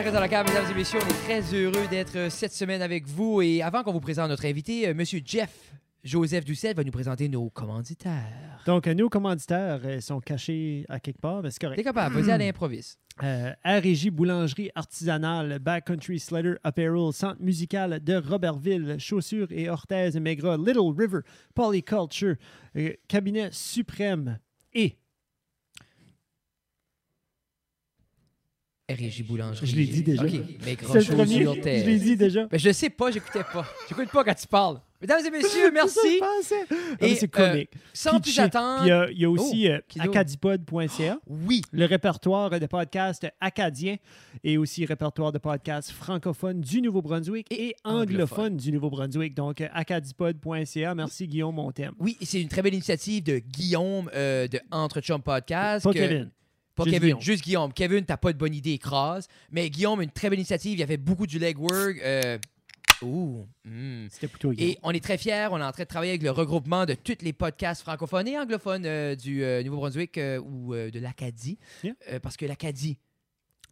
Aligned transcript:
reste 0.00 0.14
dans 0.14 0.20
la 0.20 0.28
cave, 0.28 0.46
mesdames 0.46 0.70
et 0.70 0.74
messieurs. 0.74 0.98
On 1.02 1.08
est 1.08 1.24
très 1.24 1.54
heureux 1.54 1.86
d'être 1.90 2.16
euh, 2.16 2.30
cette 2.30 2.52
semaine 2.52 2.82
avec 2.82 3.06
vous. 3.06 3.40
Et 3.42 3.62
avant 3.62 3.82
qu'on 3.82 3.92
vous 3.92 4.00
présente 4.00 4.28
notre 4.28 4.44
invité, 4.44 4.88
euh, 4.88 4.94
Monsieur 4.94 5.20
Jeff 5.24 5.72
Joseph 6.06 6.44
Doucette 6.44 6.76
va 6.76 6.84
nous 6.84 6.92
présenter 6.92 7.28
nos 7.28 7.50
commanditaires. 7.50 8.62
Donc, 8.64 8.86
euh, 8.86 8.94
nos 8.94 9.08
commanditaires 9.08 9.80
euh, 9.84 10.00
sont 10.00 10.20
cachés 10.20 10.86
à 10.88 11.00
quelque 11.00 11.20
part, 11.20 11.42
mais 11.42 11.50
c'est 11.50 11.58
T'es 11.58 11.66
correct. 11.66 11.82
capable, 11.82 12.20
vas-y 12.20 12.30
à 12.30 12.38
l'improviste. 12.38 13.00
Euh, 13.22 13.54
Boulangerie 14.12 14.70
Artisanale, 14.74 15.58
Backcountry 15.58 16.20
Slider 16.20 16.56
Apparel, 16.62 17.14
Centre 17.14 17.40
musical 17.40 17.98
de 18.04 18.16
Robertville, 18.16 18.96
Chaussures 18.98 19.46
et 19.50 19.70
Orthèses 19.70 20.18
Maigrat, 20.18 20.58
Little 20.58 20.92
River, 20.94 21.20
Polyculture, 21.54 22.36
euh, 22.76 22.92
Cabinet 23.08 23.48
Suprême 23.52 24.38
et, 24.74 24.98
R.J. 28.88 29.24
Boulangerie. 29.24 29.66
Je 29.66 29.74
l'ai 29.76 29.86
dit 29.86 30.02
déjà. 30.04 30.22
OK, 30.22 30.30
mais 30.64 30.76
c'est 30.80 31.08
le 31.08 31.16
premier, 31.16 31.44
je 31.44 31.86
l'ai 31.86 31.98
dit 31.98 32.16
déjà. 32.16 32.46
Ben, 32.46 32.56
je 32.58 32.70
sais 32.70 32.88
pas, 32.90 33.10
j'écoutais 33.10 33.42
pas. 33.42 33.66
J'écoute 33.88 34.08
pas 34.10 34.22
quand 34.22 34.34
tu 34.34 34.46
parles. 34.46 34.80
Mesdames 35.00 35.26
et 35.26 35.30
messieurs, 35.30 35.70
merci. 35.74 35.98
C'est 36.42 36.66
mais 37.00 37.10
Et, 37.10 37.14
c'est 37.16 37.26
comique. 37.28 37.70
Sans 37.92 38.20
plus 38.20 38.38
attendre. 38.38 38.84
Il 38.84 38.88
y 38.88 38.92
a- 38.92 39.10
il 39.10 39.18
y, 39.18 39.24
a 39.24 39.30
aussi 39.30 39.68
euh, 39.68 39.80
qui 39.88 39.98
d'autre? 39.98 40.10
acadipod.ca. 40.10 41.18
Oui, 41.26 41.62
le 41.72 41.84
répertoire 41.84 42.48
de 42.48 42.66
podcasts 42.66 43.26
acadiens 43.40 43.96
et 44.44 44.56
aussi 44.56 44.84
répertoire 44.86 45.32
de 45.32 45.38
podcasts 45.38 45.90
francophones 45.90 46.60
du 46.60 46.80
Nouveau-Brunswick 46.80 47.48
et, 47.50 47.74
anglophones 47.84 48.56
du 48.56 48.70
Nouveau-Brunswick. 48.70 49.34
Donc, 49.34 49.60
euh, 49.62 49.68
acadipod.ca. 49.72 50.94
Merci, 50.94 51.26
Guillaume, 51.26 51.56
mon 51.56 51.72
thème. 51.72 51.92
oui, 51.98 52.16
c'est 52.22 52.40
une 52.40 52.48
très 52.48 52.62
belle 52.62 52.74
initiative 52.74 53.24
de 53.24 53.38
Guillaume 53.40 54.08
euh, 54.14 54.46
de 54.46 54.60
Entre 54.70 55.00
Chum 55.00 55.20
Podcast. 55.20 55.84
Pas 55.84 55.92
que- 55.92 55.98
Kevin. 55.98 56.30
Pas 56.76 56.84
Juste 56.84 56.94
Kevin, 56.94 57.06
Guillaume. 57.08 57.20
juste 57.22 57.42
Guillaume. 57.42 57.72
Kevin, 57.72 58.04
t'as 58.04 58.18
pas 58.18 58.32
de 58.32 58.38
bonne 58.38 58.54
idée, 58.54 58.72
écrase. 58.72 59.28
Mais 59.50 59.70
Guillaume, 59.70 60.02
une 60.02 60.10
très 60.10 60.28
belle 60.28 60.38
initiative. 60.38 60.78
Il 60.78 60.82
a 60.82 60.86
fait 60.86 60.98
beaucoup 60.98 61.26
du 61.26 61.38
legwork. 61.38 61.96
Euh... 62.04 62.38
Ouh. 63.02 63.46
hmm. 63.64 64.06
C'était 64.10 64.28
plutôt 64.28 64.52
Guillaume. 64.52 64.70
Et 64.72 64.78
on 64.82 64.90
est 64.90 65.02
très 65.02 65.18
fiers. 65.18 65.48
On 65.50 65.58
est 65.58 65.64
en 65.64 65.72
train 65.72 65.84
de 65.84 65.88
travailler 65.88 66.12
avec 66.12 66.22
le 66.22 66.30
regroupement 66.30 66.84
de 66.84 66.94
tous 66.94 67.16
les 67.22 67.32
podcasts 67.32 67.82
francophones 67.82 68.28
et 68.28 68.38
anglophones 68.38 68.84
euh, 68.86 69.14
du 69.16 69.42
euh, 69.42 69.62
Nouveau-Brunswick 69.62 70.20
ou 70.44 70.74
de 70.74 70.98
l'Acadie. 70.98 71.58
Yeah. 71.82 72.20
Parce 72.20 72.36
que 72.36 72.44
l'Acadie, 72.46 72.98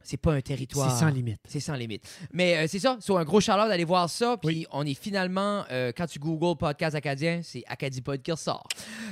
c'est 0.05 0.17
pas 0.17 0.33
un 0.35 0.41
territoire. 0.41 0.91
C'est 0.91 1.01
sans 1.05 1.11
limite. 1.11 1.39
C'est 1.49 1.61
sans 1.61 1.75
limite. 1.75 2.03
Mais 2.33 2.57
euh, 2.57 2.67
c'est 2.69 2.79
ça, 2.79 2.97
sur 3.01 3.19
un 3.19 3.25
gros 3.25 3.41
shout 3.41 3.53
d'aller 3.53 3.85
voir 3.85 4.09
ça. 4.09 4.37
Puis 4.37 4.47
Oui. 4.49 4.67
on 4.73 4.85
est 4.87 4.95
finalement, 4.95 5.65
euh, 5.71 5.93
quand 5.97 6.07
tu 6.07 6.19
googles 6.19 6.57
podcast 6.57 6.95
acadien, 6.95 7.41
c'est 7.43 7.65
Acadipod 7.67 8.23
qui 8.23 8.31
ressort. 8.33 8.67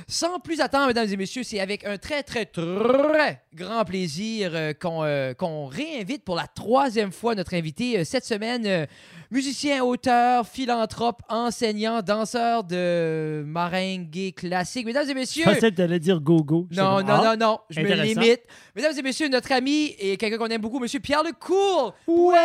Sans 0.07 0.39
plus 0.39 0.59
attendre, 0.61 0.87
mesdames 0.87 1.07
et 1.11 1.17
messieurs, 1.17 1.43
c'est 1.43 1.59
avec 1.59 1.85
un 1.85 1.97
très, 1.97 2.23
très, 2.23 2.45
très 2.45 3.41
grand 3.53 3.83
plaisir 3.85 4.51
euh, 4.53 4.73
qu'on 4.73 5.03
euh, 5.03 5.33
réinvite 5.39 6.23
pour 6.23 6.35
la 6.35 6.47
troisième 6.47 7.11
fois 7.11 7.35
notre 7.35 7.53
invité 7.53 8.03
cette 8.05 8.25
semaine. 8.25 8.87
musicien, 9.31 9.83
auteur, 9.83 10.47
philanthrope, 10.47 11.21
enseignant, 11.29 12.01
danseur 12.01 12.63
de 12.63 13.43
maringue 13.45 14.33
classique. 14.35 14.85
Mesdames 14.85 15.05
et 15.07 15.09
Je 15.09 15.13
messieurs. 15.15 15.45
pensais 15.45 15.71
que 15.71 15.75
t'allais 15.75 15.99
dire 15.99 16.19
go-go. 16.21 16.67
Non, 16.71 16.99
non, 17.01 17.05
ah, 17.07 17.35
non, 17.35 17.37
non, 17.47 17.59
je 17.69 17.79
me 17.81 17.93
limite. 18.03 18.41
Mesdames 18.75 18.93
et 18.97 19.01
messieurs, 19.01 19.29
notre 19.29 19.51
ami 19.51 19.95
et 19.99 20.17
quelqu'un 20.17 20.37
qu'on 20.37 20.47
aime 20.47 20.61
beaucoup, 20.61 20.79
Monsieur 20.83 20.99
Pierre 20.99 21.23
Lecourt. 21.23 21.95
Ouais! 22.07 22.35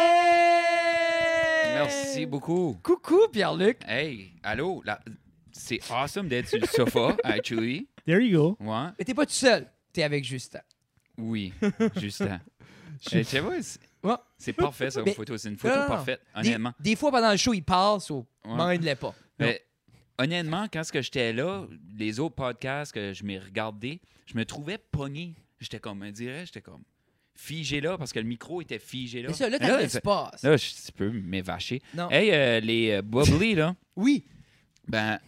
Merci 1.75 2.27
beaucoup. 2.27 2.79
Coucou, 2.83 3.29
Pierre-Luc. 3.33 3.79
Hey, 3.87 4.33
allô? 4.43 4.83
là, 4.85 5.01
C'est 5.53 5.81
awesome 5.91 6.29
d'être 6.29 6.49
sur 6.49 6.59
le 6.61 6.67
sofa, 6.67 7.17
actually. 7.25 7.89
There 8.07 8.21
you 8.25 8.39
go. 8.39 8.57
Ouais. 8.61 8.89
Mais 8.99 9.05
t'es 9.05 9.15
pas 9.15 9.27
tout 9.27 9.33
seul. 9.33 9.69
T'es 9.93 10.03
avec 10.03 10.25
Justin. 10.25 10.61
Oui, 11.17 11.53
Justin. 11.97 12.41
Eh, 13.13 13.19
tu 13.19 13.25
sais 13.25 13.43
pas, 13.43 13.63
c'est- 13.63 13.81
Ouais. 14.05 14.15
c'est 14.39 14.53
parfait, 14.53 14.91
ça, 14.93 15.03
Mais- 15.03 15.11
une 15.11 15.17
photo. 15.17 15.37
C'est 15.37 15.49
une 15.49 15.57
photo 15.57 15.75
Non, 15.75 15.81
non, 15.81 15.89
non. 15.89 15.95
parfaite, 15.97 16.21
Des, 16.35 16.49
honnêtement. 16.51 16.73
des 16.79 16.95
fois, 16.97 17.11
pendant 17.11 17.33
le 17.33 17.37
show, 17.37 17.53
il 17.53 17.63
parle, 17.63 18.01
so 18.01 18.25
Ouais. 18.45 18.55
mind-les 18.77 18.95
pas. 18.95 19.13
Mais, 19.41 19.65
honnêtement, 20.17 20.67
quand 20.73 20.85
ce 20.85 20.93
que 20.93 21.03
j'étais 21.03 21.33
là, 21.33 21.67
les 21.97 22.21
autres 22.21 22.37
podcasts 22.37 22.93
que 22.93 23.13
je 23.13 23.25
m'ai 23.25 23.39
regardé, 23.41 24.01
je 24.27 24.37
me 24.37 24.45
trouvais 24.45 24.79
pogné. 24.79 25.35
J'étais 25.61 25.81
comme, 25.81 26.03
on 26.03 26.11
dirait, 26.13 26.47
j'étais 26.47 26.61
comme 26.63 26.83
figé 27.41 27.81
là 27.81 27.97
parce 27.97 28.13
que 28.13 28.19
le 28.19 28.25
micro 28.27 28.61
était 28.61 28.81
figé 28.81 29.23
là. 29.23 29.29
Mais 29.29 29.35
ça, 29.35 29.49
là, 29.49 29.59
t'as 29.61 29.79
l'espace. 29.79 30.43
là, 30.43 30.57
je 30.57 30.67
tu 30.87 30.93
peux 30.93 31.09
m'évacher. 31.11 31.81
Non. 31.95 32.11
Hey, 32.11 32.31
euh, 32.33 32.59
les 32.61 32.91
euh, 32.91 33.03
Bubbly, 33.03 33.55
là, 33.55 33.77
Oui. 33.95 34.25
ben, 34.89 35.21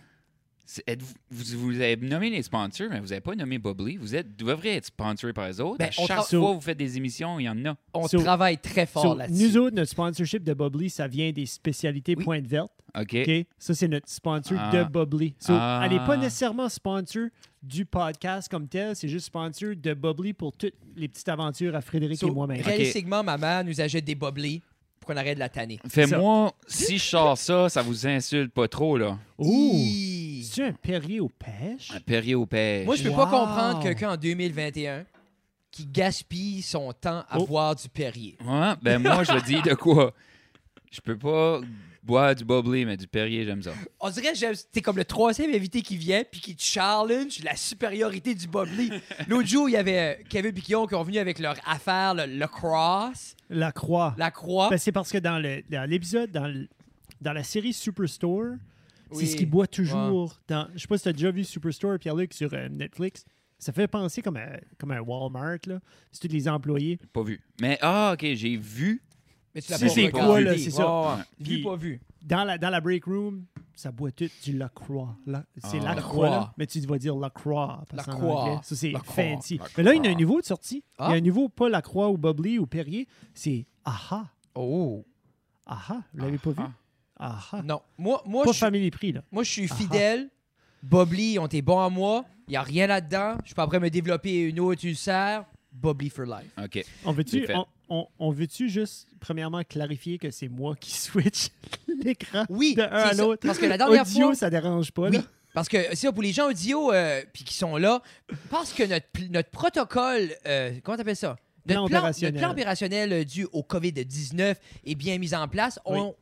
vous, 1.31 1.59
vous 1.59 1.75
avez 1.81 1.97
nommé 1.97 2.31
les 2.31 2.43
sponsors, 2.43 2.89
mais 2.91 3.01
vous 3.01 3.09
n'avez 3.09 3.21
pas 3.21 3.35
nommé 3.35 3.59
Bubbly. 3.59 3.97
Vous 3.97 4.15
êtes, 4.15 4.37
devriez 4.37 4.77
être 4.77 4.87
sponsoré 4.87 5.33
par 5.33 5.49
les 5.49 5.61
autres. 5.61 5.79
Ben, 5.79 5.89
à 5.89 5.91
chaque 5.91 6.07
fois 6.25 6.25
que 6.29 6.37
vous 6.55 6.61
faites 6.61 6.79
des 6.79 6.97
émissions, 6.97 7.39
il 7.41 7.45
y 7.45 7.49
en 7.49 7.65
a. 7.67 7.77
On 7.95 8.07
So- 8.09 8.21
travaille 8.21 8.59
très 8.59 8.87
fort 8.87 9.03
So, 9.03 9.15
là-dessus. 9.17 9.43
nous 9.43 9.57
autres, 9.57 9.77
notre 9.77 9.91
sponsorship 9.91 10.45
de 10.45 10.55
Bubbly, 10.55 10.91
ça 10.91 11.07
vient 11.09 11.31
des 11.33 11.47
spécialités 11.47 12.15
Oui. 12.17 12.25
Pointe 12.25 12.47
Verte. 12.47 12.73
OK? 12.99 13.17
Ça, 13.59 13.75
c'est 13.75 13.87
notre 13.89 14.09
sponsor 14.09 14.59
Ah. 14.61 14.71
de 14.77 14.85
Bubbly. 14.85 15.35
So, 15.39 15.53
Ah. 15.57 15.83
Elle 15.85 15.93
n'est 15.93 16.05
pas 16.05 16.17
nécessairement 16.17 16.69
sponsor 16.69 17.29
du 17.63 17.85
podcast 17.85 18.49
comme 18.49 18.67
tel, 18.69 18.97
c'est 18.97 19.09
juste 19.09 19.27
sponsor 19.27 19.71
de 19.77 19.95
Bubbly 19.95 20.33
pour 20.33 20.53
toutes 20.57 20.75
les 20.97 21.09
petites 21.09 21.29
aventures 21.29 21.75
à 21.77 21.81
Frédéric 21.83 22.19
So, 22.19 22.29
et 22.29 22.31
moi-même. 22.31 22.61
Réalistiquement, 22.63 23.23
maman 23.23 23.63
nous 23.65 23.81
achète 23.81 24.05
des 24.05 24.15
boblés 24.15 24.61
pour 24.99 25.09
qu'on 25.15 25.17
arrête 25.17 25.35
de 25.37 25.41
la 25.41 25.49
tanner. 25.49 25.79
Fais-moi, 25.89 26.53
si 26.67 26.99
je 26.99 27.05
sors 27.05 27.39
ça, 27.39 27.69
ça 27.69 27.81
vous 27.83 28.07
insulte 28.07 28.53
pas 28.53 28.67
trop, 28.69 28.97
là. 28.99 29.19
Ouh! 29.39 29.73
C'est-tu 30.51 30.69
un 30.69 30.73
Perrier 30.73 31.21
aux 31.21 31.29
pêches? 31.29 31.93
Un 31.95 32.01
Perrier 32.01 32.35
au 32.35 32.47
pêche. 32.47 32.87
Moi, 32.87 32.97
je 32.97 33.03
peux 33.05 33.11
Wow. 33.11 33.17
pas 33.17 33.27
comprendre 33.27 33.83
quelqu'un 33.83 34.11
en 34.13 34.17
2021 34.17 35.05
qui 35.71 35.87
gaspille 35.87 36.63
son 36.63 36.93
temps 36.93 37.25
à 37.29 37.39
Oh. 37.39 37.47
boire 37.47 37.77
du 37.77 37.89
Perrier. 37.89 38.37
Ouais, 38.45 38.73
ben 38.83 38.99
moi, 39.01 39.23
je 39.25 39.33
dis 39.47 39.63
de 39.63 39.75
quoi? 39.75 40.13
Je 40.91 41.01
peux 41.01 41.17
pas 41.17 41.61
boire 42.03 42.35
du 42.35 42.45
bubbly, 42.45 42.85
mais 42.85 42.97
du 42.97 43.07
Perrier, 43.07 43.45
j'aime 43.45 43.63
ça. 43.63 43.73
On 44.01 44.11
dirait 44.11 44.33
que 44.33 44.63
t'es 44.73 44.81
comme 44.81 44.97
le 44.97 45.05
troisième 45.05 45.55
invité 45.55 45.83
qui 45.83 45.97
vient 45.97 46.25
puis 46.29 46.41
qui 46.41 46.57
te 46.57 46.63
challenge 46.63 47.41
la 47.45 47.55
supériorité 47.55 48.35
du 48.35 48.49
Bubbly. 48.49 48.91
L'autre 49.29 49.47
jour, 49.47 49.69
il 49.69 49.73
y 49.73 49.77
avait 49.77 49.99
euh, 50.19 50.23
Kevin 50.29 50.57
et 50.57 50.61
Guillaume 50.61 50.89
qui 50.89 50.95
sont 50.95 51.03
venus 51.05 51.21
avec 51.21 51.39
leur 51.39 51.55
affaire, 51.65 52.15
le, 52.15 52.27
le 52.27 52.47
cross, 52.49 53.37
La 53.51 53.71
Croix. 53.71 54.15
la 54.19 54.31
croix. 54.33 54.71
Ben, 54.71 54.79
c'est 54.79 54.91
parce 54.93 55.13
que 55.13 55.19
dans 55.19 55.39
le- 55.39 55.63
dans 55.71 55.89
l'épisode, 55.89 56.33
dans, 56.33 56.49
le- 56.49 56.67
dans 57.21 57.33
la 57.35 57.45
série 57.45 57.73
Superstore, 57.73 58.55
Oui. 59.13 59.19
c'est 59.19 59.27
ce 59.33 59.37
qu'il 59.37 59.49
boit 59.51 59.67
toujours. 59.67 60.39
Dans, 60.49 60.69
je 60.75 60.79
sais 60.79 60.87
pas 60.89 60.97
si 60.97 61.05
tu 61.05 61.09
as 61.09 61.13
déjà 61.13 61.31
vu 61.31 61.45
Superstore, 61.45 61.99
Pierre-Luc, 61.99 62.33
sur 62.35 62.53
euh, 62.55 62.69
Netflix. 62.69 63.25
Ça 63.59 63.73
fait 63.73 63.89
penser 63.89 64.23
comme 64.23 64.37
un, 64.39 64.57
comme 64.79 64.91
un 64.93 65.01
Walmart. 65.01 65.59
là. 65.67 65.81
C'est 66.13 66.27
tous 66.27 66.33
les 66.35 66.49
employés. 66.49 66.99
Pas 67.13 67.23
vu. 67.23 67.41
Mais, 67.61 67.79
ah, 67.83 68.13
OK, 68.15 68.27
j'ai 68.35 68.57
vu. 68.57 69.03
Mais 69.55 69.61
tu 69.61 69.71
l'as 69.73 69.79
Si 69.79 69.85
pas 69.85 69.91
c'est 69.91 70.11
quoi, 70.11 70.41
là, 70.41 70.57
c'est 70.57 70.71
ça. 70.71 70.87
Ouais, 71.01 71.09
ouais. 71.17 71.23
Puis- 71.43 71.57
Vu, 71.59 71.63
pas 71.65 71.77
vu. 71.77 72.01
Dans 72.23 72.45
la, 72.45 72.57
dans 72.59 72.71
la 72.71 72.81
break 72.81 73.05
room, 73.07 73.45
ça 73.75 73.91
boit 73.91 74.13
tout 74.13 74.29
du 74.45 74.57
Lacroix. 74.57 75.17
La- 75.27 75.45
c'est 75.57 75.79
Ah. 75.81 75.85
la 75.85 75.95
La 75.97 76.03
croix, 76.03 76.29
Croix. 76.29 76.55
mais 76.59 76.67
tu 76.67 76.79
vas 76.81 76.99
dire 76.99 77.17
Lacroix. 77.17 77.83
parce 77.89 78.07
La 78.07 78.13
Croix. 78.15 78.43
anglais, 78.43 78.59
Ça, 78.63 78.77
c'est 78.77 78.91
La 78.93 79.01
Croix. 79.01 79.15
fancy. 79.25 79.57
La 79.59 79.65
Mais 79.79 79.83
là, 79.83 79.93
il 79.95 79.97
y 79.97 79.99
a 79.99 80.03
Croix. 80.03 80.13
un 80.13 80.21
nouveau 80.21 80.41
de 80.41 80.47
sortie. 80.47 80.77
Il 80.77 81.03
y 81.03 81.05
Ah. 81.05 81.07
a 81.09 81.13
un 81.15 81.21
nouveau, 81.21 81.49
pas 81.49 81.69
Lacroix 81.69 82.09
ou 82.11 82.17
Bubbly 82.19 82.59
ou 82.59 82.67
Perrier. 82.67 83.09
C'est 83.35 83.67
Aha. 83.85 84.29
Oh. 84.55 85.05
Aha. 85.67 86.03
Vous 86.15 86.25
l'avez 86.25 86.39
pas 86.39 86.51
vu? 86.51 86.63
Ah. 87.21 87.63
Non. 87.65 87.81
Moi, 87.99 88.23
moi, 88.27 88.45
Pas 88.45 88.53
je, 88.53 88.59
Family 88.59 88.91
Prix, 88.91 89.13
là. 89.13 89.23
moi, 89.31 89.43
je 89.43 89.51
suis 89.51 89.69
Ah. 89.71 89.75
fidèle. 89.75 90.29
Bubbly, 90.83 91.39
on 91.39 91.47
t'est 91.47 91.61
bon 91.63 91.79
à 91.81 91.91
moi. 91.91 92.25
Il 92.49 92.53
n'y 92.53 92.57
a 92.57 92.63
rien 92.63 92.87
là-dedans. 92.87 93.37
Je 93.43 93.49
suis 93.49 93.55
pas 93.55 93.67
prêt 93.67 93.77
à 93.77 93.81
me 93.81 93.91
développer 93.91 94.41
une 94.41 94.59
autre 94.61 94.85
ulcère. 94.85 95.45
Bubbly 95.73 96.09
for 96.11 96.25
life. 96.25 96.51
OK. 96.63 96.85
On 97.05 97.13
veut-tu 97.13 97.41
C'est 97.43 97.47
fait. 97.47 97.55
on, 97.55 97.67
on- 97.91 98.07
on 98.19 98.31
veut-tu 98.33 98.69
juste, 98.69 99.07
premièrement, 99.21 99.63
clarifier 99.63 100.19
que 100.19 100.31
c'est 100.31 100.49
moi 100.49 100.75
qui 100.75 100.91
switch 100.97 101.49
l'écran 102.03 102.45
Oui, 102.49 102.75
de 102.75 102.83
un 102.83 102.87
à 102.87 103.11
c'est 103.11 103.17
ça. 103.17 103.23
l'autre? 103.23 103.47
Parce 103.47 103.59
que 103.59 103.67
la 103.67 103.77
dernière 103.79 104.03
Audio, 104.03 104.27
fois... 104.29 104.35
ça 104.35 104.49
dérange 104.51 104.91
pas, 104.91 105.03
Oui, 105.11 105.17
là? 105.19 105.23
parce 105.55 105.69
que 105.69 105.77
c'est 105.91 105.97
ça, 105.97 106.13
pour 106.13 106.23
les 106.23 106.33
gens 106.33 106.49
audio 106.49 106.93
euh, 106.93 107.23
puis 107.33 107.45
qui 107.45 107.55
sont 107.55 107.77
là, 107.77 108.03
parce 108.51 108.73
que 108.73 108.83
notre, 108.85 109.07
pl- 109.13 109.31
notre 109.31 109.51
protocole, 109.51 110.31
euh, 110.47 110.73
comment 110.83 110.97
t'appelles 110.97 111.15
ça? 111.17 111.37
Plan 111.67 111.83
Notre 111.83 111.95
opérationnel. 111.95 112.35
notre 112.35 112.43
plan 112.47 112.53
opérationnel 112.53 113.13
euh, 113.13 113.25
dû 113.25 113.47
au 113.53 113.63
COVID-19 113.63 114.57
est 114.87 114.95
bien 114.97 115.19
mis 115.19 115.35
en 115.35 115.47
place. 115.47 115.79
On, 115.85 116.15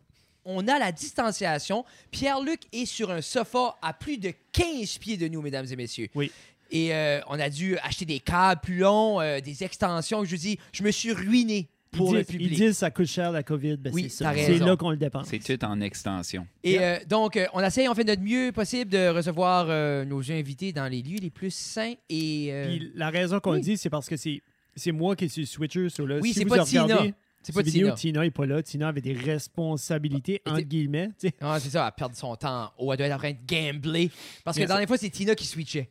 on 0.49 0.67
a 0.69 0.79
la 0.79 0.93
distanciation. 0.93 1.85
Pierre-Luc 2.11 2.61
est 2.73 2.87
sur 2.87 3.11
un 3.11 3.21
sofa 3.21 3.77
à 3.83 3.93
plus 3.93 4.19
de 4.19 4.33
15 4.53 4.99
pieds 4.99 5.17
de 5.17 5.29
nous, 5.29 5.43
mesdames 5.43 5.67
et 5.71 5.77
messieurs. 5.77 6.09
Oui. 6.15 6.31
Et 6.71 6.95
euh, 6.95 7.21
on 7.29 7.39
a 7.41 7.49
dû 7.49 7.79
acheter 7.79 8.05
des 8.05 8.21
câbles 8.21 8.61
plus 8.61 8.79
longs, 8.79 9.21
euh, 9.21 9.41
des 9.41 9.65
extensions. 9.65 10.25
Je 10.25 10.31
vous 10.31 10.37
dis, 10.41 10.59
je 10.73 10.83
me 10.83 10.91
suis 10.91 11.12
ruiné 11.12 11.69
pour 11.91 12.11
ils, 12.11 12.17
le 12.19 12.23
disent, 12.23 12.31
public. 12.31 12.49
ils 12.53 12.56
disent 12.59 12.77
ça 12.77 12.91
coûte 12.91 13.06
cher 13.06 13.33
la 13.33 13.43
COVID. 13.43 13.77
Ben 13.79 13.91
Oui, 13.95 14.11
c'est 14.11 14.23
ça. 14.25 14.35
Là 14.35 14.77
qu'on 14.77 14.91
le 14.91 14.99
dépense. 14.99 15.29
C'est 15.31 15.39
tout 15.39 15.65
en 15.65 15.81
extension. 15.81 16.47
Et 16.62 16.79
euh, 16.81 16.99
donc, 17.09 17.37
euh, 17.39 17.47
on 17.55 17.61
essaye, 17.61 17.89
on 17.89 17.95
fait 17.95 18.05
notre 18.05 18.21
mieux 18.21 18.53
possible 18.53 18.91
de 18.91 19.09
recevoir 19.09 19.67
euh, 19.71 20.05
nos 20.05 20.31
invités 20.31 20.73
dans 20.73 20.87
les 20.89 21.00
lieux 21.00 21.19
les 21.21 21.31
plus 21.31 21.53
sains 21.55 21.95
et. 22.11 22.49
euh, 22.53 22.67
Puis 22.67 22.93
la 22.95 23.09
raison 23.09 23.41
qu'on 23.41 23.53
oui. 23.53 23.59
le 23.59 23.65
dit, 23.65 23.77
c'est 23.79 23.89
parce 23.91 24.06
que 24.09 24.17
c'est 24.19 24.43
c'est 24.77 24.93
moi 24.93 25.17
qui 25.17 25.29
suis 25.31 25.47
switcher 25.47 25.89
sur 25.89 26.06
le. 26.06 26.21
Oui, 26.21 26.35
si 26.35 26.41
c'est 26.41 26.45
pas 26.45 26.65
Tina. 26.65 26.99
C'est 27.43 27.55
pas 27.55 27.62
vidéo, 27.62 27.87
Tina. 27.88 27.94
Tina 27.96 28.20
n'est 28.23 28.31
pas 28.31 28.46
là. 28.46 28.62
Tina 28.62 28.88
avait 28.88 29.00
des 29.00 29.14
responsabilités, 29.14 30.43
entre 30.46 30.61
guillemets. 30.61 31.08
tu 31.19 31.29
sais. 31.29 31.35
Ah, 31.40 31.58
c'est 31.61 31.70
ça, 31.70 31.87
elle 31.87 31.93
perd 31.96 32.14
son 32.14 32.37
temps. 32.37 32.73
Oh, 32.79 32.93
elle 32.93 32.99
doit 32.99 33.06
être 33.06 33.14
en 33.14 33.19
train 33.19 33.32
de 33.32 33.38
gambler. 33.46 34.11
Parce 34.44 34.56
que 34.56 34.62
la 34.62 34.69
dernière 34.69 34.88
fois, 34.88 34.99
c'est 34.99 35.11
Tina 35.11 35.35
qui 35.35 35.46
switchait. 35.46 35.88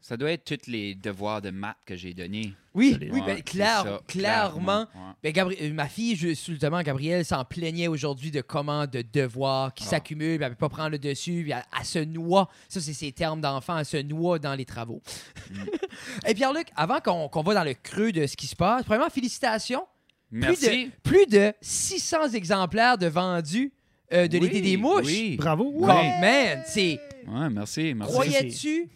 Ça 0.00 0.16
doit 0.16 0.30
être 0.30 0.44
tous 0.44 0.70
les 0.70 0.94
devoirs 0.94 1.42
de 1.42 1.50
maths 1.50 1.76
que 1.84 1.96
j'ai 1.96 2.14
donnés. 2.14 2.52
Oui, 2.74 2.96
oui, 3.10 3.20
ben, 3.26 3.36
c'est 3.38 3.42
clair- 3.42 3.82
ça, 3.82 4.00
clairement. 4.06 4.80
ouais. 4.94 5.12
Ben, 5.20 5.32
Gabri- 5.32 5.56
euh, 5.60 5.72
ma 5.72 5.88
fille, 5.88 6.14
justement, 6.14 6.80
Gabrielle, 6.82 7.24
s'en 7.24 7.44
plaignait 7.44 7.88
aujourd'hui 7.88 8.30
de 8.30 8.40
comment 8.40 8.86
de 8.86 9.02
devoirs 9.02 9.74
qui 9.74 9.82
Ah. 9.86 9.90
s'accumulent, 9.90 10.36
puis 10.36 10.44
elle 10.44 10.50
ne 10.50 10.54
peut 10.54 10.68
pas 10.68 10.68
prendre 10.68 10.90
le 10.90 11.00
dessus, 11.00 11.40
puis 11.42 11.50
elle, 11.50 11.64
elle 11.76 11.84
se 11.84 11.98
noie. 11.98 12.48
Ça, 12.68 12.80
c'est 12.80 12.92
ses 12.92 13.10
termes 13.10 13.40
d'enfant, 13.40 13.78
elle 13.78 13.84
se 13.84 13.96
noie 13.96 14.38
dans 14.38 14.54
les 14.54 14.64
travaux. 14.66 15.02
Mm. 15.50 15.54
Et 16.28 16.34
Pierre-Luc, 16.34 16.68
avant 16.76 17.00
qu'on 17.00 17.28
qu'on 17.28 17.42
va 17.42 17.54
dans 17.54 17.64
le 17.64 17.74
creux 17.74 18.12
de 18.12 18.28
ce 18.28 18.36
qui 18.36 18.46
se 18.46 18.54
passe, 18.54 18.84
premièrement, 18.84 19.10
félicitations. 19.10 19.84
Merci. 20.30 20.90
Plus 21.02 21.26
de, 21.26 21.26
plus 21.26 21.26
de 21.26 21.52
600 21.60 22.30
exemplaires 22.30 22.98
de 22.98 23.06
vendus 23.06 23.72
euh, 24.12 24.28
de 24.28 24.38
Oui, 24.38 24.46
l'été 24.46 24.60
des 24.60 24.76
mouches. 24.76 25.04
oui. 25.06 25.36
Bravo. 25.36 25.70
Comme, 25.72 25.88
Ouais. 25.88 26.20
man, 26.20 26.62
c'est... 26.66 27.00
Ouais, 27.26 27.50
merci, 27.50 27.94
merci. 27.94 28.12
Croyais-tu 28.12 28.88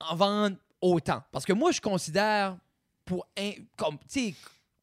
en 0.00 0.16
vendre 0.16 0.56
autant? 0.80 1.22
Parce 1.32 1.44
que 1.44 1.52
moi, 1.52 1.70
je 1.72 1.80
considère 1.80 2.56
pour 3.04 3.26
un, 3.38 3.52
comme 3.76 3.98
tu 3.98 4.04
sais, 4.30 4.34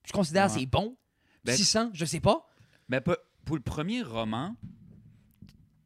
je 0.06 0.12
considère 0.12 0.51
Ouais. 0.51 0.60
c'est 0.60 0.66
bon. 0.66 0.95
Ben- 1.44 1.56
600, 1.56 1.92
je 1.94 2.06
sais 2.06 2.19
pas. 2.19 2.45
Mais 2.89 3.01
pas- 3.01 3.18
pour 3.45 3.56
le 3.56 3.62
premier 3.62 4.01
roman, 4.04 4.56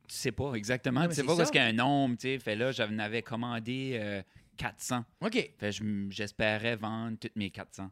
tu 0.08 0.16
sais 0.16 0.32
pas 0.32 0.54
exactement. 0.56 1.02
Non, 1.02 1.08
tu 1.08 1.16
sais 1.16 1.22
c'est 1.22 1.28
pas 1.28 1.36
ça. 1.38 1.46
ce 1.46 1.52
qu'il 1.52 1.62
y 1.62 1.64
a 1.64 1.68
un 1.68 1.74
nombre. 1.74 2.16
tu 2.16 2.28
sais. 2.28 2.40
Fait 2.40 2.56
là, 2.56 2.72
j'en 2.72 2.98
avais 3.00 3.22
commandé 3.22 3.92
euh, 4.02 4.22
400. 4.58 5.06
OK. 5.22 5.52
Fait 5.58 5.72
j'espérais 6.10 6.76
vendre 6.76 7.18
toutes 7.20 7.36
mes 7.36 7.50
400. 7.50 7.90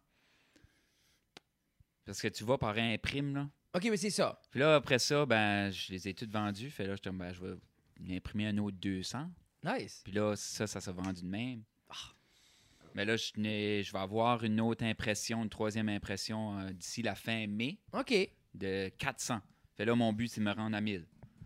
Parce 2.10 2.22
que 2.24 2.28
tu 2.28 2.44
vois, 2.44 2.58
par 2.58 2.76
imprime, 2.76 3.36
là. 3.36 3.48
OK, 3.76 3.84
mais 3.84 3.98
c'est 3.98 4.10
ça. 4.10 4.42
Puis 4.50 4.60
là, 4.60 4.74
après 4.74 4.98
ça, 4.98 5.28
ben, 5.28 5.70
je 5.70 5.92
les 5.92 6.08
ai 6.08 6.16
toutes 6.16 6.32
vendues. 6.32 6.72
Fait 6.72 6.88
là, 6.88 6.96
comme, 6.98 7.20
ben, 7.20 7.32
je 7.32 7.40
vais 7.40 8.16
imprimer 8.18 8.48
un 8.48 8.58
autre 8.58 8.78
200. 8.82 9.30
Nice. 9.64 10.02
Puis 10.04 10.14
là, 10.14 10.36
ça, 10.36 10.66
ça 10.66 10.82
s'est 10.82 10.92
vendu 10.92 11.22
de 11.22 11.28
même. 11.28 11.62
Mais 12.96 13.06
là, 13.06 13.16
je, 13.16 13.32
n'ai- 13.38 13.84
je 13.84 13.94
vais 13.94 14.00
avoir 14.00 14.44
une 14.44 14.60
autre 14.60 14.84
impression, 14.84 15.44
une 15.44 15.50
troisième 15.50 15.88
impression 15.88 16.58
euh, 16.58 16.72
d'ici 16.72 17.04
la 17.04 17.14
fin 17.14 17.46
mai 17.46 17.78
OK. 17.94 18.12
de 18.56 18.90
400. 18.98 19.38
Fait 19.78 19.86
là, 19.86 19.94
mon 19.94 20.12
but, 20.12 20.30
c'est 20.30 20.42
de 20.42 20.46
me 20.46 20.52
rendre 20.52 20.76
à 20.76 20.82
1000. 20.82 21.06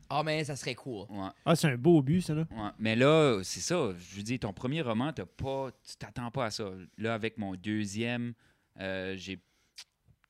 Ah, 0.09 0.23
mais 0.23 0.45
ça 0.45 0.55
serait 0.55 0.75
cool. 0.75 1.05
Ouais. 1.09 1.27
Ah, 1.43 1.57
c'est 1.57 1.67
un 1.67 1.75
beau 1.77 2.01
but, 2.01 2.21
ça, 2.21 2.33
là. 2.33 2.47
Ouais. 2.49 2.69
Mais 2.79 2.95
là, 2.95 3.41
c'est 3.43 3.59
ça. 3.59 3.91
Je 3.97 4.15
veux 4.15 4.23
dire, 4.23 4.39
ton 4.39 4.53
premier 4.53 4.81
roman, 4.81 5.11
t'as 5.11 5.25
pas, 5.25 5.71
tu 5.85 5.97
t'attends 5.97 6.31
pas 6.31 6.45
à 6.45 6.51
ça. 6.51 6.71
Là, 6.97 7.13
avec 7.15 7.37
mon 7.37 7.53
deuxième, 7.55 8.33
euh, 8.79 9.15
j'ai, 9.17 9.39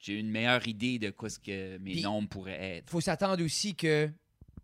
j'ai 0.06 0.20
une 0.20 0.30
meilleure 0.30 0.68
idée 0.68 1.00
de 1.00 1.10
quoi 1.12 1.30
ce 1.30 1.40
que 1.40 1.78
mes 1.78 1.92
Puis- 1.94 2.02
nombres 2.02 2.28
pourraient 2.28 2.78
être. 2.78 2.90
faut 2.90 3.00
s'attendre 3.02 3.42
aussi 3.44 3.74
que 3.74 4.10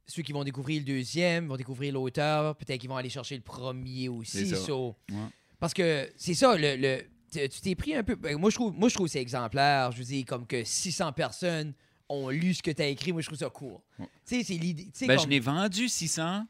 ceux 0.05 0.21
qui 0.21 0.33
vont 0.33 0.43
découvrir 0.43 0.79
le 0.79 0.85
deuxième 0.85 1.47
vont 1.47 1.55
découvrir 1.55 1.93
l'auteur. 1.93 2.55
Peut-être 2.57 2.79
qu'ils 2.81 2.89
vont 2.89 2.97
aller 2.97 3.09
chercher 3.09 3.35
le 3.35 3.41
premier 3.41 4.09
aussi. 4.09 4.45
C'est 4.45 4.55
ça. 4.55 4.57
so- 4.57 4.95
Ouais. 5.09 5.17
Parce 5.59 5.73
que 5.73 6.11
c'est 6.17 6.33
ça, 6.33 6.57
le, 6.57 6.75
le- 6.75 7.03
tu 7.31 7.61
t'es 7.61 7.75
pris 7.75 7.95
un 7.95 8.03
peu. 8.03 8.15
ben, 8.15 8.37
moi, 8.37 8.49
je 8.49 8.55
trouve, 8.55 8.73
moi, 8.73 8.89
je 8.89 8.95
trouve 8.95 9.05
que 9.07 9.13
c'est 9.13 9.21
exemplaire. 9.21 9.91
Je 9.93 9.99
veux 9.99 10.03
dire, 10.03 10.25
comme 10.25 10.45
que 10.45 10.63
600 10.63 11.13
personnes 11.13 11.73
ont 12.09 12.29
lu 12.29 12.53
ce 12.55 12.61
que 12.63 12.71
tu 12.71 12.81
as 12.81 12.87
écrit. 12.87 13.13
Moi, 13.13 13.21
je 13.21 13.27
trouve 13.27 13.37
ça 13.39 13.49
cool. 13.49 13.77
Ouais. 13.99 14.07
Tu 14.27 14.37
sais, 14.37 14.43
c'est 14.43 14.53
l'idée. 14.59 14.85
tu 14.85 14.91
sais, 14.95 15.05
Ben, 15.07 15.15
comme- 15.15 15.25
je 15.25 15.29
n'ai 15.29 15.39
vendu 15.39 15.87
600, 15.87 16.43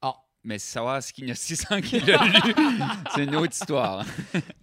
Ah. 0.00 0.14
mais 0.42 0.58
savoir 0.58 1.02
ce 1.02 1.12
qu'il 1.12 1.28
y 1.28 1.30
a 1.30 1.34
600 1.34 1.80
qui 1.82 2.00
l'ont 2.00 2.24
lu, 2.24 2.32
c'est 3.14 3.24
une 3.24 3.36
autre 3.36 3.52
histoire. 3.52 4.04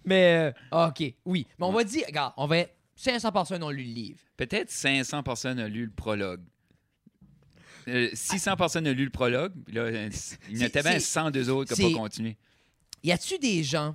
Mais, 0.04 0.52
euh, 0.72 0.86
OK, 0.88 1.14
oui. 1.24 1.46
Mais 1.58 1.66
on 1.66 1.72
va 1.72 1.84
dire, 1.84 2.04
regarde, 2.06 2.32
on 2.36 2.46
va 2.46 2.58
être 2.58 2.75
500 2.96 3.30
personnes 3.32 3.62
ont 3.62 3.70
lu 3.70 3.84
le 3.84 3.92
livre. 3.92 4.18
Peut-être 4.36 4.70
500 4.70 5.22
personnes 5.22 5.60
ont 5.60 5.68
lu 5.68 5.84
le 5.84 5.90
prologue. 5.90 6.40
Euh, 7.88 8.08
600 8.14 8.56
personnes 8.56 8.88
ont 8.88 8.92
lu 8.92 9.04
le 9.04 9.10
prologue. 9.10 9.52
Là, 9.72 9.82
euh, 9.82 10.10
il 10.50 10.58
y 10.58 10.62
en 10.64 10.66
a 10.66 10.68
bien 10.70 10.82
c'est- 10.82 11.00
102 11.00 11.50
autres 11.50 11.74
qui 11.74 11.82
n'ont 11.82 11.92
pas 11.92 11.98
continué. 11.98 12.36
Y 13.04 13.12
a-tu 13.12 13.38
des 13.38 13.62
gens. 13.62 13.94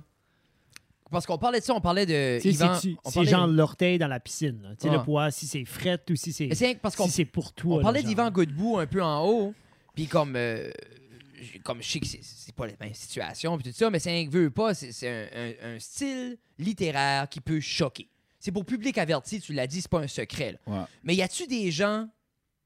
Parce 1.10 1.26
qu'on 1.26 1.36
parlait 1.36 1.60
de 1.60 1.64
ça, 1.64 1.74
on 1.74 1.80
parlait 1.82 2.06
de. 2.06 2.38
Tu 2.40 2.48
Yvan, 2.48 2.74
c'est- 2.80 2.96
on 3.04 3.10
C'est 3.10 3.14
parlait- 3.16 3.30
genre 3.30 3.46
l'orteil 3.46 3.98
dans 3.98 4.06
la 4.08 4.18
piscine. 4.18 4.62
là? 4.62 4.70
Tu 4.80 4.88
sais, 4.88 4.94
le 4.94 5.02
poids, 5.02 5.30
si 5.30 5.46
c'est 5.46 5.66
fret 5.66 6.00
ou 6.08 6.16
si 6.16 6.32
c'est 6.32 6.54
c'est 6.54 6.74
parce 6.80 6.96
qu'on 6.96 7.04
si 7.06 7.10
c'est 7.12 7.24
pour 7.26 7.52
toi. 7.52 7.76
on 7.80 7.82
parlait 7.82 8.02
d'Yvan 8.02 8.30
Godbout 8.30 8.78
un 8.78 8.86
peu 8.86 9.02
en 9.02 9.22
haut. 9.26 9.54
Puis 9.94 10.06
comme. 10.06 10.36
euh, 10.36 10.70
comme 11.64 11.82
je 11.82 11.88
sais 11.90 12.00
que 12.00 12.06
c'est- 12.06 12.54
pas 12.54 12.66
la 12.66 12.72
même 12.80 12.94
situation, 12.94 13.58
puis 13.58 13.70
tout 13.70 13.76
ça, 13.76 13.90
mais 13.90 13.98
c'est 13.98 14.10
un 14.24 14.28
veut 14.28 14.50
pas, 14.50 14.72
c'est 14.74 14.92
c'est 14.92 15.08
un, 15.08 15.26
un- 15.70 15.74
un 15.74 15.78
style 15.80 16.38
littéraire 16.58 17.28
qui 17.28 17.40
peut 17.40 17.60
choquer. 17.60 18.08
C'est 18.42 18.50
pour 18.50 18.64
public 18.64 18.98
averti, 18.98 19.40
tu 19.40 19.52
l'as 19.52 19.68
dit, 19.68 19.80
c'est 19.80 19.88
pas 19.90 20.00
un 20.00 20.08
secret. 20.08 20.52
là. 20.52 20.58
Ouais. 20.80 20.84
Mais 21.04 21.14
y 21.14 21.22
a-tu 21.22 21.46
des 21.46 21.70
gens 21.70 22.08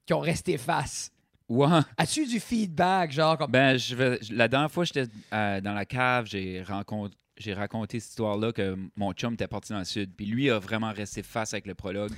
qui 0.06 0.14
ont 0.14 0.20
resté 0.20 0.56
face? 0.56 1.12
Ouais. 1.50 1.80
As-tu 1.98 2.22
eu 2.22 2.26
du 2.26 2.40
feedback, 2.40 3.12
genre 3.12 3.36
comme. 3.36 3.50
Ben, 3.50 3.76
je 3.76 3.94
vais, 3.94 4.18
la 4.30 4.48
dernière 4.48 4.70
fois 4.70 4.84
j'étais 4.86 5.04
euh, 5.34 5.60
dans 5.60 5.74
la 5.74 5.84
cave, 5.84 6.26
j'ai 6.28 6.62
rencontré. 6.62 7.14
J'ai 7.36 7.52
raconté 7.52 8.00
cette 8.00 8.12
histoire-là 8.12 8.52
que 8.52 8.74
mon 8.96 9.12
chum 9.12 9.34
était 9.34 9.46
parti 9.46 9.74
dans 9.74 9.80
le 9.80 9.84
sud. 9.84 10.14
Puis 10.16 10.24
lui 10.24 10.48
a 10.48 10.58
vraiment 10.58 10.90
resté 10.90 11.22
face 11.22 11.52
avec 11.52 11.66
le 11.66 11.74
prologue. 11.74 12.12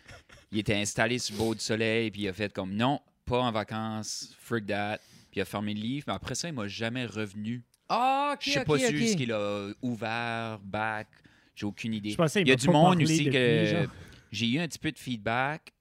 il 0.50 0.58
était 0.58 0.74
installé 0.74 1.20
sur 1.20 1.36
le 1.36 1.38
bord 1.38 1.54
du 1.54 1.60
soleil. 1.60 2.10
Puis 2.10 2.22
il 2.22 2.28
a 2.28 2.32
fait 2.32 2.52
comme 2.52 2.74
non, 2.74 3.00
pas 3.24 3.38
en 3.38 3.52
vacances, 3.52 4.34
freak 4.40 4.66
that. 4.66 4.98
Puis 5.30 5.38
il 5.38 5.40
a 5.42 5.44
fermé 5.44 5.74
le 5.74 5.80
livre. 5.80 6.06
Mais 6.08 6.14
après 6.14 6.34
ça, 6.34 6.48
il 6.48 6.54
m'a 6.54 6.66
jamais 6.66 7.06
revenu. 7.06 7.62
Ah, 7.88 8.32
ok, 8.34 8.40
Je 8.42 8.50
sais 8.50 8.60
ok, 8.62 8.66
pas 8.66 8.78
si 8.78 9.08
ce 9.12 9.16
qu'il 9.16 9.30
a 9.30 9.68
ouvert, 9.80 10.58
back. 10.64 11.06
J'ai 11.54 11.66
aucune 11.66 11.94
idée. 11.94 12.10
Je 12.10 12.40
Il 12.40 12.48
y 12.48 12.52
a 12.52 12.56
du 12.56 12.68
monde 12.68 13.00
aussi 13.02 13.18
depuis, 13.24 13.30
que 13.30 13.66
genre. 13.66 13.86
j'ai 14.32 14.48
eu 14.48 14.58
un 14.58 14.66
petit 14.68 14.78
peu 14.78 14.90
de 14.92 14.98
feedback 14.98 15.72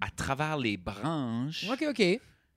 à 0.00 0.10
travers 0.10 0.56
les 0.56 0.76
branches 0.76 1.66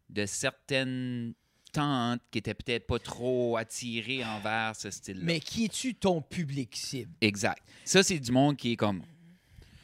de 0.10 0.26
certaines 0.26 1.34
tantes 1.74 2.22
qui 2.32 2.40
étaient 2.40 2.54
peut-être 2.54 2.86
pas 2.86 3.00
trop 3.00 3.56
attirées 3.58 4.24
envers 4.26 4.76
ce 4.76 4.90
style-là. 4.92 5.24
Mais 5.24 5.40
qui 5.40 5.66
es-tu 5.66 5.96
ton 5.96 6.22
public 6.22 6.76
cible? 6.76 7.12
Exact. 7.22 7.64
Ça, 7.86 8.04
c'est 8.04 8.20
du 8.20 8.32
monde 8.32 8.58
qui 8.58 8.74
est 8.74 8.76
comme 8.76 9.04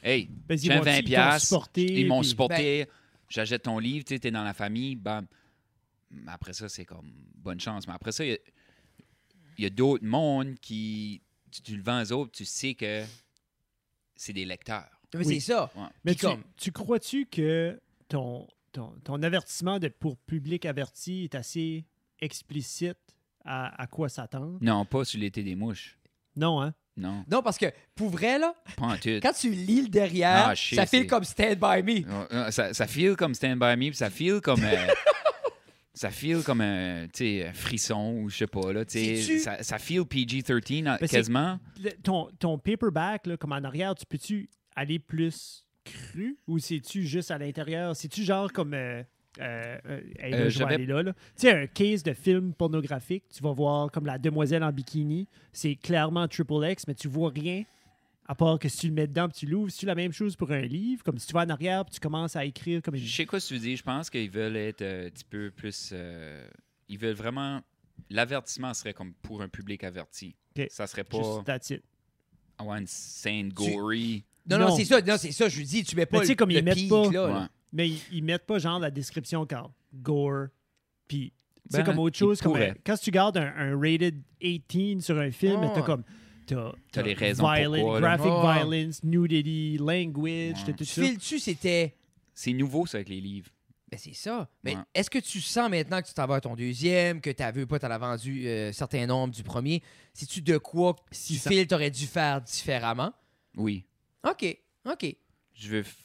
Hey, 0.04 0.30
Ben, 0.48 0.58
vont- 0.58 0.82
20 0.82 0.98
ils 0.98 1.04
t'ont 1.04 1.08
piastres, 1.08 1.48
supporté, 1.48 2.00
ils 2.02 2.08
m'ont 2.08 2.20
puis- 2.22 2.30
supporté, 2.30 2.86
j'achète 3.30 3.64
ton 3.64 3.80
livre, 3.80 4.06
tu 4.06 4.14
sais, 4.14 4.20
t'es 4.20 4.32
dans 4.32 4.44
la 4.44 4.54
famille, 4.54 4.96
bam. 4.96 5.26
Après 6.28 6.54
ça, 6.54 6.70
c'est 6.70 6.86
comme 6.86 7.12
bonne 7.36 7.60
chance. 7.60 7.88
Mais 7.88 7.94
après 7.94 8.12
ça, 8.12 8.24
il 8.24 8.30
y 8.30 8.34
a- 8.34 8.38
il 9.58 9.64
y 9.64 9.68
a, 9.68 9.70
d'autres 9.70 10.06
mondes 10.06 10.56
qui, 10.62 11.22
tu, 11.52 11.62
tu 11.62 11.76
le 11.78 11.84
vends 11.84 12.02
aux 12.02 12.12
autres, 12.12 12.32
tu 12.32 12.46
sais 12.46 12.74
que 12.74 13.04
c'est 14.16 14.34
des 14.34 14.46
lecteurs. 14.46 14.90
Oui. 15.16 15.26
c'est 15.26 15.52
ça. 15.54 15.72
Ouais. 15.76 15.84
Mais 16.04 16.16
tu, 16.16 16.26
comme- 16.26 16.44
tu 16.58 16.72
crois-tu 16.72 17.26
que 17.28 17.80
ton, 18.10 18.48
ton, 18.72 18.94
ton 19.04 19.22
avertissement 19.24 19.80
de 19.80 19.88
pour 19.88 20.18
public 20.18 20.66
averti 20.66 21.24
est 21.26 21.36
assez 21.36 21.86
explicite 22.20 22.98
à, 23.46 23.82
à 23.82 23.88
quoi 23.88 24.10
s'attendre? 24.10 24.58
Non, 24.62 24.86
pas 24.86 25.06
sur 25.06 25.20
l'été 25.20 25.44
des 25.44 25.56
mouches. 25.56 25.98
Non, 26.36 26.62
hein? 26.62 26.74
Non, 26.98 27.24
Non, 27.30 27.44
parce 27.44 27.60
que 27.60 27.68
pour 27.94 28.10
vrai, 28.10 28.40
là, 28.40 28.56
pas 28.76 28.88
en 28.88 28.98
tout. 28.98 29.20
quand 29.22 29.32
tu 29.34 29.52
lis 29.52 29.84
le 29.84 29.88
derrière, 29.88 30.48
Ah, 30.50 30.56
sais, 30.56 30.76
ça 30.76 30.86
c'est- 30.88 31.06
comme 31.06 31.24
Stand 31.24 31.58
By 31.60 31.84
Me. 31.84 32.52
Ça, 32.52 32.74
ça 32.74 32.88
feel 32.88 33.16
comme 33.16 33.36
Stand 33.36 33.60
By 33.60 33.76
Me, 33.78 33.90
puis 33.90 33.96
ça 33.96 34.10
feel 34.10 34.42
comme. 34.42 34.64
euh, 34.64 34.88
ça 35.98 36.12
feel 36.12 36.44
comme 36.44 36.62
un, 36.62 37.08
frisson 37.54 38.14
ou 38.22 38.30
je 38.30 38.38
sais 38.38 38.48
pas. 38.48 38.72
Là, 38.72 38.86
tu 38.86 39.18
ça, 39.40 39.62
ça 39.64 39.80
feel 39.80 40.02
PG-13 40.02 40.84
Ben, 40.84 40.98
c'est- 41.02 41.08
quasiment. 41.08 41.60
Le- 41.82 41.92
ton, 42.04 42.30
ton 42.40 42.58
paperback, 42.58 43.28
là, 43.28 43.38
comme 43.38 43.52
en 43.52 43.64
arrière, 43.64 43.96
tu 43.96 44.06
peux-tu 44.06 44.50
aller 44.76 45.00
plus 45.00 45.66
cru 45.84 46.38
ou 46.48 46.60
c'est-tu 46.60 47.04
juste 47.04 47.32
à 47.32 47.38
l'intérieur? 47.38 47.96
C'est-tu 47.96 48.24
genre 48.24 48.52
comme. 48.52 48.74
Euh, 48.74 49.02
euh, 49.40 49.78
euh, 49.88 50.02
hey, 50.20 50.32
là, 50.32 50.38
Euh, 50.38 50.50
je 50.50 50.60
vais 50.60 50.74
aller 50.74 50.86
là, 50.86 51.04
là. 51.04 51.14
Tu 51.14 51.48
sais, 51.48 51.52
un 51.52 51.68
case 51.68 52.02
de 52.04 52.14
film 52.14 52.54
pornographique, 52.54 53.24
tu 53.30 53.42
vas 53.44 53.52
voir 53.52 53.92
comme 53.92 54.06
la 54.06 54.18
demoiselle 54.18 54.64
en 54.64 54.72
bikini. 54.72 55.28
C'est 55.54 55.76
clairement 55.76 56.28
triple 56.28 56.64
X, 56.70 56.88
mais 56.88 56.96
tu 56.96 57.08
vois 57.08 57.30
rien. 57.30 57.64
À 58.30 58.36
part 58.36 58.60
que 58.60 58.68
si 58.68 58.78
tu 58.80 58.88
le 58.88 58.94
mets 58.94 59.08
dedans 59.08 59.30
puis 59.30 59.40
tu 59.40 59.46
l'ouvres, 59.46 59.72
c'est 59.72 59.86
la 59.86 59.96
même 59.96 60.12
chose 60.12 60.36
pour 60.36 60.52
un 60.52 60.62
livre? 60.62 61.02
Comme 61.04 61.18
si 61.18 61.28
tu 61.28 61.34
vas 61.34 61.42
en 61.44 61.50
arrière 61.50 61.86
puis 61.86 61.94
tu 61.94 62.00
commences 62.02 62.36
à 62.36 62.44
écrire 62.44 62.82
comme 62.82 62.96
une. 62.96 63.02
Je 63.02 63.16
sais 63.16 63.26
quoi 63.26 63.40
tu 63.40 63.58
dis. 63.58 63.78
Je 63.78 63.84
pense 63.84 64.10
qu'ils 64.10 64.30
veulent 64.30 64.58
être 64.58 64.82
euh, 64.82 65.08
un 65.08 65.10
petit 65.10 65.24
peu 65.24 65.50
plus. 65.52 65.92
euh, 65.94 66.46
ils 66.90 66.98
veulent 66.98 67.16
vraiment. 67.16 67.62
L'avertissement 68.10 68.74
serait 68.74 68.94
comme 68.94 69.14
pour 69.22 69.42
un 69.42 69.48
public 69.50 69.84
averti. 69.84 70.36
Ça 70.70 70.88
serait 70.88 71.04
pas. 71.04 71.18
Juste 71.18 71.46
that's 71.46 71.70
it. 71.70 71.84
avoir 72.58 72.78
une 72.78 72.88
scène 72.88 73.50
gory. 73.50 74.24
Non, 74.50 74.58
non, 74.60 74.68
Non. 74.70 74.76
c'est 74.78 74.86
ça, 74.86 75.02
non, 75.02 75.18
c'est 75.18 75.32
ça, 75.32 75.50
je 75.50 75.58
lui 75.58 75.66
dis, 75.66 75.84
tu 75.84 75.96
mets 75.96 76.06
pas 76.06 76.18
Mais 76.18 76.22
tu 76.22 76.28
sais, 76.28 76.34
le, 76.34 76.38
comme 76.38 76.50
le 76.50 76.56
ils 76.56 76.64
mettent 76.64 76.76
pic, 76.76 76.90
pas- 76.90 77.12
là, 77.12 77.26
Ouais. 77.26 77.34
là. 77.34 77.50
Mais 77.74 77.90
ils, 77.90 78.02
ils 78.14 78.24
mettent 78.24 78.46
pas 78.46 78.60
genre 78.60 78.80
la 78.80 78.90
description 78.90 79.46
quand 79.46 79.72
gore, 79.94 80.48
puis 81.08 81.34
tu 81.70 81.78
Ben, 81.78 81.84
comme 81.84 82.00
autre 82.00 82.18
chose. 82.18 82.42
Comme 82.42 82.54
pourraient. 82.54 82.70
un- 82.72 82.76
quand 82.86 82.98
tu 82.98 83.12
gardes 83.12 83.38
un, 83.38 83.54
un 83.58 83.78
rated 83.80 84.22
18 84.42 85.02
sur 85.02 85.18
un 85.20 85.32
film, 85.32 85.60
Ouais. 85.62 85.72
t'as 85.76 85.82
comme 85.82 86.04
t'as, 86.48 86.72
T'as 86.92 87.02
les 87.04 87.14
raisons 87.14 87.52
violent- 87.54 87.76
pourquoi, 87.78 88.00
là? 88.00 88.18
graphic 88.18 88.34
Ouais. 88.34 88.70
violence, 88.78 89.04
nudity, 89.04 89.78
language, 89.78 90.26
Ouais. 90.58 90.64
t'as 90.66 90.74
tout 90.74 90.84
Tu 90.84 90.86
ça. 90.86 91.02
files-tu, 91.04 91.40
c'était... 91.40 91.96
C'est 92.34 92.54
nouveau, 92.54 92.86
ça, 92.86 92.98
avec 92.98 93.10
les 93.10 93.22
livres. 93.22 93.50
Ben 93.90 93.98
c'est 93.98 94.14
ça. 94.14 94.50
Mais 94.64 94.76
Ouais. 94.76 94.82
est-ce 94.96 95.10
que 95.10 95.20
tu 95.20 95.40
sens 95.40 95.70
maintenant 95.70 96.02
que 96.02 96.08
tu 96.08 96.14
t'en 96.14 96.28
vas 96.28 96.36
à 96.36 96.42
ton 96.42 96.56
deuxième, 96.56 97.22
que 97.22 97.30
tu 97.30 97.44
veux 97.54 97.66
pas, 97.66 97.80
t'en 97.80 97.90
as 97.90 97.98
vendu 97.98 98.46
euh, 98.48 98.72
certain 98.74 99.06
nombre 99.06 99.34
du 99.34 99.44
premier, 99.44 99.82
si 100.14 100.28
tu 100.28 100.42
de 100.42 100.58
quoi 100.58 100.96
si 101.12 101.34
tu 101.36 101.40
ça- 101.40 101.50
files, 101.50 101.66
t'aurais 101.68 101.90
dû 101.92 102.06
faire 102.06 102.42
différemment? 102.42 103.14
Oui. 103.56 103.86
OK, 104.30 104.58
OK. 104.92 105.16
Je 105.54 105.70
veux 105.70 105.82
f- 105.84 105.96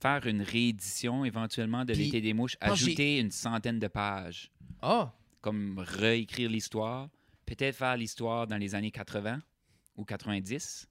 faire 0.00 0.26
une 0.26 0.42
réédition 0.42 1.24
éventuellement 1.24 1.84
de 1.86 1.94
Puis, 1.94 2.04
l'été 2.04 2.20
des 2.20 2.34
mouches, 2.34 2.56
j'ai- 2.62 2.70
ajouter 2.70 3.18
une 3.20 3.30
centaine 3.30 3.78
de 3.78 3.88
pages. 3.88 4.50
Ah, 4.82 5.12
comme 5.40 5.78
réécrire 5.78 6.50
l'histoire, 6.50 7.08
peut-être 7.46 7.74
faire 7.74 7.96
l'histoire 7.96 8.46
dans 8.46 8.58
les 8.58 8.74
années 8.74 8.90
80 8.90 9.40
ou 9.98 10.04
90. 10.06 10.88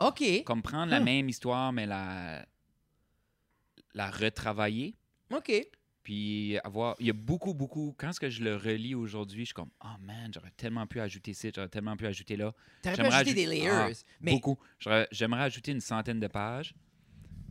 OK. 0.00 0.22
Comme 0.44 0.62
prendre 0.62 0.90
la 0.90 0.96
Ah. 0.96 1.00
même 1.00 1.28
histoire, 1.28 1.72
mais 1.72 1.84
la, 1.86 2.46
la 3.94 4.10
retravailler. 4.10 4.94
OK. 5.34 5.52
Puis 6.02 6.56
avoir. 6.64 6.94
Il 7.00 7.06
y 7.06 7.10
a 7.10 7.14
beaucoup, 7.14 7.52
beaucoup. 7.52 7.94
Quand 7.98 8.10
est-ce 8.10 8.20
que 8.20 8.30
je 8.30 8.42
le 8.42 8.56
relis 8.56 8.94
aujourd'hui, 8.94 9.40
je 9.40 9.46
suis 9.46 9.54
comme, 9.54 9.70
oh 9.84 9.98
man, 10.00 10.30
j'aurais 10.32 10.52
tellement 10.56 10.86
pu 10.86 11.00
ajouter 11.00 11.34
ci, 11.34 11.50
j'aurais 11.54 11.68
tellement 11.68 11.96
pu 11.96 12.06
ajouter 12.06 12.36
là. 12.36 12.54
T'aurais 12.82 12.96
pu 12.96 13.02
J'aimerais 13.02 13.16
ajouter 13.16 13.34
des 13.34 13.46
layers. 13.46 13.68
Ah, 13.70 13.88
mais 14.20 14.30
Beaucoup. 14.32 14.58
J'aimerais 15.10 15.42
ajouter 15.42 15.72
une 15.72 15.80
centaine 15.80 16.20
de 16.20 16.28
pages. 16.28 16.74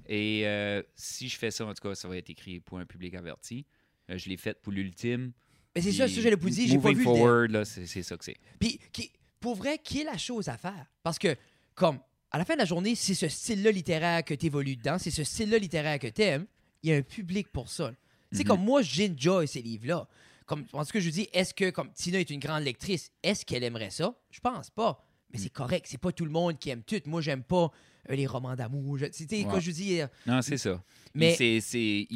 Et 0.07 0.47
euh, 0.47 0.81
si 0.95 1.27
je 1.27 1.37
fais 1.37 1.51
ça, 1.51 1.65
en 1.65 1.73
tout 1.73 1.87
cas, 1.87 1.93
ça 1.93 2.07
va 2.07 2.17
être 2.17 2.29
écrit 2.29 2.59
pour 2.61 2.79
un 2.79 2.85
public 2.85 3.13
averti. 3.13 3.65
Euh, 4.09 4.17
je 4.17 4.29
l'ai 4.29 4.37
fait 4.37 4.59
pour 4.61 4.71
l'ultime. 4.71 5.33
mais 5.75 5.81
c'est 5.81 5.91
ça, 5.91 6.07
ça, 6.07 6.21
j'allais 6.21 6.37
vous 6.37 6.49
dire. 6.49 6.67
J'ai 6.67 6.79
pas 6.79 6.89
vu 6.91 6.95
le 6.99 7.03
forward, 7.03 7.51
là, 7.51 7.65
c'est 7.65 7.85
c'est 7.85 8.03
ça 8.03 8.15
que 8.17 8.23
c'est. 8.23 8.37
Puis, 8.57 8.79
qui- 8.93 9.11
pour 9.39 9.55
vrai, 9.55 9.79
qui 9.83 10.01
est 10.01 10.03
la 10.03 10.17
chose 10.17 10.49
à 10.49 10.57
faire? 10.57 10.85
Parce 11.03 11.19
que, 11.19 11.35
comme, 11.75 11.99
à 12.31 12.37
la 12.37 12.45
fin 12.45 12.53
de 12.55 12.59
la 12.59 12.65
journée, 12.65 12.95
c'est 12.95 13.13
ce 13.13 13.27
style-là 13.27 13.71
littéraire 13.71 14.23
que 14.23 14.33
tu 14.33 14.47
évolues 14.47 14.75
dedans, 14.75 14.97
c'est 14.99 15.11
ce 15.11 15.23
style-là 15.23 15.57
littéraire 15.57 15.99
que 15.99 16.07
tu 16.07 16.21
aimes, 16.21 16.45
il 16.83 16.89
y 16.89 16.93
a 16.93 16.97
un 16.97 17.01
public 17.01 17.47
pour 17.51 17.69
ça. 17.69 17.91
Tu 18.31 18.37
sais, 18.37 18.43
Mhm. 18.43 18.47
comme 18.49 18.63
moi, 18.63 18.81
j'enjoy 18.81 19.47
ces 19.47 19.61
livres-là. 19.61 20.07
Comme, 20.45 20.65
en 20.73 20.83
ce 20.83 20.93
que 20.93 20.99
je 20.99 21.09
dis, 21.09 21.27
est-ce 21.33 21.53
que, 21.53 21.69
comme 21.71 21.91
Tina 21.91 22.19
est 22.19 22.29
une 22.29 22.39
grande 22.39 22.63
lectrice, 22.63 23.11
est-ce 23.23 23.45
qu'elle 23.45 23.63
aimerait 23.63 23.89
ça? 23.89 24.13
Je 24.31 24.39
pense 24.39 24.69
pas. 24.69 25.03
Mais 25.31 25.39
Mm. 25.39 25.41
c'est 25.43 25.49
correct, 25.49 25.85
c'est 25.89 25.97
pas 25.97 26.11
tout 26.13 26.23
le 26.25 26.31
monde 26.31 26.57
qui 26.57 26.69
aime 26.69 26.83
tout. 26.83 27.01
Moi, 27.05 27.21
j'aime 27.21 27.43
pas 27.43 27.69
euh, 28.09 28.15
les 28.15 28.25
romans 28.27 28.55
d'amour. 28.55 28.97
Tu 29.13 29.25
sais, 29.27 29.45
Ouais. 29.45 29.59
je 29.61 29.71
dire? 29.71 30.07
Non, 30.25 30.41
c'est 30.41 30.57
ça. 30.57 30.81
Mais- 31.13 31.35
c'est, 31.35 31.59
c'est, 31.59 32.07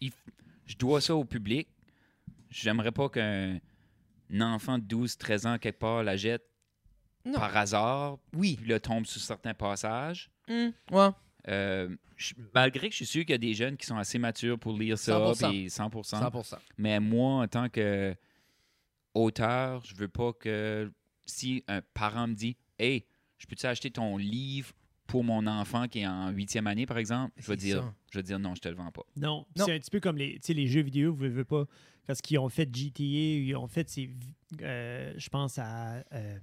je 0.00 0.76
dois 0.76 1.00
ça 1.00 1.16
au 1.16 1.24
public. 1.24 1.68
J'aimerais 2.50 2.92
pas 2.92 3.08
qu'un 3.08 3.58
un 4.32 4.40
enfant 4.40 4.78
de 4.78 4.84
12-13 4.84 5.46
ans, 5.46 5.58
quelque 5.58 5.78
part, 5.78 6.02
la 6.02 6.16
jette 6.16 6.44
Non. 7.24 7.34
par 7.38 7.56
hasard, 7.56 8.18
Oui. 8.34 8.56
puis 8.60 8.68
là, 8.68 8.80
tombe 8.80 9.04
sur 9.06 9.20
certains 9.20 9.54
passages. 9.54 10.30
Hum, 10.48 10.72
ouais. 10.92 11.08
Euh, 11.48 11.94
je- 12.16 12.34
malgré 12.54 12.88
que 12.88 12.92
je 12.92 12.96
suis 12.96 13.06
sûr 13.06 13.20
qu'il 13.22 13.30
y 13.30 13.34
a 13.34 13.38
des 13.38 13.54
jeunes 13.54 13.76
qui 13.76 13.86
sont 13.86 13.96
assez 13.96 14.18
matures 14.18 14.58
pour 14.58 14.72
lire 14.76 14.98
ça, 14.98 15.12
100%. 15.18 15.48
puis 15.50 15.70
100%. 15.70 16.18
100%. 16.18 16.56
Mais 16.76 16.98
moi, 16.98 17.42
en 17.42 17.46
tant 17.48 17.68
que 17.68 18.14
auteur, 19.14 19.84
je 19.84 19.94
veux 19.94 20.08
pas 20.08 20.32
que 20.32 20.92
si 21.24 21.64
un 21.68 21.80
parent 21.94 22.26
me 22.28 22.34
dit 22.34 22.56
Hey, 22.78 23.06
je 23.38 23.46
peux-tu 23.46 23.66
acheter 23.66 23.90
ton 23.90 24.16
livre 24.16 24.72
pour 25.06 25.24
mon 25.24 25.46
enfant 25.46 25.86
qui 25.88 26.00
est 26.00 26.06
en 26.06 26.28
huitième 26.30 26.66
année, 26.66 26.84
par 26.84 26.98
exemple, 26.98 27.32
je 27.36 27.46
vais 27.46 27.56
dire, 27.56 27.78
ça. 27.82 27.94
Je 28.16 28.20
vais 28.20 28.26
dire 28.26 28.38
non, 28.38 28.54
je 28.54 28.60
te 28.60 28.68
le 28.68 28.74
vends 28.74 28.90
pas. 28.90 29.02
Non, 29.16 29.46
Non. 29.56 29.64
c'est 29.66 29.74
un 29.74 29.78
petit 29.78 29.90
peu 29.90 30.00
comme 30.00 30.16
les, 30.16 30.34
tu 30.34 30.40
sais, 30.42 30.54
les 30.54 30.66
jeux 30.66 30.80
vidéo, 30.82 31.12
vous 31.14 31.26
ne 31.26 31.42
pas. 31.42 31.64
Parce 32.06 32.20
qu'ils 32.22 32.38
ont 32.38 32.48
fait 32.48 32.68
GTA, 32.74 33.02
ils 33.02 33.54
ont 33.56 33.66
fait 33.68 33.88
ces. 33.90 34.10
euh, 34.62 35.12
je 35.16 35.28
pense 35.28 35.58
à 35.58 36.04
euh, 36.12 36.38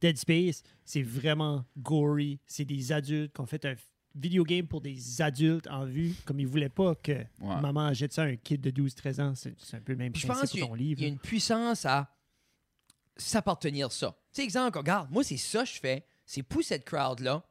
Dead 0.00 0.16
Space. 0.18 0.62
C'est 0.84 1.02
vraiment 1.02 1.64
gory. 1.78 2.38
C'est 2.46 2.64
des 2.66 2.92
adultes 2.92 3.32
qui 3.34 3.40
ont 3.40 3.46
fait 3.46 3.64
un 3.64 3.74
video 4.14 4.44
game 4.44 4.66
pour 4.66 4.80
des 4.82 5.20
adultes 5.22 5.66
en 5.68 5.84
vue. 5.86 6.14
Comme 6.26 6.40
ils 6.40 6.46
voulaient 6.46 6.68
pas 6.68 6.94
que 6.94 7.12
Ouais. 7.12 7.60
maman 7.60 7.92
jette 7.94 8.12
ça 8.12 8.22
à 8.22 8.26
un 8.26 8.36
kid 8.36 8.60
de 8.60 8.70
12-13 8.70 9.20
ans. 9.20 9.34
C'est 9.34 9.54
un 9.76 9.80
peu 9.80 9.92
le 9.92 9.98
même 9.98 10.14
je 10.14 10.26
principe 10.26 10.40
pense 10.42 10.50
qu'il 10.50 10.60
y, 10.60 10.62
pour 10.62 10.68
ton 10.70 10.74
a- 10.74 10.78
livre. 10.78 11.00
il 11.00 11.04
y 11.04 11.06
a 11.06 11.08
une 11.12 11.18
puissance 11.18 11.84
à 11.86 12.14
s'appartenir 13.16 13.90
ça. 13.92 14.14
Tu 14.32 14.40
sais, 14.40 14.44
exemple, 14.44 14.78
regarde, 14.78 15.10
moi, 15.10 15.24
c'est 15.24 15.36
ça 15.38 15.64
que 15.64 15.70
je 15.70 15.78
fais. 15.80 16.04
C'est 16.24 16.42
pour 16.42 16.62
cette 16.62 16.84
crowd-là. 16.84 17.42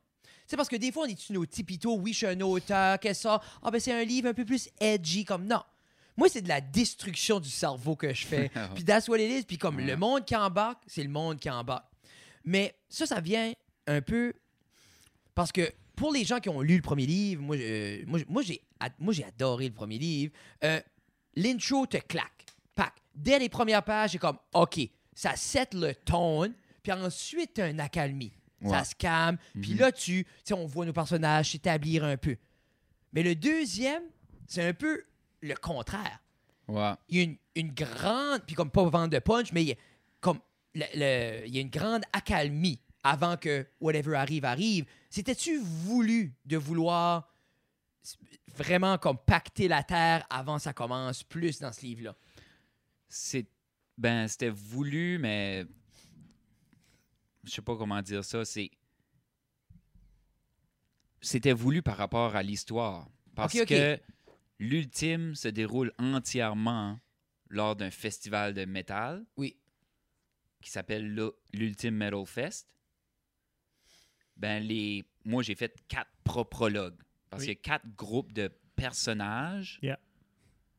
C'est 0.47 0.57
parce 0.57 0.69
que 0.69 0.75
des 0.75 0.91
fois, 0.91 1.03
on 1.05 1.09
est 1.09 1.29
nos 1.31 1.45
tipito, 1.45 1.95
oui, 1.97 2.13
je 2.13 2.17
suis 2.17 2.27
un 2.27 2.39
auteur, 2.41 2.99
qu'est-ce 2.99 3.23
que 3.23 3.29
ça? 3.29 3.41
Ah, 3.63 3.71
ben, 3.71 3.79
c'est 3.79 3.91
un 3.93 4.03
livre 4.03 4.27
un 4.29 4.33
peu 4.33 4.45
plus 4.45 4.69
edgy, 4.79 5.25
comme 5.25 5.45
non. 5.45 5.61
Moi, 6.17 6.29
c'est 6.29 6.41
de 6.41 6.47
la 6.47 6.61
destruction 6.61 7.39
du 7.39 7.49
cerveau 7.49 7.95
que 7.95 8.13
je 8.13 8.25
fais. 8.25 8.49
puis 8.75 8.83
that's 8.85 9.07
what 9.09 9.17
it 9.17 9.29
is. 9.39 9.43
Puis 9.43 9.57
comme 9.57 9.79
le 9.79 9.97
monde 9.97 10.23
qui 10.25 10.35
embarque, 10.35 10.81
c'est 10.87 11.03
le 11.03 11.09
monde 11.09 11.39
qui 11.39 11.49
embarque. 11.49 11.85
Mais 12.45 12.75
ça, 12.87 13.05
ça 13.05 13.19
vient 13.19 13.53
un 13.87 14.01
peu 14.01 14.33
parce 15.33 15.51
que 15.51 15.69
pour 15.95 16.13
les 16.13 16.23
gens 16.23 16.39
qui 16.39 16.49
ont 16.49 16.61
lu 16.61 16.75
le 16.75 16.81
premier 16.81 17.05
livre, 17.05 17.41
moi, 17.41 17.55
euh, 17.57 18.03
moi, 18.07 18.19
moi, 18.29 18.41
j'ai, 18.43 18.61
ad- 18.79 18.93
moi, 18.99 19.13
j'ai 19.13 19.23
adoré 19.25 19.67
le 19.67 19.73
premier 19.73 19.97
livre. 19.97 20.31
Euh, 20.63 20.79
l'intro 21.35 21.85
te 21.85 21.97
claque. 21.97 22.45
Pac. 22.75 22.93
Dès 23.13 23.39
les 23.39 23.49
premières 23.49 23.83
pages, 23.83 24.11
c'est 24.11 24.17
comme, 24.17 24.37
OK, 24.53 24.79
ça 25.13 25.35
set 25.35 25.73
le 25.73 25.95
ton, 25.95 26.53
puis 26.83 26.91
ensuite, 26.91 27.53
t'as 27.55 27.69
une 27.69 27.79
Ça 28.69 28.83
se 28.83 28.95
calme, 28.95 29.37
puis 29.61 29.73
Mhm. 29.73 29.79
là, 29.79 29.91
tu, 29.91 30.23
tu 30.23 30.29
sais, 30.43 30.53
on 30.53 30.65
voit 30.65 30.85
nos 30.85 30.93
personnages 30.93 31.51
s'établir 31.51 32.03
un 32.03 32.17
peu. 32.17 32.35
Mais 33.13 33.23
le 33.23 33.35
deuxième, 33.35 34.03
c'est 34.47 34.63
un 34.67 34.73
peu 34.73 35.03
le 35.41 35.55
contraire 35.55 36.19
Ouais. 36.67 36.93
il 37.09 37.17
y 37.17 37.19
a 37.21 37.23
une, 37.23 37.37
une 37.55 37.71
grande, 37.71 38.41
puis 38.45 38.55
comme 38.55 38.71
pas 38.71 38.83
vendre 38.89 39.09
de 39.09 39.19
punch, 39.19 39.51
mais 39.53 39.63
il 39.63 39.67
y 39.69 39.71
a, 39.71 39.75
comme 40.19 40.39
le- 40.73 40.85
le- 40.95 41.47
il 41.47 41.53
y 41.55 41.57
a 41.59 41.61
une 41.61 41.69
grande 41.69 42.03
accalmie 42.11 42.79
avant 43.03 43.37
que 43.37 43.67
whatever 43.79 44.15
arrive, 44.15 44.45
arrive. 44.45 44.85
C'était-tu 45.11 45.59
voulu 45.59 46.33
de 46.45 46.57
vouloir 46.57 47.31
vraiment 48.55 48.97
comme 48.97 49.17
pacter 49.17 49.67
la 49.67 49.83
terre 49.83 50.25
avant 50.29 50.57
ça 50.59 50.73
commence 50.73 51.23
plus 51.23 51.59
dans 51.59 51.71
ce 51.71 51.81
livre-là? 51.81 52.15
C'est 53.07 53.45
ben 53.97 54.27
c'était 54.27 54.49
voulu, 54.49 55.19
mais 55.19 55.65
je 57.45 57.51
sais 57.51 57.61
pas 57.61 57.75
comment 57.77 58.01
dire 58.01 58.23
ça. 58.23 58.43
C'est 58.45 58.71
c'était 61.21 61.53
voulu 61.53 61.81
par 61.81 61.97
rapport 61.97 62.35
à 62.35 62.43
l'histoire, 62.43 63.09
parce 63.35 63.53
que 63.65 63.99
l'ultime 64.59 65.35
se 65.35 65.47
déroule 65.47 65.91
entièrement 65.97 66.99
lors 67.49 67.75
d'un 67.75 67.91
festival 67.91 68.53
de 68.53 68.65
métal 68.65 69.25
Oui. 69.37 69.57
qui 70.61 70.69
s'appelle 70.69 71.13
le- 71.13 71.35
l'Ultime 71.53 71.95
Metal 71.95 72.25
Fest. 72.25 72.67
Ben 74.37 74.61
les, 74.63 75.03
moi 75.23 75.41
j'ai 75.43 75.55
fait 75.55 75.83
quatre 75.87 76.11
prologues 76.23 76.97
parce 77.29 77.41
Oui. 77.43 77.47
qu'il 77.47 77.55
y 77.55 77.57
a 77.57 77.61
quatre 77.77 77.87
groupes 77.95 78.33
de 78.33 78.51
personnages. 78.75 79.79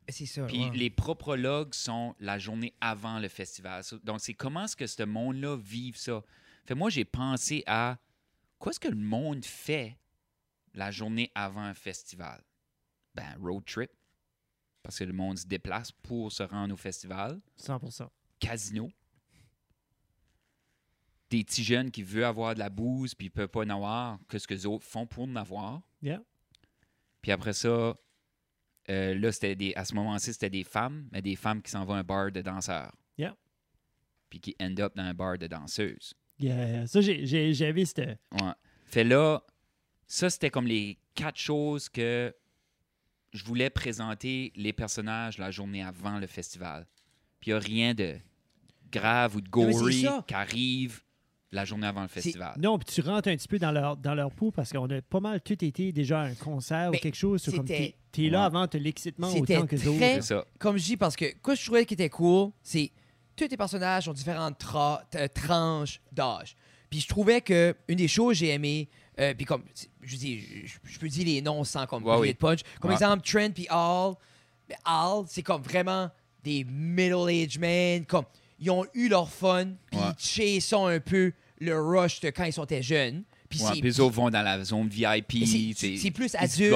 C'est 0.09 0.25
ça. 0.25 0.45
Puis 0.45 0.69
les 0.71 0.89
prologues 0.89 1.73
sont 1.73 2.15
la 2.19 2.39
journée 2.39 2.73
avant 2.79 3.19
le 3.19 3.27
festival. 3.27 3.83
So- 3.83 3.99
Donc, 3.99 4.21
c'est 4.21 4.33
comment 4.33 4.63
est-ce 4.63 4.75
que 4.77 4.87
ce 4.87 5.03
monde-là 5.03 5.57
vive 5.57 5.97
ça? 5.97 6.23
Fait 6.67 6.75
moi, 6.75 6.89
j'ai 6.89 7.05
pensé 7.05 7.63
à 7.65 7.97
quoi 8.59 8.71
est-ce 8.71 8.79
que 8.79 8.89
le 8.89 8.97
monde 8.97 9.45
fait 9.45 9.97
la 10.73 10.91
journée 10.91 11.31
avant 11.33 11.61
un 11.61 11.73
festival? 11.73 12.43
Ben, 13.15 13.37
road 13.41 13.63
trip. 13.65 13.89
Parce 14.83 14.99
que 14.99 15.05
le 15.05 15.13
monde 15.13 15.37
se 15.37 15.47
déplace 15.47 15.91
pour 15.91 16.31
se 16.31 16.43
rendre 16.43 16.73
au 16.73 16.77
festival. 16.77 17.39
100%. 17.57 18.09
Casino. 18.39 18.91
Des 21.29 21.43
petits 21.43 21.63
jeunes 21.63 21.89
qui 21.89 22.03
veulent 22.03 22.25
avoir 22.25 22.53
de 22.53 22.59
la 22.59 22.69
bouse 22.69 23.15
puis 23.15 23.27
ils 23.27 23.31
peuvent 23.31 23.47
pas 23.47 23.61
en 23.61 23.69
avoir. 23.69 24.19
Qu'est-ce 24.29 24.47
que 24.47 24.53
les 24.53 24.65
autres 24.65 24.85
font 24.85 25.07
pour 25.07 25.23
en 25.23 25.35
avoir? 25.37 25.81
Yeah. 26.01 26.21
Puis 27.21 27.31
après 27.31 27.53
ça, 27.53 27.95
euh, 28.89 29.15
là, 29.15 29.31
c'était 29.31 29.55
des, 29.55 29.73
à 29.75 29.85
ce 29.85 29.93
moment-ci, 29.95 30.33
c'était 30.33 30.49
des 30.49 30.63
femmes, 30.63 31.07
mais 31.11 31.21
des 31.21 31.35
femmes 31.35 31.61
qui 31.61 31.71
s'en 31.71 31.85
vont 31.85 31.95
à 31.95 31.99
un 31.99 32.03
bar 32.03 32.31
de 32.31 32.41
danseurs. 32.41 32.93
Yeah. 33.17 33.35
Puis 34.29 34.39
qui 34.39 34.55
end 34.61 34.75
up 34.79 34.95
dans 34.95 35.03
un 35.03 35.13
bar 35.13 35.37
de 35.37 35.47
danseuses. 35.47 36.13
Yeah. 36.39 36.85
Ça, 36.87 37.01
j'ai- 37.01 37.25
j'ai- 37.25 37.53
j'avais 37.53 37.85
cette. 37.85 37.99
Ouais. 38.31 38.51
Fait 38.85 39.03
là, 39.03 39.41
ça, 40.07 40.29
c'était 40.29 40.49
comme 40.49 40.67
les 40.67 40.97
quatre 41.15 41.39
choses 41.39 41.89
que 41.89 42.33
je 43.33 43.43
voulais 43.43 43.69
présenter 43.69 44.51
les 44.55 44.73
personnages 44.73 45.37
la 45.37 45.51
journée 45.51 45.83
avant 45.83 46.19
le 46.19 46.27
festival. 46.27 46.85
Puis 47.39 47.51
il 47.51 47.53
n'y 47.53 47.57
a 47.57 47.59
rien 47.59 47.93
de 47.93 48.15
grave 48.91 49.35
ou 49.35 49.41
de 49.41 49.49
gory 49.49 50.01
ça. 50.03 50.23
qui 50.27 50.33
arrive 50.33 51.01
la 51.51 51.65
journée 51.65 51.87
avant 51.87 52.01
le 52.01 52.07
festival. 52.07 52.55
Non, 52.59 52.77
puis 52.77 52.93
tu 52.93 53.01
rentres 53.01 53.29
un 53.29 53.35
petit 53.35 53.47
peu 53.47 53.57
dans 53.59 53.71
leur, 53.71 53.95
dans 53.97 54.13
leur 54.15 54.31
peau 54.31 54.51
parce 54.51 54.71
qu'on 54.71 54.89
a 54.89 55.01
pas 55.01 55.19
mal 55.19 55.41
tout 55.41 55.63
été 55.63 55.91
déjà 55.91 56.21
à 56.21 56.25
un 56.25 56.35
concert 56.35 56.91
Mais 56.91 56.97
ou 56.97 56.99
quelque 57.01 57.15
chose. 57.15 57.41
c'était- 57.41 57.63
t'es 57.63 57.95
t'es 58.11 58.29
là 58.29 58.39
Ouais. 58.39 58.45
avant, 58.45 58.67
l'excitement 58.73 59.29
C'était 59.29 59.57
autant 59.57 59.67
que 59.67 59.75
les 59.75 59.87
autres. 59.87 59.97
très- 59.97 60.15
C'est 60.15 60.21
ça. 60.33 60.45
Comme 60.59 60.77
je 60.77 60.83
dis, 60.83 60.97
parce 60.97 61.15
que 61.15 61.25
quoi 61.41 61.55
je 61.55 61.63
trouvais 61.63 61.85
qui 61.85 61.93
était 61.93 62.09
cool, 62.09 62.51
c'est 62.63 62.91
tous 63.37 63.47
tes 63.47 63.57
personnages 63.57 64.09
ont 64.09 64.13
différentes 64.13 64.59
tra- 64.61 65.01
t- 65.09 65.29
tranches 65.29 66.01
d'âge. 66.11 66.55
Puis 66.89 67.01
je 67.01 67.07
trouvais 67.07 67.41
que 67.41 67.75
une 67.87 67.97
des 67.97 68.07
choses 68.07 68.33
que 68.39 68.45
j'ai 68.45 68.49
aimé, 68.53 68.89
euh, 69.19 69.33
puis 69.33 69.45
comme 69.45 69.63
je 70.01 70.15
dis, 70.15 70.41
je, 70.65 70.77
je 70.91 70.99
peux 70.99 71.07
dire 71.07 71.25
les 71.25 71.41
noms 71.41 71.63
sans 71.63 71.85
comme 71.85 72.03
Ouais, 72.05 72.17
oui. 72.17 72.33
de 72.33 72.37
punch. 72.37 72.59
Comme 72.81 72.89
Ouais. 72.89 72.95
exemple 72.95 73.25
Trent 73.27 73.51
puis 73.53 73.67
Al. 73.69 74.13
Mais 74.69 74.75
Al, 74.85 75.23
c'est 75.27 75.43
comme 75.43 75.61
vraiment 75.61 76.09
des 76.43 76.63
middle-aged 76.65 77.59
men, 77.59 78.05
comme 78.05 78.25
ils 78.59 78.69
ont 78.71 78.85
eu 78.93 79.07
leur 79.09 79.29
fun, 79.29 79.65
puis 79.91 79.99
ils 79.99 80.59
chassent 80.61 80.73
un 80.73 80.99
peu 80.99 81.31
le 81.59 81.79
rush 81.79 82.19
de 82.21 82.29
quand 82.29 82.45
ils 82.45 82.59
étaient 82.63 82.81
jeunes. 82.83 83.23
Puis 83.49 83.61
Ouais, 83.63 83.75
les 83.81 83.99
autres 84.01 84.15
vont 84.15 84.29
dans 84.29 84.41
la 84.41 84.61
zone 84.63 84.89
VIP. 84.89 85.45
c'est- 85.75 86.11
plus 86.11 86.35
adulte. 86.35 86.75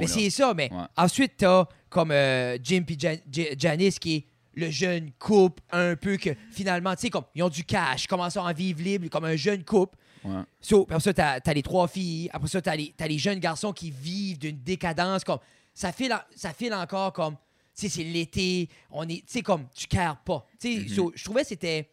Mais 0.00 0.06
c'est 0.06 0.30
ça, 0.30 0.54
mais 0.54 0.70
ensuite, 0.96 1.32
t'as 1.38 1.66
comme 1.88 2.10
euh, 2.12 2.58
Jim 2.62 2.82
puis 2.86 2.96
Jan- 2.98 3.18
Janice 3.58 3.98
qui 3.98 4.14
est 4.16 4.24
le 4.54 4.70
jeune 4.70 5.12
couple 5.18 5.62
un 5.70 5.96
peu 5.96 6.16
que 6.16 6.30
finalement, 6.50 6.94
tu 6.94 7.02
sais, 7.02 7.10
comme 7.10 7.24
ils 7.34 7.42
ont 7.42 7.48
du 7.48 7.64
cash, 7.64 8.04
ils 8.04 8.08
commencent 8.08 8.36
à 8.36 8.42
en 8.42 8.52
vivre 8.52 8.82
libre 8.82 9.08
comme 9.08 9.24
un 9.24 9.36
jeune 9.36 9.64
couple. 9.64 9.96
Ouais. 10.24 10.42
So, 10.60 10.82
après 10.82 11.00
ça, 11.00 11.12
t'as 11.14 11.40
as 11.44 11.54
les 11.54 11.62
trois 11.62 11.88
filles. 11.88 12.30
Après 12.32 12.48
ça, 12.48 12.62
t'as 12.62 12.76
les, 12.76 12.94
t'as 12.96 13.06
les 13.08 13.18
jeunes 13.18 13.38
garçons 13.40 13.72
qui 13.72 13.90
vivent 13.90 14.38
d'une 14.38 14.58
décadence. 14.62 15.24
comme 15.24 15.38
Ça 15.74 15.90
file, 15.92 16.16
ça 16.36 16.52
file 16.52 16.74
encore 16.74 17.12
comme, 17.12 17.34
tu 17.34 17.40
sais, 17.74 17.88
c'est 17.88 18.04
l'été. 18.04 18.68
On 18.90 19.08
est, 19.08 19.16
tu 19.26 19.32
sais, 19.32 19.42
comme, 19.42 19.66
tu 19.74 19.86
cares 19.86 20.22
pas. 20.22 20.46
Tu 20.60 20.74
sais, 20.74 20.80
Mhm. 20.82 20.88
so, 20.88 21.12
je 21.14 21.24
trouvais 21.24 21.42
que 21.42 21.48
c'était 21.48 21.88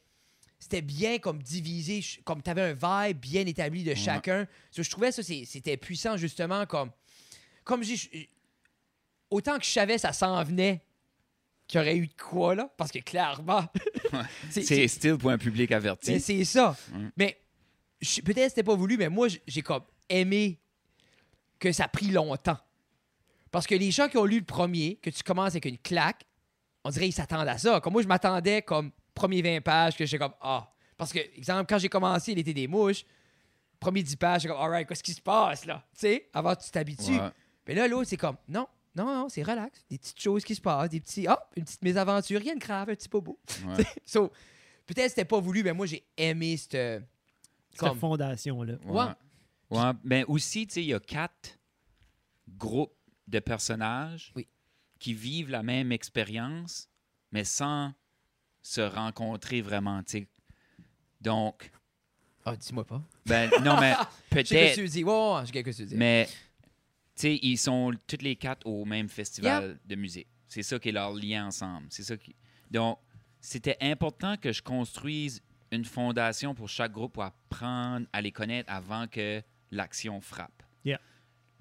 c'était 0.62 0.82
bien 0.82 1.20
comme 1.20 1.42
divisé, 1.42 2.04
comme 2.26 2.44
tu 2.44 2.50
avais 2.50 2.62
un 2.62 3.08
vibe 3.08 3.18
bien 3.18 3.46
établi 3.46 3.84
de 3.86 3.96
chacun. 3.96 4.46
So, 4.72 4.84
je 4.84 4.90
trouvais 4.90 5.12
ça, 5.14 5.24
c'était 5.24 5.78
puissant, 5.78 6.18
justement, 6.18 6.66
comme. 6.66 6.92
Comme 7.64 7.82
je- 7.84 7.96
Autant 9.30 9.58
que 9.60 9.64
je 9.66 9.70
savais, 9.70 9.98
ça 9.98 10.12
s'en 10.12 10.44
venait 10.44 10.82
qu'il 11.70 11.80
y 11.80 11.82
aurait 11.84 11.96
eu 11.98 12.08
de 12.08 12.14
quoi, 12.14 12.56
là, 12.56 12.68
parce 12.76 12.92
que 12.92 13.00
clairement. 13.00 13.64
C'est- 14.50 14.88
style 14.88 15.18
pour 15.18 15.30
un 15.30 15.38
public 15.38 15.72
averti. 15.72 16.12
mais 16.12 16.20
c'est 16.20 16.44
ça. 16.44 16.76
Mm. 16.92 17.08
Mais 17.16 17.40
peut-être 18.26 18.36
que 18.44 18.50
c'était 18.50 18.64
pas 18.64 18.76
voulu, 18.76 18.98
mais 18.98 19.08
moi, 19.08 19.28
j'ai 19.48 19.62
comme 19.62 19.84
aimé 20.10 20.60
que 21.60 21.72
ça 21.72 21.84
a 21.86 21.88
pris 21.88 22.08
longtemps. 22.08 22.58
Parce 23.52 23.68
que 23.68 23.76
les 23.76 23.92
gens 23.92 24.08
qui 24.10 24.18
ont 24.18 24.26
lu 24.26 24.40
le 24.40 24.46
premier, 24.46 24.96
que 24.96 25.12
tu 25.12 25.22
commences 25.22 25.52
avec 25.52 25.66
une 25.66 25.78
claque, 25.78 26.26
on 26.84 26.90
dirait 26.90 27.06
qu'ils 27.06 27.14
s'attendent 27.14 27.48
à 27.48 27.58
ça. 27.60 27.80
Comme 27.82 27.94
moi, 27.94 28.02
je 28.02 28.08
m'attendais 28.08 28.64
comme 28.64 28.92
premier 29.14 29.42
20 29.44 29.62
pages, 29.62 29.96
que 29.96 30.06
j'étais 30.06 30.18
comme 30.24 30.34
Ah. 30.42 30.72
Parce 30.98 31.14
que, 31.14 31.20
exemple, 31.38 31.66
quand 31.70 31.78
j'ai 31.78 31.90
commencé 31.90 32.34
l'été 32.34 32.54
des 32.54 32.68
mouches, 32.68 33.04
premier 33.80 34.02
10 34.02 34.16
pages, 34.16 34.42
j'étais 34.42 34.54
comme 34.54 34.64
Alright, 34.64 34.88
qu'est-ce 34.88 35.04
qui 35.04 35.14
se 35.14 35.22
passe 35.22 35.66
là? 35.66 35.84
Tu 35.94 36.00
sais, 36.02 36.30
avant 36.34 36.56
que 36.56 36.64
tu 36.64 36.72
t'habitues. 36.72 37.12
Ouais. 37.20 37.30
Mais 37.68 37.76
là, 37.76 37.88
l'autre, 37.88 38.10
c'est 38.10 38.18
comme 38.18 38.38
Non, 38.48 38.68
non, 38.96 39.06
non, 39.06 39.30
c'est 39.30 39.44
relax. 39.44 39.86
Des 39.90 39.98
petites 39.98 40.20
choses 40.20 40.44
qui 40.44 40.56
se 40.56 40.62
passent, 40.62 40.90
des 40.90 41.00
petits. 41.00 41.28
Ah, 41.28 41.48
une 41.56 41.64
petite 41.64 41.82
mésaventure, 41.84 42.40
rien 42.42 42.56
de 42.56 42.60
grave, 42.60 42.90
un 42.90 42.96
petit 42.96 43.08
bobo. 43.10 43.40
Ouais. 43.66 43.84
So, 44.06 44.30
peut-être 44.86 45.04
que 45.06 45.10
c'était 45.10 45.26
pas 45.26 45.40
voulu, 45.40 45.64
mais 45.64 45.74
moi, 45.74 45.86
j'ai 45.86 46.04
aimé 46.18 46.58
cette. 46.58 47.04
Fondation-là. 47.76 48.74
Ouais. 48.86 49.04
Ouais. 49.72 49.78
Ouais, 49.80 49.92
Ben 50.04 50.26
aussi, 50.28 50.66
tu 50.68 50.74
sais, 50.74 50.82
il 50.84 50.88
y 50.88 50.94
a 50.94 51.00
quatre 51.00 51.58
groupes 52.48 52.96
de 53.28 53.40
personnages 53.40 54.32
Oui. 54.36 54.48
qui 54.98 55.14
vivent 55.14 55.50
la 55.52 55.62
même 55.64 55.92
expérience, 55.92 56.90
mais 57.32 57.44
sans 57.44 57.94
se 58.62 58.82
rencontrer 58.82 59.62
vraiment, 59.62 60.02
tu 60.04 60.12
sais. 60.22 60.28
Donc, 61.22 61.72
Ah, 62.46 62.56
dis-moi 62.56 62.84
pas. 62.86 63.02
ben, 63.28 63.50
non, 63.64 63.80
mais 63.80 63.94
Je 63.94 63.98
sais 63.98 64.44
que 64.44 64.50
peut-être, 64.50 64.76
tu 64.76 64.88
dis. 64.88 65.04
Ouais, 65.04 65.46
sais 65.46 65.64
que 65.64 65.70
tu 65.72 65.86
dis. 65.86 65.96
mais, 65.96 66.28
sais, 67.22 67.40
ils 67.42 67.58
sont 67.58 67.94
tous 68.08 68.22
les 68.22 68.36
quatre 68.36 68.66
au 68.66 68.86
même 68.86 69.10
festival 69.10 69.80
de 69.86 69.96
musique. 69.96 70.28
C'est 70.48 70.64
ça 70.64 70.80
qui 70.80 70.90
est 70.90 70.94
leur 70.94 71.14
lien 71.14 71.48
ensemble. 71.48 71.88
C'est 71.90 72.04
ça 72.04 72.18
qui... 72.18 72.36
Donc, 72.72 72.98
c'était 73.40 73.78
important 73.82 74.36
que 74.38 74.52
je 74.52 74.62
construise 74.62 75.42
une 75.72 75.86
fondation 75.86 76.56
pour 76.56 76.68
chaque 76.68 76.92
groupe 76.92 77.14
pour 77.14 77.24
apprendre 77.24 78.08
à 78.12 78.22
les 78.22 78.32
connaître 78.32 78.72
avant 78.72 79.08
que 79.08 79.42
l'action 79.72 80.20
frappe. 80.20 80.64
Yeah. 80.84 81.00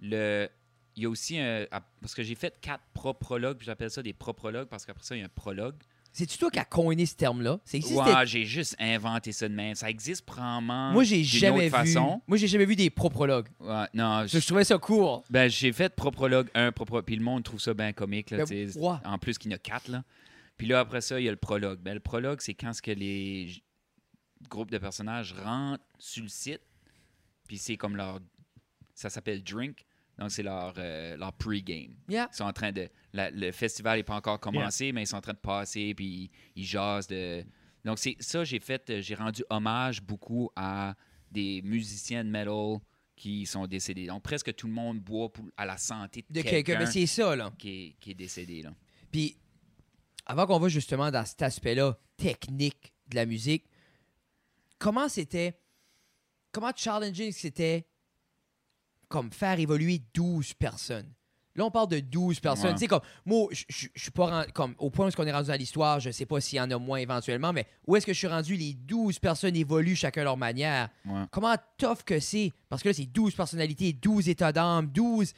Le, 0.01 0.49
il 0.97 1.03
y 1.03 1.07
a 1.07 1.11
aussi 1.11 1.39
un... 1.39 1.67
Parce 2.01 2.15
que 2.15 2.23
j'ai 2.23 2.35
fait 2.35 2.59
quatre 2.61 2.85
proprologues, 2.95 3.59
puis 3.59 3.67
j'appelle 3.67 3.91
ça 3.91 4.03
des 4.03 4.15
proprologues 4.15 4.69
parce 4.69 4.87
qu'après 4.87 5.05
ça, 5.05 5.15
il 5.17 5.21
y 5.21 5.23
a 5.23 5.27
un 5.27 5.29
prologue. 5.29 5.77
C'est-tu 6.13 6.37
toi 6.39 6.51
qui 6.51 6.59
as 6.59 6.65
coiné 6.65 7.07
ce 7.07 7.15
terme-là? 7.15 7.61
C'est 7.65 7.85
Ouais, 7.93 8.27
j'ai 8.27 8.45
juste 8.45 8.75
inventé 8.81 9.31
ça 9.31 9.49
de 9.49 9.55
même. 9.55 9.75
Ça 9.77 9.89
existe 9.89 10.25
probablement 10.25 10.91
Moi, 10.93 11.05
j'ai 11.05 11.17
d'une 11.19 11.25
jamais 11.25 11.69
autre 11.69 11.83
vu. 11.83 11.93
façon. 11.93 12.21
Moi, 12.27 12.39
j'ai 12.39 12.49
jamais 12.49 12.65
vu 12.65 12.75
des 12.75 12.91
proprologues. 12.91 13.49
Ouais, 13.61 13.85
non, 13.95 14.27
Je, 14.27 14.39
je 14.41 14.47
trouvais 14.47 14.65
ça 14.65 14.79
cool. 14.79 15.21
Ben, 15.31 15.49
j'ai 15.49 15.73
fait 15.73 15.95
proprologue 15.95 16.49
1, 16.55 16.73
proprologue, 16.73 17.05
puis 17.05 17.15
le 17.17 17.23
monde 17.23 17.45
trouve 17.45 17.61
ça 17.61 17.73
bien 17.75 17.93
comique. 17.93 18.31
Là, 18.31 18.39
Ben, 18.39 18.47
tu 18.47 18.73
sais. 18.73 18.79
ouais. 18.79 18.97
En 19.05 19.19
plus 19.19 19.39
qu'il 19.39 19.51
y 19.51 19.55
en 19.55 19.57
a 19.57 19.61
quatre. 19.61 19.89
Là. 19.89 20.03
Puis 20.57 20.67
là, 20.67 20.81
après 20.81 21.01
ça, 21.03 21.21
il 21.21 21.25
y 21.25 21.29
a 21.29 21.31
le 21.31 21.37
prologue. 21.37 21.79
Ben, 21.81 21.95
le 21.95 22.01
prologue, 22.01 22.41
c'est 22.41 22.55
quand 22.55 22.73
ce 22.73 22.83
que 22.83 22.91
les 22.91 23.47
j- 23.49 23.63
groupes 24.49 24.71
de 24.73 24.79
personnages 24.79 25.33
rentrent 25.35 25.85
sur 25.99 26.23
le 26.25 26.29
site, 26.29 26.63
puis 27.47 27.59
c'est 27.59 27.77
comme 27.77 27.97
leur... 27.97 28.19
Ça 28.95 29.09
s'appelle 29.11 29.45
Drink, 29.45 29.85
donc 30.19 30.33
c'est 30.33 30.43
leur, 30.43 30.75
euh, 30.79 31.17
leur 31.17 31.33
pre-game. 31.35 31.95
Yeah. 32.09 32.29
Ils 32.33 32.37
sont 32.37 32.45
en 32.45 32.53
train 32.53 32.73
de... 32.73 32.89
la- 33.13 33.31
le 33.31 33.53
festival 33.53 33.99
n'est 33.99 34.05
pas 34.05 34.17
encore 34.17 34.39
commencé, 34.41 34.93
mais 34.93 35.03
ils 35.03 35.07
sont 35.07 35.17
en 35.17 35.21
train 35.21 35.33
de 35.33 35.39
passer, 35.39 35.95
puis 35.95 36.07
ils, 36.07 36.31
ils 36.63 36.65
jasent 36.65 37.07
de... 37.07 37.45
Donc 37.85 37.99
c'est 37.99 38.17
ça, 38.21 38.45
j'ai 38.45 38.61
fait... 38.61 38.91
euh, 38.91 39.01
J'ai 39.01 39.15
rendu 39.15 39.45
hommage 39.51 40.03
beaucoup 40.03 40.51
à 40.57 40.95
des 41.31 41.63
musiciens 41.63 42.25
de 42.25 42.31
metal 42.31 42.79
qui 43.17 43.47
sont 43.47 43.67
décédés. 43.67 44.07
Donc 44.07 44.23
presque 44.23 44.55
tout 44.55 44.67
le 44.67 44.73
monde 44.73 45.01
boit 45.01 45.33
pour- 45.33 45.47
à 45.57 45.65
la 45.67 45.77
santé 45.77 46.25
de, 46.29 46.35
De 46.35 46.43
quelqu'un. 46.43 46.63
quelqu'un 46.63 46.79
Mais 46.81 46.87
c'est 46.91 47.07
ça, 47.07 47.35
là. 47.37 47.53
qui, 47.59 47.71
est, 47.71 47.97
qui 48.01 48.11
est 48.13 48.15
décédé. 48.15 48.63
Là. 48.63 48.73
Puis, 49.11 49.37
avant 50.27 50.47
qu'on 50.47 50.59
va 50.59 50.69
justement 50.69 51.11
dans 51.11 51.25
cet 51.25 51.41
aspect-là 51.43 51.99
technique 52.17 52.93
de 53.09 53.17
la 53.17 53.25
musique, 53.27 53.65
comment 54.79 55.09
c'était. 55.09 55.59
Comment 56.53 56.73
challenging 56.75 57.31
c'était 57.33 57.87
comme 59.09 59.31
faire 59.33 59.59
évoluer 59.61 60.01
12 60.15 60.55
personnes? 60.55 61.13
Là, 61.59 61.65
on 61.67 61.71
parle 61.71 61.89
de 61.89 62.01
12 62.01 62.41
personnes. 62.41 62.69
Ouais. 62.69 62.75
Tu 62.75 62.79
sais, 62.81 62.87
comme, 62.87 63.01
moi, 63.27 63.49
je 63.51 63.89
suis 63.95 64.11
pas 64.13 64.27
ren- 64.27 64.51
comme, 64.55 64.75
au 64.79 64.89
point 64.91 65.09
où 65.09 65.11
on 65.19 65.27
est 65.27 65.33
rendu 65.33 65.49
dans 65.49 65.55
l'histoire, 65.59 65.99
je 66.01 66.11
sais 66.11 66.25
pas 66.25 66.41
s'il 66.41 66.57
y 66.57 66.61
en 66.61 66.71
a 66.71 66.79
moins 66.79 66.99
éventuellement, 66.99 67.53
mais 67.53 67.67
où 67.87 67.97
est-ce 67.97 68.07
que 68.07 68.13
je 68.13 68.19
suis 68.19 68.27
rendu? 68.29 68.55
Les 68.57 68.75
12 68.75 69.19
personnes 69.19 69.57
évoluent 69.57 69.97
chacun 69.97 70.23
leur 70.25 70.37
manière. 70.37 70.89
Ouais. 71.05 71.25
Comment 71.33 71.57
tough 71.77 72.03
que 72.07 72.21
c'est? 72.21 72.53
Parce 72.69 72.83
que 72.83 72.89
là, 72.89 72.95
c'est 72.95 73.07
12 73.07 73.35
personnalités, 73.35 73.93
12 73.93 74.29
états 74.29 74.53
d'âme, 74.53 74.87
12. 74.87 75.35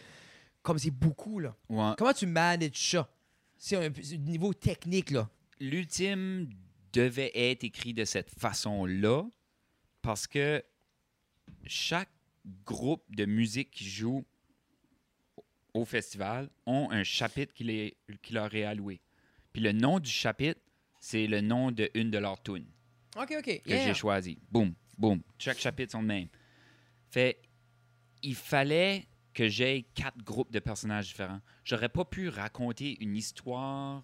Comme 0.63 0.79
c'est 0.79 0.91
beaucoup, 0.91 1.39
là. 1.41 1.57
Ouais. 1.71 1.93
Comment 1.97 2.13
tu 2.13 2.27
manages 2.27 2.71
ça? 2.75 3.09
C'est 3.57 3.77
un, 3.77 3.91
c'est 4.03 4.15
un 4.17 4.19
niveau 4.19 4.53
technique, 4.53 5.11
là. 5.11 5.29
L'ultime 5.59 6.51
devait 6.93 7.31
être 7.35 7.65
écrit 7.65 7.95
de 7.95 8.05
cette 8.05 8.31
façon-là 8.39 9.25
parce 10.03 10.27
que 10.27 10.63
chaque 11.67 12.11
groupe 12.65 13.03
de 13.11 13.25
musique 13.27 13.71
qui 13.71 13.89
joue 13.89 14.25
au 15.75 15.85
festival 15.85 16.49
ont 16.67 16.89
un 16.91 17.03
chapitre 17.05 17.53
qui, 17.55 17.65
les- 17.65 17.97
qui 18.23 18.33
leur 18.33 18.55
est 18.55 18.65
alloué. 18.65 19.01
Puis 19.53 19.63
le 19.63 19.73
nom 19.73 19.99
du 19.99 20.11
chapitre, 20.11 20.61
c'est 21.01 21.27
le 21.27 21.41
nom 21.41 21.71
de 21.73 21.91
une 21.95 22.11
de 22.11 22.19
leurs 22.19 22.43
tunes. 22.43 22.67
OK, 23.17 23.35
OK. 23.39 23.63
que 23.63 23.69
Yeah. 23.71 23.87
j'ai 23.89 23.95
choisi. 23.95 24.39
Boum, 24.51 24.75
boum. 24.97 25.21
Chaque 25.39 25.59
chapitre 25.59 25.93
sont 25.93 26.03
de 26.03 26.09
même. 26.09 26.29
Fait, 27.11 27.41
il 28.23 28.35
fallait 28.35 29.07
que 29.35 29.49
j'aie 29.49 29.87
quatre 29.95 30.19
groupes 30.23 30.53
de 30.53 30.59
personnages 30.59 31.09
différents. 31.09 31.41
J'aurais 31.65 31.89
pas 31.89 32.05
pu 32.05 32.29
raconter 32.29 32.97
une 33.03 33.17
histoire 33.17 34.03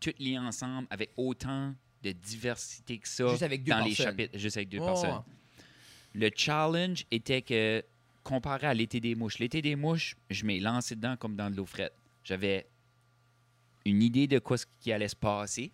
toutes 0.00 0.18
liées 0.18 0.38
ensemble 0.38 0.88
avec 0.90 1.12
autant 1.16 1.74
de 2.02 2.10
diversité 2.12 2.98
que 2.98 3.06
ça 3.08 3.28
Juste 3.28 3.42
avec 3.42 3.62
deux 3.62 3.70
dans 3.70 3.84
les 3.84 3.94
chapitres, 3.94 4.36
juste 4.38 4.56
avec 4.56 4.68
deux 4.68 4.78
Oh, 4.80 4.86
personnes. 4.86 5.22
Le 6.14 6.30
challenge 6.34 7.06
était 7.10 7.42
que, 7.42 7.84
comparé 8.22 8.66
à 8.66 8.74
l'été 8.74 9.00
des 9.00 9.14
mouches, 9.14 9.38
l'été 9.38 9.62
des 9.62 9.76
mouches, 9.76 10.16
je 10.30 10.44
m'ai 10.44 10.60
lancé 10.60 10.94
dedans 10.96 11.16
comme 11.16 11.36
dans 11.36 11.50
de 11.50 11.56
l'eau 11.56 11.66
frette. 11.66 11.94
J'avais 12.24 12.68
une 13.84 14.02
idée 14.02 14.26
de 14.26 14.38
quoi 14.38 14.56
ce 14.58 14.66
qui 14.80 14.92
allait 14.92 15.08
se 15.08 15.16
passer. 15.16 15.72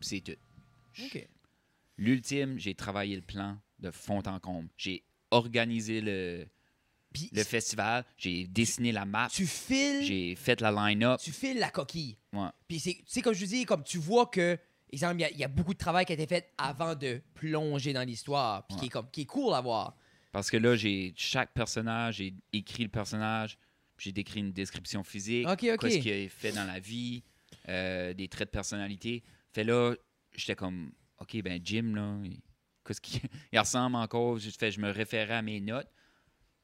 C'est 0.00 0.20
tout. 0.20 0.36
L'ultime, 1.98 2.58
j'ai 2.58 2.74
travaillé 2.74 3.16
le 3.16 3.22
plan 3.22 3.58
de 3.78 3.90
fond 3.90 4.22
en 4.26 4.38
comble. 4.38 4.68
J'ai 4.76 5.02
organisé 5.30 6.00
le, 6.00 6.46
le 7.32 7.42
festival, 7.42 8.04
j'ai 8.16 8.46
dessiné 8.46 8.92
la 8.92 9.04
map, 9.04 9.28
tu 9.30 9.46
files, 9.46 10.02
j'ai 10.04 10.34
fait 10.36 10.60
la 10.60 10.70
line-up. 10.70 11.18
tu 11.20 11.32
files 11.32 11.58
la 11.58 11.70
coquille. 11.70 12.16
Ouais. 12.32 12.48
Puis 12.68 12.78
c'est, 12.80 12.94
tu 12.94 13.02
sais, 13.06 13.22
comme 13.22 13.34
je 13.34 13.44
dis, 13.46 13.64
comme 13.64 13.82
tu 13.82 13.98
vois 13.98 14.26
que, 14.26 14.58
exemple, 14.92 15.16
il 15.16 15.20
y 15.22 15.24
a- 15.24 15.30
il 15.30 15.38
y, 15.38 15.44
a 15.44 15.48
beaucoup 15.48 15.72
de 15.72 15.78
travail 15.78 16.04
qui 16.04 16.12
a 16.12 16.14
été 16.14 16.26
fait 16.26 16.52
avant 16.58 16.94
de 16.94 17.20
plonger 17.34 17.92
dans 17.92 18.02
l'histoire, 18.06 18.66
puis 18.66 18.76
qui, 18.76 18.86
est 18.86 18.90
comme, 18.90 19.10
qui 19.10 19.22
est 19.22 19.26
cool 19.26 19.54
à 19.54 19.60
voir. 19.60 19.96
Parce 20.36 20.50
que 20.50 20.58
là, 20.58 20.76
j'ai 20.76 21.14
chaque 21.16 21.54
personnage, 21.54 22.16
j'ai 22.16 22.34
écrit 22.52 22.82
le 22.82 22.90
personnage, 22.90 23.56
j'ai 23.96 24.12
décrit 24.12 24.40
une 24.40 24.52
description 24.52 25.02
physique, 25.02 25.48
OK, 25.48 25.64
OK. 25.72 25.76
quoi 25.78 25.88
ce 25.88 25.96
qu'il 25.96 26.12
a 26.12 26.28
fait 26.28 26.52
dans 26.52 26.66
la 26.66 26.78
vie, 26.78 27.22
euh, 27.70 28.12
des 28.12 28.28
traits 28.28 28.48
de 28.48 28.50
personnalité. 28.50 29.22
Fait 29.54 29.64
là, 29.64 29.94
j'étais 30.34 30.54
comme, 30.54 30.92
OK, 31.20 31.40
ben 31.40 31.58
Jim, 31.64 31.94
là, 31.94 32.18
qu'est-ce 32.86 33.00
qu'il- 33.00 33.22
il 33.52 33.58
ressemble 33.58 33.96
encore. 33.96 34.36
Je, 34.36 34.50
fais, 34.50 34.70
je 34.70 34.78
me 34.78 34.90
référais 34.90 35.36
à 35.36 35.40
mes 35.40 35.58
notes. 35.58 35.88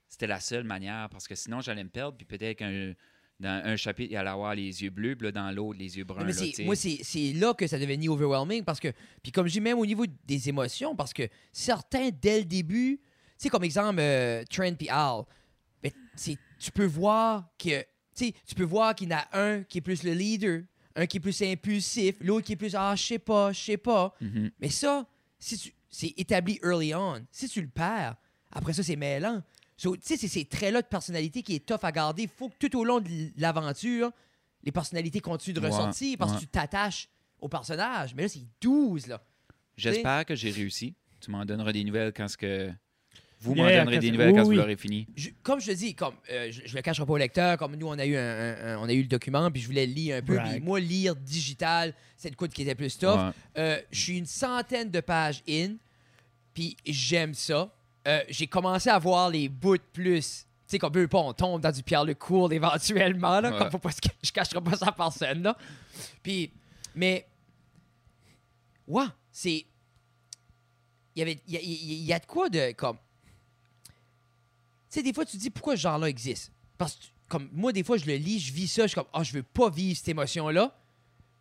C'était 0.06 0.26
la 0.26 0.40
seule 0.40 0.64
manière, 0.64 1.08
parce 1.08 1.26
que 1.26 1.34
sinon, 1.34 1.62
j'allais 1.62 1.84
me 1.84 1.88
perdre, 1.88 2.18
puis 2.18 2.26
peut-être 2.26 2.58
qu'un 2.58 2.92
dans 3.40 3.62
un 3.64 3.76
chapitre, 3.76 4.12
il 4.12 4.16
allait 4.18 4.28
avoir 4.28 4.54
les 4.54 4.82
yeux 4.82 4.90
bleus, 4.90 5.16
puis 5.16 5.28
là, 5.28 5.32
dans 5.32 5.50
l'autre, 5.50 5.78
les 5.78 5.96
yeux 5.96 6.04
bruns. 6.04 6.24
Mais 6.24 6.34
là, 6.34 6.64
moi, 6.66 6.76
c'est, 6.76 7.32
là 7.32 7.54
que 7.54 7.66
ça 7.66 7.78
devenait 7.78 8.06
overwhelming, 8.06 8.64
parce 8.64 8.80
que, 8.80 8.92
puis 9.22 9.32
comme 9.32 9.46
je 9.46 9.52
dis, 9.54 9.62
même 9.62 9.78
au 9.78 9.86
niveau 9.86 10.04
des 10.26 10.50
émotions, 10.50 10.94
parce 10.94 11.14
que 11.14 11.26
certains, 11.52 12.10
dès 12.10 12.40
le 12.40 12.44
début, 12.44 13.00
sais, 13.42 13.48
comme 13.48 13.64
exemple, 13.64 14.00
euh, 14.00 14.44
Trent 14.50 14.74
puis 14.78 14.88
Al, 14.88 15.22
ben, 15.82 15.90
tu 16.16 16.70
peux 16.72 16.84
voir 16.86 17.48
que, 17.58 17.84
tu 18.14 18.32
peux 18.56 18.64
voir 18.64 18.94
qu'il 18.94 19.10
y 19.10 19.14
en 19.14 19.18
a 19.18 19.28
un 19.38 19.62
qui 19.64 19.78
est 19.78 19.82
plus 19.82 20.02
le 20.02 20.12
leader, 20.12 20.62
un 20.94 21.06
qui 21.06 21.16
est 21.16 21.20
plus 21.20 21.40
impulsif, 21.42 22.14
l'autre 22.20 22.46
qui 22.46 22.52
est 22.52 22.56
plus, 22.56 22.74
ah, 22.74 22.94
je 22.96 23.02
sais 23.02 23.18
pas, 23.18 23.52
je 23.52 23.60
sais 23.60 23.76
pas. 23.76 24.14
Mhm. 24.20 24.50
Mais 24.60 24.68
ça, 24.68 25.06
si 25.38 25.58
tu- 25.58 25.72
c'est 25.88 26.14
établi 26.16 26.58
early 26.62 26.94
on. 26.94 27.24
Si 27.30 27.48
tu 27.48 27.60
le 27.62 27.68
perds, 27.68 28.16
après 28.50 28.72
ça, 28.72 28.82
c'est 28.82 28.96
mêlant. 28.96 29.42
So, 29.76 29.96
tu 29.96 30.02
sais, 30.04 30.16
c'est 30.16 30.28
ces 30.28 30.44
traits-là 30.44 30.82
de 30.82 30.86
personnalité 30.86 31.42
qui 31.42 31.54
est 31.56 31.66
tough 31.66 31.80
à 31.82 31.90
garder. 31.90 32.24
Il 32.24 32.28
faut 32.28 32.48
que 32.50 32.54
tout 32.58 32.78
au 32.78 32.84
long 32.84 33.00
de 33.00 33.08
l'aventure, 33.36 34.12
les 34.62 34.70
personnalités 34.70 35.20
continuent 35.20 35.54
de 35.56 35.60
Ouais, 35.60 35.68
ressortir 35.70 36.16
parce 36.18 36.32
ouais. 36.32 36.36
que 36.38 36.42
tu 36.42 36.48
t'attaches 36.48 37.08
au 37.40 37.48
personnage. 37.48 38.14
Mais 38.14 38.22
là, 38.22 38.28
c'est 38.28 38.46
12, 38.60 39.06
là. 39.08 39.20
J'espère 39.76 40.24
que 40.26 40.34
j'ai 40.36 40.50
réussi. 40.50 40.94
Tu 41.20 41.30
m'en 41.30 41.44
donneras 41.44 41.72
des 41.72 41.82
nouvelles 41.82 42.12
quand 42.12 42.28
ce 42.28 42.36
que 42.36 42.70
Vous 43.42 43.54
m'en 43.54 43.64
donnerez 43.64 43.98
des 43.98 44.10
nouvelles 44.12 44.32
quand 44.34 44.40
oui. 44.44 44.54
vous 44.54 44.60
l'aurez 44.60 44.76
fini. 44.76 45.06
Je- 45.16 45.30
comme 45.42 45.60
je 45.60 45.66
te 45.66 45.76
dis, 45.76 45.94
comme 45.94 46.14
euh, 46.30 46.48
je, 46.50 46.62
je 46.64 46.74
le 46.76 46.82
cacherai 46.82 47.04
pas 47.06 47.12
au 47.12 47.16
lecteur, 47.16 47.56
comme 47.58 47.74
nous 47.76 47.88
on 47.88 47.98
a 47.98 48.06
eu 48.06 48.16
un, 48.16 48.20
un- 48.20 48.66
un- 48.74 48.78
on 48.78 48.88
a 48.88 48.92
eu 48.92 49.02
le 49.02 49.08
document, 49.08 49.50
puis 49.50 49.60
je 49.60 49.66
voulais 49.66 49.86
le 49.86 49.92
lire 49.92 50.16
un 50.16 50.22
peu. 50.22 50.36
Puis 50.38 50.60
moi 50.60 50.78
lire 50.80 51.16
digital, 51.16 51.92
c'est 52.16 52.30
le 52.30 52.36
coup 52.36 52.46
qui 52.48 52.62
était 52.62 52.74
plus 52.74 52.96
tough. 52.96 53.16
Ouais. 53.18 53.30
Euh, 53.58 53.80
je 53.90 54.00
suis 54.00 54.18
une 54.18 54.26
centaine 54.26 54.90
de 54.90 55.00
pages 55.00 55.42
in, 55.48 55.74
puis 56.54 56.76
j'aime 56.86 57.34
ça. 57.34 57.72
Euh, 58.08 58.20
J'ai 58.28 58.46
commencé 58.46 58.90
à 58.90 58.98
voir 58.98 59.30
les 59.30 59.48
bouts 59.48 59.76
de 59.76 59.82
plus. 59.92 60.46
Tu 60.66 60.76
sais, 60.76 60.78
qu'on 60.78 60.90
peut 60.90 61.06
pas, 61.06 61.18
on 61.18 61.32
tombe 61.32 61.60
dans 61.60 61.70
du 61.70 61.82
Pierre 61.82 62.04
Lecourt 62.04 62.52
éventuellement, 62.52 63.40
là, 63.40 63.50
Ouais. 63.52 63.58
comme 63.58 63.70
faut 63.70 63.78
pas 63.78 63.90
se- 63.92 63.98
je 64.22 64.32
cacherai 64.32 64.60
pas 64.60 64.76
ça 64.76 64.86
à 64.86 64.92
personne, 64.92 65.42
là. 65.42 65.56
Puis, 66.22 66.50
mais, 66.94 67.26
ouais, 68.86 69.04
c'est. 69.30 69.66
Il 71.14 71.18
y 71.18 71.22
avait. 71.22 71.38
Il 71.46 71.54
y, 71.54 71.56
a- 71.56 71.60
il 71.60 71.70
y 71.70 71.74
a- 71.74 71.94
il 71.94 72.04
y 72.04 72.12
a 72.12 72.18
de 72.18 72.26
quoi 72.26 72.48
de. 72.48 72.72
Comme. 72.72 72.96
Tu 74.92 74.98
sais, 74.98 75.02
des 75.02 75.12
fois, 75.14 75.24
tu 75.24 75.38
te 75.38 75.42
dis 75.42 75.48
pourquoi 75.50 75.74
ce 75.76 75.80
genre-là 75.82 76.08
existe? 76.08 76.52
Parce 76.76 76.96
que, 76.96 77.04
comme 77.28 77.48
moi, 77.52 77.72
des 77.72 77.82
fois, 77.82 77.96
je 77.96 78.04
le 78.04 78.14
lis, 78.16 78.38
je 78.40 78.52
vis 78.52 78.68
ça, 78.68 78.82
je 78.82 78.88
suis 78.88 78.94
comme, 78.96 79.06
ah, 79.14 79.22
je 79.22 79.32
veux 79.32 79.42
pas 79.42 79.70
vivre 79.70 79.96
cette 79.96 80.08
émotion-là. 80.08 80.78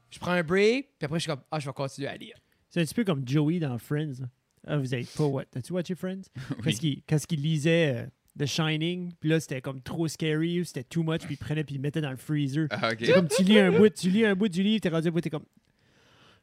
Je 0.10 0.20
prends 0.20 0.32
un 0.32 0.44
break, 0.44 0.88
puis 0.98 1.06
après, 1.06 1.20
je 1.20 1.24
suis 1.24 1.30
comme, 1.32 1.42
ah, 1.52 1.60
je 1.60 1.66
vais 1.66 1.74
continuer 1.74 2.08
à 2.08 2.16
lire. 2.16 2.36
C'est 2.70 2.80
un 2.80 2.86
petit 2.86 2.94
peu 2.94 3.04
comme 3.04 3.28
Joey 3.28 3.60
dans 3.60 3.78
Friends. 3.78 4.26
Ah, 4.66 4.78
vous 4.78 4.94
avez 4.94 5.04
pas 5.18 5.26
what? 5.26 5.44
As-tu 5.56 5.74
watché 5.74 5.96
Friends? 5.96 6.22
Quand 6.50 6.56
Oui. 6.66 6.78
il, 6.82 7.02
quand 7.10 7.18
il 7.30 7.42
lisait 7.42 7.96
euh, 7.96 8.06
The 8.40 8.46
Shining, 8.46 9.12
puis 9.20 9.30
là, 9.30 9.40
c'était 9.42 9.60
comme 9.62 9.82
trop 9.82 10.08
scary, 10.08 10.62
ou 10.62 10.64
c'était 10.64 10.84
too 10.86 11.04
much, 11.04 11.22
puis 11.26 11.34
il 11.34 11.38
prenait, 11.38 11.66
puis 11.66 11.76
il 11.76 11.82
mettait 11.82 12.00
dans 12.02 12.12
le 12.12 12.16
freezer. 12.18 12.68
Ah, 12.70 12.92
ok. 12.94 12.98
C'est 13.02 13.12
comme 13.14 13.28
tu 13.28 13.44
lis 13.44 13.60
un 13.60 13.72
bout, 13.78 13.90
tu 13.90 14.10
lis 14.10 14.24
un 14.26 14.36
bout 14.36 14.48
du 14.48 14.64
livre, 14.64 14.80
t'es 14.82 14.88
rendu 14.90 15.10
à 15.10 15.12
bout, 15.12 15.20
t'es 15.20 15.30
comme. 15.30 15.46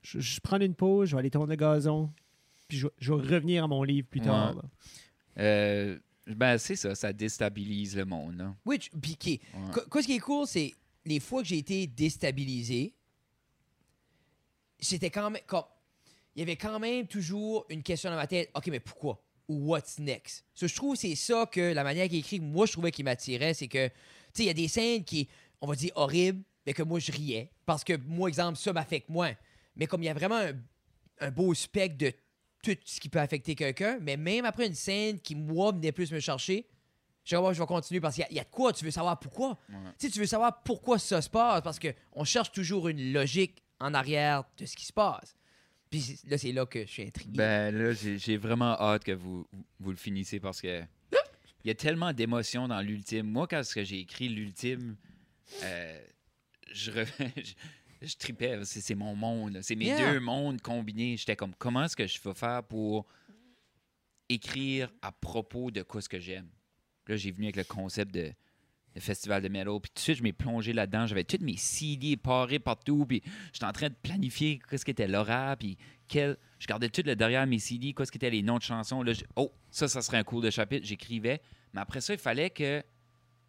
Je, 0.03 0.21
je 0.21 0.41
prends 0.41 0.61
une 0.61 0.75
pause, 0.75 1.09
je 1.09 1.17
vais 1.17 1.21
aller 1.21 1.31
tourner 1.31 1.53
le 1.53 1.57
gazon, 1.57 2.11
puis 2.69 2.77
je, 2.79 2.87
vais- 2.87 2.93
je 2.99 3.13
vais 3.15 3.35
revenir 3.35 3.65
à 3.65 3.67
mon 3.67 3.83
livre 3.83 4.07
plus 4.09 4.21
tard. 4.21 4.57
Ouais. 4.57 4.63
là. 4.63 4.69
Euh, 5.45 5.99
ben, 6.35 6.59
c'est 6.59 6.77
ça, 6.77 6.95
ça 6.95 7.13
déstabilise 7.13 7.97
le 7.97 8.05
monde. 8.05 8.37
là. 8.39 8.55
Oui, 8.65 8.79
tu- 8.79 8.91
puis 8.91 9.17
qui- 9.17 9.41
Ouais. 9.55 9.73
qu- 9.75 9.89
Quoi, 9.89 10.03
ce 10.03 10.07
qui 10.07 10.15
est 10.15 10.19
cool, 10.21 10.47
c'est 10.47 10.75
les 11.05 11.21
fois 11.21 11.43
que 11.43 11.49
j'ai 11.49 11.59
été 11.59 11.87
déstabilisé, 11.87 12.95
c'était 14.79 15.11
quand 15.11 15.31
même 15.31 15.43
comme. 15.47 15.65
Il 16.37 16.41
y 16.41 16.43
avait 16.43 16.57
quand 16.57 16.79
même 16.79 17.07
toujours 17.09 17.67
une 17.69 17.83
question 17.83 18.11
dans 18.11 18.17
ma 18.17 18.27
tête. 18.29 18.49
OK, 18.55 18.69
mais 18.69 18.79
pourquoi? 18.79 19.21
Ou 19.49 19.71
what's 19.71 19.99
next? 19.99 20.45
So, 20.55 20.69
je 20.69 20.75
trouve 20.77 20.95
que 20.95 21.01
c'est 21.01 21.17
ça 21.17 21.47
que 21.51 21.73
la 21.73 21.83
manière 21.83 22.07
qu'il 22.07 22.17
est 22.17 22.21
écrit, 22.21 22.39
moi, 22.39 22.65
je 22.67 22.73
trouvais 22.73 22.93
qui 22.93 23.03
m'attirait, 23.03 23.55
c'est 23.55 23.67
que, 23.67 23.89
tu 23.89 23.95
sais, 24.35 24.43
il 24.45 24.47
y 24.47 24.51
a 24.51 24.55
des 24.55 24.69
scènes 24.69 25.03
qui, 25.03 25.27
on 25.61 25.67
va 25.67 25.75
dire, 25.75 25.91
horribles, 25.97 26.45
mais 26.65 26.75
que 26.75 26.83
moi, 26.85 27.01
je 27.01 27.11
riais. 27.11 27.51
Parce 27.67 27.83
que, 27.83 27.97
moi, 27.97 28.29
exemple, 28.29 28.57
ça 28.57 28.73
m'affecte 28.73 29.09
moins. 29.09 29.35
Mais 29.75 29.87
comme 29.89 30.03
il 30.03 30.07
y 30.07 30.09
a 30.11 30.15
vraiment 30.15 30.37
un, 30.37 30.53
un 31.21 31.31
beau 31.33 31.53
spectre 31.55 31.99
de 31.99 32.13
tout 32.63 32.77
ce 32.85 33.01
qui 33.01 33.09
peut 33.09 33.21
affecter 33.21 33.55
quelqu'un, 33.55 33.99
mais 34.01 34.17
même 34.17 34.45
après 34.45 34.67
une 34.67 34.75
scène 34.75 35.21
qui, 35.21 35.35
moi, 35.35 35.73
venait 35.73 35.93
plus 35.93 36.11
me 36.13 36.21
chercher, 36.21 36.67
je 37.25 37.37
vais, 37.37 37.55
je 37.55 37.61
vais 37.61 37.67
continuer 37.67 38.01
parce 38.01 38.15
qu'il 38.15 38.23
y 38.23 38.25
a- 38.27 38.31
il 38.31 38.37
y, 38.37 38.41
a 38.41 38.45
de 38.45 38.49
quoi, 38.51 38.73
tu 38.73 38.85
veux 38.85 38.91
savoir 38.91 39.19
pourquoi. 39.21 39.59
Ouais. 39.69 39.77
Tu 39.99 40.07
sais, 40.07 40.13
tu 40.13 40.19
veux 40.19 40.27
savoir 40.27 40.63
pourquoi 40.63 40.99
ça 40.99 41.21
se 41.23 41.29
passe 41.31 41.63
parce 41.63 41.79
qu'on 41.79 42.25
cherche 42.25 42.51
toujours 42.53 42.89
une 42.89 43.13
logique 43.13 43.63
en 43.81 43.95
arrière 43.95 44.45
de 44.57 44.65
ce 44.67 44.75
qui 44.75 44.87
se 44.87 44.93
passe. 44.93 45.37
Puis 45.91 46.19
là, 46.29 46.37
c'est 46.37 46.53
là 46.53 46.67
que 46.67 46.81
je 46.85 46.91
suis 46.91 47.03
intrigué. 47.03 47.37
Ben 47.39 47.75
là, 47.75 47.93
j'ai 47.93 48.37
vraiment 48.37 48.79
hâte 48.81 49.05
que 49.05 49.13
vous, 49.13 49.47
vous 49.81 49.91
le 49.91 49.97
finissez 49.97 50.41
parce 50.41 50.61
que 50.61 50.83
il 51.65 51.69
y 51.69 51.71
a 51.71 51.75
tellement 51.75 52.13
d'émotions 52.13 52.69
dans 52.69 52.81
l'ultime. 52.81 53.27
Moi, 53.27 53.47
quand 53.47 53.63
j'ai 53.65 53.99
écrit 54.01 54.29
l'ultime, 54.29 54.97
euh, 55.63 56.01
je, 56.73 56.91
re- 56.93 57.07
je, 58.01 58.17
tripais. 58.17 58.61
C'est 58.65 58.81
c'est 58.81 58.95
mon 58.95 59.15
monde. 59.17 59.59
C'est 59.63 59.75
mes 59.77 59.87
Yeah. 59.87 60.13
deux 60.13 60.21
mondes 60.21 60.61
combinés. 60.61 61.17
J'étais 61.17 61.37
comme, 61.37 61.55
comment 61.55 61.85
est-ce 61.85 61.97
que 61.97 62.07
je 62.07 62.21
peux 62.21 62.35
faire 62.35 62.63
pour 62.65 63.07
écrire 64.29 64.91
à 65.03 65.13
propos 65.13 65.71
de 65.71 65.83
quoi 65.83 66.01
ce 66.01 66.09
que 66.09 66.19
j'aime? 66.19 66.49
Là, 67.07 67.17
j'ai 67.17 67.31
venu 67.31 67.47
avec 67.47 67.57
le 67.57 67.65
concept 67.65 68.13
de, 68.13 68.33
de 68.95 69.01
festival 69.01 69.43
de 69.43 69.49
metal. 69.49 69.81
Puis 69.81 69.91
tout 69.91 69.95
de 69.97 70.01
suite, 70.01 70.17
je 70.19 70.23
m'ai 70.23 70.33
plongé 70.33 70.73
là-dedans. 70.73 71.07
J'avais 71.07 71.25
tous 71.25 71.43
mes 71.43 71.57
CD 71.57 72.17
parés 72.17 72.59
partout. 72.59 73.07
Puis 73.07 73.23
j'étais 73.53 73.65
en 73.65 73.73
train 73.73 73.89
de 73.89 73.95
planifier 73.95 74.61
qu'est-ce 74.69 74.85
qu'était 74.85 75.09
Laura. 75.09 75.57
Puis 75.57 75.79
quel... 76.07 76.37
je 76.59 76.67
gardais 76.67 76.91
tout 76.91 77.03
le 77.05 77.17
derrière 77.17 77.47
mes 77.47 77.59
CD, 77.59 77.95
qu'est-ce 77.95 78.13
qu'étaient 78.13 78.31
les 78.31 78.43
noms 78.43 78.59
de 78.59 78.63
chansons. 78.63 79.03
Là, 79.03 79.13
je- 79.15 79.25
Oh, 79.37 79.53
ça, 79.71 79.89
ça 79.89 80.03
serait 80.03 80.19
un 80.19 80.25
cours 80.25 80.43
de 80.43 80.51
chapitre. 80.51 80.87
J'écrivais. 80.87 81.41
Mais 81.73 81.81
après 81.81 82.01
ça, 82.03 82.13
il 82.13 82.19
fallait 82.21 82.51
que 82.51 82.83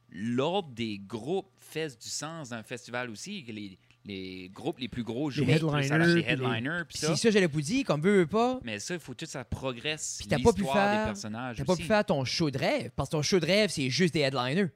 l'ordre 0.09 0.69
des 0.69 0.97
groupes 0.99 1.51
fasse 1.57 1.97
du 1.97 2.07
sens 2.09 2.49
dans 2.49 2.55
un 2.55 2.63
festival 2.63 3.09
aussi. 3.09 3.43
Que 3.43 3.51
les, 3.51 3.77
les 4.09 4.49
groupes 4.53 4.79
les 4.79 4.87
plus 4.87 5.03
gros 5.03 5.29
jouent 5.29 5.43
plus 5.45 5.53
headliners, 5.53 5.97
les 6.07 6.13
les- 6.21 6.27
headliners. 6.27 6.83
puis 6.87 6.97
ça. 6.97 7.07
c'est 7.07 7.15
ça, 7.15 7.31
j'allais 7.31 7.47
vous 7.47 7.61
dire, 7.61 7.85
comme 7.85 8.01
veut, 8.01 8.19
veut 8.19 8.27
pas, 8.27 8.59
Mais 8.63 8.79
ça, 8.79 8.95
il 8.95 8.99
faut 8.99 9.13
tout 9.13 9.25
ça 9.25 9.43
progresse. 9.43 10.17
Puis 10.19 10.27
t'as 10.27 10.39
pas 10.39 10.51
pu 10.53 10.63
faire- 10.63 10.99
des 10.99 11.05
personnages. 11.05 11.57
t'as 11.57 11.63
pas 11.65 11.75
pu 11.75 11.83
faire 11.83 12.03
ton 12.05 12.25
show 12.25 12.49
de 12.49 12.57
rêve 12.57 12.91
parce 12.95 13.09
que 13.09 13.15
ton 13.15 13.21
show 13.21 13.39
de 13.39 13.45
rêve, 13.45 13.69
c'est 13.69 13.89
juste 13.89 14.13
des 14.13 14.21
headliners. 14.21 14.69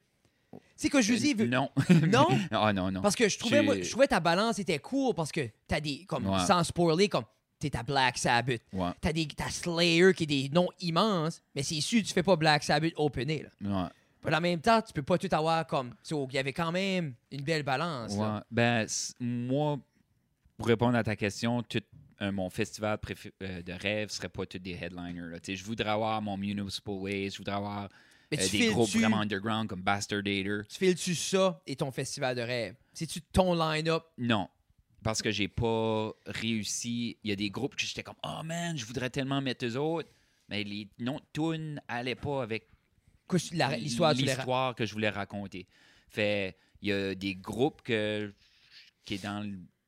Sais, 0.76 0.89
que 0.89 1.02
je 1.02 1.13
vous 1.13 1.19
dis, 1.19 1.36
Euh, 1.39 1.48
non. 1.48 1.69
Non? 2.08 2.28
Ah 2.52 2.72
non, 2.74 2.91
non. 2.91 3.02
Parce 3.02 3.15
que 3.15 3.28
je 3.28 3.39
trouvais, 3.39 3.62
moi, 3.63 3.82
je 3.82 3.89
trouvais 3.89 4.08
ta 4.08 4.19
balance 4.19 4.60
était 4.60 4.80
cool 4.80 5.15
parce 5.15 5.32
que 5.32 5.41
t'as 5.67 5.80
des, 5.80 6.06
comme, 6.06 6.28
Ouais. 6.28 6.46
sans 6.46 6.63
spoiler, 6.63 7.10
comme, 7.10 7.26
t'es 7.60 7.69
ta 7.72 7.82
Black 7.82 8.17
Sabbath, 8.17 8.62
Ouais, 8.74 8.89
t'as 9.02 9.13
des, 9.13 9.26
t'as 9.28 9.50
Slayer 9.50 10.13
qui 10.13 10.24
est 10.24 10.28
des 10.28 10.50
noms 10.50 10.67
immenses, 10.82 11.41
mais 11.56 11.63
c'est 11.63 11.80
sûr, 11.82 12.04
tu 12.04 12.13
fais 12.13 12.22
pas 12.24 12.36
Black 12.36 12.63
Sabbath 12.63 12.93
opené, 12.98 13.43
là. 13.62 13.84
ouais. 13.84 13.89
Mais 14.25 14.36
en 14.36 14.41
même 14.41 14.62
temps, 14.62 14.81
tu 14.81 14.93
peux 14.93 15.03
pas 15.03 15.17
tout 15.17 15.29
avoir 15.31 15.65
comme. 15.67 15.93
So, 16.01 16.27
il 16.29 16.36
y 16.36 16.39
avait 16.39 16.53
quand 16.53 16.71
même 16.71 17.13
une 17.31 17.41
belle 17.41 17.63
balance. 17.63 18.17
là. 18.17 18.45
Ben, 18.49 18.88
moi, 19.19 19.79
pour 20.57 20.67
répondre 20.67 20.95
à 20.97 21.03
ta 21.03 21.15
question, 21.15 21.62
tout 21.63 21.81
euh, 22.21 22.31
mon 22.31 22.49
festival 22.49 22.99
euh, 23.41 23.62
de 23.62 23.73
rêve 23.73 24.09
serait 24.09 24.29
pas 24.29 24.45
tous 24.45 24.59
des 24.59 24.77
headliners. 24.79 25.29
là. 25.31 25.38
Je 25.45 25.63
voudrais 25.63 25.89
avoir 25.89 26.21
mon 26.21 26.38
Municipal 26.38 26.95
Waste, 26.95 27.33
je 27.33 27.38
voudrais 27.39 27.55
avoir 27.55 27.89
euh, 28.33 28.49
des 28.49 28.67
groupes 28.69 28.89
vraiment 28.89 29.19
underground 29.19 29.67
comme 29.67 29.81
Bastard 29.81 30.23
Dater. 30.23 30.62
tu 30.69 30.77
files-tu 30.77 31.15
ça 31.15 31.62
et 31.67 31.75
ton 31.75 31.91
festival 31.91 32.36
de 32.36 32.41
rêve? 32.41 32.75
C'est-tu 32.93 33.21
ton 33.21 33.53
line-up? 33.53 34.03
Non. 34.17 34.47
Parce 35.03 35.21
que 35.21 35.31
j'ai 35.31 35.49
pas 35.49 36.13
réussi. 36.25 37.17
Il 37.23 37.29
y 37.29 37.33
a 37.33 37.36
des 37.36 37.49
groupes 37.49 37.75
que 37.75 37.86
j'étais 37.86 38.03
comme, 38.03 38.15
oh 38.23 38.43
man, 38.45 38.77
je 38.77 38.86
voudrais 38.86 39.09
tellement 39.09 39.41
mettre 39.41 39.65
eux 39.65 39.75
autres. 39.75 40.09
Mais 40.47 40.63
les 40.63 40.88
noms 40.99 41.19
de 41.19 41.23
tunes 41.33 41.81
allaient 41.88 42.15
pas 42.15 42.43
avec 42.43 42.69
L'histoire, 43.77 44.13
l'histoire 44.38 44.75
que 44.75 44.86
je 44.86 44.93
voulais 44.93 45.09
raconter. 45.09 45.67
Fait, 46.09 46.57
il 46.81 46.89
y 46.89 46.91
a 46.93 47.15
des 47.15 47.36
groupes 47.36 47.81
que, 47.81 48.33
qui 49.05 49.15
est 49.15 49.23
dans 49.23 49.43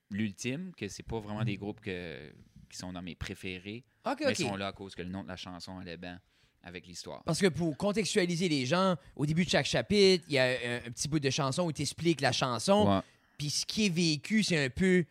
l'ultime, 0.09 0.71
que 0.75 0.87
c'est 0.87 1.03
pas 1.03 1.19
vraiment 1.19 1.43
des 1.43 1.57
groupes 1.57 1.81
que, 1.81 2.31
qui 2.69 2.77
sont 2.77 2.93
dans 2.93 3.01
mes 3.01 3.15
préférés, 3.15 3.83
Ok, 4.05 4.19
mais 4.21 4.27
ok. 4.31 4.35
sont 4.37 4.55
là 4.55 4.67
à 4.67 4.71
cause 4.71 4.95
que 4.95 5.01
le 5.01 5.09
nom 5.09 5.23
de 5.23 5.27
la 5.27 5.35
chanson 5.35 5.77
allait 5.79 5.97
bien 5.97 6.19
avec 6.63 6.87
l'histoire. 6.87 7.23
Parce 7.25 7.39
que 7.39 7.47
pour 7.47 7.75
contextualiser 7.77 8.49
les 8.49 8.65
gens, 8.65 8.95
au 9.15 9.25
début 9.25 9.45
de 9.45 9.49
chaque 9.49 9.65
chapitre, 9.67 10.25
il 10.27 10.33
y 10.33 10.39
a 10.39 10.45
un, 10.45 10.77
un 10.87 10.91
petit 10.91 11.07
bout 11.07 11.19
de 11.19 11.29
chanson 11.29 11.63
où 11.63 11.71
tu 11.71 11.81
expliques 11.83 12.21
la 12.21 12.31
chanson. 12.31 13.01
Puis 13.37 13.49
ce 13.49 13.65
qui 13.65 13.87
est 13.87 13.89
vécu, 13.89 14.41
c'est 14.43 14.65
un 14.65 14.69
peu 14.69 15.05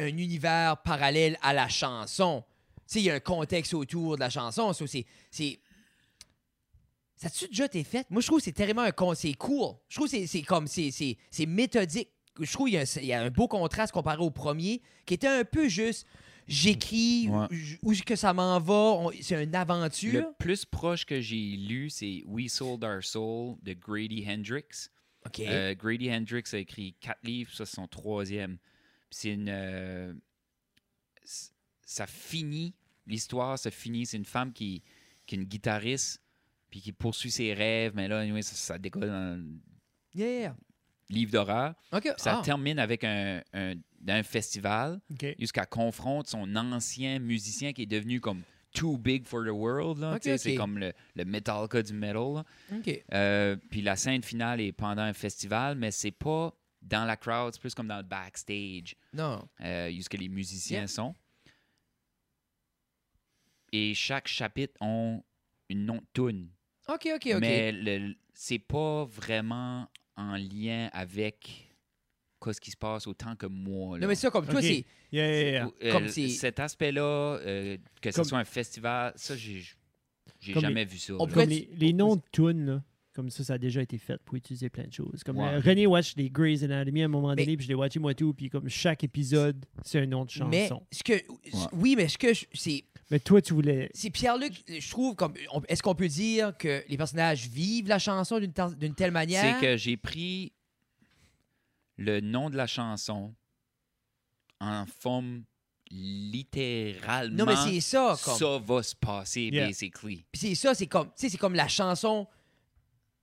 un 0.00 0.06
univers 0.06 0.78
parallèle 0.82 1.36
à 1.42 1.52
la 1.52 1.68
chanson. 1.68 2.44
Tu 2.88 2.94
sais, 2.94 3.00
il 3.00 3.04
y 3.04 3.10
a 3.10 3.14
un 3.14 3.20
contexte 3.20 3.74
autour 3.74 4.16
de 4.16 4.20
la 4.20 4.30
chanson. 4.30 4.72
So, 4.72 4.86
c'est. 4.86 5.04
Ça 7.18 7.26
a-tu 7.26 7.48
déjà 7.48 7.64
été 7.66 7.82
fait? 7.84 8.06
Moi, 8.10 8.20
je 8.22 8.26
trouve 8.28 8.38
que 8.38 8.44
c'est 8.44 8.52
tellement 8.52 8.82
un 8.82 8.92
con... 8.92 9.12
C'est 9.14 9.34
cool. 9.34 9.74
Je 9.88 9.96
trouve 9.96 10.08
que 10.10 10.26
c'est- 10.26 10.42
comme. 10.42 10.66
C'est 10.66 11.16
méthodique. 11.46 12.08
Je 12.40 12.52
trouve 12.52 12.68
qu'il 12.68 12.74
y, 12.74 12.78
a 12.78 12.82
un- 12.82 13.00
il 13.00 13.06
y 13.06 13.12
a 13.12 13.20
un 13.22 13.30
beau 13.30 13.48
contraste 13.48 13.92
comparé 13.92 14.22
au 14.22 14.30
premier, 14.30 14.80
qui 15.04 15.14
était 15.14 15.26
un 15.26 15.44
peu 15.44 15.68
juste. 15.68 16.06
J'écris, 16.46 17.28
Ouais. 17.28 17.46
j- 17.50 17.78
où 17.82 17.92
que 18.06 18.16
ça 18.16 18.32
m'en 18.32 18.58
va. 18.60 18.72
on- 18.74 19.10
C'est 19.20 19.42
une 19.42 19.54
aventure. 19.54 20.12
Le 20.28 20.32
plus 20.38 20.64
proche 20.64 21.04
que 21.04 21.20
j'ai 21.20 21.56
lu, 21.56 21.90
c'est 21.90 22.22
We 22.26 22.50
Sold 22.50 22.84
Our 22.84 23.02
Soul 23.04 23.56
de 23.62 23.74
Grady 23.74 24.24
Hendrix. 24.26 24.88
OK. 25.26 25.40
Euh, 25.40 25.74
Grady 25.74 26.10
Hendrix 26.10 26.44
a 26.52 26.58
écrit 26.58 26.94
quatre 27.00 27.22
livres, 27.24 27.52
ça 27.52 27.66
c'est 27.66 27.74
son 27.76 27.86
troisième. 27.88 28.56
C'est 29.10 29.32
une. 29.34 29.48
euh, 29.50 30.14
ça 31.84 32.06
finit, 32.06 32.74
l'histoire 33.06 33.58
se 33.58 33.70
finit. 33.70 34.06
C'est 34.06 34.16
une 34.16 34.24
femme 34.24 34.52
qui, 34.52 34.82
qui 35.26 35.34
est 35.34 35.38
une 35.38 35.44
guitariste, 35.44 36.20
puis 36.70 36.80
qui 36.80 36.92
poursuit 36.92 37.30
ses 37.30 37.54
rêves, 37.54 37.92
mais 37.94 38.08
là, 38.08 38.20
anyway, 38.20 38.42
ça, 38.42 38.54
ça 38.54 38.78
décolle 38.78 39.06
dans 39.08 39.38
le 39.40 39.44
yeah. 40.14 40.54
livre 41.08 41.32
d'horreur. 41.32 41.74
Ça 42.18 42.38
Ah. 42.38 42.42
termine 42.44 42.78
avec 42.78 43.04
un, 43.04 43.42
un, 43.54 43.74
un 44.06 44.22
festival, 44.22 45.00
jusqu'à 45.38 45.66
confronte 45.66 46.26
son 46.28 46.54
ancien 46.56 47.18
musicien 47.18 47.72
qui 47.72 47.82
est 47.82 47.86
devenu 47.86 48.20
comme 48.20 48.42
too 48.74 48.98
big 48.98 49.24
for 49.26 49.42
the 49.44 49.50
world. 49.50 49.98
C'est 50.36 50.54
comme 50.56 50.78
le, 50.78 50.92
le 51.16 51.24
Metallica 51.24 51.82
du 51.82 51.94
metal. 51.94 52.44
Euh, 53.14 53.56
puis 53.70 53.80
la 53.82 53.96
scène 53.96 54.22
finale 54.22 54.60
est 54.60 54.72
pendant 54.72 55.02
un 55.02 55.14
festival, 55.14 55.76
mais 55.76 55.90
c'est 55.90 56.10
pas 56.10 56.52
dans 56.82 57.04
la 57.06 57.16
crowd, 57.16 57.52
c'est 57.54 57.60
plus 57.60 57.74
comme 57.74 57.88
dans 57.88 57.96
le 57.96 58.02
backstage, 58.04 58.94
Non. 59.12 59.48
euh, 59.62 59.88
les 59.90 60.28
musiciens 60.28 60.80
Yeah. 60.80 60.86
sont. 60.86 61.14
Et 63.72 63.94
chaque 63.94 64.28
chapitre 64.28 64.74
ont 64.80 65.22
une 65.68 65.84
nom 65.84 65.96
de 65.96 66.06
tune. 66.14 66.48
OK, 66.88 67.08
OK, 67.14 67.28
OK. 67.34 67.40
Mais 67.40 67.72
le- 67.72 68.14
c'est 68.34 68.58
pas 68.58 69.04
vraiment 69.04 69.86
en 70.16 70.36
lien 70.36 70.88
avec 70.92 71.68
quoi 72.38 72.52
ce 72.54 72.60
qui 72.60 72.70
se 72.70 72.76
passe 72.76 73.06
autant 73.06 73.34
que 73.36 73.46
moi. 73.46 73.96
là. 73.98 74.02
Non, 74.02 74.08
mais 74.08 74.14
ça, 74.14 74.30
comme 74.30 74.46
toi, 74.46 74.56
Ok. 74.60 74.62
c'est. 74.64 74.84
Yeah, 75.12 75.26
yeah, 75.30 75.50
yeah. 75.50 75.70
Euh, 75.82 75.92
comme 75.92 76.08
cet 76.08 76.60
aspect-là, 76.60 77.02
euh, 77.02 77.76
que 78.00 78.10
ce 78.10 78.22
soit 78.24 78.38
un 78.38 78.44
festival, 78.44 79.12
ça, 79.16 79.36
j'ai 79.36 79.62
jamais 80.40 80.84
vu 80.84 80.98
ça. 80.98 81.14
on 81.18 81.26
Comme 81.26 81.48
les, 81.48 81.68
les 81.76 81.92
noms 81.92 82.16
de 82.16 82.22
tunes, 82.32 82.64
là, 82.66 82.82
comme 83.14 83.30
ça, 83.30 83.42
ça 83.42 83.54
a 83.54 83.58
déjà 83.58 83.82
été 83.82 83.98
fait 83.98 84.18
pour 84.24 84.36
utiliser 84.36 84.70
plein 84.70 84.84
de 84.86 84.92
choses. 84.92 85.24
Comme 85.24 85.38
Ouais. 85.38 85.48
euh, 85.54 85.60
René 85.60 85.86
watch 85.86 86.14
des 86.14 86.30
Grey's 86.30 86.62
Anatomy 86.62 87.02
à 87.02 87.04
un 87.06 87.08
moment 87.08 87.34
Mais- 87.34 87.44
donné, 87.44 87.56
puis 87.56 87.64
je 87.64 87.68
l'ai 87.70 87.74
watché 87.74 87.98
moi 87.98 88.14
tout, 88.14 88.32
puis 88.34 88.48
comme 88.50 88.68
chaque 88.68 89.02
épisode, 89.02 89.64
c'est 89.84 89.98
un 90.00 90.06
nom 90.06 90.24
de 90.24 90.30
chanson. 90.30 90.48
Mais 90.50 90.68
Mais, 90.70 90.78
ce 90.92 91.02
que, 91.02 91.14
oui, 91.72 91.96
mais 91.96 92.06
ce 92.08 92.18
que 92.18 92.32
je- 92.34 92.46
c'est 92.54 92.84
toi, 93.24 93.40
tu 93.40 93.54
voulais. 93.54 93.90
c'est 93.94 94.10
Pierre-Luc, 94.10 94.52
je 94.68 94.90
trouve 94.90 95.14
comme 95.14 95.32
est-ce 95.68 95.82
qu'on 95.82 95.94
peut 95.94 96.08
dire 96.08 96.56
que 96.58 96.84
les 96.88 96.96
personnages 96.98 97.48
vivent 97.48 97.88
la 97.88 97.98
chanson 97.98 98.38
d'une 98.38 98.52
tel- 98.52 98.76
d'une 98.76 98.94
telle 98.94 99.12
manière? 99.12 99.56
C'est 99.56 99.60
que 99.66 99.76
j'ai 99.78 99.96
pris 99.96 100.52
le 101.96 102.20
nom 102.20 102.50
de 102.50 102.56
la 102.56 102.66
chanson 102.66 103.34
en 104.60 104.84
forme 104.86 105.44
littéralement. 105.90 107.34
Non, 107.36 107.46
mais 107.46 107.56
c'est 107.56 107.80
ça 107.80 108.16
comme 108.22 108.36
Ça 108.36 108.58
va 108.58 108.82
se 108.82 108.94
passer, 108.94 109.48
Yeah. 109.52 109.66
basically. 109.66 110.24
Puis 110.30 110.40
c'est 110.40 110.54
ça, 110.54 110.74
c'est 110.74 110.86
comme, 110.86 111.06
tu 111.08 111.12
sais, 111.16 111.28
c'est 111.30 111.38
comme 111.38 111.54
la 111.54 111.68
chanson 111.68 112.26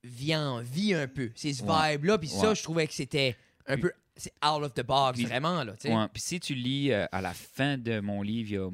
vient 0.02 0.50
en 0.50 0.60
vie 0.62 0.94
un 0.94 1.06
peu. 1.08 1.30
C'est 1.34 1.52
ce 1.52 1.62
Ouais. 1.62 1.92
vibe-là. 1.96 2.18
Puis 2.18 2.28
ça, 2.28 2.54
je 2.54 2.62
trouvais 2.62 2.86
que 2.86 2.92
c'était 2.94 3.36
un 3.66 3.74
Puis- 3.74 3.82
peu, 3.82 3.92
c'est 4.16 4.32
out 4.44 4.62
of 4.62 4.74
the 4.74 4.82
box, 4.84 5.14
Puis- 5.16 5.26
vraiment, 5.26 5.62
là, 5.64 5.72
tu 5.74 5.88
sais. 5.88 5.94
Ouais. 5.94 6.06
Puis 6.12 6.22
si 6.22 6.40
tu 6.40 6.54
lis 6.54 6.90
euh, 6.92 7.06
à 7.12 7.20
la 7.20 7.34
fin 7.34 7.76
de 7.78 8.00
mon 8.00 8.22
livre, 8.22 8.50
il 8.50 8.54
y 8.54 8.58
a 8.58 8.68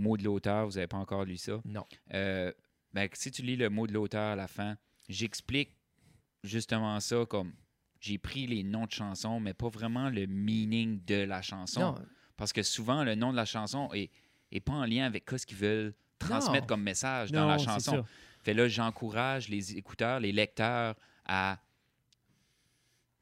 mot 0.00 0.16
de 0.16 0.24
l'auteur, 0.24 0.66
vous 0.66 0.72
n'avez 0.74 0.86
pas 0.86 0.96
encore 0.96 1.24
lu 1.24 1.36
ça. 1.36 1.60
Non. 1.64 1.86
Euh, 2.14 2.52
ben, 2.92 3.08
si 3.12 3.30
tu 3.30 3.42
lis 3.42 3.56
le 3.56 3.70
mot 3.70 3.86
de 3.86 3.92
l'auteur 3.92 4.32
à 4.32 4.36
la 4.36 4.48
fin, 4.48 4.76
j'explique 5.08 5.76
justement 6.42 6.98
ça 7.00 7.24
comme 7.28 7.52
j'ai 8.00 8.18
pris 8.18 8.46
les 8.46 8.62
noms 8.62 8.86
de 8.86 8.92
chansons, 8.92 9.40
mais 9.40 9.54
pas 9.54 9.68
vraiment 9.68 10.08
le 10.08 10.26
meaning 10.26 11.04
de 11.04 11.22
la 11.22 11.42
chanson. 11.42 11.80
Non, 11.80 11.94
Parce 12.36 12.52
que 12.52 12.62
souvent, 12.62 13.04
le 13.04 13.14
nom 13.14 13.30
de 13.30 13.36
la 13.36 13.44
chanson 13.44 13.90
est, 13.92 14.10
est 14.50 14.60
pas 14.60 14.72
en 14.72 14.84
lien 14.86 15.04
avec 15.04 15.28
ce 15.30 15.44
qu'ils 15.44 15.58
veulent 15.58 15.94
transmettre 16.18 16.62
Non. 16.64 16.66
comme 16.68 16.82
message 16.82 17.30
dans 17.30 17.46
la 17.46 17.58
chanson. 17.58 18.04
Fait 18.42 18.54
là, 18.54 18.68
j'encourage 18.68 19.48
les 19.50 19.76
écouteurs, 19.76 20.18
les 20.18 20.32
lecteurs 20.32 20.94
à 21.26 21.58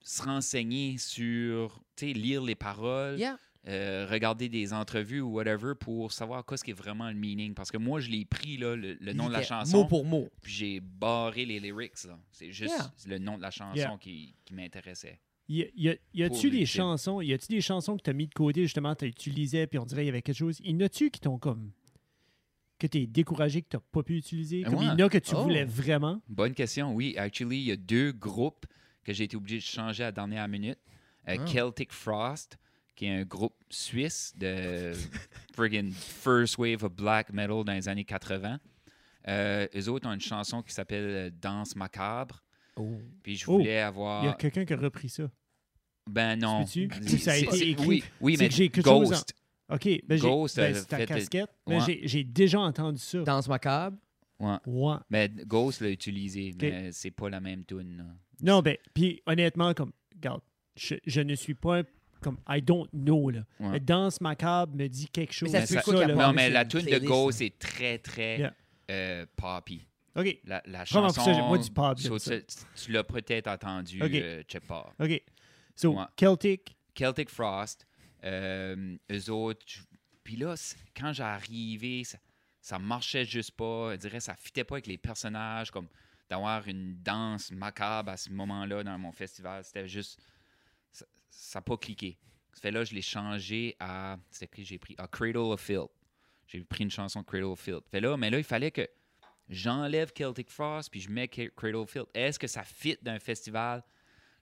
se 0.00 0.22
renseigner 0.22 0.96
sur, 0.96 1.82
tu 1.96 2.06
sais, 2.06 2.12
lire 2.12 2.42
les 2.42 2.54
paroles, 2.54 3.18
yeah. 3.18 3.36
Euh, 3.66 4.06
regarder 4.10 4.48
des 4.48 4.72
entrevues 4.72 5.20
ou 5.20 5.32
whatever 5.34 5.74
pour 5.78 6.12
savoir 6.12 6.44
quoi 6.44 6.56
ce 6.56 6.64
qui 6.64 6.70
est 6.70 6.74
vraiment 6.74 7.08
le 7.08 7.16
meaning. 7.16 7.54
Parce 7.54 7.70
que 7.70 7.76
moi, 7.76 8.00
je 8.00 8.08
l'ai 8.08 8.24
pris, 8.24 8.56
là, 8.56 8.76
le, 8.76 8.94
le 9.00 9.12
nom 9.12 9.28
de 9.28 9.32
la 9.32 9.42
chanson, 9.42 9.78
Mot 9.78 9.84
pour 9.86 10.04
mot. 10.04 10.28
puis 10.40 10.52
j'ai 10.52 10.80
barré 10.80 11.44
les 11.44 11.60
lyrics. 11.60 12.04
là. 12.04 12.18
C'est 12.30 12.52
juste 12.52 12.72
Yeah. 12.74 12.92
le 13.06 13.18
nom 13.18 13.36
de 13.36 13.42
la 13.42 13.50
chanson 13.50 13.76
Yeah. 13.76 13.96
qui, 14.00 14.34
qui 14.44 14.54
m'intéressait. 14.54 15.18
Y, 15.48 15.62
a- 15.62 15.66
y, 15.76 15.88
a- 15.90 15.96
y 16.14 16.22
a-tu 16.22 16.48
Pour 16.48 16.58
des 16.58 16.66
chansons, 16.66 17.20
y 17.20 17.32
a-tu 17.32 17.48
des 17.48 17.60
chansons 17.60 17.96
que 17.96 18.02
tu 18.02 18.10
as 18.10 18.12
mis 18.12 18.26
de 18.26 18.34
côté, 18.34 18.62
justement, 18.62 18.94
tu 18.94 19.06
utilisais, 19.06 19.66
puis 19.66 19.78
on 19.78 19.86
dirait 19.86 20.02
qu'il 20.02 20.06
y 20.06 20.10
avait 20.10 20.22
quelque 20.22 20.36
chose? 20.36 20.58
Y 20.62 20.74
en 20.74 20.80
a-tu 20.80 21.10
qui 21.10 21.20
t'ont 21.20 21.38
comme. 21.38 21.72
que 22.78 22.86
t'es 22.86 23.06
découragé, 23.08 23.62
que 23.62 23.68
tu 23.70 23.76
pas 23.90 24.02
pu 24.04 24.16
utiliser? 24.18 24.62
Comme 24.62 24.74
Ouais. 24.74 24.84
il 24.84 24.86
y 24.86 25.02
en 25.02 25.06
a 25.06 25.08
que 25.08 25.18
tu 25.18 25.34
Oh. 25.34 25.42
voulais 25.42 25.64
vraiment? 25.64 26.22
Bonne 26.28 26.54
question, 26.54 26.94
oui. 26.94 27.12
Actually, 27.18 27.56
il 27.58 27.64
y 27.64 27.72
a 27.72 27.76
deux 27.76 28.12
groupes 28.12 28.66
que 29.02 29.12
j'ai 29.12 29.24
été 29.24 29.36
obligé 29.36 29.56
de 29.56 29.62
changer 29.62 30.04
à 30.04 30.06
la 30.06 30.12
dernière 30.12 30.46
minute. 30.46 30.78
Euh, 31.28 31.36
Ah. 31.40 31.46
Celtic 31.46 31.90
Frost, 31.92 32.56
qui 32.98 33.06
est 33.06 33.14
un 33.20 33.24
groupe 33.24 33.54
suisse 33.70 34.32
de 34.36 34.92
friggin' 35.54 35.92
first 35.92 36.58
wave 36.58 36.82
of 36.82 36.92
black 36.92 37.32
metal 37.32 37.62
dans 37.64 37.72
les 37.72 37.88
années 37.88 38.04
80. 38.04 38.58
Euh, 39.28 39.68
eux 39.76 39.88
autres 39.88 40.08
ont 40.08 40.12
une 40.12 40.20
chanson 40.20 40.62
qui 40.62 40.72
s'appelle 40.74 41.04
euh, 41.04 41.30
Danse 41.30 41.76
macabre. 41.76 42.42
Oh. 42.76 42.96
Puis 43.22 43.36
je 43.36 43.44
Oh. 43.48 43.52
voulais 43.58 43.64
Il 43.64 43.68
y 43.74 43.76
a 43.78 43.86
avoir. 43.86 44.36
quelqu'un 44.36 44.64
qui 44.64 44.72
a 44.72 44.76
repris 44.76 45.08
ça. 45.08 45.30
Ben 46.10 46.36
non. 46.36 46.64
Tu 46.64 46.88
ça 47.18 47.32
a 47.32 47.36
été 47.36 47.70
écrit? 47.70 48.02
Oui, 48.20 48.36
mais 48.38 48.48
en- 48.48 48.80
Ghost. 48.82 49.32
OK, 49.70 49.84
ben 50.06 50.16
j'ai 50.16 50.18
Ghost 50.18 50.56
ben, 50.56 50.74
c'est 50.74 50.86
ta 50.86 50.96
fait- 50.96 51.06
casquette. 51.06 51.50
mais 51.68 51.76
Ouais. 51.76 51.82
j'ai- 51.86 52.00
j'ai 52.08 52.24
déjà 52.24 52.58
entendu 52.60 53.00
ça. 53.00 53.20
Danse 53.22 53.46
macabre? 53.48 53.96
Ouais. 54.40 54.56
Ouais. 54.66 54.96
Mais 55.10 55.28
Ghost 55.46 55.82
l'a 55.82 55.90
utilisé, 55.90 56.52
mais 56.60 56.90
c'est 56.92 57.10
pas 57.10 57.28
la 57.28 57.40
même 57.40 57.64
tune. 57.64 58.16
Non, 58.42 58.60
ben, 58.62 58.76
puis 58.94 59.20
honnêtement, 59.26 59.74
comme, 59.74 59.92
regarde, 60.14 60.40
je, 60.74 60.94
je 61.06 61.20
ne 61.20 61.34
suis 61.34 61.54
pas 61.54 61.82
comme, 62.20 62.38
I 62.48 62.60
don't 62.62 62.88
know, 62.92 63.30
là. 63.30 63.40
Ouais. 63.60 63.68
Mais 63.70 63.80
Danse 63.80 64.20
macabre 64.20 64.74
me 64.76 64.86
dit 64.88 65.08
quelque 65.08 65.32
chose. 65.32 65.50
Mais 65.52 65.66
ça- 65.66 65.82
Non, 65.86 66.32
mais 66.32 66.50
la 66.50 66.62
une 66.62 66.68
tune 66.68 66.80
de 66.86 66.98
Ghost 66.98 67.40
est 67.40 67.58
très, 67.58 67.98
très 67.98 68.38
Yeah. 68.38 68.54
euh, 68.90 69.26
poppy. 69.36 69.84
OK, 70.16 70.38
La, 70.44 70.62
la 70.66 70.84
chanson, 70.84 71.22
ça, 71.22 71.32
j'ai- 71.32 71.40
moi, 71.42 71.58
du 71.58 71.70
pop, 71.70 71.98
so, 71.98 72.18
tu, 72.18 72.30
tu 72.74 72.90
l'as 72.92 73.04
peut-être 73.04 73.46
entendu, 73.46 74.02
Ok. 74.02 74.10
euh, 74.14 74.42
check 74.42 74.66
pas. 74.66 74.92
OK. 74.98 75.22
So, 75.76 75.92
Ouais. 75.94 76.04
Celtic, 76.16 76.76
Celtic 76.94 77.30
Frost, 77.30 77.86
euh, 78.24 78.96
eux 79.12 79.30
autres, 79.30 79.60
je- 79.66 79.80
puis 80.24 80.36
là, 80.36 80.54
quand 80.96 81.12
j'ai 81.12 81.22
arrivé, 81.22 82.02
ça, 82.04 82.18
ça 82.60 82.78
marchait 82.78 83.24
juste 83.24 83.52
pas. 83.52 83.92
Je 83.92 83.96
dirais, 83.98 84.20
ça 84.20 84.34
fitait 84.34 84.64
pas 84.64 84.74
avec 84.76 84.86
les 84.88 84.98
personnages, 84.98 85.70
comme 85.70 85.88
d'avoir 86.28 86.66
une 86.68 86.96
danse 87.02 87.50
macabre 87.52 88.10
à 88.10 88.16
ce 88.16 88.28
moment-là 88.30 88.82
dans 88.84 88.98
mon 88.98 89.12
festival. 89.12 89.62
C'était 89.64 89.88
juste, 89.88 90.20
ça 91.38 91.60
n'a 91.60 91.62
pas 91.62 91.76
cliqué. 91.76 92.18
Ça 92.52 92.60
fait 92.60 92.70
là, 92.72 92.82
je 92.82 92.94
l'ai 92.94 93.02
changé 93.02 93.76
à, 93.78 94.18
c'est 94.28 94.48
que 94.48 94.62
j'ai 94.62 94.78
pris, 94.78 94.96
à 94.98 95.06
Cradle 95.06 95.36
of 95.38 95.60
Filth. 95.60 95.90
J'ai 96.48 96.64
pris 96.64 96.82
une 96.82 96.90
chanson 96.90 97.20
de 97.20 97.26
Cradle 97.26 97.44
of 97.44 97.60
Filth. 97.60 97.84
Fait 97.90 98.00
là, 98.00 98.16
mais 98.16 98.28
là, 98.30 98.38
il 98.38 98.44
fallait 98.44 98.72
que 98.72 98.86
j'enlève 99.48 100.12
Celtic 100.16 100.50
Frost 100.50 100.90
puis 100.90 101.00
je 101.00 101.10
mets 101.10 101.28
Cradle 101.28 101.76
of 101.76 101.90
Filth. 101.90 102.08
Est-ce 102.12 102.38
que 102.38 102.48
ça 102.48 102.64
fit 102.64 102.98
d'un 103.02 103.20
festival? 103.20 103.84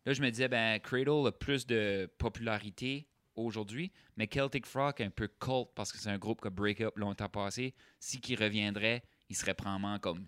Là, 0.07 0.13
je 0.15 0.23
me 0.23 0.31
disais, 0.31 0.49
ben, 0.49 0.81
Cradle 0.81 1.27
a 1.27 1.33
plus 1.33 1.67
de 1.67 2.11
popularité 2.17 3.07
aujourd'hui, 3.35 3.93
mais 4.17 4.27
Celtic 4.27 4.65
Frost 4.65 5.01
est 5.01 5.05
un 5.05 5.11
peu 5.11 5.29
cult 5.29 5.69
parce 5.75 5.93
que 5.93 5.99
c'est 5.99 6.09
un 6.09 6.19
groupe 6.19 6.41
qui 6.41 6.47
a 6.47 6.51
break 6.51 6.81
up 6.81 6.97
longtemps 6.97 7.29
passé. 7.29 7.75
Si 8.01 8.21
qui 8.21 8.37
reviendrait, 8.37 9.03
il 9.29 9.37
serait 9.37 9.55
probablement 9.55 9.99
comme 9.99 10.27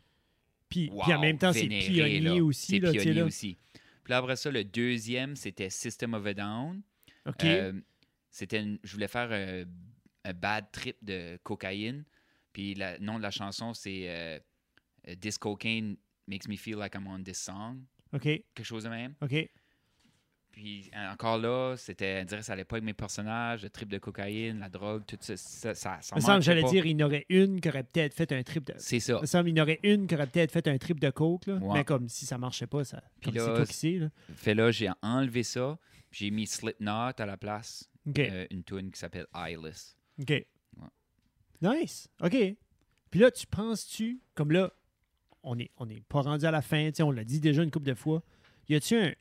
puis, 0.68 0.90
wow, 0.90 1.12
en 1.12 1.18
même 1.20 1.38
temps, 1.38 1.52
c'est 1.52 1.66
pionnier 1.66 2.20
là. 2.20 2.44
aussi. 2.44 2.72
C'est 2.72 2.80
pionnier 2.80 3.14
là. 3.14 3.24
aussi. 3.24 3.56
Puis 4.08 4.12
là, 4.12 4.18
après 4.20 4.36
ça, 4.36 4.50
le 4.50 4.64
deuxième, 4.64 5.36
c'était 5.36 5.68
System 5.68 6.14
of 6.14 6.24
a 6.24 6.32
Down. 6.32 6.80
OK. 7.26 7.44
Euh, 7.44 7.78
c'était 8.30 8.62
une- 8.62 8.78
je 8.82 8.94
voulais 8.94 9.06
faire 9.06 9.30
un, 9.30 9.64
un 10.24 10.32
bad 10.32 10.72
trip 10.72 10.96
de 11.02 11.38
cocaïne. 11.42 12.06
Puis 12.54 12.72
le 12.74 12.96
nom 13.00 13.18
de 13.18 13.22
la 13.22 13.30
chanson, 13.30 13.74
c'est 13.74 14.08
euh, 14.08 14.38
This 15.20 15.36
Cocaine 15.36 15.98
Makes 16.26 16.48
Me 16.48 16.56
Feel 16.56 16.76
Like 16.76 16.94
I'm 16.94 17.06
on 17.06 17.22
This 17.22 17.36
Song. 17.38 17.82
OK. 18.14 18.22
Quelque 18.22 18.62
chose 18.64 18.84
de 18.84 18.88
même. 18.88 19.14
OK. 19.20 19.34
Puis 20.58 20.90
euh, 20.96 21.12
encore 21.12 21.38
là, 21.38 21.76
c'était, 21.76 22.18
on 22.20 22.24
dirait 22.24 22.40
que 22.40 22.44
ça 22.44 22.54
allait 22.54 22.64
pas 22.64 22.74
avec 22.74 22.84
mes 22.84 22.92
personnages, 22.92 23.62
le 23.62 23.70
trip 23.70 23.88
de 23.88 23.98
cocaïne, 23.98 24.58
la 24.58 24.68
drogue, 24.68 25.04
tout 25.06 25.16
ça. 25.20 25.36
Ça, 25.36 25.72
ça, 25.72 26.16
me 26.16 26.20
semble, 26.20 26.42
j'allais 26.42 26.64
dire, 26.64 26.84
il 26.84 26.98
y 26.98 27.04
en 27.04 27.06
aurait 27.06 27.26
une 27.28 27.60
qui 27.60 27.68
aurait 27.68 27.84
peut-être 27.84 28.12
fait 28.12 28.32
un 28.32 28.42
trip 28.42 28.66
de. 28.66 28.74
C'est 28.76 28.98
ça. 28.98 29.18
Il 29.18 29.20
me 29.20 29.26
semble, 29.26 29.50
il 29.50 29.56
y 29.56 29.60
en 29.60 29.62
aurait 29.62 29.78
une 29.84 30.08
qui 30.08 30.16
aurait 30.16 30.26
peut-être 30.26 30.50
fait 30.50 30.66
un 30.66 30.76
trip 30.76 30.98
de 30.98 31.10
coke, 31.10 31.46
là. 31.46 31.58
Ouais. 31.58 31.74
Mais 31.74 31.84
comme 31.84 32.08
si 32.08 32.26
ça 32.26 32.38
marchait 32.38 32.66
pas, 32.66 32.82
ça. 32.82 33.00
Puis 33.20 33.30
Comme 33.30 33.34
là, 33.36 33.44
c'est 33.44 33.54
toi 33.54 33.66
qui 33.66 33.72
sais, 33.72 33.92
là. 33.92 34.08
Fait 34.34 34.54
là, 34.54 34.72
j'ai 34.72 34.90
enlevé 35.00 35.44
ça. 35.44 35.78
puis 36.10 36.24
J'ai 36.24 36.30
mis 36.32 36.48
Slipknot 36.48 37.12
à 37.16 37.24
la 37.24 37.36
place. 37.36 37.88
Euh, 38.18 38.46
une 38.50 38.64
tune 38.64 38.90
qui 38.90 38.98
s'appelle 38.98 39.26
Eyeless. 39.36 39.96
OK. 40.20 40.44
Nice. 41.62 42.08
OK. 42.20 42.36
Puis 43.12 43.20
là, 43.20 43.30
tu 43.30 43.46
penses-tu, 43.46 44.20
comme 44.34 44.50
là, 44.50 44.72
on 45.44 45.54
n'est 45.54 45.70
on 45.76 45.88
est 45.88 46.02
pas 46.08 46.22
rendu 46.22 46.46
à 46.46 46.50
la 46.50 46.62
fin, 46.62 46.90
on 46.98 47.12
l'a 47.12 47.22
dit 47.22 47.38
déjà 47.38 47.62
une 47.62 47.70
couple 47.70 47.86
de 47.86 47.94
fois. 47.94 48.24
Y 48.68 48.74
a-tu 48.74 48.96
un 48.96 49.12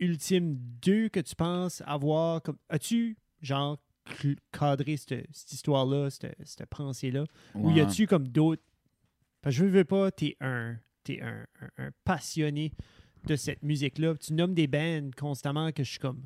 ultime 0.00 0.56
2 0.82 1.08
que 1.08 1.20
tu 1.20 1.34
penses 1.34 1.82
avoir 1.86 2.42
comme. 2.42 2.56
As-tu, 2.68 3.16
genre, 3.42 3.78
cadré 4.52 4.96
cette, 4.96 5.26
cette 5.32 5.52
histoire-là, 5.52 6.10
cette, 6.10 6.36
cette 6.44 6.66
pensée-là? 6.68 7.24
Ou 7.54 7.70
y 7.70 7.80
a-tu 7.80 8.06
comme 8.06 8.26
d'autres? 8.28 8.62
Parce 9.42 9.54
que 9.56 9.62
je 9.64 9.68
veux, 9.68 9.84
pas, 9.84 10.10
t'es 10.10 10.36
un, 10.40 10.76
t'es 11.04 11.20
un, 11.22 11.46
un- 11.60 11.84
un 11.86 11.90
passionné 12.04 12.72
de 13.26 13.36
cette 13.36 13.62
musique-là. 13.62 14.14
Tu 14.16 14.32
nommes 14.32 14.54
des 14.54 14.66
bands 14.66 15.10
constamment 15.16 15.70
que 15.72 15.84
je 15.84 15.90
suis 15.90 15.98
comme. 15.98 16.22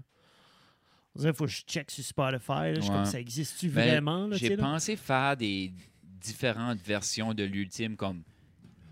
Qu'il 1.19 1.33
faut 1.35 1.45
que 1.45 1.51
je 1.51 1.63
check 1.67 1.91
sur 1.91 2.03
Spotify. 2.05 2.53
là. 2.53 2.75
Je 2.77 2.81
suis 2.83 2.91
comme 2.91 3.05
ça 3.05 3.21
existe-tu 3.21 3.69
Ben, 3.69 3.87
vraiment? 3.89 4.29
J'ai 4.33 4.57
là? 4.57 4.63
pensé 4.63 4.97
faire 4.97 5.37
des 5.37 5.73
différentes 6.03 6.79
versions 6.81 7.35
de 7.35 7.43
l'ultime 7.43 7.97
comme 7.97 8.23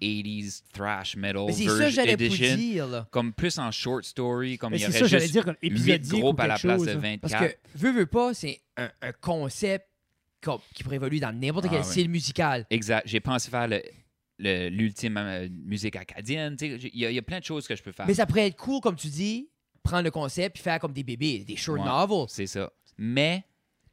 80s 0.00 0.62
thrash 0.72 1.16
metal 1.16 1.44
Mais 1.46 1.52
c'est 1.52 1.64
ça 1.64 1.70
que 1.72 1.78
version 1.78 1.94
j'allais 2.02 2.16
vous 2.16 2.22
edition, 2.34 2.56
dire, 2.56 2.86
là. 2.88 3.08
comme 3.10 3.32
plus 3.32 3.58
en 3.58 3.70
short 3.70 4.04
story, 4.04 4.56
comme 4.58 4.72
Mais 4.72 4.78
il 4.78 4.82
y 4.82 4.86
aurait 4.86 4.98
ça, 4.98 5.06
juste 5.06 5.32
dire 5.32 5.44
comme 5.44 5.56
8 5.62 5.66
épisodique 5.68 6.12
ou 6.14 6.20
groupes 6.20 6.40
à 6.40 6.46
la 6.46 6.58
place 6.58 6.80
de 6.82 6.86
là. 6.86 6.94
24. 6.96 7.20
Parce 7.20 7.34
que, 7.52 7.56
veux, 7.76 7.92
veux 7.92 8.06
pas, 8.06 8.34
c'est 8.34 8.60
un, 8.76 8.90
un 9.02 9.12
concept 9.12 9.86
comme- 10.40 10.60
qui 10.74 10.82
pourrait 10.82 10.96
évoluer 10.96 11.20
dans 11.20 11.32
n'importe 11.38 11.66
Ah 11.68 11.72
quel 11.74 11.84
style 11.84 12.08
musical. 12.08 12.66
Exact. 12.70 13.06
J'ai 13.06 13.20
pensé 13.20 13.50
faire 13.50 13.68
le- 13.68 13.82
l'ultime 14.70 15.16
euh, 15.18 15.48
musique 15.50 15.96
acadienne. 15.96 16.56
tu 16.56 16.66
sais, 16.66 16.78
j'ai- 16.78 16.90
Il 16.94 17.00
y, 17.00 17.04
a- 17.06 17.10
il 17.10 17.14
y 17.14 17.18
a 17.18 17.22
plein 17.22 17.40
de 17.40 17.44
choses 17.44 17.68
que 17.68 17.76
je 17.76 17.82
peux 17.82 17.92
faire. 17.92 18.06
Mais 18.06 18.14
ça 18.14 18.24
pourrait 18.26 18.46
être 18.46 18.56
cool, 18.56 18.80
comme 18.80 18.96
tu 18.96 19.08
dis, 19.08 19.50
prendre 19.82 20.04
le 20.04 20.10
concept 20.10 20.54
puis 20.56 20.62
faire 20.62 20.78
comme 20.78 20.92
des 20.94 21.04
bébés, 21.04 21.44
des 21.44 21.56
short 21.56 21.78
Ouais. 21.80 21.84
novels. 21.86 22.26
C'est 22.28 22.46
ça. 22.46 22.72
Mais 22.96 23.44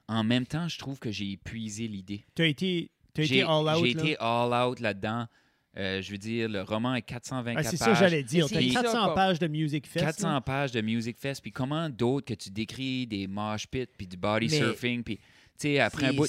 en 0.08 0.24
même 0.24 0.46
temps, 0.48 0.70
je 0.70 0.78
trouve 0.80 1.00
que 1.00 1.12
j'ai 1.12 1.32
épuisé 1.32 1.88
l'idée. 1.90 2.26
Tu 2.34 2.42
as 2.44 2.46
été, 2.46 2.92
t'as 3.14 3.24
été 3.24 3.42
all 3.42 3.68
out. 3.68 3.84
j'ai 3.84 3.92
été 3.92 4.16
all 4.22 4.54
out 4.54 4.80
là-dedans. 4.80 5.28
Euh, 5.78 6.02
je 6.02 6.12
veux 6.12 6.18
dire, 6.18 6.50
le 6.50 6.62
roman 6.64 6.96
est 6.96 7.04
424 7.04 7.58
Ah, 7.66 7.70
c'est 7.70 7.78
pages. 7.78 7.88
ça, 7.98 8.00
j'allais 8.04 8.24
dire. 8.24 8.48
Mais 8.52 8.58
Tu 8.62 8.70
c'est 8.72 8.78
as 8.78 8.82
ça, 8.82 8.82
400 8.84 9.06
quoi. 9.06 9.14
pages 9.16 9.40
de 9.40 9.48
Music 9.48 9.86
Fest. 9.88 10.06
400 10.06 10.32
là. 10.34 10.42
pages 10.42 10.72
de 10.72 10.82
Music 10.82 11.18
Fest, 11.20 11.42
puis 11.42 11.52
comment 11.52 11.88
d'autres 11.90 12.26
que 12.26 12.34
tu 12.34 12.50
décris, 12.50 13.06
des 13.06 13.28
mosh 13.28 13.68
pits, 13.68 13.86
puis 13.98 14.08
du 14.08 14.18
body 14.18 14.48
Mais- 14.50 14.58
surfing, 14.58 15.04
puis 15.04 15.18
tu 15.18 15.24
sais, 15.60 15.80
après 15.80 16.08
un 16.08 16.14
bout, 16.14 16.28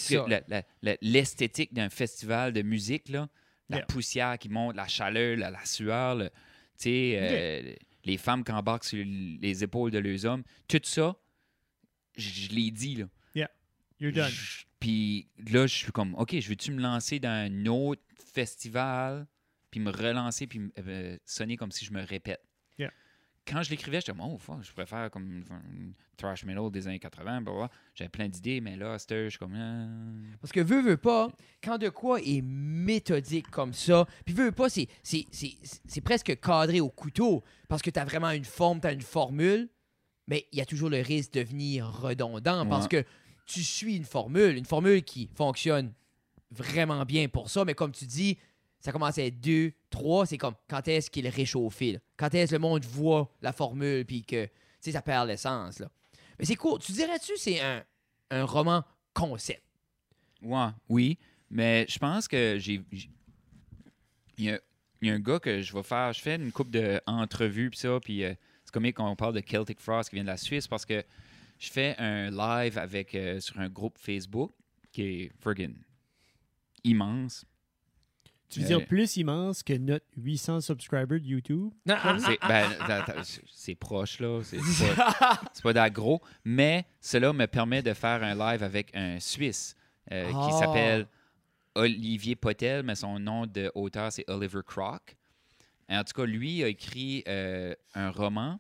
l'esthétique 1.03 1.73
d'un 1.75 1.89
festival 1.91 2.53
de 2.53 2.63
musique, 2.63 3.09
là, 3.09 3.29
La 3.71 3.79
Yeah. 3.79 3.87
poussière 3.87 4.39
qui 4.39 4.49
monte, 4.49 4.77
la 4.77 4.89
chaleur, 4.89 5.37
la, 5.37 5.51
la 5.51 5.63
sueur, 5.67 6.15
le- 6.15 6.29
tu 6.31 6.35
sais, 6.79 7.19
euh, 7.21 7.75
les 8.05 8.17
femmes 8.17 8.43
qui 8.43 8.51
embarquent 8.53 8.85
sur 8.85 9.05
les 9.05 9.63
épaules 9.63 9.91
de 9.91 9.99
leurs 9.99 10.25
hommes. 10.25 10.43
Tout 10.69 10.81
ça, 10.85 11.15
je, 12.17 12.49
l'ai 12.49 12.71
dit, 12.71 12.95
là. 12.97 13.05
You're 14.01 14.13
done. 14.13 14.31
Puis 14.81 15.29
là, 15.51 15.67
je 15.67 15.75
suis 15.75 15.91
comme, 15.93 16.15
OK, 16.15 16.39
je 16.39 16.49
veux-tu 16.49 16.71
me 16.71 16.81
lancer 16.81 17.19
dans 17.19 17.29
un 17.29 17.67
autre 17.67 18.01
festival, 18.33 19.27
puis 19.71 19.81
me 19.81 19.91
relancer, 19.91 20.47
puis 20.47 20.61
euh, 20.79 21.17
sonner 21.25 21.57
comme 21.57 21.73
si 21.73 21.85
je 21.85 21.93
me 21.93 22.03
répète. 22.03 22.41
Yeah. 22.79 22.93
Quand 23.47 23.63
je 23.63 23.71
l'écrivais, 23.71 24.01
j'étais 24.01 24.13
comme, 24.13 24.21
oh, 24.21 24.39
fuck, 24.39 24.63
je 24.63 24.73
préfère 24.73 25.11
comme 25.11 25.27
une, 25.27 25.95
thrash 26.17 26.45
metal 26.45 26.71
des 26.71 26.87
années 26.87 26.99
80, 26.99 27.43
blablabla. 27.43 27.71
J'avais 27.95 28.09
plein 28.09 28.29
d'idées, 28.29 28.61
mais 28.61 28.77
là, 28.77 28.87
heure, 28.87 28.99
je 29.25 29.29
suis 29.29 29.39
comme, 29.39 29.55
Ah. 29.55 30.37
Parce 30.41 30.53
que 30.53 30.61
veut, 30.61 30.83
veut 30.83 30.97
pas, 30.97 31.29
quand 31.63 31.79
de 31.79 31.89
quoi 31.89 32.21
est 32.21 32.43
méthodique 32.43 33.51
comme 33.51 33.73
ça, 33.73 34.07
puis 34.25 34.35
veut, 34.35 34.47
veut 34.47 34.53
pas, 34.53 34.69
c'est, 34.69 34.89
c'est, 35.03 35.27
c'est, 35.31 35.57
c'est 35.87 36.01
presque 36.01 36.39
cadré 36.41 36.81
au 36.81 36.91
couteau, 36.91 37.43
parce 37.69 37.83
que 37.83 37.91
tu 37.91 37.99
as 37.99 38.05
vraiment 38.05 38.31
une 38.31 38.45
forme, 38.45 38.81
tu 38.81 38.87
as 38.87 38.93
une 38.93 39.01
formule, 39.01 39.69
mais 40.27 40.47
il 40.53 40.59
y 40.59 40.61
a 40.61 40.67
toujours 40.67 40.91
le 40.91 41.01
risque 41.01 41.33
de 41.33 41.41
devenir 41.41 41.91
redondant, 41.91 42.67
parce 42.67 42.87
que 42.87 43.05
tu 43.47 43.63
suis 43.63 43.97
une 43.97 44.05
formule, 44.05 44.57
une 44.57 44.67
formule 44.67 45.03
qui 45.03 45.27
fonctionne 45.35 45.95
vraiment 46.51 47.05
bien 47.05 47.29
pour 47.29 47.51
ça, 47.51 47.65
mais 47.65 47.75
comme 47.75 47.93
tu 47.93 48.07
dis, 48.07 48.39
ça 48.81 48.93
commence 48.93 49.19
à 49.19 49.23
être 49.23 49.41
deux, 49.41 49.73
trois, 49.91 50.27
c'est 50.27 50.39
comme 50.39 50.55
quand 50.69 50.87
est-ce 50.89 51.11
qu'il 51.11 51.27
réchauffe, 51.29 51.81
là? 51.81 51.99
quand 52.17 52.33
est-ce 52.35 52.51
que 52.51 52.57
le 52.57 52.61
monde 52.61 52.85
voit 52.85 53.33
la 53.43 53.53
formule, 53.53 54.05
puis 54.05 54.23
que, 54.23 54.49
ça 54.81 55.03
perd 55.03 55.29
l'essence. 55.29 55.83
Mais 56.39 56.47
c'est 56.47 56.57
cool. 56.57 56.79
Tu 56.79 56.93
dirais-tu 56.93 57.37
c'est 57.37 57.61
un, 57.61 57.85
un 58.31 58.45
roman 58.45 58.83
concept? 59.13 59.63
Ouais, 60.43 60.69
oui, 60.89 61.19
mais 61.51 61.87
je 61.89 61.99
pense 61.99 62.29
que 62.29 62.57
j'ai. 62.59 62.81
Il 64.37 64.45
y 64.45 64.51
a, 64.51 64.61
un 65.03 65.19
gars 65.19 65.41
que 65.41 65.61
je 65.61 65.73
vais 65.75 65.83
faire. 65.83 66.13
Je 66.13 66.21
fais 66.21 66.37
une 66.37 66.53
coupe 66.53 66.71
d'entrevues, 66.71 67.71
puis 67.71 67.79
ça, 67.79 67.99
puis 68.03 68.25
euh, 68.25 68.35
c'est 68.65 68.73
comme 68.73 68.91
qu'on 68.93 69.17
parle 69.17 69.35
de 69.35 69.43
Celtic 69.47 69.81
Frost 69.81 70.11
qui 70.11 70.17
vient 70.17 70.25
de 70.25 70.29
la 70.29 70.37
Suisse 70.37 70.69
parce 70.69 70.85
que 70.85 71.03
je 71.59 71.71
fais 71.71 71.97
un 71.99 72.31
live 72.31 72.79
avec, 72.79 73.15
euh, 73.15 73.41
sur 73.41 73.59
un 73.59 73.69
groupe 73.69 73.99
Facebook 73.99 74.53
qui 74.93 75.03
est 75.03 75.33
friggin' 75.41 75.75
immense. 76.85 77.45
Tu 78.51 78.61
veux 78.61 78.65
Euh, 78.65 78.79
dire 78.79 78.87
plus 78.87 79.17
immense 79.19 79.63
que 79.63 79.75
notre 79.75 80.07
800 80.17 80.61
subscribers 80.63 81.21
de 81.21 81.27
YouTube? 81.27 81.71
C'est 81.87 82.39
ben, 82.49 83.77
proche, 83.79 84.21
là. 84.21 84.41
C'est 84.43 84.57
pas, 84.97 85.41
c'est 85.53 85.63
pas. 85.63 85.91
Mais 86.45 86.87
cela 87.01 87.33
me 87.33 87.47
permet 87.47 87.83
de 87.83 87.93
faire 87.93 88.23
un 88.23 88.35
live 88.35 88.63
avec 88.63 88.95
un 88.95 89.21
Suisse 89.21 89.75
euh, 90.13 90.31
Ah. 90.35 90.47
qui 90.51 90.59
s'appelle 90.59 91.07
Olivier 91.75 92.37
Potel, 92.37 92.83
mais 92.83 92.95
son 92.95 93.19
nom 93.19 93.47
d'auteur, 93.47 94.11
c'est 94.13 94.25
Oliver 94.29 94.61
Crock. 94.67 95.17
En 95.91 96.03
tout 96.05 96.13
cas, 96.15 96.25
lui 96.27 96.63
a 96.65 96.69
écrit 96.69 97.23
euh, 97.29 97.75
un 97.95 98.11
roman, 98.11 98.59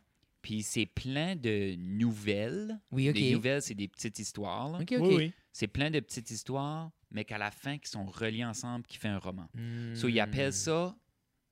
puis 0.48 0.62
c'est 0.62 0.86
plein 0.86 1.36
de 1.36 1.74
nouvelles. 1.76 2.80
Oui, 2.90 3.10
OK. 3.10 3.16
Les 3.16 3.32
nouvelles, 3.32 3.60
c'est 3.60 3.74
des 3.74 3.86
petites 3.86 4.18
histoires. 4.18 4.70
là. 4.70 4.78
OK, 4.78 4.92
OK. 4.92 5.02
Oui, 5.02 5.14
oui. 5.14 5.32
C'est 5.52 5.66
plein 5.66 5.90
de 5.90 6.00
petites 6.00 6.30
histoires, 6.30 6.90
mais 7.10 7.26
qu'à 7.26 7.36
la 7.36 7.50
fin, 7.50 7.76
qui 7.76 7.90
sont 7.90 8.06
reliées 8.06 8.46
ensemble, 8.46 8.86
qui 8.86 8.96
fait 8.96 9.08
un 9.08 9.18
roman. 9.18 9.46
Hmm. 9.52 9.94
So, 9.94 10.08
ils 10.08 10.18
appellent 10.20 10.54
ça, 10.54 10.96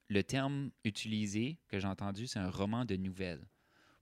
le 0.08 0.22
terme 0.22 0.70
utilisé 0.82 1.60
que 1.68 1.78
j'ai 1.78 1.86
entendu, 1.86 2.26
c'est 2.26 2.38
un 2.38 2.48
roman 2.48 2.86
de 2.86 2.96
nouvelles. 2.96 3.46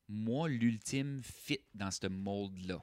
Moi, 0.09 0.49
l'ultime 0.49 1.23
fit 1.25 1.59
dans 1.75 1.91
ce 1.91 2.07
mold-là. 2.07 2.81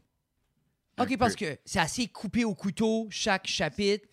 OK, 0.99 1.17
parce 1.17 1.37
que 1.37 1.59
c'est 1.63 1.79
assez 1.79 2.09
coupé 2.09 2.43
au 2.43 2.55
couteau, 2.55 3.07
chaque 3.09 3.47
chapitre, 3.47 4.05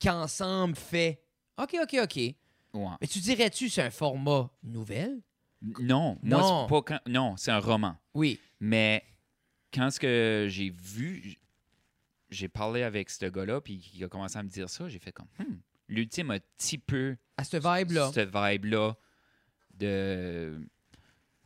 qu'ensemble 0.00 0.74
fait. 0.74 1.22
OK, 1.58 1.76
OK, 1.82 1.98
OK. 2.02 2.16
Ouais. 2.16 2.96
Mais 2.98 3.06
tu 3.06 3.18
dirais-tu 3.18 3.68
c'est 3.68 3.82
un 3.82 3.90
format 3.90 4.50
nouvelle? 4.62 5.20
Non, 5.62 6.18
moi, 6.22 6.40
Non. 6.40 6.62
c'est 6.64 6.68
pas 6.70 6.82
quand- 6.82 7.00
non, 7.08 7.36
c'est 7.36 7.50
un 7.50 7.58
roman. 7.58 7.96
Oui. 8.14 8.38
Mais 8.60 9.02
quand 9.72 9.90
ce 9.90 9.98
que 9.98 10.46
j'ai 10.50 10.70
vu, 10.70 11.36
j'ai 12.30 12.48
parlé 12.48 12.82
avec 12.82 13.10
ce 13.10 13.26
gars-là, 13.26 13.60
puis 13.60 13.90
il 13.94 14.04
a 14.04 14.08
commencé 14.08 14.38
à 14.38 14.42
me 14.42 14.48
dire 14.48 14.68
ça, 14.68 14.88
j'ai 14.88 14.98
fait 14.98 15.12
comme, 15.12 15.28
Hmm, 15.38 15.56
l'ultime 15.88 16.30
a 16.30 16.34
un 16.34 16.38
petit 16.58 16.78
peu 16.78 17.16
À 17.36 17.44
cette 17.44 17.62
vibe-là. 17.64 18.10
cette 18.12 18.30
vibe-là 18.34 18.96
de. 19.74 20.60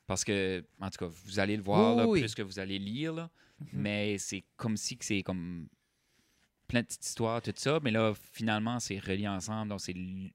Parce 0.07 0.25
que, 0.25 0.65
en 0.81 0.91
tout 0.91 0.99
cas, 1.07 1.13
vous 1.25 1.39
allez 1.39 1.57
le 1.57 1.63
voir 1.63 1.93
Oui, 1.95 1.97
là, 2.03 2.09
oui. 2.09 2.21
plus 2.21 2.35
que 2.35 2.43
vous 2.43 2.59
allez 2.59 2.79
lire, 2.79 3.13
là. 3.13 3.31
Mhm. 3.61 3.69
mais 3.75 4.19
c'est 4.19 4.43
comme 4.57 4.77
si 4.77 4.97
c'est 5.03 5.23
comme 5.23 5.69
plein 6.67 6.81
de 6.81 6.87
petites 6.87 7.05
histoires, 7.07 7.43
tout 7.43 7.53
ça, 7.57 7.79
mais 7.83 7.91
là, 7.91 8.13
finalement, 8.33 8.81
c'est 8.81 8.99
relié 8.99 9.29
ensemble, 9.29 9.69
donc 9.69 9.81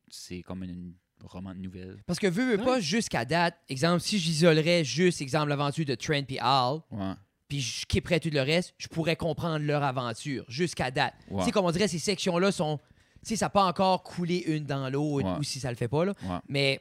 c'est 0.09 0.41
comme 0.43 0.63
un 0.63 0.91
roman 1.23 1.53
de 1.53 1.59
nouvelles. 1.59 1.97
Parce 2.05 2.19
que 2.19 2.27
veux, 2.27 2.55
veux 2.57 2.63
pas, 2.63 2.79
jusqu'à 2.79 3.25
date, 3.25 3.55
exemple, 3.69 4.01
si 4.01 4.19
j'isolerais 4.19 4.83
juste, 4.83 5.21
exemple, 5.21 5.49
l'aventure 5.49 5.85
de 5.85 5.95
Trent 5.95 6.23
et 6.29 6.39
Al, 6.39 6.79
Ouais. 6.91 7.13
puis 7.47 7.61
je 7.61 7.81
skipperais 7.81 8.19
tout 8.19 8.29
le 8.31 8.41
reste, 8.41 8.73
je 8.77 8.87
pourrais 8.87 9.15
comprendre 9.15 9.65
leur 9.65 9.83
aventure 9.83 10.45
jusqu'à 10.47 10.91
date. 10.91 11.15
Ouais. 11.29 11.39
Tu 11.39 11.45
sais, 11.45 11.51
comme 11.51 11.65
on 11.65 11.71
dirait, 11.71 11.87
ces 11.87 11.99
sections-là 11.99 12.51
sont. 12.51 12.79
Tu 13.23 13.29
sais, 13.29 13.35
ça 13.37 13.45
n'a 13.45 13.49
pas 13.49 13.63
encore 13.65 14.03
coulé 14.03 14.43
une 14.45 14.65
dans 14.65 14.87
l'autre, 14.89 15.27
Ouais. 15.33 15.39
ou 15.39 15.43
si 15.43 15.59
ça 15.59 15.69
le 15.71 15.75
fait 15.77 15.87
pas, 15.87 16.05
là. 16.05 16.13
Mais 16.47 16.79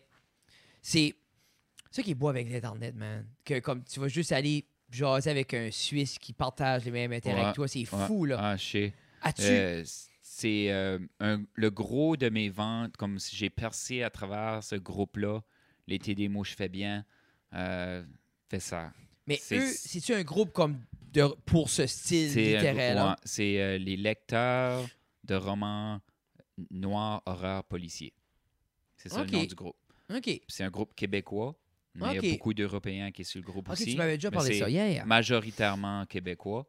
c'est 0.83 1.15
ça 1.91 2.03
qui 2.03 2.11
est 2.11 2.15
beau 2.15 2.29
avec 2.29 2.51
l'Internet, 2.51 2.95
man. 2.95 3.27
Que 3.45 3.61
comme 3.61 3.83
tu 3.85 3.99
vas 4.01 4.09
juste 4.09 4.33
aller 4.33 4.67
jaser 4.91 5.31
avec 5.31 5.55
un 5.55 5.71
Suisse 5.71 6.19
qui 6.19 6.33
partage 6.33 6.85
les 6.85 6.91
mêmes 6.91 7.13
intérêts 7.13 7.51
que 7.51 7.55
toi, 7.55 7.67
c'est 7.69 7.85
fou, 7.85 8.27
là. 8.27 8.37
Ah, 8.41 8.57
je 8.57 8.65
sais. 8.65 8.93
As-tu. 9.23 9.43
Euh, 9.45 9.85
c'est 10.37 10.73
euh, 10.73 10.99
le 11.21 11.71
gros 11.71 12.17
de 12.17 12.29
mes 12.29 12.49
ventes, 12.49 12.97
comme 12.97 13.19
si 13.21 13.37
j'ai 13.37 13.51
percé 13.51 14.03
à 14.03 14.11
travers 14.11 14.65
ce 14.65 14.75
groupe-là, 14.75 15.43
les 15.87 15.99
TD 16.01 16.29
mots, 16.29 16.43
je 16.43 16.55
fais 16.55 16.69
bien, 16.69 17.05
euh, 17.53 18.05
fait 18.49 18.59
ça. 18.59 18.93
mais 19.29 19.37
eux, 19.53 19.71
c'est-tu 19.73 20.13
un 20.13 20.25
groupe 20.25 20.53
comme 20.53 20.81
de, 21.13 21.27
pour 21.47 21.69
ce 21.71 21.87
style 21.87 22.31
C'est 22.31 22.57
un 22.57 22.61
littéraire, 22.63 22.95
grou- 22.97 23.05
là? 23.05 23.11
ouais, 23.11 23.17
c'est, 23.25 23.61
euh, 23.63 23.79
les 23.79 23.97
lecteurs 23.97 24.89
de 25.23 25.35
romans 25.37 26.01
noirs, 26.71 27.23
horreur, 27.27 27.63
policiers. 27.65 28.13
C'est 28.97 29.09
ça 29.11 29.23
le 29.25 29.31
nom 29.31 29.45
du 29.45 29.55
groupe. 29.55 29.77
OK. 30.11 30.23
Puis 30.23 30.43
C'est 30.49 30.65
un 30.65 30.71
groupe 30.71 30.95
québécois, 30.97 31.55
mais 31.95 32.07
il 32.07 32.15
y 32.15 32.19
a 32.33 32.35
beaucoup 32.37 32.55
d'Européens 32.55 33.13
qui 33.13 33.25
sont 33.25 33.31
sur 33.33 33.41
le 33.41 33.47
groupe 33.47 33.69
aussi. 33.69 33.93
tu 33.93 33.97
m'avais 33.97 34.17
déjà 34.17 34.31
parlé 34.33 34.59
ça. 34.59 34.69
Yeah. 34.69 35.05
Majoritairement 35.05 36.07
québécois. 36.07 36.67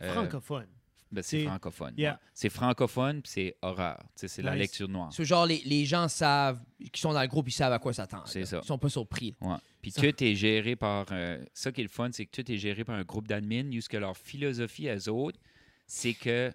Francophone. 0.00 0.66
Ben, 1.14 1.22
c'est 1.22 1.44
francophone. 1.44 1.94
Yeah. 1.96 2.12
ouais. 2.12 2.18
C'est 2.34 2.48
francophone, 2.50 3.22
puis 3.22 3.32
c'est 3.32 3.56
horreur. 3.62 4.02
C'est 4.14 4.42
la 4.42 4.54
lecture 4.56 4.88
noire. 4.88 5.12
C'est 5.12 5.24
genre, 5.24 5.46
les, 5.46 5.62
les 5.64 5.84
gens 5.84 6.08
savent, 6.08 6.60
qui 6.92 7.00
sont 7.00 7.12
dans 7.12 7.22
le 7.22 7.28
groupe, 7.28 7.48
ils 7.48 7.52
savent 7.52 7.72
à 7.72 7.78
quoi 7.78 7.92
s'attendre. 7.92 8.26
C'est 8.26 8.44
ça. 8.44 8.60
Ils 8.62 8.66
sont 8.66 8.78
pas 8.78 8.88
surpris. 8.88 9.34
Ouais. 9.40 9.56
Puis 9.80 9.90
Ça- 9.90 10.00
tout 10.02 10.24
est 10.24 10.34
géré 10.34 10.76
par. 10.76 11.06
euh, 11.12 11.42
ça 11.54 11.72
qui 11.72 11.80
est 11.80 11.84
le 11.84 11.90
fun, 11.90 12.10
c'est 12.12 12.26
que 12.26 12.42
tout 12.42 12.50
est 12.50 12.58
géré 12.58 12.84
par 12.84 12.96
un 12.96 13.04
groupe 13.04 13.28
d'admin, 13.28 13.70
où 13.72 13.80
ce 13.80 13.88
que 13.88 13.96
leur 13.96 14.16
philosophie, 14.16 14.88
eux 14.88 15.08
autres, 15.08 15.38
c'est 15.86 16.14
que 16.14 16.52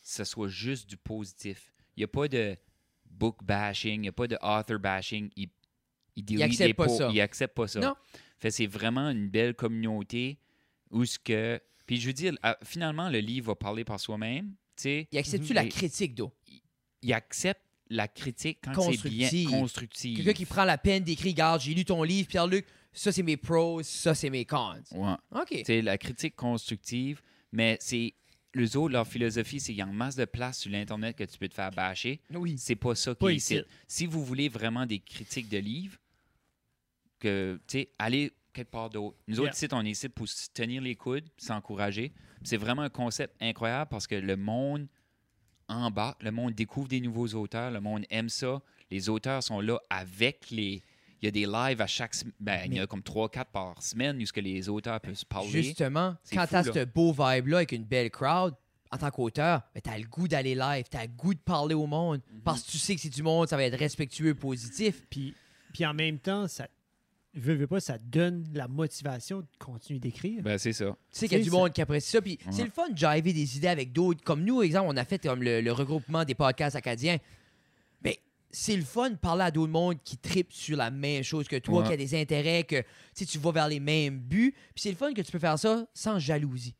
ce 0.00 0.24
soit 0.24 0.48
juste 0.48 0.88
du 0.88 0.96
positif. 0.96 1.72
Il 1.96 2.00
n'y 2.00 2.04
a 2.04 2.08
pas 2.08 2.28
de 2.28 2.56
book 3.08 3.38
bashing, 3.42 3.94
il 3.94 4.00
n'y 4.00 4.08
a 4.08 4.12
pas 4.12 4.26
de 4.26 4.36
author 4.42 4.78
bashing. 4.78 5.30
Ils, 5.36 5.48
ils, 6.16 6.24
deletent 6.24 6.42
acceptent 6.42 6.76
pas 6.76 6.88
ça. 6.88 7.10
Ils 7.12 7.20
acceptent 7.20 7.54
pas 7.54 7.68
ça. 7.68 7.80
Non. 7.80 7.94
Fait 8.38 8.50
c'est 8.50 8.66
vraiment 8.66 9.08
une 9.10 9.28
belle 9.28 9.54
communauté 9.54 10.38
où 10.90 11.04
ce 11.04 11.18
que. 11.18 11.60
Puis 11.92 12.00
je 12.00 12.06
veux 12.06 12.14
dire, 12.14 12.32
à- 12.42 12.56
finalement, 12.64 13.10
le 13.10 13.18
livre 13.18 13.48
va 13.48 13.54
parler 13.54 13.84
par 13.84 14.00
soi-même. 14.00 14.46
Tu 14.76 14.82
sais, 14.84 15.08
Ils 15.12 15.18
acceptent-tu 15.18 15.50
Mhm. 15.50 15.54
la 15.56 15.66
critique, 15.66 16.14
d'eau? 16.14 16.32
il 17.02 17.12
accepte 17.12 17.60
la 17.90 18.08
critique 18.08 18.60
quand 18.62 18.90
c'est 18.92 19.10
bien 19.10 19.28
constructif. 19.50 20.16
Quelqu'un 20.16 20.32
qui 20.32 20.46
prend 20.46 20.64
la 20.64 20.78
peine 20.78 21.04
d'écrire, 21.04 21.32
regarde, 21.32 21.60
j'ai 21.60 21.74
lu 21.74 21.84
ton 21.84 22.02
livre, 22.02 22.26
Pierre-Luc, 22.28 22.64
ça 22.94 23.12
c'est 23.12 23.22
mes 23.22 23.36
pros, 23.36 23.82
ça 23.82 24.14
c'est 24.14 24.30
mes 24.30 24.46
cons. 24.46 24.72
Ouais. 24.92 25.12
OK. 25.32 25.62
C'est 25.66 25.82
la 25.82 25.98
critique 25.98 26.34
constructive, 26.34 27.20
mais 27.52 27.76
c'est 27.78 28.14
les 28.54 28.74
autres, 28.78 28.94
leur 28.94 29.06
philosophie, 29.06 29.60
c'est 29.60 29.72
qu'il 29.72 29.78
y 29.78 29.82
a 29.82 29.86
en 29.86 29.92
masse 29.92 30.16
de 30.16 30.24
place 30.24 30.60
sur 30.60 30.70
l'Internet 30.70 31.14
que 31.14 31.24
tu 31.24 31.36
peux 31.36 31.48
te 31.48 31.54
faire 31.54 31.70
bâcher. 31.72 32.22
Oui. 32.32 32.54
C'est 32.56 32.74
pas 32.76 32.94
ça 32.94 33.14
qui 33.14 33.26
est 33.26 33.34
ici. 33.36 33.60
Si 33.86 34.06
vous 34.06 34.24
voulez 34.24 34.48
vraiment 34.48 34.86
des 34.86 34.98
critiques 35.00 35.50
de 35.50 35.58
livres, 35.58 35.98
que, 37.18 37.60
tu 37.68 37.78
sais, 37.80 37.88
allez 37.98 38.32
quelque 38.52 38.70
part 38.70 38.90
d'autre. 38.90 39.16
Nous 39.28 39.36
Yeah. 39.36 39.44
autres, 39.44 39.54
ici, 39.54 39.68
on 39.72 39.84
est 39.84 39.90
ici 39.90 40.08
pour 40.08 40.28
se 40.28 40.48
tenir 40.52 40.82
les 40.82 40.94
coudes, 40.94 41.28
s'encourager. 41.36 42.12
C'est 42.44 42.56
vraiment 42.56 42.82
un 42.82 42.88
concept 42.90 43.34
incroyable 43.40 43.88
parce 43.90 44.06
que 44.06 44.14
le 44.14 44.36
monde 44.36 44.86
embarque, 45.68 46.22
le 46.22 46.30
monde 46.30 46.54
découvre 46.54 46.88
des 46.88 47.00
nouveaux 47.00 47.28
auteurs, 47.34 47.70
le 47.70 47.80
monde 47.80 48.04
aime 48.10 48.28
ça. 48.28 48.60
Les 48.90 49.08
auteurs 49.08 49.42
sont 49.42 49.60
là 49.60 49.78
avec 49.90 50.50
les. 50.50 50.82
Il 51.20 51.26
y 51.26 51.28
a 51.28 51.30
des 51.30 51.46
lives 51.46 51.80
à 51.80 51.86
chaque 51.86 52.14
semaine. 52.14 52.34
Ben, 52.40 52.62
il 52.66 52.74
y 52.74 52.80
a 52.80 52.86
comme 52.88 53.00
3-4 53.02 53.44
par 53.52 53.80
semaine 53.80 54.20
où 54.20 54.26
ce 54.26 54.32
que 54.32 54.40
les 54.40 54.68
auteurs 54.68 55.00
peuvent 55.00 55.14
se 55.14 55.24
parler. 55.24 55.62
Justement, 55.62 56.16
quand 56.32 56.46
t'as 56.50 56.62
là. 56.64 56.72
ce 56.72 56.84
beau 56.84 57.12
vibe-là 57.12 57.58
avec 57.58 57.70
une 57.72 57.84
belle 57.84 58.10
crowd, 58.10 58.54
en 58.90 58.98
tant 58.98 59.10
qu'auteur, 59.12 59.62
ben, 59.72 59.80
t'as 59.80 59.96
le 59.96 60.04
goût 60.04 60.26
d'aller 60.26 60.56
live, 60.56 60.84
t'as 60.90 61.02
le 61.02 61.08
goût 61.12 61.32
de 61.32 61.38
parler 61.38 61.74
au 61.76 61.86
monde, 61.86 62.20
Mhm. 62.32 62.40
parce 62.42 62.62
que 62.64 62.72
tu 62.72 62.78
sais 62.78 62.96
que 62.96 63.00
c'est 63.00 63.08
du 63.08 63.22
monde, 63.22 63.48
ça 63.48 63.56
va 63.56 63.62
être 63.62 63.78
respectueux, 63.78 64.34
positif. 64.34 65.06
Puis, 65.08 65.32
puis 65.72 65.86
en 65.86 65.94
même 65.94 66.18
temps, 66.18 66.48
ça 66.48 66.66
veux, 67.34 67.54
veux 67.54 67.66
pas, 67.66 67.80
ça 67.80 67.98
donne 67.98 68.44
la 68.54 68.68
motivation 68.68 69.40
de 69.40 69.46
continuer 69.58 69.98
d'écrire. 70.00 70.42
Ben, 70.42 70.58
c'est 70.58 70.72
ça. 70.72 70.86
Tu 70.86 71.18
sais 71.18 71.28
qu'il 71.28 71.38
y 71.38 71.40
a 71.40 71.44
du 71.44 71.50
ça. 71.50 71.56
monde 71.56 71.72
qui 71.72 71.80
apprécie 71.80 72.10
ça. 72.10 72.20
Puis 72.22 72.38
c'est 72.50 72.64
le 72.64 72.70
fun 72.70 72.88
de 72.88 72.96
jiver 72.96 73.32
des 73.32 73.56
idées 73.56 73.68
avec 73.68 73.92
d'autres. 73.92 74.22
Comme 74.22 74.44
nous, 74.44 74.62
exemple, 74.62 74.86
on 74.90 74.96
a 74.96 75.04
fait 75.04 75.22
comme 75.22 75.42
le, 75.42 75.60
le 75.60 75.72
regroupement 75.72 76.24
des 76.24 76.34
podcasts 76.34 76.76
acadiens. 76.76 77.18
Mais 78.04 78.18
c'est 78.50 78.76
le 78.76 78.82
fun 78.84 79.10
de 79.10 79.16
parler 79.16 79.44
à 79.44 79.50
d'autres 79.50 79.72
mondes 79.72 79.96
qui 80.04 80.16
tripent 80.18 80.52
sur 80.52 80.76
la 80.76 80.90
même 80.90 81.22
chose 81.22 81.48
que 81.48 81.56
toi, 81.56 81.80
Ouais. 81.82 81.86
qui 81.88 81.92
a 81.94 81.96
des 81.96 82.20
intérêts, 82.20 82.64
que 82.64 82.82
tu 83.14 83.38
vas 83.38 83.52
vers 83.52 83.68
les 83.68 83.80
mêmes 83.80 84.18
buts. 84.18 84.54
Puis 84.74 84.82
c'est 84.82 84.90
le 84.90 84.96
fun 84.96 85.12
que 85.14 85.22
tu 85.22 85.32
peux 85.32 85.38
faire 85.38 85.58
ça 85.58 85.86
sans 85.94 86.18
jalousie. 86.18 86.74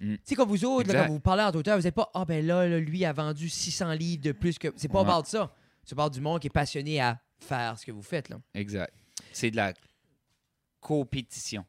Mm. 0.00 0.14
Tu 0.14 0.20
sais, 0.24 0.34
comme 0.36 0.48
vous 0.48 0.64
autres, 0.64 0.92
là, 0.92 1.06
quand 1.06 1.12
vous 1.12 1.20
parlez 1.20 1.42
entre 1.42 1.58
auteurs, 1.58 1.76
vous 1.76 1.82
n'êtes 1.84 1.94
pas 1.94 2.08
Ah, 2.14 2.24
ben 2.24 2.46
là, 2.46 2.66
là, 2.68 2.78
lui 2.78 3.04
a 3.04 3.12
vendu 3.12 3.48
600 3.48 3.92
livres 3.92 4.22
de 4.22 4.32
plus 4.32 4.58
que. 4.58 4.68
C'est 4.76 4.88
pas 4.88 5.02
Ouais. 5.02 5.10
about 5.10 5.26
ça. 5.26 5.52
C'est 5.84 5.98
about 5.98 6.10
du 6.10 6.20
monde 6.20 6.40
qui 6.40 6.46
est 6.46 6.50
passionné 6.50 7.00
à 7.00 7.18
faire 7.40 7.78
ce 7.78 7.84
que 7.84 7.90
vous 7.92 8.02
faites. 8.02 8.28
là. 8.28 8.38
Exact. 8.54 8.92
C'est 9.32 9.50
de 9.50 9.56
la 9.56 9.74
compétition. 10.80 11.64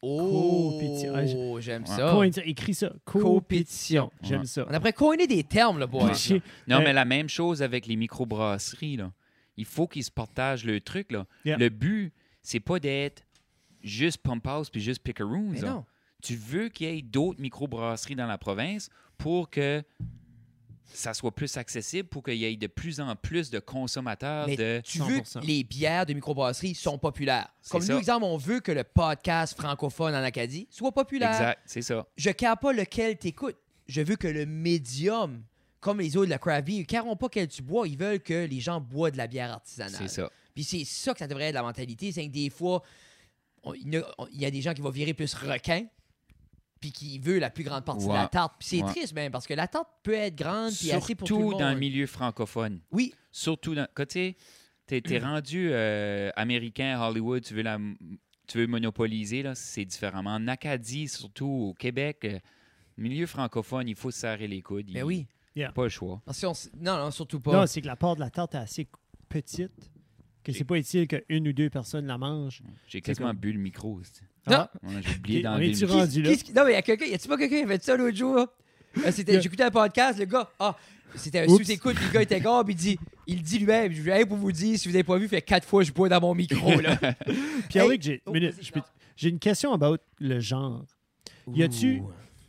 Compétition. 0.00 1.12
Ah, 1.14 1.22
Oh, 1.36 1.60
j'aime 1.60 1.82
Ouais. 1.82 1.88
ça. 1.88 2.10
Coin- 2.12 2.30
écris 2.44 2.74
ça. 2.74 2.92
Compétition. 3.04 4.10
J'aime 4.22 4.40
Ouais. 4.40 4.46
ça. 4.46 4.66
On 4.68 4.72
a 4.72 4.92
coiner 4.92 5.26
des 5.26 5.44
termes, 5.44 5.78
là, 5.78 5.86
boy. 5.86 6.12
J'ai- 6.14 6.42
Non, 6.66 6.76
Euh, 6.78 6.84
mais 6.84 6.92
la 6.92 7.04
même 7.04 7.28
chose 7.28 7.62
avec 7.62 7.86
les 7.86 7.96
microbrasseries. 7.96 8.96
Là. 8.96 9.12
Il 9.56 9.66
faut 9.66 9.86
qu'ils 9.86 10.04
se 10.04 10.10
partagent 10.10 10.64
le 10.64 10.80
truc. 10.80 11.12
Là. 11.12 11.26
Yeah. 11.44 11.58
Le 11.58 11.68
but, 11.68 12.12
c'est 12.42 12.60
pas 12.60 12.80
d'être 12.80 13.22
juste 13.82 14.18
Pump 14.18 14.46
House 14.46 14.70
puis 14.70 14.80
juste 14.80 15.02
Pickaroons. 15.02 15.50
Mais 15.50 15.60
là. 15.60 15.70
non. 15.70 15.84
Tu 16.22 16.34
veux 16.34 16.68
qu'il 16.68 16.86
y 16.88 16.98
ait 16.98 17.02
d'autres 17.02 17.40
microbrasseries 17.40 18.14
dans 18.16 18.26
la 18.26 18.38
province 18.38 18.88
pour 19.18 19.50
que 19.50 19.82
ça 20.92 21.14
soit 21.14 21.34
plus 21.34 21.56
accessible, 21.56 22.08
pour 22.08 22.22
qu'il 22.22 22.36
y 22.36 22.44
ait 22.44 22.56
de 22.56 22.66
plus 22.66 23.00
en 23.00 23.14
plus 23.16 23.50
de 23.50 23.58
consommateurs 23.58 24.46
Mais 24.46 24.56
de... 24.56 24.80
tu 24.84 24.98
veux 24.98 25.18
100%. 25.18 25.40
que 25.40 25.46
les 25.46 25.64
bières 25.64 26.06
de 26.06 26.14
microbrasserie 26.14 26.74
sont 26.74 26.98
populaires. 26.98 27.48
Comme 27.70 27.84
nous, 27.84 27.98
exemple, 27.98 28.24
on 28.24 28.36
veut 28.36 28.60
que 28.60 28.72
le 28.72 28.84
podcast 28.84 29.56
francophone 29.56 30.14
en 30.14 30.22
Acadie 30.22 30.68
soit 30.70 30.92
populaire. 30.92 31.30
Exact, 31.30 31.60
c'est 31.66 31.82
ça. 31.82 32.06
Je 32.16 32.28
ne 32.28 32.54
pas 32.60 32.72
lequel 32.72 33.16
t'écoutes. 33.16 33.56
Je 33.86 34.02
veux 34.02 34.16
que 34.16 34.28
le 34.28 34.46
médium, 34.46 35.42
comme 35.80 36.00
les 36.00 36.16
autres 36.16 36.26
de 36.26 36.30
la 36.30 36.38
craft 36.38 36.66
beer, 36.66 36.76
ils 36.76 36.80
ne 36.80 36.84
carront 36.84 37.16
pas 37.16 37.28
quel 37.28 37.48
tu 37.48 37.62
bois. 37.62 37.88
Ils 37.88 37.98
veulent 37.98 38.20
que 38.20 38.46
les 38.46 38.60
gens 38.60 38.80
boivent 38.80 39.12
de 39.12 39.18
la 39.18 39.26
bière 39.26 39.52
artisanale. 39.52 39.94
C'est 39.98 40.08
ça. 40.08 40.30
Puis 40.54 40.64
c'est 40.64 40.84
ça 40.84 41.12
que 41.12 41.18
ça 41.18 41.26
devrait 41.26 41.46
être 41.48 41.54
la 41.54 41.62
mentalité. 41.62 42.12
C'est 42.12 42.26
que 42.26 42.32
des 42.32 42.50
fois, 42.50 42.82
il 43.74 43.94
y, 43.94 44.40
y 44.40 44.44
a 44.44 44.50
des 44.50 44.60
gens 44.62 44.74
qui 44.74 44.82
vont 44.82 44.90
virer 44.90 45.14
plus 45.14 45.34
requin 45.34 45.86
puis 46.80 46.92
qui 46.92 47.18
veulent 47.18 47.40
la 47.40 47.50
plus 47.50 47.64
grande 47.64 47.84
partie 47.84 48.06
de 48.06 48.12
la 48.12 48.26
tarte. 48.28 48.54
Puis 48.58 48.68
c'est 48.68 48.82
Ouais. 48.82 48.90
triste 48.90 49.12
même 49.14 49.30
parce 49.30 49.46
que 49.46 49.54
la 49.54 49.68
tarte 49.68 49.88
peut 50.02 50.14
être 50.14 50.34
grande 50.36 50.72
puis 50.72 50.90
assez 50.92 51.14
pour 51.14 51.28
tout 51.28 51.34
le 51.36 51.40
Surtout 51.42 51.50
monde. 51.52 51.60
dans 51.60 51.72
le 51.72 51.78
milieu 51.78 52.06
francophone. 52.06 52.80
Oui, 52.90 53.14
Surtout 53.32 53.74
dans... 53.74 53.86
Quand 53.94 54.06
tu 54.06 54.12
sais, 54.14 54.36
t'es, 54.86 55.00
t'es 55.00 55.18
rendu 55.18 55.68
euh, 55.70 56.30
américain, 56.36 57.00
Hollywood, 57.00 57.44
tu 57.44 57.54
veux, 57.54 57.62
la, 57.62 57.78
tu 58.48 58.58
veux 58.58 58.66
monopoliser, 58.66 59.42
là, 59.42 59.54
c'est 59.54 59.84
différemment. 59.84 60.34
En 60.34 60.48
Acadie, 60.48 61.06
surtout 61.06 61.46
au 61.46 61.74
Québec, 61.74 62.20
euh, 62.24 62.38
milieu 62.96 63.26
francophone, 63.26 63.86
il 63.88 63.94
faut 63.94 64.10
se 64.10 64.20
serrer 64.20 64.48
les 64.48 64.62
coudes. 64.62 64.86
ben 64.86 64.96
Il- 65.00 65.04
oui. 65.04 65.26
Pas 65.74 65.82
le 65.84 65.88
choix. 65.90 66.22
Parce 66.24 66.42
on 66.44 66.52
non, 66.80 66.96
non, 66.96 67.10
surtout 67.10 67.38
pas. 67.40 67.52
Non, 67.52 67.66
c'est 67.66 67.82
que 67.82 67.86
la 67.86 67.96
part 67.96 68.14
de 68.16 68.20
la 68.20 68.30
tarte 68.30 68.54
est 68.54 68.58
assez 68.58 68.88
petite 69.28 69.90
que 70.42 70.52
c'est 70.52 70.64
pas 70.64 70.78
utile 70.78 71.06
qu'une 71.06 71.48
ou 71.48 71.52
deux 71.52 71.68
personnes 71.68 72.06
la 72.06 72.16
mangent. 72.16 72.62
J'ai 72.86 73.02
quasiment 73.02 73.28
comme- 73.28 73.36
bu 73.36 73.52
le 73.52 73.58
micro. 73.58 74.00
c'est- 74.02 74.22
Ah, 74.46 74.70
J'ai 75.02 75.16
oublié 75.16 75.38
est-tu 75.70 75.84
rendu 75.84 76.22
là? 76.22 76.30
Non, 76.30 76.64
mais 76.64 76.70
il 76.70 76.74
y 76.74 76.76
a 76.76 76.82
quelqu'un. 76.82 77.06
Y 77.06 77.14
a-tu 77.14 77.28
pas 77.28 77.36
quelqu'un 77.36 77.56
qui 77.58 77.62
a 77.64 77.66
fait 77.68 77.82
ça 77.84 77.96
l'autre 77.96 78.16
jour? 78.16 78.36
Euh, 78.38 79.12
c'était- 79.12 79.40
J'écoutais 79.40 79.62
un 79.64 79.70
podcast, 79.70 80.18
le 80.18 80.24
gars. 80.24 80.50
Ah, 80.58 80.76
c'était 81.14 81.40
un 81.40 81.48
sous-écoute, 81.48 81.96
le 82.00 82.12
gars 82.12 82.22
était 82.22 82.40
gars, 82.40 82.62
puis 82.64 82.74
il 82.74 82.76
dit, 82.76 82.98
il 83.26 83.42
dit 83.42 83.58
lui-même, 83.58 83.92
je 83.92 84.02
viens 84.02 84.24
pour 84.26 84.36
vous 84.36 84.52
dire, 84.52 84.78
si 84.78 84.88
vous 84.88 84.92
n'avez 84.92 85.04
pas 85.04 85.16
vu, 85.18 85.28
fait 85.28 85.42
quatre 85.42 85.66
fois 85.66 85.82
je 85.82 85.92
bois 85.92 86.08
dans 86.08 86.20
mon 86.20 86.34
micro, 86.34 86.80
là. 86.80 86.96
Pierre-Luc, 87.68 88.04
Hey. 88.06 88.20
j'ai 88.22 88.22
Oh, 88.26 88.32
j'ai 89.16 89.28
une 89.28 89.38
question 89.38 89.72
about 89.72 89.98
le 90.18 90.40
genre. 90.40 90.84
Y 91.52 91.62
a-tu 91.64 92.02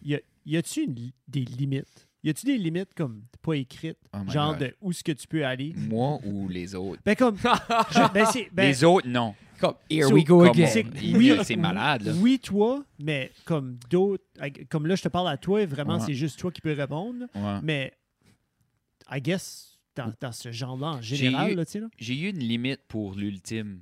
y, 0.03 0.15
a, 0.15 0.19
y 0.45 0.57
a-tu 0.57 0.87
des 0.87 1.41
limites? 1.41 2.07
Y 2.23 2.29
a-tu 2.29 2.45
des 2.45 2.57
limites 2.57 2.93
comme 2.93 3.23
pas 3.41 3.53
écrites? 3.55 3.97
Oh 4.13 4.19
genre 4.29 4.51
God. 4.55 4.59
de 4.59 4.75
où 4.81 4.91
est-ce 4.91 5.03
que 5.03 5.11
tu 5.11 5.27
peux 5.27 5.43
aller? 5.45 5.73
Moi 5.75 6.19
ou 6.23 6.47
les 6.47 6.75
autres? 6.75 7.01
Ben 7.03 7.15
comme. 7.15 7.35
je- 7.91 8.13
ben 8.13 8.25
c'est. 8.31 8.47
Ben, 8.51 8.67
les 8.67 8.83
autres, 8.83 9.07
non. 9.07 9.33
Comme, 9.59 9.75
here 9.89 10.07
So, 10.07 10.13
we 10.15 10.23
go 10.23 10.41
again. 10.43 10.65
c'est- 10.67 10.85
oui, 11.15 11.31
c'est 11.43 11.55
malade, 11.55 12.03
là. 12.03 12.13
Oui, 12.15 12.39
toi, 12.39 12.83
mais 12.99 13.31
comme 13.45 13.77
d'autres. 13.89 14.23
Comme 14.69 14.87
là, 14.87 14.95
je 14.95 15.03
te 15.03 15.07
parle 15.07 15.29
à 15.29 15.37
toi, 15.37 15.65
vraiment, 15.65 15.97
Ouais. 15.97 16.05
c'est 16.05 16.13
juste 16.15 16.39
toi 16.39 16.51
qui 16.51 16.61
peux 16.61 16.73
répondre. 16.73 17.25
Ouais. 17.35 17.59
Mais, 17.63 17.93
I 19.11 19.19
guess, 19.21 19.77
dans, 19.95 20.11
dans 20.19 20.31
ce 20.31 20.51
genre-là, 20.51 20.87
en 20.93 21.01
J'ai 21.01 21.15
général, 21.15 21.51
eu- 21.51 21.55
là, 21.55 21.65
tu 21.65 21.71
sais, 21.73 21.79
là. 21.79 21.87
J'ai 21.97 22.19
eu 22.19 22.29
une 22.29 22.39
limite 22.39 22.81
pour 22.87 23.13
l'ultime. 23.15 23.81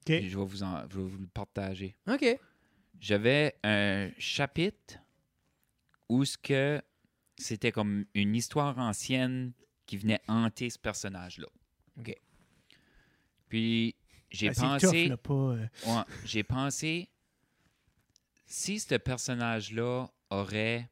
OK. 0.00 0.16
Puis 0.18 0.28
Je 0.28 0.38
vais 0.38 0.44
vous, 0.44 0.62
en- 0.62 0.82
je 0.90 0.96
vais 0.98 1.04
vous 1.08 1.18
le 1.18 1.26
partager. 1.28 1.94
OK. 2.10 2.38
J'avais 3.00 3.54
un 3.64 4.08
chapitre 4.18 4.98
où 6.08 6.24
ce 6.24 6.36
que 6.36 6.80
c'était 7.40 7.72
comme 7.72 8.04
une 8.14 8.34
histoire 8.36 8.78
ancienne 8.78 9.52
qui 9.86 9.96
venait 9.96 10.20
hanter 10.28 10.70
ce 10.70 10.78
personnage-là. 10.78 11.46
OK. 11.98 12.14
Puis 13.48 13.96
j'ai 14.30 14.48
Ah, 14.48 14.52
c'est 14.54 14.60
pensé, 14.60 15.10
euh, 15.10 15.66
ouais, 15.86 16.02
j'ai 16.24 16.42
pensé 16.44 17.08
si 18.46 18.78
ce 18.78 18.94
personnage-là 18.94 20.06
aurait 20.30 20.88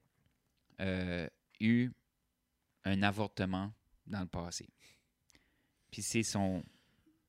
euh, 0.80 1.28
eu 1.61 1.90
un 2.84 3.03
avortement 3.03 3.72
dans 4.07 4.20
le 4.20 4.26
passé, 4.26 4.68
puis 5.90 6.03
c'est 6.03 6.22
son 6.22 6.64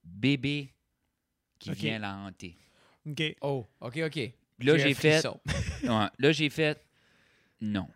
bébé 0.04 0.74
qui 1.60 1.72
vient 1.72 2.00
la 2.00 2.16
hanter. 2.16 2.58
OK. 3.06 3.36
Oh, 3.42 3.68
OK, 3.82 3.98
OK. 4.06 4.34
Là, 4.60 4.78
j'ai 4.78 4.94
fait. 4.94 5.26
Ouais, 5.84 6.08
là, 6.18 6.32
j'ai 6.32 6.50
fait 6.50 6.86
non. 7.62 7.88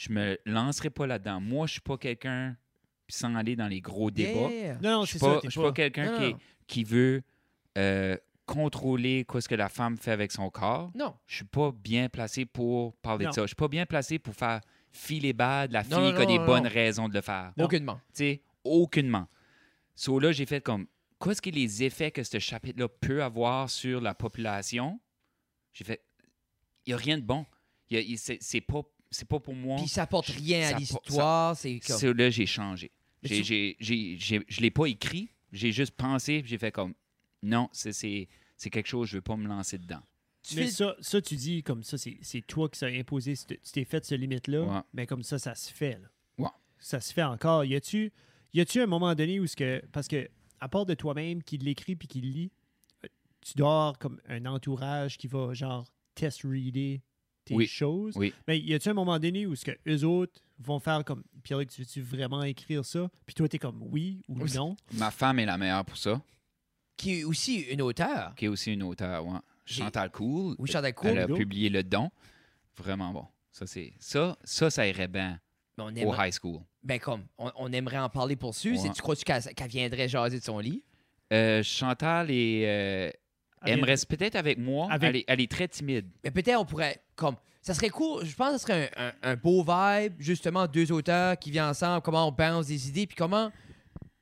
Je 0.00 0.10
me 0.14 0.38
lancerai 0.46 0.88
pas 0.88 1.06
là-dedans. 1.06 1.42
Moi, 1.42 1.66
je 1.66 1.72
suis 1.72 1.80
pas 1.82 1.98
quelqu'un 1.98 2.56
sans 3.06 3.34
aller 3.34 3.54
dans 3.54 3.68
les 3.68 3.82
gros 3.82 4.10
débats. 4.10 4.48
Yeah. 4.50 4.78
Non, 4.80 4.90
non, 5.00 5.04
Je 5.04 5.10
suis 5.10 5.18
pas, 5.18 5.34
ça. 5.34 5.40
t'es 5.42 5.48
je 5.48 5.50
suis 5.50 5.60
pas 5.60 5.72
quelqu'un 5.72 6.18
qui, 6.18 6.36
qui 6.66 6.84
veut 6.84 7.22
euh, 7.76 8.16
contrôler 8.46 9.26
quoi 9.26 9.42
ce 9.42 9.48
que 9.50 9.54
la 9.54 9.68
femme 9.68 9.98
fait 9.98 10.12
avec 10.12 10.32
son 10.32 10.48
corps. 10.48 10.90
Non. 10.94 11.14
Je 11.26 11.36
suis 11.36 11.44
pas 11.44 11.70
bien 11.72 12.08
placé 12.08 12.46
pour 12.46 12.96
parler 12.96 13.26
Non. 13.26 13.30
de 13.32 13.34
ça. 13.34 13.42
Je 13.42 13.48
suis 13.48 13.54
pas 13.56 13.68
bien 13.68 13.84
placé 13.84 14.18
pour 14.18 14.34
faire 14.34 14.62
filer 14.90 15.34
bad 15.34 15.70
la 15.70 15.84
fille 15.84 15.92
Non, 15.92 16.00
non, 16.12 16.16
qui 16.16 16.22
a 16.22 16.26
des 16.26 16.38
non, 16.38 16.46
bonnes 16.46 16.64
non. 16.64 16.70
raisons 16.70 17.08
de 17.08 17.14
le 17.14 17.20
faire. 17.20 17.52
Non. 17.58 17.66
Aucunement. 17.66 17.96
Tu 18.14 18.24
sais, 18.24 18.42
aucunement. 18.64 19.28
So 19.94 20.18
là, 20.18 20.32
j'ai 20.32 20.46
fait 20.46 20.62
comme, 20.62 20.86
qu'est-ce 21.22 21.42
que 21.42 21.50
les 21.50 21.82
effets 21.84 22.10
que 22.10 22.22
ce 22.22 22.38
chapitre-là 22.38 22.88
peut 22.88 23.22
avoir 23.22 23.68
sur 23.68 24.00
la 24.00 24.14
population? 24.14 24.98
J'ai 25.74 25.84
fait, 25.84 26.02
il 26.86 26.90
n'y 26.90 26.94
a 26.94 26.96
rien 26.96 27.18
de 27.18 27.22
bon. 27.24 27.44
Il 27.90 27.96
y 27.96 28.00
a- 28.00 28.02
il- 28.02 28.18
C'est 28.18 28.38
c'est 28.40 28.62
pas, 28.62 28.80
c'est 29.10 29.28
pas 29.28 29.40
pour 29.40 29.54
moi. 29.54 29.76
Puis 29.78 29.88
ça 29.88 30.02
apporte 30.02 30.26
rien 30.28 30.68
Ça 30.70 30.76
à 30.76 30.78
l'histoire. 30.78 31.56
C'est 31.56 31.80
comme. 31.80 31.98
Ça, 31.98 32.12
là, 32.12 32.30
j'ai 32.30 32.46
changé. 32.46 32.90
J'ai- 33.22 33.42
j'ai- 33.44 33.76
je 33.80 34.36
ne 34.36 34.60
l'ai 34.62 34.70
pas 34.70 34.86
écrit, 34.86 35.28
j'ai 35.52 35.72
juste 35.72 35.92
pensé, 35.92 36.42
j'ai 36.46 36.56
fait 36.58 36.72
comme, 36.72 36.94
non, 37.42 37.68
c'est- 37.72 37.92
c'est 37.92 38.28
c'est 38.56 38.70
quelque 38.70 38.88
chose, 38.88 39.08
je 39.08 39.14
ne 39.14 39.18
veux 39.18 39.22
pas 39.22 39.36
me 39.36 39.48
lancer 39.48 39.78
dedans. 39.78 40.00
Tu 40.42 40.56
Mais 40.56 40.64
fais- 40.66 40.70
ça, 40.70 40.94
ça, 41.00 41.20
tu 41.22 41.34
dis 41.36 41.62
comme 41.62 41.82
ça, 41.82 41.96
c'est 41.98 42.18
c'est 42.22 42.40
toi 42.42 42.68
qui 42.68 42.78
s'as 42.78 42.86
imposé, 42.88 43.34
tu 43.36 43.56
t'es 43.72 43.84
fait 43.84 44.04
ce 44.04 44.14
limite-là, 44.14 44.62
Ouais. 44.62 44.80
mais 44.94 45.06
comme 45.06 45.22
ça, 45.22 45.38
ça 45.38 45.54
se 45.54 45.72
fait. 45.72 45.98
là. 45.98 46.08
Ouais. 46.38 46.50
Ça 46.78 47.00
se 47.00 47.12
fait 47.12 47.22
encore. 47.22 47.64
Y 47.64 47.74
a-tu 47.74 48.12
y 48.54 48.60
a-tu 48.60 48.80
un 48.80 48.86
moment 48.86 49.14
donné 49.14 49.38
où 49.40 49.46
ce 49.46 49.56
que. 49.56 49.82
Parce 49.92 50.08
que, 50.08 50.28
à 50.60 50.68
part 50.68 50.86
de 50.86 50.94
toi-même 50.94 51.42
qui 51.42 51.56
l'écrit 51.58 51.96
puis 51.96 52.08
qui 52.08 52.20
le 52.20 52.28
lit, 52.28 52.52
tu 53.42 53.54
dois 53.56 53.68
avoir 53.70 53.98
comme 53.98 54.20
un 54.28 54.44
entourage 54.46 55.16
qui 55.18 55.26
va, 55.26 55.52
genre, 55.54 55.90
test-reader 56.14 57.00
tes 57.50 57.56
Oui. 57.56 57.66
choses. 57.66 58.14
Oui. 58.16 58.32
Mais 58.48 58.58
y 58.58 58.74
a-tu 58.74 58.88
un 58.88 58.94
moment 58.94 59.18
donné 59.18 59.46
où 59.46 59.54
ce 59.54 59.64
que 59.64 59.72
eux 59.88 60.04
autres 60.04 60.40
vont 60.58 60.78
faire 60.78 61.04
comme. 61.04 61.22
Pierre, 61.42 61.60
tu 61.66 61.82
veux-tu 61.82 62.00
vraiment 62.02 62.42
écrire 62.42 62.84
ça? 62.84 63.08
Puis 63.26 63.34
toi, 63.34 63.48
t'es 63.48 63.58
comme 63.58 63.82
oui 63.90 64.22
ou 64.28 64.40
Oui. 64.42 64.50
non? 64.54 64.76
Ma 64.92 65.10
femme 65.10 65.38
est 65.38 65.46
la 65.46 65.56
meilleure 65.58 65.84
pour 65.84 65.96
ça, 65.96 66.20
Qui 66.96 67.20
est 67.20 67.24
aussi 67.24 67.60
une 67.60 67.82
auteure. 67.82 68.34
qui 68.36 68.44
est 68.44 68.48
aussi 68.48 68.72
une 68.72 68.82
auteure. 68.82 69.24
Ouais. 69.26 69.38
J'ai- 69.64 69.82
Chantal 69.82 70.10
Cool, 70.10 70.56
Oui, 70.58 70.70
Chantal 70.70 70.94
Cool. 70.94 71.10
elle 71.10 71.18
a 71.18 71.26
publié 71.28 71.68
Le 71.68 71.82
Don. 71.82 72.10
Vraiment 72.76 73.12
bon. 73.12 73.26
Ça, 73.52 73.66
c'est 73.66 73.92
ça, 73.98 74.36
ça, 74.44 74.70
ça 74.70 74.86
irait 74.86 75.08
bien 75.08 75.38
au 75.78 76.14
high 76.14 76.32
school. 76.32 76.60
ben 76.82 76.98
comme, 76.98 77.24
on, 77.38 77.50
on 77.56 77.72
aimerait 77.72 77.98
en 77.98 78.08
parler 78.10 78.36
pour 78.36 78.54
su. 78.54 78.72
Ouais. 78.76 78.90
Tu 78.94 79.00
crois-tu 79.02 79.24
qu'elle 79.24 79.42
qu'elle 79.54 79.68
viendrait 79.70 80.08
jaser 80.08 80.38
de 80.38 80.44
son 80.44 80.58
lit? 80.58 80.82
Euh, 81.32 81.62
Chantal 81.62 82.30
est, 82.30 82.66
euh, 82.66 83.10
Elle 83.64 83.78
aimerait 83.78 83.94
vient- 83.94 84.04
peut-être 84.08 84.36
avec 84.36 84.58
moi. 84.58 84.88
Avec- 84.90 85.08
Elle, 85.10 85.16
est, 85.16 85.24
elle 85.28 85.40
est 85.40 85.50
très 85.50 85.68
timide. 85.68 86.06
Mais 86.24 86.30
peut-être 86.30 86.58
on 86.60 86.64
pourrait, 86.64 87.02
comme, 87.16 87.36
ça 87.62 87.74
serait 87.74 87.90
cool. 87.90 88.24
Je 88.24 88.34
pense 88.34 88.52
que 88.52 88.58
ça 88.58 88.66
serait 88.66 88.90
un, 88.96 89.08
un- 89.08 89.32
un 89.32 89.36
beau 89.36 89.62
vibe, 89.62 90.14
justement, 90.18 90.66
deux 90.66 90.90
auteurs 90.92 91.38
qui 91.38 91.50
viennent 91.50 91.64
ensemble, 91.66 92.00
comment 92.02 92.26
on 92.28 92.32
balance 92.32 92.66
des 92.68 92.88
idées, 92.88 93.06
puis 93.06 93.16
comment, 93.16 93.50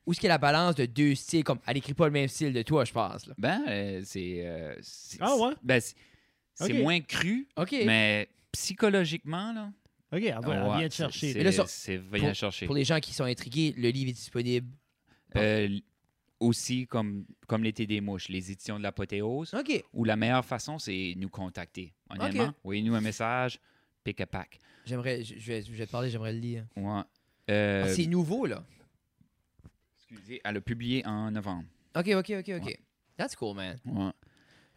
où 0.07 0.13
est-ce 0.13 0.21
qu'il 0.21 0.27
y 0.27 0.31
a 0.31 0.35
la 0.35 0.39
balance 0.39 0.75
de 0.75 0.87
deux 0.87 1.15
styles, 1.15 1.45
comme, 1.45 1.59
elle 1.67 1.77
écrit 1.77 1.95
pas 1.95 2.07
le 2.07 2.13
même 2.13 2.29
style 2.29 2.53
de 2.53 2.63
toi, 2.63 2.85
je 2.85 2.93
pense. 2.93 3.27
Là. 3.27 3.35
Ben, 3.39 3.63
euh, 3.69 4.01
c'est. 4.05 4.41
euh, 4.47 4.75
c'est- 4.81 5.19
Ah 5.21 5.37
ouais? 5.37 5.53
Ben, 5.63 5.81
c'est 5.81 6.73
moins 6.83 7.01
cru, 7.01 7.47
mais 7.87 8.29
psychologiquement, 8.51 9.53
là. 9.53 9.71
OK, 10.11 10.23
elle, 10.23 10.33
va- 10.43 10.55
elle 10.75 10.79
vient 10.79 10.89
te 10.89 10.95
chercher. 10.95 11.33
C'est 11.33 11.39
Mais 11.39 11.45
là, 11.45 11.53
ça- 11.53 11.67
c'est- 11.67 11.99
vient 11.99 12.33
chercher. 12.35 12.67
Pour 12.67 12.75
les 12.75 12.85
gens 12.85 12.99
qui 12.99 13.13
sont 13.13 13.25
intrigués, 13.25 13.75
le 13.77 13.91
livre 13.91 14.09
est 14.11 14.15
disponible. 14.15 14.67
Euh, 15.37 15.69
aussi, 16.41 16.87
comme, 16.87 17.25
comme 17.47 17.65
l'été 17.65 17.87
des 17.87 18.01
mouches, 18.01 18.29
les 18.29 18.51
éditions 18.53 18.79
de 18.79 18.83
l'apothéose, 18.83 19.55
OK. 19.55 19.85
où 19.93 20.05
la 20.05 20.17
meilleure 20.17 20.45
façon, 20.45 20.79
c'est 20.79 21.15
nous 21.17 21.29
contacter. 21.29 21.93
Honnêtement, 22.11 22.45
Ok. 22.45 22.55
envoyez-nous 22.65 22.95
un 22.95 23.01
message, 23.01 23.59
pick 24.05 24.21
a 24.21 24.27
pack. 24.27 24.59
J'aimerais, 24.87 25.23
je, 25.25 25.35
vais, 25.35 25.63
je 25.63 25.73
vais 25.73 25.87
te 25.87 25.91
parler, 25.91 26.11
j'aimerais 26.11 26.33
le 26.33 26.39
lire. 26.39 26.67
Ouais. 26.77 27.03
Euh, 27.51 27.85
Ah, 27.87 27.93
c'est 27.95 28.07
nouveau, 28.07 28.47
là. 28.47 28.65
Excusez, 29.97 30.41
elle 30.45 30.57
a 30.57 30.61
publié 30.61 31.05
en 31.07 31.31
novembre. 31.31 31.65
Ok, 31.97 32.09
ok, 32.09 32.31
ok, 32.39 32.49
ok. 32.61 32.65
Ouais. 32.67 32.81
That's 33.17 33.35
cool, 33.37 33.57
man. 33.57 33.79
Ouais. 33.85 34.13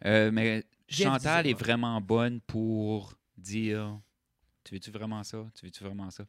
Euh, 0.04 0.30
mais 0.32 0.64
Chantal 0.88 1.46
est 1.46 1.54
vraiment 1.54 2.00
bonne 2.00 2.40
pour 2.40 3.14
dire 3.38 4.00
Tu 4.64 4.74
veux-tu 4.74 4.90
vraiment 4.90 5.22
ça? 5.22 5.46
Tu 5.54 5.64
veux-tu 5.64 5.84
vraiment 5.84 6.10
ça? 6.10 6.24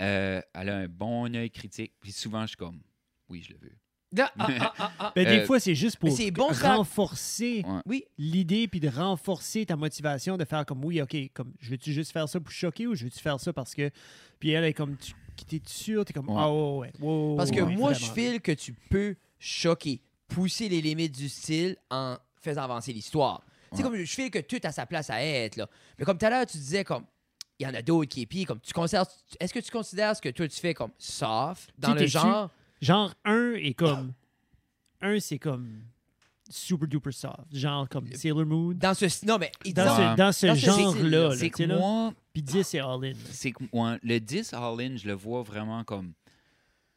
Euh, 0.00 0.40
Elle 0.54 0.68
a 0.70 0.76
un 0.78 0.88
bon 0.88 1.34
œil 1.36 1.50
critique. 1.50 1.92
Puis 2.00 2.12
souvent, 2.12 2.42
je 2.42 2.48
suis 2.48 2.56
comme 2.56 2.80
Oui, 3.28 3.42
je 3.42 3.52
le 3.52 3.58
veux. 3.58 3.76
Ah, 4.16 4.32
ah, 4.38 4.72
ah, 4.78 4.92
ah. 4.98 5.12
Ben, 5.14 5.26
des 5.26 5.40
Euh, 5.40 5.46
fois, 5.46 5.60
c'est 5.60 5.74
juste 5.74 5.96
pour 5.98 6.08
mais 6.08 6.14
c'est 6.14 6.30
bon, 6.30 6.52
ça. 6.54 6.76
renforcer 6.76 7.64
Ouais. 7.86 8.06
L'idée 8.16 8.66
puis 8.68 8.80
de 8.80 8.88
renforcer 8.88 9.66
ta 9.66 9.76
motivation 9.76 10.36
de 10.38 10.44
faire 10.44 10.64
comme 10.64 10.82
oui, 10.84 11.02
OK, 11.02 11.14
comme 11.34 11.52
je 11.60 11.70
veux-tu 11.70 11.92
juste 11.92 12.12
faire 12.12 12.28
ça 12.28 12.40
pour 12.40 12.50
choquer 12.50 12.86
ou 12.86 12.94
je 12.94 13.04
veux-tu 13.04 13.18
faire 13.18 13.38
ça 13.38 13.52
parce 13.52 13.74
que. 13.74 13.90
Puis 14.40 14.50
elle 14.50 14.64
est 14.64 14.72
comme 14.72 14.96
tu 14.96 15.12
t'es 15.46 15.60
sûr, 15.66 16.04
t'es 16.04 16.12
comme 16.12 16.28
Ouais. 16.30 16.36
ah 16.38 16.50
ouais, 16.52 16.90
ouais, 17.00 17.08
ouais, 17.30 17.36
parce 17.36 17.50
que 17.50 17.60
ouais, 17.60 17.76
moi, 17.76 17.92
je 17.92 18.06
file 18.06 18.40
que 18.40 18.52
tu 18.52 18.72
peux 18.90 19.14
choquer, 19.38 20.00
pousser 20.26 20.68
les 20.68 20.80
limites 20.80 21.14
du 21.16 21.28
style 21.28 21.76
en 21.90 22.16
faisant 22.40 22.62
avancer 22.62 22.92
l'histoire. 22.92 23.42
Tu 23.70 23.76
sais, 23.76 23.82
comme 23.82 23.94
je 23.96 24.04
file 24.04 24.30
que 24.30 24.38
tout 24.40 24.58
a 24.64 24.72
sa 24.72 24.86
place 24.86 25.10
à 25.10 25.22
être, 25.22 25.56
là. 25.56 25.68
Mais 25.98 26.04
comme 26.04 26.16
tout 26.18 26.24
à 26.26 26.30
l'heure, 26.30 26.46
tu 26.46 26.56
disais, 26.56 26.82
comme, 26.82 27.04
il 27.58 27.66
y 27.66 27.70
en 27.70 27.74
a 27.74 27.82
d'autres 27.82 28.08
qui 28.08 28.22
est 28.22 28.26
pire. 28.26 28.46
Comme, 28.48 28.60
tu 28.60 28.72
considères, 28.72 29.04
est-ce 29.38 29.52
que 29.52 29.58
tu 29.60 29.70
considères 29.70 30.16
ce 30.16 30.22
que 30.22 30.28
toi, 30.30 30.48
tu 30.48 30.58
fais 30.58 30.72
comme 30.74 30.90
soft 30.98 31.70
dans 31.78 31.92
Tu 31.94 32.00
le 32.00 32.06
genre? 32.06 32.50
Genre, 32.80 33.14
un 33.24 33.54
est 33.54 33.74
comme. 33.74 34.12
Un, 35.00 35.20
c'est 35.20 35.38
comme 35.38 35.82
super 36.48 36.88
duper 36.88 37.12
soft. 37.12 37.36
Genre 37.52 37.88
comme 37.88 38.10
Sailor 38.12 38.46
Moon. 38.46 38.72
Dans 38.72 38.94
ce... 38.94 39.24
Non, 39.26 39.38
mais... 39.38 39.52
Dans 39.72 39.96
ce, 39.96 40.16
dans 40.16 40.32
ce 40.32 40.46
dans 40.46 40.54
ce 40.54 40.60
genre-là. 40.66 40.90
style-là, 40.90 41.28
là, 41.28 41.36
C'est 41.36 41.50
que 41.50 41.62
moi, 41.64 42.14
Puis 42.32 42.42
10, 42.42 42.62
c'est 42.64 42.80
all-in. 42.80 43.12
c'est 43.30 43.52
que 43.52 43.64
ouais, 43.72 43.98
le 44.02 44.18
10 44.18 44.54
All-In, 44.54 44.96
je 44.96 45.06
le 45.06 45.14
vois 45.14 45.42
vraiment 45.42 45.84
comme 45.84 46.12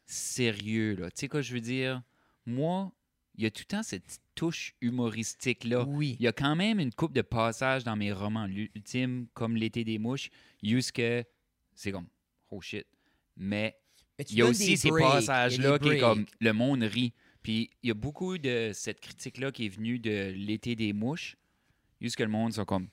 sérieux. 0.06 0.96
Là. 0.96 1.10
Tu 1.10 1.20
sais 1.20 1.28
quoi 1.28 1.42
je 1.42 1.52
veux 1.54 1.60
dire? 1.60 2.02
Moi, 2.46 2.90
il 3.36 3.44
y 3.44 3.46
a 3.46 3.50
tout 3.50 3.62
le 3.62 3.76
temps 3.76 3.82
cette 3.82 4.20
touche 4.34 4.74
humoristique-là. 4.80 5.84
Oui. 5.84 6.16
Il 6.18 6.24
y 6.24 6.28
a 6.28 6.32
quand 6.32 6.56
même 6.56 6.80
une 6.80 6.92
coupe 6.92 7.12
de 7.12 7.22
passages 7.22 7.84
dans 7.84 7.96
mes 7.96 8.12
romans 8.12 8.46
ultimes, 8.46 9.26
comme 9.34 9.56
L'été 9.56 9.84
des 9.84 9.98
mouches, 9.98 10.30
juste 10.62 10.92
que 10.92 11.24
c'est 11.74 11.92
comme, 11.92 12.06
oh 12.50 12.60
shit. 12.60 12.86
Mais 13.36 13.78
il 14.18 14.36
y 14.36 14.42
a 14.42 14.46
aussi 14.46 14.76
ces 14.76 14.90
passages-là 14.90 15.78
qui 15.78 15.88
est 15.88 15.98
comme, 16.00 16.26
le 16.40 16.52
monde 16.52 16.82
rit. 16.82 17.12
Puis 17.42 17.70
il 17.82 17.88
y 17.88 17.90
a 17.90 17.94
beaucoup 17.94 18.38
de 18.38 18.70
cette 18.72 19.00
critique-là 19.00 19.50
qui 19.50 19.66
est 19.66 19.68
venue 19.68 19.98
de 19.98 20.32
L'été 20.36 20.76
des 20.76 20.92
mouches, 20.92 21.36
juste 22.00 22.16
que 22.16 22.22
le 22.22 22.28
monde 22.28 22.52
sont 22.52 22.64
comme, 22.64 22.88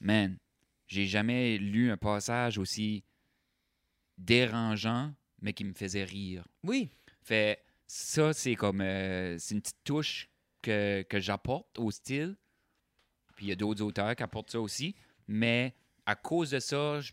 man, 0.00 0.36
j'ai 0.88 1.06
jamais 1.06 1.56
lu 1.58 1.90
un 1.90 1.96
passage 1.96 2.58
aussi 2.58 3.04
dérangeant, 4.18 5.12
mais 5.40 5.52
qui 5.52 5.64
me 5.64 5.72
faisait 5.72 6.04
rire. 6.04 6.44
Oui. 6.64 6.90
Fait 7.22 7.62
ça, 7.86 8.32
c'est 8.32 8.54
comme 8.54 8.80
euh, 8.80 9.36
c'est 9.38 9.54
une 9.54 9.60
petite 9.60 9.82
touche 9.84 10.28
que, 10.62 11.02
que 11.08 11.20
j'apporte 11.20 11.78
au 11.78 11.90
style. 11.90 12.36
Puis 13.36 13.46
il 13.46 13.48
y 13.48 13.52
a 13.52 13.56
d'autres 13.56 13.82
auteurs 13.82 14.14
qui 14.16 14.22
apportent 14.22 14.50
ça 14.50 14.60
aussi. 14.60 14.94
Mais 15.28 15.74
à 16.06 16.14
cause 16.16 16.50
de 16.50 16.58
ça, 16.58 17.00
je- 17.00 17.12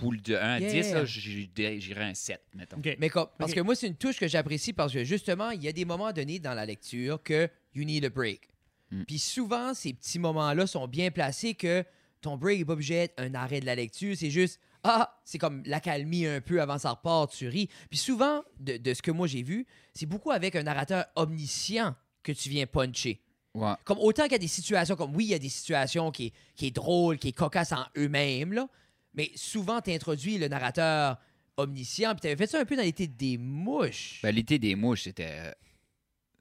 pour 0.00 0.12
le 0.12 0.18
de 0.18 0.34
1 0.34 0.38
à 0.38 0.60
Yeah. 0.60 0.72
10, 0.82 0.92
là, 0.94 1.04
j'ai- 1.04 1.80
j'irais 1.80 2.04
un 2.04 2.14
7, 2.14 2.40
mettons. 2.54 2.78
OK. 2.78 2.96
Mais 2.98 3.08
comme, 3.08 3.28
parce 3.38 3.52
que 3.52 3.60
moi, 3.60 3.74
c'est 3.74 3.86
une 3.86 3.94
touche 3.96 4.18
que 4.18 4.26
j'apprécie 4.26 4.72
parce 4.72 4.92
que 4.92 5.04
justement, 5.04 5.50
il 5.50 5.62
y 5.62 5.68
a 5.68 5.72
des 5.72 5.84
moments 5.84 6.12
donnés 6.12 6.38
dans 6.38 6.54
la 6.54 6.66
lecture 6.66 7.22
que 7.22 7.48
you 7.74 7.84
need 7.84 8.04
a 8.04 8.10
break. 8.10 8.48
Mm. 8.90 9.04
Puis 9.04 9.18
souvent, 9.18 9.74
ces 9.74 9.92
petits 9.92 10.18
moments-là 10.18 10.66
sont 10.66 10.88
bien 10.88 11.10
placés 11.10 11.54
que 11.54 11.84
ton 12.20 12.36
break 12.36 12.58
n'est 12.58 12.64
pas 12.64 12.72
obligé 12.72 12.94
d'être 12.94 13.20
un 13.20 13.34
arrêt 13.34 13.60
de 13.60 13.66
la 13.66 13.74
lecture. 13.74 14.16
C'est 14.16 14.30
juste, 14.30 14.58
ah, 14.82 15.16
c'est 15.24 15.38
comme 15.38 15.62
l'accalmie 15.66 16.26
un 16.26 16.40
peu 16.40 16.60
avant 16.60 16.78
ça 16.78 16.90
repart, 16.90 17.32
tu 17.32 17.46
ris. 17.48 17.68
Puis 17.88 17.98
souvent, 17.98 18.42
de, 18.58 18.76
de 18.78 18.94
ce 18.94 19.00
que 19.02 19.10
moi 19.10 19.26
j'ai 19.26 19.42
vu, 19.42 19.66
c'est 19.94 20.06
beaucoup 20.06 20.30
avec 20.32 20.56
un 20.56 20.62
narrateur 20.64 21.04
omniscient 21.16 21.94
que 22.22 22.32
tu 22.32 22.48
viens 22.48 22.66
puncher. 22.66 23.20
Ouais. 23.54 23.72
Comme 23.84 23.98
autant 23.98 24.24
qu'il 24.24 24.32
y 24.32 24.36
a 24.36 24.38
des 24.38 24.46
situations, 24.48 24.94
comme 24.96 25.14
oui, 25.16 25.24
il 25.24 25.30
y 25.30 25.34
a 25.34 25.38
des 25.38 25.48
situations 25.48 26.10
qui 26.10 26.32
qui 26.56 26.66
est 26.66 26.70
drôle, 26.70 27.18
qui 27.18 27.28
est 27.28 27.32
cocasse 27.32 27.72
en 27.72 27.84
eux-mêmes, 27.96 28.52
là, 28.52 28.68
mais 29.14 29.30
souvent, 29.34 29.80
tu 29.80 29.90
introduis 29.92 30.38
le 30.38 30.48
narrateur 30.48 31.18
omniscient, 31.56 32.12
puis 32.14 32.20
tu 32.22 32.26
avais 32.28 32.36
fait 32.36 32.46
ça 32.46 32.60
un 32.60 32.64
peu 32.64 32.76
dans 32.76 32.82
l'été 32.82 33.06
des 33.06 33.36
mouches. 33.38 34.20
Ben, 34.22 34.34
L'été 34.34 34.58
des 34.58 34.74
mouches, 34.74 35.02
c'était. 35.04 35.54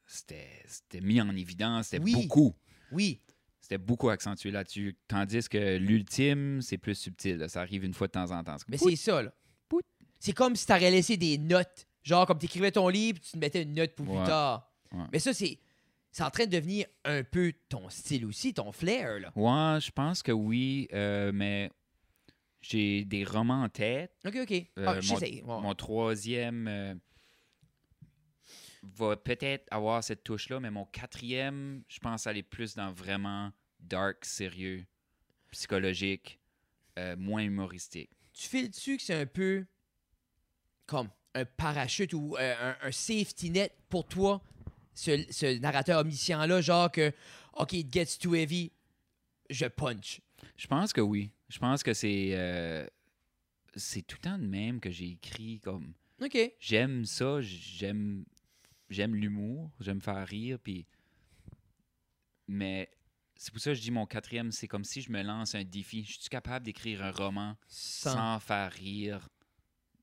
C'était 0.06 0.48
c'était 0.66 1.02
mis 1.02 1.22
en 1.22 1.30
évidence. 1.36 1.88
C'était 1.88 2.04
Oui. 2.04 2.14
beaucoup. 2.14 2.56
oui, 2.92 3.22
C'était 3.62 3.78
beaucoup 3.78 4.10
accentué 4.10 4.50
là-dessus. 4.50 4.98
Tandis 5.08 5.48
que 5.48 5.78
l'ultime, 5.78 6.62
c'est 6.62 6.78
plus 6.80 6.96
subtil. 6.96 7.38
là. 7.38 7.48
Ça 7.50 7.62
arrive 7.62 7.84
une 7.84 7.94
fois 7.94 8.08
de 8.08 8.14
temps 8.14 8.32
en 8.32 8.44
temps. 8.44 8.56
Mais 8.68 8.78
c'est 8.78 8.96
ça, 8.96 9.22
là. 9.22 9.32
C'est 10.22 10.34
comme 10.34 10.56
si 10.56 10.66
tu 10.66 10.74
aurais 10.74 10.92
laissé 10.92 11.16
des 11.16 11.38
notes. 11.38 11.88
Genre, 12.04 12.26
comme 12.26 12.40
tu 12.40 12.46
écrivais 12.46 12.72
ton 12.72 12.90
livre, 12.90 13.20
tu 13.20 13.32
te 13.32 13.38
mettais 13.38 13.62
une 13.64 13.74
note 13.74 13.94
pour 13.96 14.06
plus 14.06 14.26
tard. 14.26 14.70
Ouais. 14.92 15.04
Mais 15.14 15.20
ça, 15.20 15.34
c'est. 15.34 15.60
C'est 16.12 16.24
en 16.24 16.32
train 16.32 16.46
de 16.46 16.50
devenir 16.52 16.88
un 17.06 17.24
peu 17.24 17.54
ton 17.70 17.88
style 17.90 18.26
aussi, 18.26 18.52
ton 18.54 18.72
flair, 18.72 19.20
là. 19.20 19.32
Ouais, 19.36 19.80
je 19.80 19.92
pense 19.92 20.24
que 20.24 20.32
oui, 20.32 20.88
euh, 20.92 21.32
mais 21.32 21.70
j'ai 22.62 23.06
des 23.06 23.24
romans 23.24 23.64
en 23.64 23.70
tête. 23.70 24.12
OK, 24.26 24.36
OK. 24.42 24.52
Euh, 24.78 24.86
Ah, 24.88 25.00
mon. 25.08 25.18
Ouais. 25.20 25.42
mon 25.62 25.76
troisième 25.76 26.68
euh, 26.68 26.96
va 28.84 29.16
peut-être 29.18 29.66
avoir 29.72 30.04
cette 30.04 30.24
touche-là, 30.24 30.60
mais 30.60 30.72
mon 30.72 30.86
quatrième, 30.86 31.84
je 31.88 32.00
pense 32.00 32.28
aller 32.28 32.44
plus 32.44 32.76
dans 32.76 32.92
vraiment 32.92 33.52
dark, 33.80 34.26
sérieux, 34.26 34.86
psychologique, 35.52 36.40
euh, 36.98 37.16
moins 37.18 37.42
humoristique. 37.44 38.10
tu 38.34 38.48
files-tu 38.48 38.98
que 38.98 39.04
c'est 39.04 39.16
un 39.22 39.26
peu 39.26 39.66
comme 40.86 41.10
un 41.36 41.46
parachute 41.46 42.14
ou 42.14 42.36
un, 42.40 42.76
un 42.82 42.92
safety 42.92 43.52
net 43.52 43.74
pour 43.90 44.08
toi, 44.08 44.42
ce, 44.94 45.24
ce 45.30 45.60
narrateur 45.60 46.00
omniscient-là, 46.02 46.62
genre 46.62 46.92
que, 46.92 47.12
OK, 47.54 47.74
it 47.74 47.92
gets 47.94 48.18
too 48.20 48.34
heavy, 48.36 48.72
je 49.50 49.66
punch. 49.66 50.22
Je 50.58 50.68
pense 50.68 50.94
que 50.94 51.02
oui. 51.02 51.32
Je 51.50 51.60
pense 51.60 51.84
que 51.84 51.94
c'est 51.94 52.30
euh, 52.34 52.86
c'est 53.76 54.04
tout 54.04 54.18
le 54.24 54.30
temps 54.30 54.38
de 54.38 54.46
même 54.46 54.80
que 54.80 54.90
j'ai 54.90 55.10
écrit 55.12 55.60
comme 55.60 55.94
OK. 56.22 56.38
j'aime 56.60 57.06
ça, 57.06 57.42
j'aime 57.42 58.26
j'aime 58.90 59.16
l'humour, 59.16 59.72
j'aime 59.80 60.02
faire 60.02 60.26
rire, 60.28 60.60
puis 60.60 60.86
mais 62.48 62.90
c'est 63.36 63.54
pour 63.54 63.62
ça 63.62 63.72
que 63.72 63.76
je 63.76 63.82
dis 63.82 63.92
mon 63.92 64.06
quatrième, 64.06 64.52
c'est 64.52 64.68
comme 64.68 64.84
si 64.84 65.02
je 65.02 65.12
me 65.12 65.22
lance 65.22 65.56
un 65.56 65.64
défi. 65.64 66.04
Je 66.04 66.20
suis 66.20 66.30
capable 66.30 66.66
d'écrire 66.66 67.04
un 67.04 67.12
roman 67.12 67.56
Sans. 67.68 68.14
sans, 68.14 68.40
faire 68.40 68.72
rire 68.72 69.30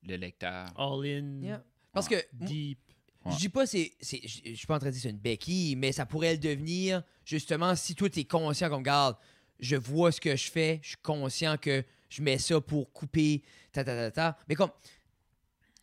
le 0.05 0.17
lecteur. 0.17 0.73
All-in, 0.79 1.43
Yeah. 1.43 1.63
Parce 1.93 2.09
que 2.09 2.17
deep. 2.33 2.79
je 3.27 3.37
dis 3.37 3.49
pas, 3.49 3.67
c'est, 3.67 3.93
c'est, 4.01 4.21
je 4.23 4.55
suis 4.55 4.67
pas 4.67 4.77
en 4.77 4.79
train 4.79 4.89
de 4.89 4.93
dire 4.93 5.01
que 5.01 5.09
c'est 5.09 5.11
une 5.11 5.19
béquille, 5.19 5.77
mais 5.77 5.93
ça 5.93 6.07
pourrait 6.07 6.33
le 6.33 6.39
devenir, 6.39 7.03
justement, 7.25 7.75
si 7.75 7.95
toi, 7.95 8.09
tu 8.09 8.21
es 8.21 8.25
conscient 8.25 8.69
comme, 8.69 8.83
garde, 8.83 9.17
je 9.61 9.77
vois 9.77 10.13
ce 10.13 10.21
que 10.21 10.35
je 10.37 10.51
fais, 10.51 10.81
je 10.83 10.89
suis 10.89 10.97
conscient 11.03 11.57
que 11.57 11.85
je 12.09 12.23
mets 12.23 12.39
ça 12.39 12.61
pour 12.61 12.93
couper, 12.93 13.43
ta, 13.73 13.83
ta, 13.85 13.95
ta, 13.95 14.11
ta. 14.11 14.39
Mais 14.49 14.55
comme, 14.55 14.71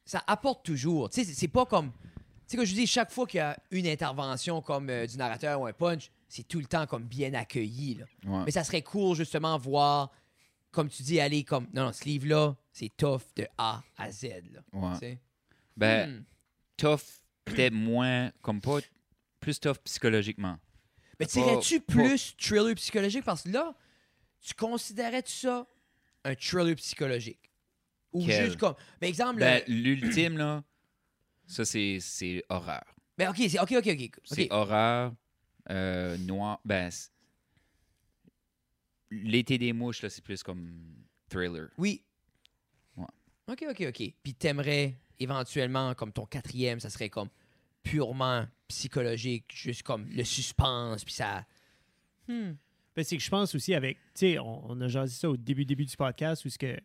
ça 0.05 0.23
apporte 0.27 0.65
toujours. 0.65 1.09
Tu 1.09 1.23
sais, 1.23 1.33
c'est- 1.33 1.47
pas 1.47 1.65
comme. 1.65 1.91
Tu 1.91 1.99
sais, 2.47 2.57
que 2.57 2.65
je 2.65 2.73
dis, 2.73 2.85
chaque 2.87 3.11
fois 3.11 3.25
qu'il 3.25 3.37
y 3.37 3.41
a 3.41 3.57
une 3.71 3.87
intervention 3.87 4.61
comme 4.61 4.89
euh, 4.89 5.05
du 5.07 5.17
narrateur 5.17 5.61
ou 5.61 5.65
un 5.65 5.73
punch, 5.73 6.11
c'est 6.27 6.47
tout 6.47 6.59
le 6.59 6.65
temps 6.65 6.85
comme 6.85 7.03
bien 7.03 7.33
accueilli. 7.33 7.95
Là. 7.95 8.05
Ouais. 8.25 8.43
Mais 8.45 8.51
ça 8.51 8.63
serait 8.63 8.81
cool, 8.81 9.15
justement, 9.15 9.57
voir, 9.57 10.11
comme 10.71 10.89
tu 10.89 11.03
dis, 11.03 11.19
aller 11.19 11.43
comme. 11.43 11.67
Non, 11.73 11.85
non, 11.85 11.93
ce 11.93 12.03
livre-là, 12.03 12.55
c'est 12.71 12.91
tough 12.97 13.21
de 13.35 13.47
A 13.57 13.81
à 13.97 14.11
Z. 14.11 14.23
Là, 14.51 14.59
Ouais. 14.73 14.93
tu 14.93 14.99
sais. 14.99 15.19
Ben, 15.77 16.09
Hmm. 16.19 16.23
tough, 16.77 17.21
peut-être 17.45 17.73
moins, 17.73 18.31
comme 18.41 18.59
pas 18.61 18.79
plus 19.39 19.59
tough 19.59 19.77
psychologiquement. 19.85 20.57
Mais 21.19 21.25
tirais-tu 21.25 21.79
plus 21.81 22.35
thriller 22.37 22.75
psychologique? 22.75 23.23
Parce 23.23 23.43
que 23.43 23.49
là, 23.49 23.75
tu 24.41 24.53
considérais-tu 24.53 25.31
ça 25.31 25.67
un 26.23 26.35
thriller 26.35 26.75
psychologique? 26.75 27.51
Ou 28.11 28.25
Quel? 28.25 28.45
juste 28.45 28.57
comme. 28.57 28.75
Par 28.99 29.09
exemple, 29.09 29.39
Ben, 29.39 29.61
le- 29.67 29.73
l'ultime, 29.73 30.37
là, 30.37 30.63
ça, 31.47 31.65
c'est 31.65 31.97
c'est 31.99 32.43
horreur. 32.49 32.83
ben, 33.17 33.29
ok, 33.29 33.37
c'est 33.49 33.59
ok, 33.59 33.71
ok, 33.77 33.87
ok. 33.87 34.11
C'est 34.25 34.51
horreur, 34.51 35.13
euh, 35.69 36.17
noir. 36.17 36.59
Ben, 36.65 36.89
c'est- 36.91 37.09
l'été 39.11 39.57
des 39.57 39.73
mouches, 39.73 40.01
là, 40.01 40.09
c'est 40.09 40.23
plus 40.23 40.41
comme 40.43 40.95
thriller. 41.29 41.69
Oui. 41.77 42.03
Ouais. 42.95 43.05
Ok, 43.47 43.65
ok, 43.69 43.81
ok. 43.89 44.13
Puis 44.23 44.33
t'aimerais 44.33 44.95
éventuellement, 45.19 45.93
comme 45.95 46.11
ton 46.11 46.25
quatrième, 46.25 46.79
ça 46.79 46.89
serait 46.89 47.09
comme 47.09 47.29
purement 47.83 48.45
psychologique, 48.67 49.45
juste 49.53 49.83
comme 49.83 50.07
le 50.09 50.23
suspense, 50.23 51.03
puis 51.03 51.13
ça. 51.13 51.45
Hmm. 52.27 52.53
Ben, 52.95 53.03
c'est 53.03 53.17
que 53.17 53.23
je 53.23 53.29
pense 53.29 53.53
aussi 53.55 53.73
avec, 53.73 53.97
tu 53.97 54.11
sais, 54.15 54.39
on, 54.39 54.71
on 54.71 54.81
a 54.81 54.87
jasé 54.87 55.13
ça 55.15 55.29
au 55.29 55.35
début, 55.37 55.65
début 55.65 55.85
du 55.85 55.95
podcast 55.97 56.45
où 56.45 56.49
ce 56.49 56.57
que 56.57 56.77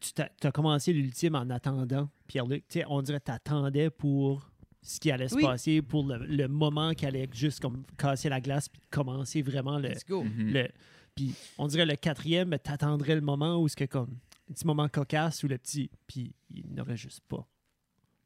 tu 0.00 0.46
as 0.46 0.52
commencé 0.52 0.92
l'ultime 0.92 1.34
en 1.34 1.48
attendant, 1.50 2.08
Pierre-Luc. 2.26 2.66
Tu 2.68 2.78
sais, 2.80 2.84
on 2.88 3.02
dirait 3.02 3.20
que 3.20 3.26
tu 3.26 3.32
attendais 3.32 3.90
pour 3.90 4.48
ce 4.82 4.98
qui 4.98 5.10
allait 5.10 5.28
se 5.28 5.34
Oui. 5.34 5.42
passer, 5.42 5.82
pour 5.82 6.06
le, 6.06 6.24
le 6.24 6.48
moment 6.48 6.94
qui 6.94 7.04
allait 7.04 7.28
juste 7.32 7.60
comme 7.60 7.84
casser 7.98 8.28
la 8.30 8.40
glace 8.40 8.68
puis 8.68 8.80
commencer 8.90 9.42
vraiment 9.42 9.78
le, 9.78 9.88
Let's 9.90 10.06
go. 10.06 10.24
Mhm. 10.24 10.52
le- 10.52 10.68
puis 11.14 11.34
on 11.58 11.66
dirait 11.66 11.84
le 11.84 11.96
quatrième, 11.96 12.56
tu 12.64 12.70
attendrais 12.70 13.14
le 13.14 13.20
moment 13.20 13.60
où 13.60 13.68
ce 13.68 13.76
que 13.76 13.84
comme 13.84 14.16
un 14.48 14.52
petit 14.54 14.66
moment 14.66 14.88
cocasse 14.88 15.42
ou 15.44 15.48
le 15.48 15.58
petit, 15.58 15.90
puis 16.06 16.32
il 16.50 16.72
n'aurait 16.72 16.96
juste 16.96 17.20
pas. 17.28 17.46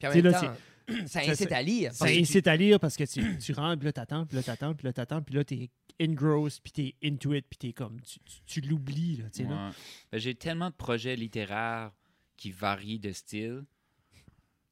Puis 0.05 0.07
en 0.07 0.13
Tu 0.13 0.17
sais, 0.17 0.23
même 0.23 0.33
là, 0.33 0.41
temps, 0.41 1.07
ça 1.07 1.21
incite 1.21 1.53
à 1.53 1.63
lire. 1.63 1.93
Ça 1.93 1.99
parce 2.01 2.11
que 2.11 2.17
tu- 2.17 2.23
incite 2.23 2.47
à 2.47 2.57
lire 2.57 2.81
parce 2.81 2.97
que 2.97 3.05
tu, 3.05 3.39
tu 3.39 3.53
rentres, 3.53 3.79
puis 3.79 3.87
là, 3.87 3.93
t'attends, 3.93 4.27
puis 4.27 4.37
là, 4.37 4.43
t'attends, 4.43 4.75
puis 4.75 4.85
là, 4.87 4.93
t'attends, 4.93 5.23
puis 5.23 5.35
là, 5.35 5.45
t'es 5.45 5.71
engrossed, 6.03 6.61
puis 6.63 6.73
t'es 6.73 6.95
into 7.09 7.33
it, 7.35 7.47
puis 7.49 7.59
t'es 7.59 7.73
comme, 7.73 8.01
tu, 8.01 8.19
tu, 8.21 8.41
tu 8.47 8.61
l'oublies, 8.63 9.17
là, 9.17 9.31
tu 9.31 9.43
sais, 9.43 9.49
là. 9.49 9.69
Ouais. 9.69 9.73
Ben, 10.13 10.19
J'ai 10.19 10.35
tellement 10.35 10.71
de 10.71 10.75
projets 10.75 11.17
littéraires 11.17 11.93
qui 12.37 12.51
varient 12.51 12.99
de 12.99 13.13
style, 13.13 13.65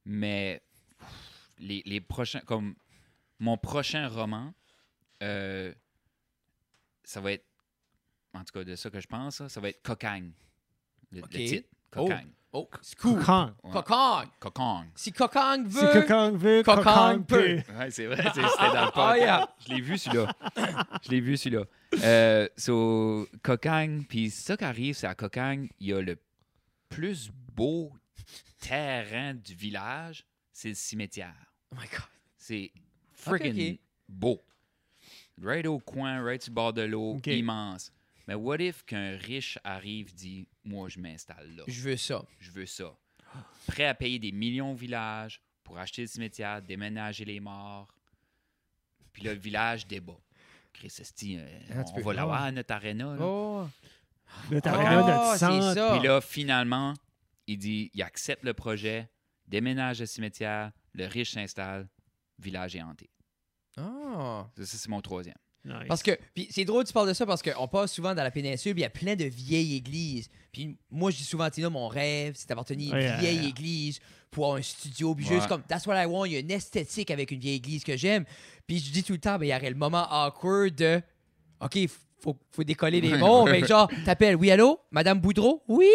mais 0.05 0.63
les, 1.59 1.83
les 1.87 2.01
prochains, 2.01 2.41
comme 2.41 2.75
mon 3.39 3.57
prochain 3.57 4.09
roman, 4.09 4.53
euh, 5.23 5.73
ça 7.05 7.21
va 7.21 7.33
être, 7.33 7.47
en 8.35 8.41
tout 8.45 8.53
cas 8.53 8.65
de 8.65 8.75
ça 8.77 8.91
que 8.91 9.01
je 9.01 9.07
pense, 9.07 9.47
ça 9.47 9.61
va 9.61 9.69
être 9.69 9.83
Cocagne. 9.83 10.33
Le, 11.13 11.23
titre. 11.23 11.69
Cocagne. 11.91 12.29
Oh, 12.31 12.42
c'est 12.83 12.99
cool. 12.99 13.19
Kokang. 13.19 13.53
Ouais. 13.65 13.71
Cocagne. 13.73 14.29
Cocagne. 14.39 14.91
Si 14.95 15.11
Si 15.11 15.81
veut. 15.81 15.93
Kokang 16.03 16.37
veut, 16.37 16.63
Kokang 16.63 16.83
Kokang 16.85 17.25
peut. 17.25 17.63
peut. 17.67 17.73
Ouais, 17.79 17.91
c'est 17.91 18.07
vrai, 18.07 18.23
c'est- 18.35 18.43
c'était 18.47 18.73
dans 18.73 18.85
le 18.85 18.91
Ah, 18.95 19.17
yeah. 19.19 19.39
podcast. 19.39 19.53
Je 19.69 19.75
l'ai 19.75 19.81
vu 19.81 19.99
celui-là. 19.99 20.33
Je 21.03 21.11
l'ai 21.11 21.21
vu 21.21 21.37
celui-là. 21.37 21.65
Euh, 22.05 22.49
so, 22.57 23.27
Cocagne, 23.43 24.05
puis 24.09 24.31
ça 24.31 24.57
qui 24.57 24.65
arrive, 24.65 24.95
c'est 24.95 25.07
à 25.07 25.15
Cocagne, 25.15 25.69
il 25.81 25.89
y 25.89 25.93
a 25.93 26.01
le 26.03 26.17
plus 26.89 27.31
beau 27.55 27.93
terrain 28.61 29.35
du 29.35 29.55
village, 29.55 30.27
c'est 30.53 30.69
le 30.69 30.75
cimetière. 30.75 31.35
Oh 31.73 31.77
my 31.81 31.87
God. 31.89 32.01
C'est 32.37 32.71
freaking 33.13 33.79
beau. 34.09 34.43
Right 35.43 35.67
au 35.67 35.79
coin, 35.79 36.23
right 36.23 36.43
sur 36.43 36.51
le 36.51 36.55
bord 36.55 36.73
de 36.73 36.83
l'eau, 36.83 37.19
immense. 37.27 37.93
Mais 38.33 38.37
what 38.37 38.61
if 38.61 38.83
qu'un 38.87 39.15
riche 39.19 39.59
arrive, 39.63 40.15
dit 40.15 40.49
Moi, 40.65 40.89
je 40.89 40.99
m'installe 40.99 41.55
là? 41.55 41.65
Je 41.69 41.83
veux 41.83 41.99
ça. 41.99 42.25
Je 42.39 42.51
veux 42.51 42.65
ça. 42.65 42.97
Prêt 43.67 43.85
à 43.85 43.95
payer 43.95 44.19
des 44.19 44.33
millions 44.33 44.73
au 44.73 44.75
village 44.75 45.43
pour 45.63 45.79
acheter 45.79 46.01
le 46.01 46.09
cimetière, 46.09 46.63
déménager 46.63 47.27
les 47.27 47.41
morts. 47.41 47.95
Puis 49.13 49.23
là, 49.25 49.35
le 49.35 49.39
village 49.39 49.87
débat. 49.87 50.17
Chris 50.73 50.95
Esti, 50.99 51.37
euh, 51.39 51.47
Ah, 51.73 51.85
tu 51.85 51.93
on 51.93 51.97
peux- 51.97 52.03
va 52.05 52.15
l'avoir, 52.15 52.51
notre 52.53 52.73
aréna. 52.73 53.17
là. 53.17 53.23
Oh. 53.23 53.67
Ah, 54.41 54.49
de 54.51 54.61
c'est 55.33 55.39
sang. 55.39 55.75
ça. 55.75 55.99
Puis 55.99 56.09
là, 56.09 56.23
finalement, 56.23 56.95
il 57.47 57.59
dit 57.59 57.91
il 57.93 58.03
accepte 58.03 58.45
le 58.45 58.55
projet, 58.55 59.11
déménage 59.47 60.01
le 60.01 60.07
cimetière, 60.07 60.73
le 60.95 61.05
riche 61.05 61.33
s'installe, 61.33 61.87
village 62.39 62.77
est 62.77 62.83
hanté. 62.83 63.11
Ah. 63.77 64.49
Ça, 64.57 64.65
ça, 64.65 64.79
c'est 64.79 64.89
mon 64.89 65.03
troisième. 65.03 65.37
Nice. 65.65 65.75
Parce 65.87 66.03
que, 66.03 66.11
puis 66.35 66.49
c'est 66.51 66.65
drôle 66.65 66.83
que 66.83 66.89
tu 66.89 66.93
parles 66.93 67.07
de 67.09 67.13
ça 67.13 67.25
parce 67.25 67.41
qu'on 67.41 67.69
passe 67.69 67.93
souvent 67.93 68.15
dans 68.17 68.23
la 68.25 68.31
péninsule, 68.33 68.73
puis 68.73 68.81
il 68.81 68.85
y 68.85 68.87
a 68.87 68.91
plein 68.91 69.15
de 69.15 69.25
vieilles 69.27 69.77
églises. 69.77 70.29
Puis 70.53 70.77
moi, 70.91 71.11
je 71.13 71.19
dis 71.19 71.25
souvent, 71.25 71.49
Tina, 71.51 71.71
mon 71.71 71.87
rêve, 71.87 72.35
c'est 72.37 72.49
d'appartenir 72.49 72.93
à 72.95 73.01
une 73.01 73.21
vieille 73.21 73.47
église 73.49 74.01
pour 74.31 74.47
avoir 74.47 74.59
un 74.59 74.63
studio. 74.63 75.15
Puis 75.15 75.27
Ouais. 75.29 75.37
juste 75.37 75.47
comme, 75.47 75.63
that's 75.63 75.87
what 75.87 75.95
I 76.03 76.07
want, 76.07 76.25
il 76.27 76.33
y 76.33 76.37
a 76.37 76.41
une 76.41 76.51
esthétique 76.51 77.11
avec 77.13 77.31
une 77.31 77.39
vieille 77.39 77.57
église 77.57 77.85
que 77.85 77.97
j'aime. 77.97 78.25
Puis 78.67 78.81
je 78.81 78.91
dis 78.91 79.05
tout 79.05 79.13
le 79.13 79.19
temps, 79.21 79.39
ben, 79.39 79.45
il 79.47 79.51
y 79.51 79.55
aurait 79.55 79.71
le 79.71 79.77
moment 79.77 80.05
awkward 80.11 80.75
de, 80.75 81.01
OK, 81.61 81.79
faut, 82.21 82.37
faut 82.51 82.65
décoller 82.65 83.01
les 83.01 83.17
mots, 83.17 83.45
mais 83.45 83.65
genre, 83.67 83.89
t'appelles, 84.05 84.35
oui, 84.37 84.51
allô, 84.51 84.81
Madame 84.91 85.21
Boudreau? 85.21 85.63
Oui, 85.69 85.89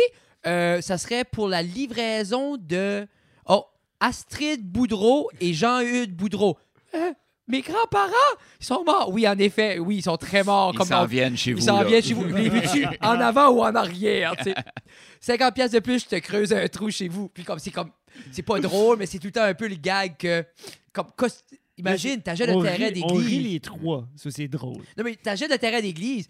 Euh, 0.45 0.80
ça 0.82 0.97
serait 0.97 1.26
pour 1.26 1.49
la 1.49 1.61
livraison 1.61 2.55
de, 2.57 3.05
oh, 3.47 3.65
Astrid 3.99 4.61
Boudreau 4.65 5.30
et 5.41 5.53
Jean-Hugues 5.53 6.13
Boudreau. 6.13 6.57
Euh, 6.93 7.11
mes 7.47 7.61
grands-parents, 7.61 8.11
ils 8.59 8.65
sont 8.65 8.83
morts. 8.83 9.09
Oui, 9.11 9.27
en 9.27 9.37
effet, 9.39 9.79
oui, 9.79 9.97
ils 9.97 10.01
sont 10.03 10.17
très 10.17 10.43
morts. 10.43 10.73
Ils 10.77 10.85
s'en 10.85 11.05
viennent 11.05 11.37
chez 11.37 11.53
vous. 11.53 11.59
ils 11.59 11.63
s'en 11.63 11.83
viennent 11.83 12.03
chez 12.03 12.13
vous. 12.13 12.25
Les 12.25 12.85
en 13.01 13.19
avant 13.19 13.49
ou 13.49 13.61
en 13.63 13.73
arrière? 13.75 14.35
tu 14.37 14.43
sais? 14.45 14.55
50 15.21 15.53
pièces 15.55 15.71
de 15.71 15.79
plus, 15.79 16.03
je 16.03 16.07
te 16.07 16.15
creuse 16.17 16.51
un 16.53 16.67
trou 16.67 16.89
chez 16.91 17.07
vous. 17.07 17.29
Puis 17.29 17.43
comme 17.43 17.59
c'est 17.59 17.71
comme 17.71 17.91
c'est 18.31 18.41
pas 18.43 18.59
drôle, 18.59 18.97
mais 18.97 19.05
c'est 19.05 19.19
tout 19.19 19.27
le 19.27 19.31
temps 19.31 19.43
un 19.43 19.53
peu 19.53 19.67
le 19.67 19.75
gag 19.75 20.17
que 20.17 20.43
comme 20.91 21.07
cos- 21.15 21.43
imagine, 21.77 22.21
t'achètes 22.21 22.49
le 22.49 22.61
terrain 22.61 22.87
rit, 22.91 23.01
on 23.03 23.13
rit 23.13 23.23
d'église. 23.23 23.53
les 23.53 23.59
trois. 23.59 24.07
Ça, 24.15 24.31
c'est 24.31 24.47
drôle. 24.47 24.83
Non 24.97 25.03
mais 25.03 25.15
t'achètes 25.15 25.51
le 25.51 25.57
terrain 25.57 25.81
d'église. 25.81 26.27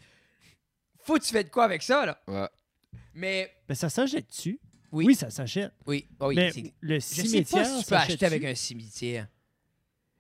Faut 1.03 1.15
que 1.15 1.23
tu 1.23 1.31
fais 1.31 1.43
de 1.43 1.49
quoi 1.49 1.63
avec 1.63 1.81
ça 1.81 2.05
là? 2.05 2.19
Ouais. 2.27 2.47
Mais 3.13 3.51
Ben, 3.67 3.75
ça 3.75 3.89
s'achète 3.89 4.27
dessus. 4.29 4.59
Oui. 4.91 5.05
Oui, 5.05 5.15
ça 5.15 5.29
s'achète. 5.29 5.71
oui, 5.85 6.05
oui, 6.21 6.35
mais 6.35 6.51
c'est- 6.51 6.73
le 6.81 6.95
je 6.95 6.99
sais 6.99 7.25
cimetière, 7.25 7.63
pas 7.63 7.69
si 7.69 7.83
tu 7.83 7.89
peux 7.89 7.95
acheter 7.95 8.25
avec 8.25 8.43
un 8.45 8.55
cimetière. 8.55 9.27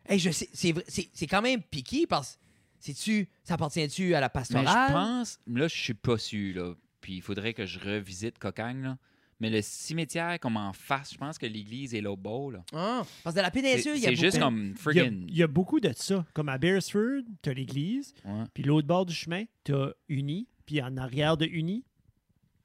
Hey, 0.07 0.19
je 0.19 0.29
sais, 0.31 0.49
c'est 0.53 0.71
vrai- 0.71 0.85
c'est 0.87 1.09
c'est 1.13 1.27
quand 1.27 1.41
même 1.41 1.61
piqué 1.61 2.07
parce 2.07 2.35
que 2.35 2.39
c'est-tu 2.79 3.27
ça 3.43 3.55
appartient-tu 3.55 4.13
à 4.15 4.19
la 4.19 4.27
Mais 4.27 4.31
pastorale? 4.33 4.87
je 4.89 4.93
pense, 4.93 5.39
là, 5.47 5.67
je 5.67 5.75
suis 5.75 5.93
pas 5.93 6.17
sûr, 6.17 6.55
là. 6.55 6.73
Puis 7.01 7.15
il 7.17 7.21
faudrait 7.21 7.53
que 7.53 7.65
je 7.65 7.79
revisite 7.79 8.37
Cocagne, 8.39 8.81
là. 8.83 8.97
Mais 9.39 9.51
le 9.51 9.61
cimetière, 9.61 10.39
comme 10.39 10.57
en 10.57 10.73
face, 10.73 11.13
je 11.13 11.17
pense 11.17 11.37
que 11.37 11.45
l'église 11.45 11.93
est 11.93 12.01
l'autre 12.01 12.21
bord, 12.23 12.51
là. 12.51 12.63
Ah, 12.73 13.03
parce 13.23 13.35
que 13.35 13.39
dans 13.39 13.43
la 13.45 13.51
C'est 13.53 13.61
péninsule, 13.61 13.95
il 13.97 14.01
y 14.01 14.05
a 14.07 14.09
c'est 14.09 14.15
juste 14.15 14.37
beaucoup- 14.39 14.45
comme 14.49 14.63
Il 14.65 14.69
y, 14.69 14.71
a, 14.73 14.75
friggin'. 15.03 15.25
il 15.29 15.37
y 15.37 15.43
a 15.43 15.47
beaucoup 15.47 15.79
de 15.79 15.91
ça. 15.95 16.25
Comme 16.33 16.49
à 16.49 16.57
Beresford, 16.57 17.21
t'as 17.43 17.53
l'église, 17.53 18.15
Ouais. 18.25 18.45
puis 18.53 18.63
l'autre 18.63 18.87
bord 18.87 19.05
du 19.05 19.13
chemin, 19.13 19.43
t'as 19.63 19.89
Uni, 20.09 20.47
puis 20.65 20.81
en 20.81 20.97
arrière 20.97 21.37
de 21.37 21.45
Uni, 21.45 21.83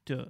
t'as... 0.06 0.24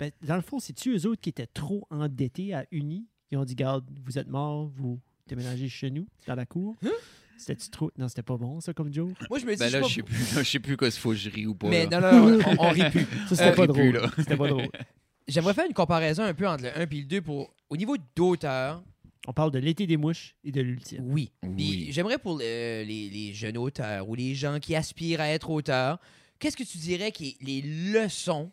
Ben, 0.00 0.10
dans 0.22 0.36
le 0.36 0.42
fond, 0.42 0.58
c'est-tu 0.58 0.96
eux 0.96 1.06
autres 1.06 1.20
qui 1.20 1.28
étaient 1.28 1.46
trop 1.46 1.86
endettés 1.90 2.54
à 2.54 2.66
Uni? 2.72 3.06
Ils 3.30 3.38
ont 3.38 3.44
dit, 3.44 3.54
garde, 3.54 3.88
vous 4.04 4.18
êtes 4.18 4.28
morts, 4.28 4.66
vous 4.68 5.00
déménagez 5.28 5.68
chez 5.68 5.90
nous, 5.90 6.06
dans 6.26 6.34
la 6.34 6.46
cour. 6.46 6.76
Hein? 6.84 6.90
C'était-tu 7.36 7.70
trop... 7.70 7.90
Non, 7.96 8.08
c'était 8.08 8.22
pas 8.22 8.36
bon, 8.36 8.60
ça, 8.60 8.72
comme 8.74 8.92
joke. 8.92 9.12
Moi 9.30 9.38
je 9.38 9.46
me 9.46 9.52
dis 9.52 9.58
Ben 9.60 9.70
là, 9.70 9.82
je 9.82 9.94
sais 9.94 10.02
pas- 10.02 10.08
plus, 10.08 10.34
là, 10.34 10.42
je 10.42 10.50
sais 10.50 10.58
plus 10.58 10.76
quoi 10.76 10.90
faut 10.90 11.10
que 11.10 11.16
je 11.16 11.30
ris 11.30 11.46
ou 11.46 11.54
pas. 11.54 11.68
Mais 11.68 11.86
là. 11.86 12.00
non, 12.00 12.12
non, 12.30 12.38
non, 12.38 12.44
on, 12.58 12.64
on 12.66 12.70
rit 12.70 12.90
plus. 12.90 13.04
Ça, 13.28 13.36
c'était 13.36 13.44
Euh, 13.50 13.54
pas 13.54 13.66
drôle. 13.68 13.92
là. 13.92 14.10
C'était 14.16 14.36
pas 14.36 14.48
drôle. 14.48 14.68
J'aimerais 15.28 15.54
faire 15.54 15.66
une 15.66 15.74
comparaison 15.74 16.22
un 16.24 16.34
peu 16.34 16.48
entre 16.48 16.64
le 16.64 16.76
1 16.76 16.80
et 16.80 16.86
le 16.96 17.04
2 17.04 17.20
pour. 17.22 17.54
Au 17.70 17.76
niveau 17.76 17.96
d'auteur, 18.16 18.82
On 19.28 19.32
parle 19.34 19.50
de 19.52 19.58
l'été 19.58 19.86
des 19.86 19.96
mouches 19.98 20.34
et 20.42 20.50
de 20.50 20.60
l'ultime. 20.62 21.04
oui. 21.12 21.30
Puis 21.56 21.92
j'aimerais 21.92 22.18
pour 22.18 22.38
le- 22.38 22.82
les, 22.82 23.10
les 23.10 23.34
jeunes 23.34 23.58
auteurs 23.58 24.08
ou 24.08 24.14
les 24.14 24.34
gens 24.34 24.58
qui 24.58 24.74
aspirent 24.74 25.20
à 25.20 25.28
être 25.28 25.50
auteurs, 25.50 26.00
qu'est-ce 26.38 26.56
que 26.56 26.64
tu 26.64 26.78
dirais 26.78 27.12
qui 27.12 27.36
les 27.42 27.60
leçons, 27.62 28.50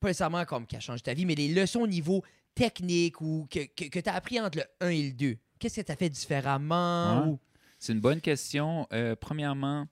pas 0.00 0.08
nécessairement 0.08 0.44
comme 0.44 0.66
qui 0.66 0.76
a 0.76 0.80
changé 0.80 1.00
ta 1.02 1.14
vie, 1.14 1.24
mais 1.24 1.34
les 1.36 1.48
leçons 1.54 1.80
au 1.80 1.86
niveau 1.86 2.22
technique 2.54 3.20
ou 3.20 3.46
que, 3.50 3.60
que, 3.88 4.00
tu 4.00 4.08
as 4.10 4.14
appris 4.14 4.40
entre 4.40 4.58
le 4.58 4.64
1 4.86 4.88
et 4.90 5.02
le 5.04 5.12
2? 5.12 5.36
Qu'est-ce 5.58 5.80
que 5.80 5.86
tu 5.86 5.92
as 5.92 5.96
fait 5.96 6.10
différemment? 6.10 7.22
Ouais. 7.24 7.28
ou- 7.32 7.40
C'est 7.78 7.92
une 7.92 8.00
bonne 8.00 8.20
question. 8.20 8.86
Euh, 8.92 9.16
premièrement, 9.16 9.86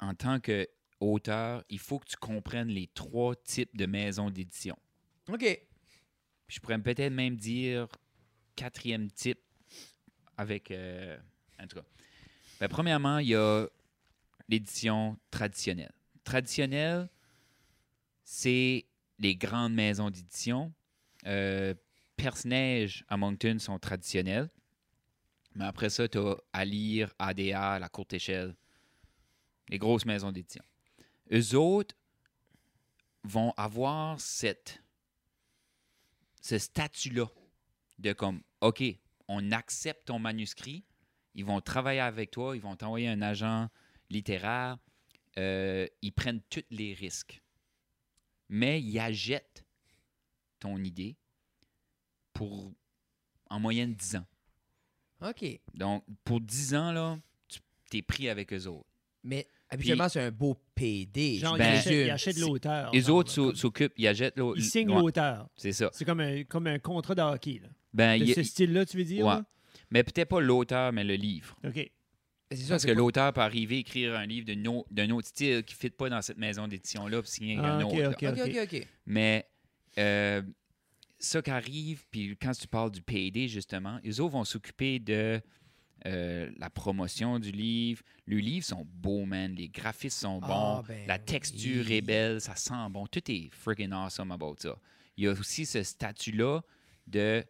en 0.00 0.14
tant 0.14 0.38
qu'auteur, 0.40 1.64
il 1.68 1.78
faut 1.78 1.98
que 1.98 2.06
tu 2.06 2.16
comprennes 2.16 2.68
les 2.68 2.86
trois 2.88 3.34
types 3.36 3.76
de 3.76 3.86
maisons 3.86 4.30
d'édition. 4.30 4.76
OK. 5.28 5.44
Je 6.48 6.60
pourrais 6.60 6.78
peut-être 6.78 7.12
même 7.12 7.36
dire 7.36 7.88
quatrième 8.54 9.10
type 9.10 9.40
avec. 10.36 10.70
euh, 10.70 11.16
en 11.60 11.66
tout 11.66 11.76
cas. 11.76 11.84
Ben, 12.60 12.68
premièrement, 12.68 13.18
il 13.18 13.28
y 13.28 13.34
a 13.34 13.66
l'édition 14.48 15.18
traditionnelle. 15.30 15.92
Traditionnelle, 16.24 17.08
c'est 18.24 18.86
les 19.18 19.34
grandes 19.36 19.74
maisons 19.74 20.10
d'édition. 20.10 20.72
Euh, 21.26 21.74
Perce-Neige 22.16 23.04
à 23.08 23.16
Moncton 23.16 23.58
sont 23.58 23.78
traditionnelles. 23.78 24.50
Mais 25.54 25.64
après 25.64 25.90
ça, 25.90 26.08
tu 26.08 26.18
as 26.18 26.36
à 26.52 26.64
lire 26.64 27.12
ADA, 27.18 27.78
la 27.78 27.88
courte 27.88 28.12
échelle, 28.12 28.54
les 29.68 29.78
grosses 29.78 30.04
maisons 30.04 30.32
d'édition. 30.32 30.62
Eux 31.32 31.54
autres 31.54 31.96
vont 33.24 33.52
avoir 33.56 34.20
cette, 34.20 34.82
ce 36.42 36.58
statut-là 36.58 37.26
de 37.98 38.12
comme, 38.12 38.42
OK, 38.60 38.82
on 39.28 39.50
accepte 39.50 40.06
ton 40.06 40.18
manuscrit, 40.18 40.84
ils 41.34 41.44
vont 41.44 41.60
travailler 41.60 42.00
avec 42.00 42.30
toi, 42.30 42.54
ils 42.54 42.62
vont 42.62 42.76
t'envoyer 42.76 43.08
un 43.08 43.22
agent 43.22 43.68
littéraire, 44.10 44.78
euh, 45.38 45.86
ils 46.02 46.12
prennent 46.12 46.42
tous 46.48 46.64
les 46.70 46.94
risques. 46.94 47.42
Mais 48.48 48.80
ils 48.80 48.98
achètent 48.98 49.64
ton 50.60 50.82
idée 50.84 51.16
pour 52.36 52.72
en 53.50 53.60
moyenne 53.60 53.94
10 53.94 54.16
ans. 54.16 54.26
OK. 55.28 55.44
Donc, 55.74 56.04
pour 56.24 56.40
10 56.40 56.74
ans, 56.74 56.92
là, 56.92 57.18
tu 57.48 57.98
es 57.98 58.02
pris 58.02 58.28
avec 58.28 58.52
eux 58.52 58.66
autres. 58.66 58.86
Mais 59.24 59.48
habituellement, 59.70 60.08
c'est 60.08 60.20
un 60.20 60.30
beau 60.30 60.56
PD. 60.74 61.38
Genre, 61.38 61.56
il, 61.56 61.58
Ben, 61.58 61.72
achète, 61.72 61.84
il 61.86 61.88
présume. 61.96 62.10
achète 62.14 62.36
l'auteur. 62.38 62.90
Les 62.92 63.10
autres 63.10 63.54
s'occupent, 63.54 63.94
ils 63.96 64.06
achètent 64.06 64.38
l'autre. 64.38 64.58
Ils 64.58 64.64
signent 64.64 64.88
l'auteur. 64.94 65.48
C'est 65.56 65.72
ça. 65.72 65.90
C'est 65.92 66.04
comme 66.04 66.20
un, 66.20 66.44
comme 66.44 66.66
un 66.66 66.78
contrat 66.78 67.14
de 67.14 67.22
hockey. 67.22 67.60
Là. 67.62 67.68
Ben, 67.94 68.20
De 68.20 68.24
il- 68.26 68.34
ce 68.34 68.42
style-là, 68.42 68.84
tu 68.86 68.96
veux 68.98 69.04
dire? 69.04 69.24
Ouais. 69.26 69.34
là? 69.34 69.44
mais 69.90 70.02
peut-être 70.02 70.28
pas 70.28 70.40
l'auteur, 70.40 70.92
mais 70.92 71.04
le 71.04 71.14
livre. 71.14 71.56
OK. 71.64 71.90
C'est 72.50 72.56
ça, 72.58 72.68
Parce 72.74 72.84
que 72.84 72.90
pas- 72.92 72.94
l'auteur 72.98 73.32
peut 73.32 73.40
arriver 73.40 73.76
à 73.76 73.78
écrire 73.78 74.14
un 74.16 74.26
livre 74.26 74.46
d'un 74.46 74.64
autre, 74.66 74.88
d'un 74.92 75.10
autre 75.10 75.26
style 75.28 75.62
qui 75.64 75.74
ne 75.74 75.78
fit 75.78 75.90
pas 75.90 76.08
dans 76.08 76.22
cette 76.22 76.38
maison 76.38 76.68
d'édition-là, 76.68 77.22
puis 77.22 77.30
signer 77.30 77.58
Ah, 77.60 77.76
un 77.76 77.84
ok, 77.84 77.92
autre. 77.94 78.08
OK, 78.10 78.40
OK, 78.46 78.58
OK. 78.74 78.86
Mais 79.06 79.48
euh, 79.98 80.42
ça 81.18 81.40
qui 81.42 81.50
arrive, 81.50 82.04
puis 82.10 82.36
quand 82.36 82.52
tu 82.52 82.68
parles 82.68 82.90
du 82.90 83.02
PD, 83.02 83.48
justement, 83.48 83.98
les 84.02 84.20
autres 84.20 84.32
vont 84.32 84.44
s'occuper 84.44 84.98
de 84.98 85.40
euh, 86.04 86.50
la 86.58 86.70
promotion 86.70 87.38
du 87.38 87.50
livre. 87.50 88.02
Les 88.26 88.40
livres 88.40 88.66
sont 88.66 88.84
beaux, 88.86 89.24
man. 89.24 89.54
Les 89.54 89.68
graphismes 89.68 90.20
sont 90.20 90.40
Ah, 90.42 90.46
bons. 90.82 90.88
ben 90.88 91.06
la 91.06 91.18
texture 91.18 91.84
oui. 91.86 91.94
est 91.94 92.02
belle. 92.02 92.40
Ça 92.40 92.54
sent 92.54 92.74
bon. 92.90 93.06
Tout 93.06 93.30
est 93.30 93.48
friggin' 93.52 93.92
awesome 93.92 94.30
about 94.30 94.56
ça. 94.58 94.78
Il 95.16 95.24
y 95.24 95.26
a 95.26 95.32
aussi 95.32 95.64
ce 95.64 95.82
statut-là 95.82 96.60
de 97.06 97.44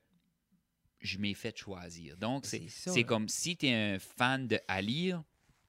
je 1.01 1.19
m'ai 1.19 1.35
fait 1.35 1.57
choisir. 1.57 2.17
Donc, 2.17 2.47
c'est 2.47 2.69
ça, 2.69 2.93
c'est 2.93 3.01
hein. 3.01 3.03
comme 3.05 3.29
si 3.29 3.57
tu 3.57 3.67
es 3.67 3.95
un 3.95 3.99
fan 3.99 4.47
de 4.47 4.59
à 4.69 4.81
lire, 4.81 5.23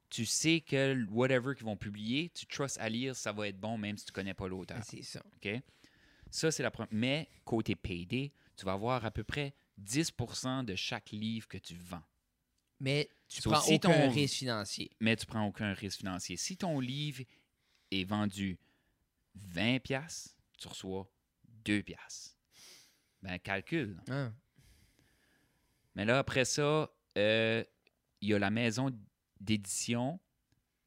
tu 0.09 0.25
sais 0.25 0.61
que 0.61 1.03
whatever 1.09 1.53
qu'ils 1.55 1.65
vont 1.65 1.75
publier, 1.75 2.29
tu 2.33 2.45
trustes 2.45 2.77
à 2.79 2.87
lire, 2.89 3.15
ça 3.15 3.31
va 3.33 3.47
être 3.47 3.59
bon 3.59 3.77
même 3.77 3.97
si 3.97 4.05
tu 4.05 4.11
connais 4.11 4.33
pas 4.33 4.47
l'auteur. 4.47 4.77
C'est 4.83 5.01
ça. 5.03 5.21
OK? 5.35 5.61
Ça, 6.31 6.51
c'est 6.51 6.63
la 6.63 6.71
première. 6.71 6.89
Mais 6.91 7.29
côté 7.45 7.75
payday, 7.75 8.31
tu 8.55 8.65
vas 8.65 8.73
avoir 8.73 9.05
à 9.05 9.11
peu 9.11 9.23
près 9.23 9.53
10% 9.81 10.63
de 10.63 10.75
chaque 10.75 11.11
livre 11.11 11.47
que 11.47 11.57
tu 11.57 11.75
vends. 11.75 12.03
Mais 12.79 13.09
tu 13.27 13.41
So, 13.41 13.49
prends 13.51 13.61
si 13.61 13.75
aucun 13.75 13.91
ton- 14.07 14.09
risque 14.11 14.35
financier. 14.35 14.91
Mais 14.99 15.15
tu 15.15 15.25
prends 15.25 15.45
aucun 15.45 15.73
risque 15.73 15.99
financier. 15.99 16.37
Si 16.37 16.57
ton 16.57 16.79
livre 16.79 17.23
est 17.91 18.03
vendu 18.03 18.57
20 19.35 19.79
pièces, 19.79 20.35
tu 20.57 20.67
reçois 20.67 21.11
2 21.65 21.81
pièces. 21.83 22.37
Ben, 23.21 23.39
calcule. 23.39 23.99
Hein? 24.09 24.33
Mais 25.95 26.05
là, 26.05 26.19
après 26.19 26.45
ça, 26.45 26.89
euh, 27.17 27.63
il 28.21 28.29
y 28.29 28.33
a 28.33 28.39
la 28.39 28.51
maison 28.51 28.91
d'édition 29.39 30.19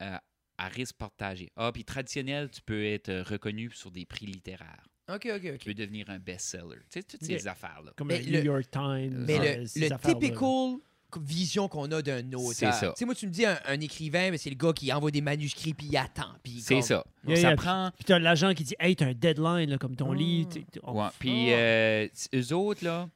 euh, 0.03 0.17
à 0.59 0.69
risque 0.69 0.97
partagé. 0.97 1.51
Ah, 1.57 1.73
puis 1.73 1.85
traditionnel, 1.85 2.51
tu 2.51 2.63
peux 2.63 2.85
être 2.85 3.09
euh, 3.09 3.23
reconnu 3.25 3.71
sur 3.73 3.91
des 3.91 4.07
prix 4.07 4.27
littéraires. 4.27 4.87
OK, 5.15 5.29
OK, 5.37 5.59
Tu 5.59 5.65
peux 5.67 5.75
devenir 5.75 6.09
un 6.11 6.19
best-seller. 6.19 6.77
Tu 6.91 7.01
sais, 7.01 7.03
toutes 7.03 7.25
ces 7.25 7.47
affaires-là. 7.47 7.93
Comme 7.97 8.09
Mais 8.09 8.23
le, 8.23 8.39
New 8.41 8.45
York 8.47 8.71
Times. 8.71 9.25
Mais 9.27 9.39
euh, 9.39 9.65
le, 9.77 9.97
typical 9.99 10.79
vision 11.19 11.67
qu'on 11.69 11.91
a 11.91 12.03
d'un 12.03 12.33
auteur. 12.35 12.53
C'est 12.55 12.73
ça. 12.73 12.89
Tu 12.95 12.99
sais, 13.01 13.05
moi, 13.05 13.15
tu 13.15 13.27
me 13.27 13.33
dis 13.33 13.45
un, 13.45 13.59
un 13.67 13.81
écrivain, 13.81 14.31
mais 14.31 14.39
c'est 14.39 14.51
le 14.51 14.57
gars 14.57 14.73
qui 14.73 14.93
envoie 14.93 15.11
des 15.11 15.21
manuscrits 15.21 15.75
puis 15.75 15.89
il 15.91 15.97
attend. 15.97 16.33
puis 16.43 16.61
C'est 16.61 16.75
comme- 16.75 16.83
ça. 16.83 17.05
Yeah, 17.27 17.37
ça 17.37 17.49
yeah, 17.49 17.57
prend. 17.57 17.91
Puis 17.97 18.05
t'as 18.05 18.19
l'agent 18.19 18.55
qui 18.55 18.65
dit 18.65 18.75
Hey, 18.79 18.95
t'as 18.95 19.07
un 19.07 19.15
deadline, 19.15 19.71
là, 19.71 19.79
comme 19.79 19.97
ton 19.97 20.13
Ah. 20.13 20.15
livre. 20.15 20.51
t'es- 20.51 20.65
t'es- 20.71 20.81
oh, 20.85 20.93
Ouais, 20.93 21.09
Puis 21.19 21.53
euh, 21.53 22.07
eux 22.35 22.53
autres, 22.55 22.85
là, 22.85 23.09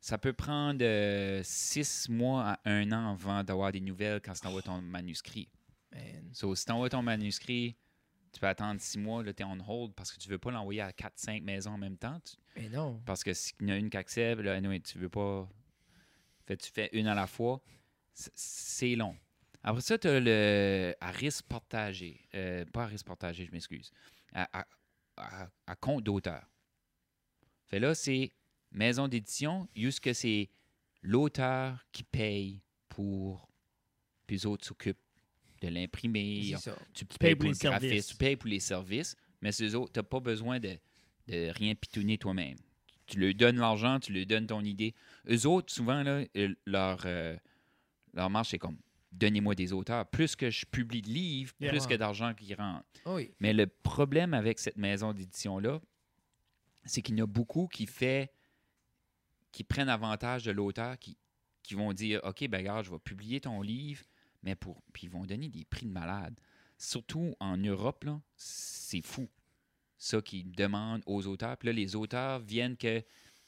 ça 0.00 0.16
peut 0.18 0.32
prendre 0.32 0.78
euh, 0.84 1.40
six 1.44 2.08
mois 2.08 2.50
à 2.64 2.70
un 2.70 2.92
an 2.92 3.14
avant 3.14 3.42
d'avoir 3.42 3.72
des 3.72 3.80
nouvelles 3.80 4.20
quand 4.20 4.32
tu 4.34 4.46
envoies 4.46 4.62
ton 4.62 4.80
manuscrit. 4.80 5.48
Man. 5.92 6.28
So, 6.32 6.54
si 6.54 6.64
tu 6.66 6.72
envoies 6.72 6.90
ton 6.90 7.02
manuscrit, 7.02 7.74
tu 8.34 8.40
peux 8.40 8.46
attendre 8.48 8.80
six 8.80 8.98
mois, 8.98 9.22
là, 9.22 9.32
tu 9.32 9.42
es 9.42 9.46
on 9.46 9.58
hold 9.66 9.94
parce 9.94 10.12
que 10.12 10.18
tu 10.18 10.28
veux 10.28 10.38
pas 10.38 10.50
l'envoyer 10.50 10.80
à 10.82 10.90
4-5 10.92 11.42
maisons 11.42 11.70
en 11.72 11.78
même 11.78 11.96
temps. 11.96 12.20
Tu- 12.20 12.36
Mais 12.56 12.68
non. 12.68 13.00
parce 13.06 13.24
que 13.24 13.32
s'il 13.32 13.54
y 13.62 13.64
en 13.70 13.74
a 13.74 13.76
une 13.78 13.88
qui 13.90 13.96
accepte, 13.96 14.42
là, 14.42 14.54
anyway, 14.54 14.80
tu 14.80 14.98
veux 14.98 15.08
pas. 15.08 15.48
Fait, 16.46 16.56
tu 16.56 16.70
fais 16.70 16.90
une 16.92 17.06
à 17.06 17.14
la 17.14 17.26
fois. 17.26 17.62
C'est 18.12 18.94
long. 18.96 19.16
Après 19.62 19.80
ça, 19.80 19.96
tu 19.96 20.08
as 20.08 20.20
le 20.20 20.94
à 21.00 21.10
risque 21.10 21.46
partagé. 21.46 22.20
Euh, 22.34 22.64
pas 22.66 22.82
à 22.84 22.86
risque 22.86 23.06
partagé, 23.06 23.46
je 23.46 23.50
m'excuse. 23.52 23.90
À, 24.34 24.60
à- 24.60 24.66
à- 25.16 25.48
à 25.66 25.76
compte 25.76 26.04
d'auteur. 26.04 26.44
Fait 27.66 27.78
là, 27.78 27.94
c'est 27.94 28.32
maison 28.72 29.08
d'édition, 29.08 29.68
juste 29.74 30.00
que 30.00 30.12
c'est 30.12 30.50
l'auteur 31.02 31.86
qui 31.92 32.02
paye 32.02 32.60
pour. 32.88 33.48
Puis 34.26 34.36
les 34.36 34.46
autres 34.46 34.64
s'occupent 34.66 34.98
de 35.66 35.74
l'imprimer. 35.74 36.54
Tu 36.92 37.04
payes 37.04 37.34
pour 37.34 37.40
pour 37.40 37.44
le 37.44 37.48
les 37.50 37.54
services. 37.54 38.06
tu 38.08 38.16
payes 38.16 38.36
pour 38.36 38.48
les 38.48 38.60
services, 38.60 39.16
mais 39.40 39.52
ces 39.52 39.74
autres, 39.74 39.92
tu 39.92 39.98
n'as 39.98 40.04
pas 40.04 40.20
besoin 40.20 40.58
de, 40.60 40.76
de 41.28 41.50
rien 41.50 41.74
pitouner 41.74 42.18
toi-même. 42.18 42.56
Tu 43.06 43.18
leur 43.18 43.34
donnes 43.34 43.56
l'argent, 43.58 44.00
tu 44.00 44.12
leur 44.12 44.24
donnes 44.26 44.46
ton 44.46 44.62
idée. 44.62 44.94
Eux 45.30 45.46
autres, 45.46 45.72
souvent, 45.72 46.02
là, 46.02 46.24
euh, 46.36 46.54
leur, 46.66 47.00
euh, 47.04 47.36
leur 48.14 48.30
marche, 48.30 48.50
c'est 48.50 48.58
comme 48.58 48.78
donnez-moi 49.12 49.54
des 49.54 49.72
auteurs. 49.72 50.06
Plus 50.06 50.34
que 50.34 50.50
je 50.50 50.64
publie 50.66 51.02
de 51.02 51.08
livres, 51.08 51.52
Yeah. 51.60 51.70
plus 51.70 51.86
que 51.86 51.94
d'argent 51.94 52.34
qui 52.34 52.52
rentre. 52.54 52.84
Oh 53.04 53.16
oui. 53.16 53.30
Mais 53.40 53.52
le 53.52 53.66
problème 53.66 54.34
avec 54.34 54.58
cette 54.58 54.76
maison 54.76 55.12
d'édition-là, 55.12 55.80
c'est 56.84 57.00
qu'il 57.02 57.16
y 57.18 57.20
en 57.20 57.24
a 57.24 57.26
beaucoup 57.28 57.68
qui 57.68 57.86
fait 57.86 58.30
qui 59.52 59.62
prennent 59.62 59.88
avantage 59.88 60.42
de 60.44 60.50
l'auteur, 60.50 60.98
qui, 60.98 61.16
qui 61.62 61.74
vont 61.74 61.92
dire 61.92 62.20
OK, 62.24 62.48
ben 62.48 62.58
regarde, 62.58 62.84
je 62.86 62.90
vais 62.90 62.98
publier 62.98 63.40
ton 63.40 63.62
livre, 63.62 64.02
mais 64.44 64.54
pour. 64.54 64.82
Puis 64.92 65.06
ils 65.06 65.10
vont 65.10 65.24
donner 65.24 65.48
des 65.48 65.64
prix 65.64 65.86
de 65.86 65.90
malade. 65.92 66.38
Surtout 66.78 67.34
en 67.40 67.56
Europe, 67.56 68.04
là, 68.04 68.20
c'est 68.36 69.02
fou. 69.04 69.28
Ça 69.96 70.20
qu'ils 70.20 70.50
demandent 70.52 71.02
aux 71.06 71.26
auteurs. 71.26 71.56
Puis 71.56 71.66
là, 71.66 71.72
les 71.72 71.96
auteurs 71.96 72.38
viennent 72.40 72.76
que. 72.76 73.02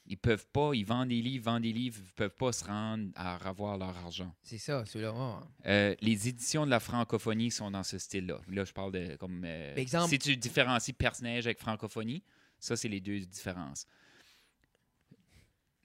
Ils 0.09 0.17
peuvent 0.17 0.47
pas, 0.53 0.71
ils 0.73 0.85
vendent 0.87 1.09
des 1.09 1.21
livres, 1.21 1.47
vendent 1.47 1.65
des 1.65 1.73
livres, 1.73 1.99
ils 2.01 2.13
peuvent 2.13 2.31
pas 2.37 2.53
se 2.53 2.65
rendre 2.65 3.11
à 3.17 3.35
avoir 3.49 3.77
leur 3.77 3.89
argent. 3.99 4.33
C'est 4.41 4.57
ça, 4.57 4.85
ceux-là. 4.87 5.13
ouais. 5.13 5.43
Euh, 5.67 5.97
les 6.01 6.29
éditions 6.29 6.65
de 6.65 6.71
la 6.71 6.79
francophonie 6.79 7.51
sont 7.51 7.73
dans 7.73 7.83
ce 7.83 7.99
style-là. 7.99 8.39
Là, 8.47 8.65
je 8.65 8.73
parle 8.73 8.93
de 8.93 9.17
comme. 9.17 9.43
euh, 9.45 9.75
Exemple- 9.75 10.09
Si 10.11 10.21
tu 10.21 10.37
différencies 10.37 10.93
personnage 10.93 11.47
avec 11.49 11.59
francophonie, 11.59 12.23
ça, 12.61 12.77
c'est 12.77 12.87
les 12.87 13.01
deux 13.01 13.19
différences. 13.19 13.85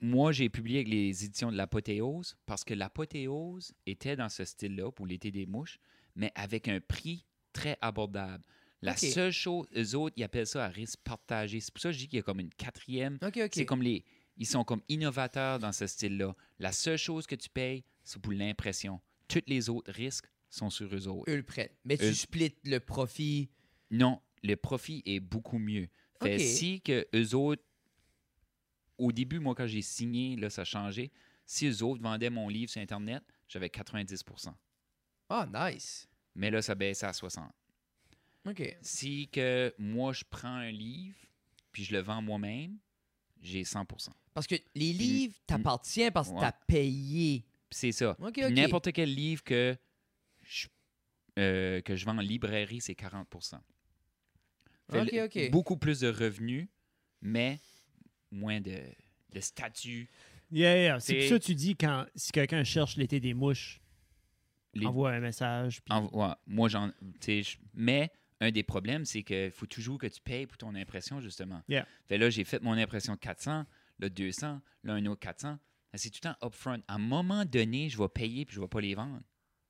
Moi, 0.04 0.32
j'ai 0.32 0.48
publié 0.48 0.80
avec 0.80 0.88
les 0.88 1.24
éditions 1.24 1.52
de 1.52 1.56
l'apothéose 1.56 2.36
parce 2.44 2.64
que 2.64 2.74
l'apothéose 2.74 3.72
était 3.86 4.16
dans 4.16 4.28
ce 4.28 4.44
style-là 4.44 4.90
pour 4.90 5.06
l'été 5.06 5.30
des 5.30 5.46
mouches, 5.46 5.78
mais 6.16 6.32
avec 6.34 6.66
un 6.66 6.80
prix 6.80 7.24
très 7.52 7.78
abordable. 7.80 8.44
La 8.82 8.96
seule 8.96 9.30
chose, 9.30 9.68
eux 9.76 9.94
autres, 9.94 10.14
ils 10.16 10.24
appellent 10.24 10.46
ça 10.46 10.64
à 10.64 10.68
risque 10.68 10.98
partagé. 11.04 11.60
C'est 11.60 11.72
pour 11.72 11.80
ça 11.80 11.90
que 11.90 11.92
je 11.92 11.98
dis 11.98 12.08
qu'il 12.08 12.16
y 12.16 12.20
a 12.20 12.24
comme 12.24 12.40
une 12.40 12.52
quatrième 12.52 13.18
c'est 13.52 13.64
comme 13.64 13.82
les. 13.82 14.04
Ils 14.36 14.46
sont 14.46 14.64
comme 14.64 14.82
innovateurs 14.88 15.60
dans 15.60 15.70
ce 15.70 15.86
style-là. 15.86 16.34
La 16.58 16.72
seule 16.72 16.96
chose 16.96 17.26
que 17.26 17.36
tu 17.36 17.48
payes, 17.48 17.84
c'est 18.02 18.20
pour 18.20 18.32
l'impression. 18.32 19.00
Tous 19.28 19.42
les 19.46 19.68
autres 19.68 19.92
risques 19.92 20.26
sont 20.50 20.68
sur 20.68 20.92
eux 20.92 21.06
autres. 21.06 21.30
Eux 21.30 21.36
le 21.36 21.42
prennent. 21.44 21.68
Mais 21.84 21.96
tu 21.96 22.12
splits 22.12 22.56
le 22.64 22.80
profit. 22.80 23.50
Non, 23.92 24.20
le 24.42 24.56
profit 24.56 25.02
est 25.06 25.20
beaucoup 25.20 25.58
mieux. 25.58 25.88
Fait 26.20 26.40
si 26.40 26.80
que 26.80 27.06
eux 27.14 27.36
autres, 27.36 27.62
au 29.04 29.12
début, 29.12 29.38
moi, 29.38 29.54
quand 29.54 29.66
j'ai 29.66 29.82
signé, 29.82 30.36
là, 30.36 30.50
ça 30.50 30.62
a 30.62 30.64
changé. 30.64 31.10
Si 31.46 31.66
eux 31.66 31.82
autres 31.82 32.02
vendaient 32.02 32.30
mon 32.30 32.48
livre 32.48 32.70
sur 32.70 32.80
Internet, 32.80 33.22
j'avais 33.48 33.68
90% 33.68 34.54
Ah, 35.28 35.46
nice. 35.52 36.08
Mais 36.34 36.50
là, 36.50 36.62
ça 36.62 36.74
baissait 36.74 37.06
à 37.06 37.12
60 37.12 37.50
OK. 38.48 38.76
Si 38.80 39.28
que 39.28 39.74
moi, 39.78 40.12
je 40.12 40.24
prends 40.28 40.54
un 40.56 40.70
livre, 40.70 41.16
puis 41.72 41.84
je 41.84 41.92
le 41.92 42.00
vends 42.00 42.22
moi-même, 42.22 42.76
j'ai 43.40 43.62
100% 43.64 44.10
Parce 44.34 44.46
que 44.46 44.54
les 44.74 44.92
livres 44.92 45.34
t'appartiennent 45.46 46.12
parce 46.12 46.28
que 46.28 46.34
Ouais. 46.34 46.40
t'as 46.40 46.52
payé. 46.52 47.44
C'est 47.70 47.92
ça. 47.92 48.16
OK, 48.20 48.32
Puis 48.34 48.44
OK. 48.44 48.50
N'importe 48.52 48.92
quel 48.92 49.12
livre 49.14 49.42
que 49.44 49.76
je, 50.42 50.68
euh, 51.38 51.80
que 51.82 51.96
je 51.96 52.04
vends 52.04 52.18
en 52.18 52.20
librairie, 52.20 52.80
c'est 52.80 52.94
40 52.94 53.28
Fait 54.90 55.00
OK, 55.00 55.12
le- 55.12 55.24
OK. 55.24 55.50
Beaucoup 55.50 55.76
plus 55.76 56.00
de 56.00 56.08
revenus, 56.08 56.68
mais 57.20 57.58
moins 58.32 58.60
de, 58.60 58.78
de 59.32 59.40
statut. 59.40 60.08
Yeah, 60.50 60.76
yeah. 60.76 61.00
C'est 61.00 61.14
pour 61.14 61.28
ça 61.28 61.38
que 61.38 61.44
tu 61.44 61.54
dis 61.54 61.76
quand 61.76 62.06
si 62.14 62.32
quelqu'un 62.32 62.64
cherche 62.64 62.96
l'été 62.96 63.20
des 63.20 63.34
mouches, 63.34 63.80
Les- 64.74 64.86
envoie 64.86 65.12
un 65.12 65.20
message. 65.20 65.82
puis- 65.82 65.94
en- 65.94 66.08
ouais, 66.12 66.34
moi, 66.46 66.68
j'en. 66.68 66.90
Mais 67.74 68.10
un 68.40 68.50
des 68.50 68.62
problèmes, 68.62 69.04
c'est 69.04 69.22
qu'il 69.22 69.50
faut 69.50 69.66
toujours 69.66 69.98
que 69.98 70.06
tu 70.06 70.20
payes 70.20 70.46
pour 70.46 70.58
ton 70.58 70.74
impression, 70.74 71.20
justement. 71.20 71.62
Yeah. 71.68 71.86
Fait 72.08 72.18
là, 72.18 72.28
j'ai 72.30 72.44
fait 72.44 72.60
mon 72.62 72.72
impression 72.72 73.16
400, 73.16 73.64
là 73.98 74.08
200, 74.08 74.60
là 74.84 74.92
un 74.94 75.06
autre 75.06 75.20
400. 75.20 75.58
C'est 75.94 76.08
tout 76.10 76.20
le 76.24 76.30
temps 76.30 76.46
upfront. 76.46 76.82
À 76.88 76.94
un 76.94 76.98
moment 76.98 77.44
donné, 77.44 77.90
je 77.90 77.98
vais 77.98 78.08
payer 78.08 78.46
puis 78.46 78.56
je 78.56 78.60
vais 78.60 78.68
pas 78.68 78.80
les 78.80 78.94
vendre. 78.94 79.20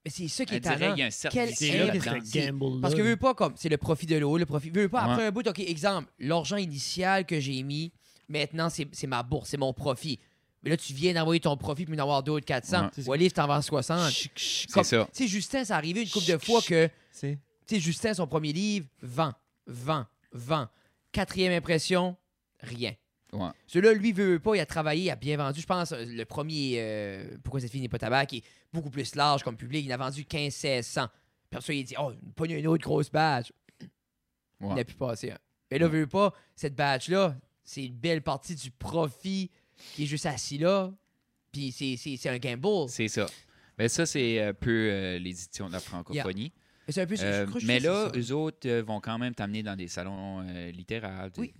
Mais 0.04 0.10
c'est 0.10 0.28
ça 0.28 0.44
qui 0.44 0.54
est 0.54 0.64
y 0.64 0.68
a 1.02 1.06
un 1.06 1.10
service 1.10 2.32
gamble 2.32 2.80
Parce 2.80 2.94
que 2.94 3.02
veux 3.02 3.16
pas 3.16 3.34
comme 3.34 3.54
c'est 3.56 3.68
le 3.68 3.76
profit 3.76 4.06
de 4.06 4.16
l'eau, 4.16 4.36
le 4.38 4.46
profit. 4.46 4.70
Veux 4.70 4.88
pas 4.88 5.02
après 5.02 5.22
Ouais. 5.22 5.26
un 5.28 5.30
bout, 5.32 5.46
ok, 5.46 5.58
exemple, 5.60 6.10
l'argent 6.20 6.56
initial 6.56 7.26
que 7.26 7.38
j'ai 7.40 7.62
mis, 7.62 7.92
maintenant 8.32 8.68
c'est 8.70 8.88
c'est 8.92 9.06
ma 9.06 9.22
bourse, 9.22 9.50
c'est 9.50 9.56
mon 9.56 9.72
profit. 9.72 10.18
Mais 10.64 10.70
là, 10.70 10.76
tu 10.76 10.92
viens 10.92 11.12
d'envoyer 11.12 11.40
ton 11.40 11.56
profit 11.56 11.84
puis 11.86 11.96
d'en 11.96 12.04
avoir 12.04 12.22
d'autres 12.22 12.46
400. 12.46 12.90
Ouais. 12.98 13.08
Ou 13.08 13.12
livre, 13.14 13.34
t'en 13.34 13.48
vends 13.48 13.60
60. 13.62 14.12
C'est 14.36 14.84
ça. 14.84 15.08
Tu 15.12 15.22
sais, 15.24 15.26
Justin, 15.28 15.64
ça 15.64 15.76
arrivé 15.76 16.02
une 16.02 16.08
couple 16.08 16.30
de 16.30 16.38
fois 16.38 16.62
que, 16.62 16.88
C'est 17.10 17.38
tu 17.66 17.74
sais, 17.74 17.80
Justin, 17.80 18.14
son 18.14 18.28
premier 18.28 18.52
livre, 18.52 18.86
vend, 19.00 19.32
vend, 19.66 20.06
vend. 20.32 20.68
Quatrième 21.10 21.52
impression, 21.52 22.16
rien. 22.60 22.94
Ouais. 23.32 23.48
Celui-là, 23.66 23.92
lui, 23.94 24.12
veut, 24.12 24.32
veut 24.34 24.38
pas, 24.40 24.54
il 24.54 24.60
a 24.60 24.66
travaillé, 24.66 25.04
il 25.06 25.10
a 25.10 25.16
bien 25.16 25.36
vendu. 25.36 25.60
Je 25.60 25.66
pense, 25.66 25.90
euh, 25.92 26.04
le 26.06 26.24
premier, 26.24 26.74
euh, 26.76 27.36
Pourquoi 27.42 27.60
cette 27.60 27.70
fille 27.72 27.80
n'est 27.80 27.88
pas 27.88 27.98
tabac, 27.98 28.26
qui 28.26 28.36
est 28.38 28.44
beaucoup 28.72 28.90
plus 28.90 29.14
large 29.16 29.42
comme 29.42 29.56
public, 29.56 29.84
il 29.84 29.90
en 29.92 29.94
a 29.94 29.98
vendu 29.98 30.22
15-1600. 30.24 31.08
Puis 31.50 31.56
après 31.56 31.60
ça, 31.66 31.72
il 31.72 31.82
dit, 31.84 31.94
oh, 31.98 32.12
pas 32.36 32.44
une 32.46 32.66
autre 32.68 32.84
grosse 32.84 33.10
badge. 33.10 33.50
Il 33.80 34.66
Ouais. 34.66 34.74
n'a 34.74 34.84
pu 34.84 34.94
passer 34.94 35.32
un. 35.32 35.38
Mais 35.72 35.78
là, 35.78 35.88
veut 35.88 36.06
pas, 36.06 36.32
cette 36.54 36.76
badge-là, 36.76 37.34
c'est 37.64 37.84
une 37.84 37.94
belle 37.96 38.22
partie 38.22 38.54
du 38.54 38.70
profit 38.70 39.50
qui 39.94 40.04
est 40.04 40.06
juste 40.06 40.26
assis 40.26 40.58
là. 40.58 40.92
Puis 41.52 41.72
c'est- 41.72 42.28
un 42.28 42.38
gamble. 42.38 42.88
C'est 42.88 43.08
ça. 43.08 43.26
Mais 43.78 43.88
ça, 43.88 44.06
c'est 44.06 44.40
un 44.40 44.54
peu 44.54 44.70
euh, 44.90 45.18
les 45.18 45.30
éditions 45.44 45.66
de 45.68 45.72
la 45.72 45.80
francophonie. 45.80 46.52
Un 46.96 47.06
peu 47.06 47.14
Euh, 47.20 47.46
je 47.58 47.66
mais 47.66 47.78
là, 47.80 48.10
eux 48.14 48.32
autres 48.32 48.68
euh, 48.68 48.82
vont 48.82 49.00
quand 49.00 49.16
même 49.18 49.34
t'amener 49.34 49.62
dans 49.62 49.76
des 49.76 49.86
salons 49.88 50.40
euh, 50.46 50.70
littéraires. 50.72 51.30
Oui. 51.38 51.54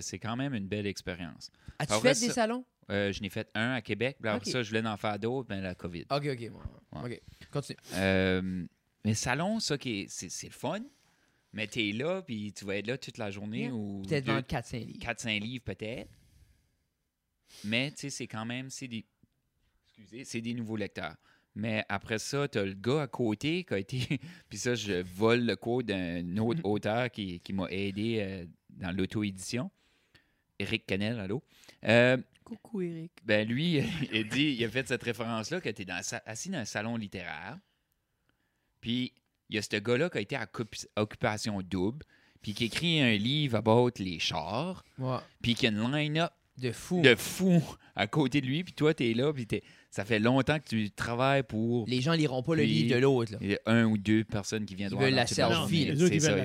c'est 0.00 0.18
quand 0.18 0.36
même 0.36 0.52
une 0.54 0.66
belle 0.66 0.86
expérience. 0.86 1.50
As-tu 1.78 1.94
fait 2.00 2.20
des 2.20 2.30
salons? 2.30 2.64
Euh, 2.90 3.12
je 3.12 3.22
n'ai 3.22 3.28
fait 3.30 3.48
un 3.54 3.72
à 3.74 3.80
Québec. 3.82 4.16
après 4.24 4.48
Ok. 4.48 4.52
ça, 4.52 4.62
je 4.62 4.68
voulais 4.68 4.86
en 4.86 4.96
faire 4.96 5.18
d'autres, 5.18 5.46
mais 5.48 5.60
la 5.60 5.74
COVID. 5.76 6.06
Ok, 6.10 6.26
ok. 6.26 6.50
bon, 6.50 7.00
Ouais. 7.02 7.20
Ok. 7.40 7.48
Continue. 7.52 7.78
Euh, 7.94 8.66
mais 9.04 9.14
salon, 9.14 9.60
ça, 9.60 9.78
qui 9.78 10.00
est- 10.00 10.06
c'est 10.10 10.28
c'est 10.28 10.48
le 10.48 10.52
fun. 10.52 10.80
Mais 11.52 11.66
tu 11.66 11.88
es 11.88 11.92
là, 11.92 12.22
puis 12.22 12.52
tu 12.52 12.64
vas 12.64 12.76
être 12.76 12.86
là 12.86 12.96
toute 12.98 13.18
la 13.18 13.30
journée 13.30 13.62
Yeah. 13.62 13.74
ou 13.74 14.02
Peut-être 14.08 14.24
deux- 14.26 14.32
vendre 14.32 14.46
4-5 14.46 14.84
livres. 14.86 14.98
4-5 15.00 15.40
livres 15.40 15.64
peut-être. 15.64 16.10
mais 17.64 17.90
tu 17.90 17.98
sais, 17.98 18.10
c'est 18.10 18.26
quand 18.28 18.44
même, 18.46 18.70
c'est 18.70 18.88
des, 18.88 19.04
excusez, 19.88 20.24
c'est 20.24 20.40
des 20.40 20.54
nouveaux 20.54 20.76
lecteurs. 20.76 21.16
Mais 21.56 21.84
après 21.88 22.20
ça, 22.20 22.46
tu 22.46 22.58
as 22.58 22.64
le 22.64 22.74
gars 22.74 23.02
à 23.02 23.06
côté 23.08 23.64
qui 23.64 23.74
a 23.74 23.78
été. 23.78 23.98
Puis 24.48 24.58
ça, 24.58 24.76
je 24.76 25.02
vole 25.02 25.44
le 25.44 25.56
code 25.56 25.86
d'un 25.86 26.36
autre 26.36 26.60
auteur 26.64 27.10
qui, 27.10 27.40
qui 27.40 27.52
m'a 27.52 27.66
aidé 27.70 28.18
euh, 28.20 28.46
dans 28.70 28.92
l'auto-édition. 28.96 29.68
Eric 30.60 30.86
Canel, 30.86 31.18
allô? 31.18 31.42
Euh, 31.84 32.16
Coucou, 32.44 32.82
Eric. 32.82 33.12
ben 33.24 33.46
lui, 33.48 33.78
il, 34.12 34.28
dit, 34.28 34.54
il 34.58 34.64
a 34.64 34.68
fait 34.70 34.86
cette 34.86 35.02
référence-là 35.02 35.60
que 35.60 35.68
tu 35.70 35.82
es 35.82 35.84
dans, 35.84 36.00
assis 36.24 36.50
dans 36.50 36.58
un 36.58 36.64
salon 36.64 36.96
littéraire. 36.96 37.58
Puis 38.80 39.12
il 39.50 39.56
y 39.56 39.58
a 39.58 39.62
ce 39.62 39.76
gars-là 39.76 40.08
qui 40.08 40.18
a 40.18 40.20
été 40.22 40.36
à 40.36 40.44
occup- 40.46 40.86
occupation 40.96 41.60
double, 41.62 42.04
puis 42.42 42.54
qui 42.54 42.64
écrit 42.64 43.00
un 43.00 43.12
livre 43.16 43.56
about 43.58 43.90
les 43.98 44.18
chars, 44.18 44.82
Ouais. 44.98 45.18
puis 45.42 45.54
qui 45.54 45.66
a 45.66 45.70
une 45.70 45.92
line-up 45.92 46.30
De 46.56 46.72
fou. 46.72 47.02
de 47.02 47.14
fou 47.14 47.62
à 47.96 48.06
côté 48.06 48.40
de 48.40 48.46
lui, 48.46 48.64
puis 48.64 48.72
toi, 48.72 48.94
tu 48.94 49.10
es 49.10 49.14
là, 49.14 49.32
puis 49.32 49.46
t'es- 49.46 49.62
ça 49.90 50.04
fait 50.04 50.18
longtemps 50.20 50.58
que 50.58 50.68
tu 50.68 50.90
travailles 50.90 51.42
pour 51.42 51.84
Les 51.88 52.00
gens 52.00 52.12
liront 52.12 52.42
pas 52.42 52.54
le 52.54 52.62
livre 52.62 52.94
de 52.94 53.00
l'autre. 53.00 53.32
là. 53.32 53.38
il 53.42 53.50
y 53.50 53.54
a 53.54 53.58
un 53.66 53.84
ou 53.86 53.98
deux 53.98 54.22
personnes 54.24 54.64
qui 54.64 54.74
viennent 54.76 54.90
Ils 54.90 54.94
voir 54.94 55.02
ils 55.08 55.10
veulent 55.10 55.16
la 55.16 55.26
selfie. 55.26 55.82
Ils 55.82 55.88
veulent 56.20 56.38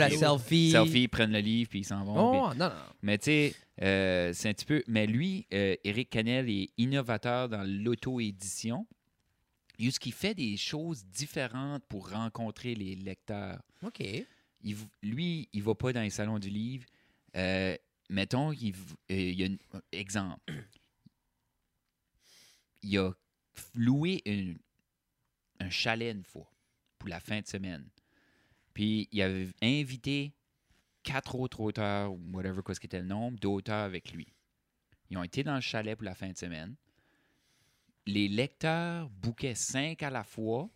la 0.00 0.08
selfie. 0.10 0.18
selfie. 0.18 0.70
Selfie, 0.70 1.02
ils 1.02 1.08
prennent 1.08 1.32
le 1.32 1.38
livre, 1.40 1.68
puis 1.68 1.80
ils 1.80 1.84
s'en 1.84 2.04
vont. 2.04 2.14
Oh, 2.48 2.54
non, 2.54 2.66
non. 2.66 2.72
Mais 3.02 3.18
tu 3.18 3.24
sais, 3.24 3.54
euh, 3.82 4.32
c'est 4.32 4.48
un 4.48 4.52
petit 4.54 4.64
peu. 4.64 4.82
Mais 4.88 5.06
lui, 5.06 5.46
euh, 5.52 5.76
Eric 5.84 6.08
Canel 6.10 6.48
est 6.48 6.70
innovateur 6.78 7.48
dans 7.50 7.62
l'auto-édition. 7.68 8.86
Il 9.78 9.98
qui 9.98 10.10
fait 10.12 10.34
des 10.34 10.56
choses 10.56 11.04
différentes 11.04 11.84
pour 11.86 12.10
rencontrer 12.10 12.74
les 12.74 12.94
lecteurs. 12.94 13.62
OK. 13.82 14.00
Il 14.62 14.76
lui, 15.02 15.48
il 15.52 15.62
va 15.62 15.74
pas 15.74 15.92
dans 15.92 16.00
les 16.00 16.10
salons 16.10 16.38
du 16.38 16.48
livre. 16.48 16.86
Euh, 17.36 17.76
mettons, 18.08 18.52
il, 18.52 18.74
euh, 18.74 19.14
il 19.14 19.40
y 19.40 19.44
a 19.44 19.48
un 19.48 19.80
exemple. 19.92 20.40
Il 22.82 22.98
a 22.98 23.12
loué 23.74 24.22
une- 24.24 24.58
un 25.60 25.70
chalet 25.70 26.14
une 26.14 26.24
fois 26.24 26.50
pour 26.98 27.08
la 27.08 27.20
fin 27.20 27.40
de 27.40 27.46
semaine. 27.46 27.88
Puis 28.74 29.08
il 29.12 29.22
avait 29.22 29.48
invité 29.62 30.32
quatre 31.02 31.34
autres 31.36 31.60
auteurs, 31.60 32.12
ou 32.12 32.20
whatever 32.32 32.62
quoi 32.62 32.74
ce 32.74 32.80
qu'était 32.80 33.00
le 33.00 33.06
nombre, 33.06 33.38
d'auteurs 33.38 33.84
avec 33.84 34.12
lui. 34.12 34.26
Ils 35.10 35.16
ont 35.18 35.22
été 35.22 35.44
dans 35.44 35.54
le 35.54 35.60
chalet 35.60 35.96
pour 35.96 36.04
la 36.04 36.14
fin 36.14 36.30
de 36.30 36.36
semaine. 36.36 36.74
Les 38.06 38.28
lecteurs 38.28 39.10
bouquaient 39.10 39.54
cinq 39.54 40.02
à 40.02 40.10
la 40.10 40.22
fois, 40.24 40.70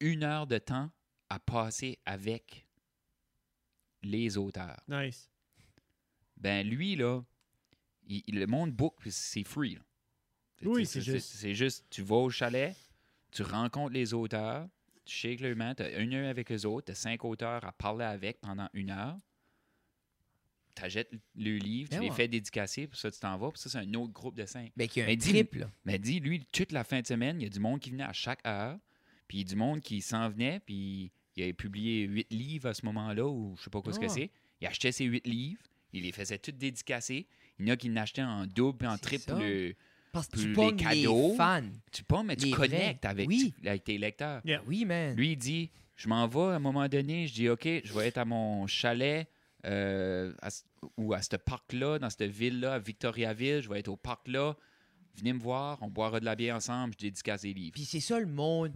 une 0.00 0.24
heure 0.24 0.46
de 0.46 0.58
temps 0.58 0.90
à 1.28 1.38
passer 1.38 1.98
avec 2.04 2.66
les 4.02 4.36
auteurs. 4.36 4.80
Nice. 4.88 5.30
Ben 6.36 6.66
lui, 6.68 6.96
là, 6.96 7.22
il- 8.08 8.22
il- 8.26 8.38
le 8.40 8.46
monde 8.46 8.72
book, 8.72 8.96
c'est 9.08 9.44
free. 9.44 9.76
là. 9.76 9.80
Oui, 10.64 10.86
c'est 10.86 11.00
juste. 11.00 11.28
C'est 11.34 11.54
juste, 11.54 11.86
tu 11.90 12.02
vas 12.02 12.16
au 12.16 12.30
chalet, 12.30 12.76
tu 13.30 13.42
rencontres 13.42 13.92
les 13.94 14.12
auteurs, 14.14 14.68
tu 15.04 15.14
shakes 15.14 15.40
leur 15.40 15.56
main, 15.56 15.74
tu 15.74 15.82
as 15.82 15.98
une 15.98 16.14
heure 16.14 16.28
avec 16.28 16.50
eux 16.52 16.66
autres, 16.66 16.86
tu 16.86 16.92
as 16.92 16.96
cinq 16.96 17.24
auteurs 17.24 17.64
à 17.64 17.72
parler 17.72 18.04
avec 18.04 18.40
pendant 18.40 18.68
une 18.72 18.90
heure. 18.90 19.18
Tu 20.74 20.82
achètes 20.84 21.10
le 21.36 21.56
livre, 21.58 21.90
tu 21.90 21.96
Ben 21.98 22.02
les 22.04 22.10
fais 22.10 22.28
dédicacer, 22.28 22.86
puis 22.86 22.98
ça, 22.98 23.10
tu 23.10 23.20
t'en 23.20 23.36
vas, 23.36 23.50
puis 23.50 23.60
ça, 23.60 23.68
c'est 23.68 23.78
un 23.78 23.94
autre 23.94 24.12
groupe 24.12 24.34
de 24.36 24.46
cinq. 24.46 24.72
Ben, 24.76 24.88
qu'il 24.88 25.00
y 25.00 25.02
a 25.02 25.06
un 25.06 25.08
Mais 25.10 25.16
dis- 25.16 25.28
triple. 25.30 25.68
Mais 25.84 25.98
dis, 25.98 26.18
lui, 26.20 26.44
toute 26.50 26.72
la 26.72 26.82
fin 26.84 27.00
de 27.02 27.06
semaine, 27.06 27.40
il 27.40 27.44
y 27.44 27.46
a 27.46 27.50
du 27.50 27.60
monde 27.60 27.78
qui 27.80 27.90
venait 27.90 28.04
à 28.04 28.12
chaque 28.14 28.40
heure, 28.46 28.78
puis 29.28 29.38
il 29.38 29.40
y 29.42 29.44
a 29.44 29.48
du 29.50 29.56
monde 29.56 29.80
qui 29.80 30.00
s'en 30.00 30.28
venait, 30.30 30.60
puis 30.64 31.10
il 31.36 31.42
avait 31.42 31.52
publié 31.52 32.04
huit 32.04 32.26
livres 32.30 32.68
à 32.70 32.74
ce 32.74 32.86
moment-là, 32.86 33.26
ou 33.28 33.54
je 33.58 33.64
sais 33.64 33.70
pas 33.70 33.82
quoi 33.82 33.92
ce 33.92 33.98
que 34.00 34.06
Ah. 34.06 34.08
c'est. 34.08 34.30
Il 34.62 34.66
achetait 34.66 34.92
ses 34.92 35.04
huit 35.04 35.26
livres, 35.26 35.60
il 35.92 36.04
les 36.04 36.12
faisait 36.12 36.38
toutes 36.38 36.56
dédicacés. 36.56 37.26
Il 37.58 37.66
y 37.66 37.70
en 37.70 37.74
a 37.74 37.76
qui 37.76 37.88
l'achetaient 37.90 38.22
en 38.22 38.46
double 38.46 38.86
en 38.86 38.96
triple. 38.96 39.24
ça. 39.30 39.38
le- 39.38 39.74
Parce 40.12 40.28
que 40.28 40.36
tu 40.40 40.48
les 40.52 40.76
cadeaux. 40.76 41.30
les 41.32 41.36
fans. 41.36 41.62
Tu 41.90 42.02
pas, 42.04 42.22
mais 42.22 42.36
tu 42.36 42.50
connectes 42.50 43.04
avec, 43.04 43.28
Oui. 43.28 43.52
avec 43.64 43.84
tes 43.84 43.96
lecteurs. 43.98 44.40
Yeah. 44.44 44.62
Oui, 44.66 44.84
man. 44.84 45.14
Lui, 45.16 45.32
il 45.32 45.36
dit 45.36 45.70
Je 45.96 46.08
m'en 46.08 46.26
vais 46.26 46.40
à 46.40 46.56
un 46.56 46.58
moment 46.58 46.88
donné, 46.88 47.26
je 47.26 47.34
dis 47.34 47.48
OK, 47.48 47.64
je 47.84 47.92
vais 47.92 48.08
être 48.08 48.18
à 48.18 48.24
mon 48.24 48.66
chalet 48.66 49.28
euh, 49.66 50.32
à 50.42 50.50
ce- 50.50 50.62
ou 50.96 51.12
à 51.14 51.22
ce 51.22 51.36
parc-là, 51.36 51.98
dans 51.98 52.10
cette 52.10 52.22
ville-là, 52.30 52.74
à 52.74 52.78
Victoriaville, 52.78 53.60
je 53.62 53.68
vais 53.68 53.78
être 53.80 53.88
au 53.88 53.96
parc-là. 53.96 54.56
Venez 55.16 55.32
me 55.34 55.38
voir, 55.40 55.78
on 55.82 55.88
boira 55.88 56.20
de 56.20 56.24
la 56.24 56.34
bière 56.34 56.56
ensemble, 56.56 56.94
je 56.98 57.04
dédicace 57.06 57.42
des 57.42 57.52
livres. 57.52 57.72
Puis 57.74 57.84
c'est 57.84 58.00
ça 58.00 58.18
le 58.18 58.26
monde 58.26 58.72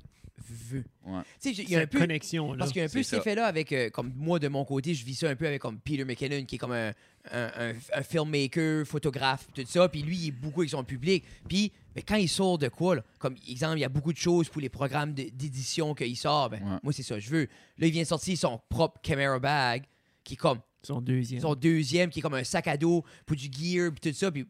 veut. 0.49 0.85
Ouais. 1.07 1.23
Tu 1.41 1.55
sais, 1.55 1.63
il 1.63 1.71
y 1.71 1.77
a 1.77 1.81
un 1.81 1.87
peu. 1.87 1.99
connexion, 1.99 2.53
là. 2.53 2.59
Parce 2.59 2.71
qu'il 2.73 2.81
y 2.81 2.83
a 2.83 2.85
un 2.85 2.91
peu 2.93 3.03
cet 3.03 3.21
effet-là 3.21 3.47
avec, 3.47 3.73
euh, 3.73 3.89
comme 3.89 4.13
moi 4.15 4.39
de 4.39 4.49
mon 4.49 4.67
côté, 4.67 4.93
je 4.95 5.03
vis 5.03 5.15
ça 5.15 5.31
un 5.31 5.35
peu 5.35 5.47
avec 5.47 5.63
comme 5.63 5.81
Peter 5.81 6.05
McKinnon, 6.05 6.45
qui 6.45 6.57
est 6.57 6.59
comme 6.59 6.73
un, 6.73 6.93
un, 7.33 7.51
un- 7.71 7.75
un 7.95 8.03
filmmaker, 8.03 8.87
photographe, 8.87 9.49
tout 9.55 9.65
ça. 9.67 9.89
Puis 9.89 10.03
lui, 10.03 10.17
il 10.19 10.29
est 10.29 10.33
beaucoup 10.33 10.61
avec 10.61 10.71
son 10.71 10.85
public. 10.85 11.25
Puis 11.49 11.73
ben, 11.95 12.05
quand 12.07 12.17
il 12.17 12.29
sort 12.29 12.59
de 12.59 12.69
quoi, 12.69 12.97
là, 12.97 13.03
comme 13.19 13.35
exemple, 13.49 13.79
il 13.79 13.81
y 13.81 13.85
a 13.85 13.89
beaucoup 13.89 14.13
de 14.13 14.19
choses 14.19 14.51
pour 14.51 14.61
les 14.61 14.69
programmes 14.69 15.15
d'édition 15.15 15.95
qu'il 15.95 16.17
sort. 16.19 16.51
Ben, 16.51 16.63
Ouais. 16.63 16.79
Moi, 16.83 16.93
c'est 16.93 17.03
ça, 17.03 17.15
que 17.15 17.21
je 17.23 17.31
veux. 17.31 17.49
Là, 17.79 17.87
il 17.87 17.91
vient 17.93 18.03
de 18.03 18.07
sortir 18.09 18.37
son 18.37 18.61
propre 18.69 19.01
camera 19.01 19.39
bag, 19.39 19.85
qui 20.23 20.35
est 20.35 20.37
comme 20.37 20.61
Son 20.87 21.01
deuxième. 21.01 21.41
son 21.41 21.55
deuxième, 21.55 22.11
qui 22.11 22.19
est 22.21 22.23
comme 22.23 22.35
un 22.35 22.45
sac 22.45 22.67
à 22.69 22.77
dos 22.77 23.05
pour 23.25 23.37
du 23.37 23.45
gear, 23.53 23.91
puis 23.93 24.11
tout 24.13 24.17
ça. 24.17 24.31
Puis 24.31 24.47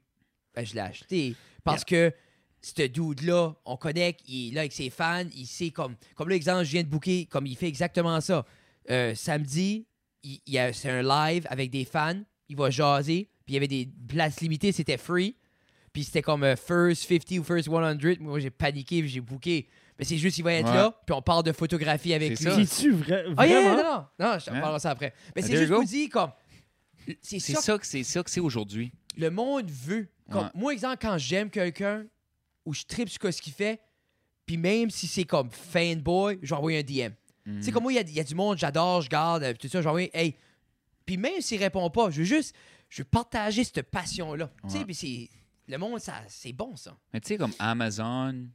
ben, 0.54 0.64
je 0.64 0.74
l'ai 0.74 0.80
acheté 0.80 1.34
parce 1.64 1.84
que 1.84 2.12
ce 2.62 2.82
dude-là, 2.86 3.54
on 3.64 3.76
connecte, 3.76 4.20
il 4.28 4.48
est 4.50 4.54
là 4.54 4.60
avec 4.62 4.72
ses 4.72 4.90
fans, 4.90 5.24
il 5.34 5.46
sait 5.46 5.70
comme. 5.70 5.94
Comme 6.14 6.28
l'exemple, 6.28 6.64
je 6.64 6.72
viens 6.72 6.82
de 6.82 6.88
booker, 6.88 7.26
comme 7.26 7.46
il 7.46 7.56
fait 7.56 7.68
exactement 7.68 8.20
ça. 8.20 8.44
Euh, 8.90 9.14
samedi, 9.14 9.86
il, 10.22 10.40
il 10.46 10.54
y 10.54 10.58
a- 10.58 10.72
c'est 10.72 10.90
un 10.90 11.02
live 11.02 11.46
avec 11.50 11.70
des 11.70 11.84
fans, 11.84 12.20
il 12.48 12.56
va 12.56 12.70
jaser, 12.70 13.28
puis 13.44 13.52
il 13.52 13.54
y 13.54 13.56
avait 13.58 13.68
des 13.68 13.88
places 14.08 14.40
limitées, 14.40 14.72
c'était 14.72 14.96
free. 14.98 15.36
Puis 15.92 16.04
c'était 16.04 16.22
comme 16.22 16.42
euh, 16.44 16.56
first 16.56 17.06
50 17.08 17.38
ou 17.38 17.44
first 17.44 17.66
100. 17.68 18.20
Moi, 18.20 18.40
j'ai 18.40 18.50
paniqué, 18.50 19.00
puis 19.00 19.08
j'ai 19.08 19.20
booké. 19.20 19.68
Mais 19.98 20.04
c'est 20.04 20.18
juste, 20.18 20.36
il 20.38 20.42
va 20.42 20.52
être 20.54 20.68
Ouais. 20.68 20.74
là, 20.74 21.00
puis 21.06 21.14
on 21.14 21.22
parle 21.22 21.42
de 21.42 21.52
photographie 21.52 22.12
avec 22.12 22.38
lui. 22.38 22.66
C'est-tu 22.66 22.92
vrai? 22.92 23.24
Ah, 23.36 23.46
yeah, 23.46 23.60
vraiment? 23.60 23.76
non, 23.82 24.06
non, 24.18 24.32
non, 24.32 24.38
je 24.38 24.44
te 24.46 24.50
Hein? 24.50 24.60
parlerai 24.60 24.80
ça 24.80 24.90
après. 24.90 25.14
Mais 25.34 25.42
c'est 25.42 25.56
juste 25.56 25.72
pour 25.72 25.84
dire, 25.84 26.08
comme. 26.10 26.30
C'est 27.22 27.38
ça 27.38 27.60
ça 27.60 27.78
que 27.78 27.86
c'est 27.86 28.02
ça 28.02 28.22
que 28.22 28.30
c'est 28.30 28.40
aujourd'hui. 28.40 28.92
le 29.16 29.30
monde 29.30 29.70
veut. 29.70 30.08
Comme, 30.30 30.44
Ouais. 30.44 30.50
Moi, 30.54 30.72
exemple, 30.72 30.96
quand 31.00 31.16
j'aime 31.18 31.48
quelqu'un 31.50 32.04
ou 32.64 32.74
je 32.74 32.82
tripe 32.84 33.08
sur 33.08 33.32
ce 33.32 33.40
qu'il 33.40 33.52
fait, 33.52 33.80
puis 34.44 34.56
même 34.56 34.90
si 34.90 35.06
c'est 35.06 35.24
comme 35.24 35.50
fanboy, 35.50 36.38
je 36.42 36.48
vais 36.50 36.56
envoyer 36.56 36.78
un 36.80 36.82
DM. 36.82 37.12
Mhm. 37.46 37.58
Tu 37.58 37.62
sais, 37.62 37.72
comme 37.72 37.84
moi, 37.84 37.92
il 37.92 37.96
y 37.96 37.98
a- 37.98 38.02
il 38.02 38.12
y, 38.12 38.20
a 38.20 38.24
du 38.24 38.34
monde, 38.34 38.58
j'adore, 38.58 39.00
je 39.02 39.08
garde, 39.08 39.44
euh, 39.44 39.54
tout 39.54 39.68
ça, 39.68 39.78
je 39.78 39.84
vais 39.84 39.88
envoyer, 39.88 40.10
hey. 40.12 40.34
Puis 41.06 41.16
même 41.16 41.40
s'il 41.40 41.60
répond 41.62 41.88
pas, 41.90 42.10
je 42.10 42.18
veux 42.18 42.24
juste, 42.24 42.54
je 42.88 43.02
veux 43.02 43.04
partager 43.08 43.62
cette 43.62 43.82
passion-là. 43.82 44.50
Tu 44.64 44.70
sais, 44.70 44.78
Ouais. 44.78 44.84
puis 44.84 44.94
c'est. 44.94 45.30
Le 45.68 45.78
monde, 45.78 45.98
ça, 46.00 46.14
c'est 46.28 46.52
bon, 46.52 46.74
ça. 46.76 46.96
Mais 47.14 47.20
tu 47.20 47.28
sais, 47.28 47.36
comme 47.36 47.52
Amazon 47.60 48.46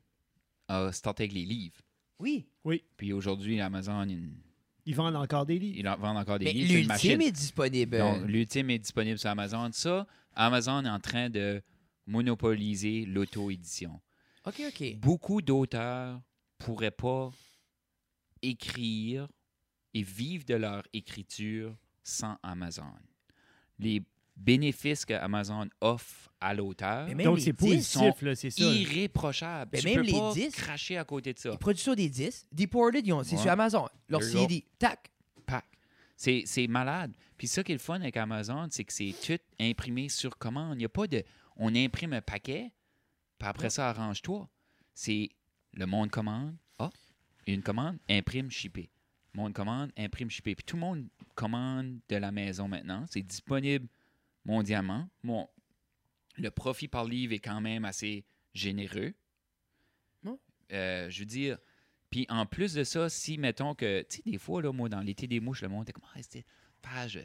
a 0.72 0.91
starté 0.91 1.24
avec 1.24 1.34
les 1.34 1.45
livres. 1.45 1.82
Oui. 2.19 2.45
Puis 2.97 3.13
aujourd'hui, 3.13 3.59
Amazon, 3.59 4.07
ils, 4.07 4.30
Ils 4.86 4.95
vendent 4.95 5.15
encore 5.15 5.45
des 5.45 5.57
livres. 5.59 5.78
ils 5.80 5.88
en 5.88 5.97
vendent 5.97 6.17
encore 6.17 6.39
des 6.39 6.45
Mais 6.45 6.53
livres. 6.53 6.89
L'ultime 6.89 7.22
est 7.22 7.32
disponible. 7.32 7.97
Donc, 7.97 8.24
l'ultime 8.28 8.69
est 8.69 8.80
disponible 8.80 9.17
sur 9.17 9.30
Amazon. 9.30 9.69
Ça, 9.72 10.05
Amazon 10.36 10.86
est 10.86 10.89
en 10.89 10.99
train 10.99 11.30
de 11.30 11.61
monopoliser 12.05 13.05
l'auto-édition. 13.05 13.99
OK, 14.45 14.61
OK. 14.67 14.95
Beaucoup 14.99 15.41
d'auteurs 15.41 16.22
pourraient 16.57 16.91
pas 16.91 17.32
écrire 18.41 19.28
et 19.93 20.03
vivre 20.03 20.45
de 20.45 20.55
leur 20.55 20.84
écriture 20.93 21.76
sans 22.03 22.38
Amazon. 22.43 22.93
Les 23.80 24.03
bénéfices 24.44 25.06
que 25.06 25.14
Amazon 25.14 25.68
offre 25.80 26.30
à 26.39 26.54
l'auteur, 26.54 27.08
Donc, 27.16 27.39
c'est 27.39 27.54
positif, 27.54 28.14
c'est 28.36 28.50
ça. 28.50 28.64
irréprochable. 28.64 29.70
Mais 29.74 29.80
tu 29.80 29.86
même 29.86 29.96
peux 29.98 30.02
les 30.02 30.12
pas 30.12 30.34
disques- 30.34 30.58
cracher 30.58 30.98
à 30.98 31.04
côté 31.04 31.34
de 31.34 31.39
ça. 31.39 31.52
Les 31.52 31.58
productions 31.58 31.94
des 31.94 32.10
disques, 32.10 32.48
Deported, 32.52 33.06
ils 33.06 33.14
ont- 33.14 33.24
c'est 33.24 33.36
Ouais. 33.36 33.42
sur 33.42 33.52
Amazon. 33.52 33.88
Leur. 34.10 34.24
CD, 34.24 34.66
tac. 34.80 35.12
pack. 35.46 35.66
C'est, 36.16 36.44
c'est 36.46 36.68
malade. 36.68 37.14
Puis 37.38 37.48
ça 37.48 37.64
qui 37.64 37.72
est 37.72 37.76
le 37.76 37.80
fun 37.80 37.96
avec 38.02 38.18
Amazon, 38.18 38.68
c'est 38.72 38.84
que 38.84 38.94
c'est 38.94 39.14
tout 39.24 39.39
imprimé 39.60 40.10
sur 40.10 40.38
commande. 40.38 40.76
Il 40.76 40.80
n'y 40.80 40.86
a 40.86 40.89
pas 40.89 41.08
de. 41.08 41.24
On 41.58 41.76
imprime 41.76 42.14
un 42.14 42.22
paquet, 42.22 42.72
puis 43.38 43.48
après 43.48 43.70
ça, 43.70 43.89
arrange-toi. 43.89 44.50
C'est 44.94 45.30
le 45.74 45.86
monde 45.86 46.10
commande. 46.10 46.56
Ah, 46.80 46.89
une 47.48 47.62
commande, 47.62 47.98
imprime, 48.10 48.50
shipper. 48.50 48.89
Monde 49.34 49.54
commande, 49.54 49.92
imprime, 49.98 50.30
shipper. 50.30 50.56
Puis 50.56 50.64
tout 50.66 50.76
le 50.76 50.82
monde 50.82 51.08
commande 51.36 52.00
de 52.10 52.16
la 52.16 52.32
maison 52.32 52.68
maintenant. 52.68 53.06
C'est 53.10 53.22
disponible 53.22 53.88
mondialement. 54.46 55.10
Bon, 55.24 55.48
le 56.38 56.52
profit 56.52 56.88
par 56.88 57.06
livre 57.06 57.34
est 57.34 57.39
quand 57.39 57.62
même 57.62 57.86
assez 57.86 58.26
généreux. 58.54 59.14
Ouais. 60.24 60.38
Euh, 60.72 61.10
je 61.10 61.20
veux 61.20 61.26
dire, 61.26 61.58
puis 62.10 62.26
en 62.30 62.46
plus 62.46 62.74
de 62.74 62.84
ça, 62.84 63.10
si, 63.10 63.38
mettons 63.38 63.74
que, 63.74 64.02
tu 64.04 64.18
sais, 64.18 64.22
des 64.26 64.38
fois, 64.38 64.62
là, 64.62 64.72
moi, 64.72 64.89
dans 64.89 65.02
l'été 65.02 65.28
des 65.28 65.39
mouches, 65.39 65.62
le 65.62 65.70
monde 65.70 65.84
était 65.84 65.94
comme, 65.94 66.08
ah, 66.14 66.22
c'était 66.22 66.46
page 66.82 67.20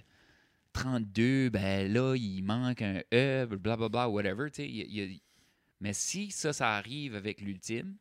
32, 0.72 1.48
ben 1.48 1.90
là, 1.90 2.14
il 2.16 2.42
manque 2.42 2.82
un 2.82 3.02
E, 3.12 3.46
blablabla, 3.46 4.08
whatever, 4.08 4.50
tu 4.50 4.62
sais. 4.62 4.68
y 4.68 5.00
y 5.00 5.22
Mais 5.80 5.92
si 5.92 6.30
ça, 6.30 6.52
ça 6.52 6.76
arrive 6.76 7.14
avec 7.14 7.40
l'ultime, 7.40 7.96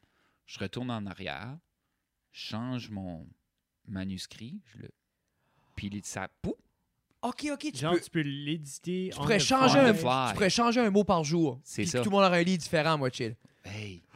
je 0.46 0.60
retourne 0.60 0.92
en 0.92 1.06
arrière, 1.06 1.58
je 2.32 2.50
change 2.50 2.90
mon 2.90 3.28
manuscrit, 3.88 4.62
je 4.66 4.80
le... 4.80 4.90
puis 5.76 6.02
ça, 6.04 6.28
pouf, 6.42 6.56
OK, 7.28 7.48
OK, 7.54 7.72
tu 7.74 7.78
Genre, 7.80 7.94
peux. 7.94 8.00
tu 8.00 8.10
peux 8.10 8.22
l'éditer. 8.22 9.10
Tu 9.12 9.18
pourrais, 9.18 9.40
changer 9.40 9.80
un, 9.80 9.94
the 9.94 9.98
fly. 9.98 10.28
tu 10.30 10.34
pourrais 10.36 10.50
changer 10.50 10.80
un 10.82 10.90
mot 10.90 11.04
par 11.04 11.24
jour. 11.24 11.60
C'est 11.64 11.84
Puis 11.84 11.92
ça. 11.92 12.00
Tout 12.00 12.10
le 12.10 12.16
monde 12.16 12.26
aurait 12.26 12.40
un 12.40 12.44
lit 12.44 12.58
différent, 12.58 12.98
moi, 12.98 13.10
chill. 13.12 13.36
Hey. 13.64 14.02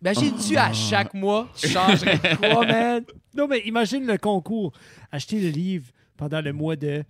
Imagine-tu 0.00 0.56
Ah. 0.56 0.66
à 0.66 0.72
chaque 0.72 1.14
mois, 1.14 1.48
tu 1.56 1.68
changerais 1.68 2.18
quoi, 2.38 2.64
man? 2.66 3.04
Non, 3.34 3.48
mais 3.48 3.60
imagine 3.60 4.06
le 4.06 4.16
concours. 4.18 4.72
Acheter 5.10 5.40
le 5.40 5.48
livre 5.50 5.86
pendant 6.16 6.40
le 6.40 6.52
mois 6.52 6.76
de, 6.76 7.04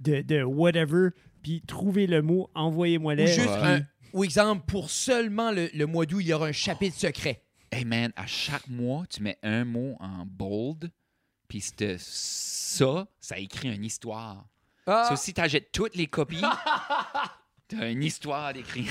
de, 0.00 0.22
de 0.22 0.42
whatever, 0.42 1.10
puis 1.42 1.62
trouver 1.66 2.06
le 2.06 2.22
mot, 2.22 2.48
envoyez-moi 2.54 3.12
Ou 3.12 3.16
le 3.16 3.26
juste 3.26 3.48
Ouais. 3.48 3.66
un. 3.66 3.80
Ou 4.14 4.24
exemple, 4.24 4.64
pour 4.66 4.88
seulement 4.90 5.50
le, 5.50 5.68
le 5.74 5.86
mois 5.86 6.06
d'août, 6.06 6.20
il 6.20 6.28
y 6.28 6.32
aura 6.32 6.46
un 6.46 6.52
chapitre 6.52 6.96
secret. 6.96 7.42
Hey 7.70 7.84
man, 7.84 8.10
à 8.16 8.26
chaque 8.26 8.66
mois, 8.68 9.04
tu 9.10 9.22
mets 9.22 9.36
un 9.42 9.66
mot 9.66 9.96
en 10.00 10.24
bold, 10.24 10.90
puis 11.48 11.60
c'est- 11.60 11.96
ça, 11.98 13.06
ça 13.20 13.38
écrit 13.38 13.74
une 13.74 13.84
histoire. 13.84 14.44
Ah. 14.86 15.06
Ça, 15.08 15.16
si 15.16 15.34
tu 15.34 15.40
achètes 15.40 15.72
toutes 15.72 15.96
les 15.96 16.06
copies, 16.06 16.40
t'as 17.68 17.90
une 17.90 18.02
histoire 18.02 18.52
d'écrit. 18.54 18.86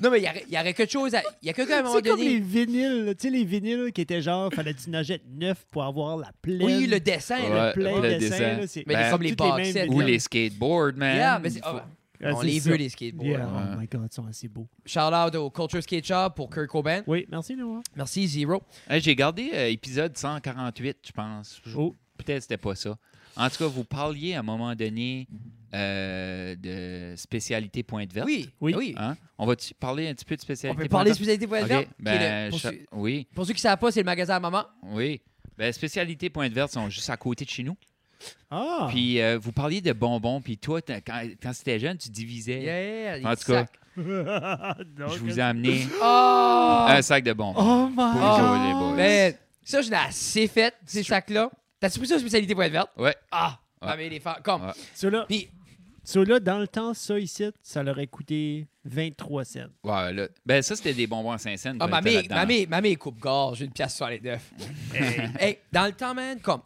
Non, 0.00 0.10
mais 0.10 0.18
il 0.20 0.24
y 0.24 0.28
aurait, 0.28 0.44
il 0.48 0.54
y 0.54 0.58
aurait 0.58 0.74
quelque 0.74 0.90
chose 0.90 1.14
à. 1.14 1.22
Il 1.42 1.46
y 1.46 1.50
a 1.50 1.52
quelqu'un 1.52 1.76
à 1.76 1.78
un 1.80 1.82
moment 1.82 1.94
C'est 1.96 2.08
comme 2.08 2.18
les 2.20 2.40
vinyles, 2.40 3.04
là. 3.04 3.14
tu 3.14 3.28
sais, 3.28 3.30
les 3.30 3.44
vinyles 3.44 3.92
qui 3.92 4.00
étaient 4.00 4.22
genre, 4.22 4.52
fallait 4.52 4.74
que 4.74 4.80
tu 4.80 4.90
en 4.90 4.94
achètes 4.94 5.22
neuf 5.28 5.64
pour 5.70 5.84
avoir 5.84 6.16
la 6.16 6.32
pleine. 6.42 6.62
Oui, 6.62 6.86
le 6.86 6.98
dessin, 6.98 7.38
là. 7.48 7.66
Ouais. 7.68 7.72
plein 7.74 8.00
le 8.00 8.08
dessin, 8.18 8.30
dessin. 8.38 8.56
là, 8.60 8.66
c'est 8.66 8.84
Mais 8.86 8.94
Ben, 8.94 9.10
comme 9.10 9.22
les 9.22 9.36
toutes 9.36 9.56
mêmes. 9.56 9.92
Ou 9.92 10.00
les 10.00 10.18
skateboards, 10.18 10.94
man. 10.96 11.16
Yeah, 11.16 11.38
mais 11.38 11.50
c'est- 11.50 11.58
Il 11.58 11.62
faut- 11.62 11.68
ah, 11.76 11.86
Ah, 12.22 12.32
on 12.34 12.40
c'est 12.40 12.46
les 12.46 12.60
ça. 12.60 12.70
veut, 12.70 12.76
les 12.76 12.88
skateboards. 12.88 13.26
Yeah, 13.28 13.48
oh 13.48 13.78
my 13.80 13.86
god, 13.86 14.08
ils 14.10 14.14
sont 14.14 14.26
assez 14.26 14.48
beaux. 14.48 14.68
Shout 14.84 15.00
out 15.00 15.34
au 15.36 15.50
Culture 15.50 15.82
Skate 15.82 16.06
Shop 16.06 16.30
pour 16.36 16.50
Kurt 16.50 16.66
Cobain. 16.68 17.02
Oui, 17.06 17.26
merci, 17.30 17.56
Noah. 17.56 17.80
Merci, 17.96 18.26
Zero. 18.28 18.62
Hey, 18.88 19.00
J'ai 19.00 19.14
gardé 19.16 19.50
euh, 19.54 19.68
épisode 19.70 20.16
148, 20.16 20.98
je 21.06 21.12
pense. 21.12 21.60
Je- 21.64 21.76
Oh. 21.76 21.96
Peut-être 22.18 22.36
que 22.38 22.42
c'était 22.42 22.56
pas 22.58 22.74
ça. 22.74 22.98
En 23.36 23.48
tout 23.48 23.56
cas, 23.56 23.66
vous 23.66 23.84
parliez 23.84 24.34
à 24.34 24.40
un 24.40 24.42
moment 24.42 24.74
donné 24.74 25.26
euh, 25.72 26.54
de 26.56 27.14
spécialité 27.16 27.82
pointe 27.82 28.12
verte. 28.12 28.26
Oui, 28.26 28.50
Oui. 28.60 28.74
oui. 28.76 28.94
Hein? 28.98 29.16
On 29.38 29.46
va-tu 29.46 29.72
parler 29.74 30.08
un 30.08 30.14
petit 30.14 30.24
peu 30.24 30.36
de 30.36 30.40
On 30.40 30.42
spécialité 30.42 30.82
peut 30.82 30.88
parler 30.88 31.10
de 31.12 31.16
spécialité 31.16 31.46
Pointe 31.46 31.62
Ok, 31.62 31.68
Verte. 31.68 31.84
qui 31.86 31.90
est 32.02 32.04
ben, 32.04 32.44
le- 32.46 32.50
pour, 32.50 32.58
cha- 32.58 32.70
ceux, 32.70 32.86
oui, 32.92 33.26
pour 33.34 33.46
ceux 33.46 33.52
qui 33.54 33.58
ne 33.58 33.62
savent 33.62 33.78
pas, 33.78 33.90
c'est 33.90 34.00
le 34.00 34.04
magasin 34.04 34.36
à 34.36 34.40
maman. 34.40 34.64
oui. 34.92 35.20
Ben, 35.56 35.72
spécialité 35.74 36.30
pointe 36.30 36.52
verte 36.52 36.72
sont 36.72 36.88
juste 36.88 37.10
à 37.10 37.16
côté 37.18 37.44
de 37.44 37.50
chez 37.50 37.62
nous. 37.62 37.76
Ah! 38.50 38.86
Puis 38.90 39.20
euh, 39.20 39.38
vous 39.40 39.52
parliez 39.52 39.80
de 39.80 39.92
bonbons, 39.92 40.40
puis 40.40 40.58
toi, 40.58 40.80
quand, 40.82 41.22
quand 41.42 41.52
c'était 41.52 41.78
jeune, 41.78 41.96
tu 41.98 42.08
divisais. 42.10 42.60
Yeah, 42.60 43.16
les 43.18 43.26
En 43.26 43.34
tout 43.36 43.52
cas, 43.52 43.66
je 43.96 45.18
vous 45.18 45.38
ai 45.38 45.42
amené 45.42 45.86
Oh! 46.02 46.84
un 46.88 47.02
sac 47.02 47.24
de 47.24 47.32
bonbons. 47.32 47.60
Oh 47.60 47.88
my 47.88 47.96
Pour 48.72 48.78
boys. 48.90 48.96
Ben, 48.96 49.34
ça, 49.62 49.82
je 49.82 49.90
l'ai 49.90 49.96
assez 49.96 50.46
fait, 50.48 50.74
ces 50.86 51.02
sacs-là. 51.02 51.50
T'as-tu 51.78 51.98
pris 51.98 52.08
ça, 52.08 52.18
spécialité 52.18 52.54
Pointe 52.54 52.72
Verte? 52.72 52.90
Ouais. 52.96 53.14
Ah! 53.30 53.58
Ouais. 53.82 53.88
Ah, 53.92 53.96
mais 53.96 54.08
les 54.08 54.20
femmes, 54.20 54.36
comme. 54.42 54.62
Ouais. 54.66 54.72
Ceux-là, 54.94 55.24
Puis, 55.26 55.48
ceux-là, 56.04 56.38
dans 56.40 56.58
le 56.58 56.68
temps, 56.68 56.92
ça 56.92 57.18
ici, 57.18 57.44
ça 57.62 57.82
leur 57.82 57.94
aurait 57.94 58.06
coûté 58.06 58.66
23 58.84 59.44
cents. 59.44 59.58
Ouais, 59.84 60.12
là. 60.12 60.28
Ben, 60.44 60.60
ça, 60.62 60.76
c'était 60.76 60.92
des 60.92 61.06
bonbons 61.06 61.30
à 61.32 61.38
5 61.38 61.58
cents. 61.58 61.70
ah, 61.76 61.78
t'as- 61.78 61.86
ma 61.86 61.96
t'as 61.98 62.02
mère, 62.02 62.14
là-dedans. 62.16 62.34
ma 62.36 62.46
mère, 62.46 62.66
ma 62.68 62.80
mère 62.82 62.98
coupe-gorge, 62.98 63.62
une 63.62 63.70
pièce 63.72 63.94
sur 63.96 64.06
les 64.08 64.20
neuf. 64.20 64.50
hey, 65.38 65.58
dans 65.72 65.86
le 65.86 65.92
temps, 65.92 66.12
man, 66.14 66.38
comme. 66.40 66.60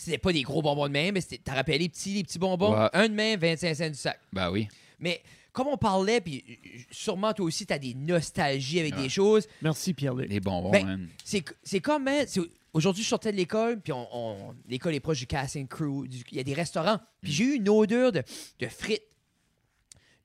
C'était 0.00 0.18
pas 0.18 0.32
des 0.32 0.42
gros 0.42 0.62
bonbons 0.62 0.86
de 0.86 0.92
main, 0.92 1.10
mais 1.12 1.20
c'était- 1.20 1.40
t'as 1.42 1.54
rappelé 1.54 1.78
les 1.78 1.88
petits, 1.88 2.14
les 2.14 2.22
petits 2.22 2.38
bonbons. 2.38 2.72
Ouais. 2.72 2.88
Un 2.92 3.08
de 3.08 3.14
main, 3.14 3.36
25 3.36 3.74
cents 3.74 3.88
du 3.88 3.94
sac. 3.96 4.20
Ben 4.32 4.48
oui. 4.50 4.68
Mais 5.00 5.20
comme 5.52 5.66
on 5.66 5.76
parlait, 5.76 6.20
puis 6.20 6.44
sûrement 6.92 7.32
toi 7.32 7.46
aussi, 7.46 7.66
t'as 7.66 7.78
des 7.80 7.94
nostalgies 7.94 8.78
avec 8.78 8.94
Ouais. 8.94 9.02
des 9.02 9.08
choses. 9.08 9.48
Merci, 9.60 9.94
Pierre-Luc. 9.94 10.28
Les 10.28 10.38
bonbons, 10.38 10.70
Ben, 10.70 10.86
man. 10.86 11.08
C'est 11.24 11.44
c'est 11.64 11.80
comme, 11.80 12.06
hein, 12.06 12.22
c'est- 12.28 12.40
aujourd'hui, 12.72 13.02
je 13.02 13.08
sortais 13.08 13.32
de 13.32 13.36
l'école, 13.36 13.80
puis 13.80 13.92
on, 13.92 14.06
on- 14.12 14.54
l'école 14.68 14.94
est 14.94 15.00
proche 15.00 15.18
du 15.18 15.26
casting 15.26 15.66
crew, 15.66 16.06
il 16.30 16.36
y 16.36 16.38
a 16.38 16.44
des 16.44 16.54
restaurants, 16.54 17.00
puis 17.20 17.32
j'ai 17.32 17.44
eu 17.44 17.54
une 17.56 17.68
odeur 17.68 18.12
de, 18.12 18.22
de 18.60 18.68
frites. 18.68 19.02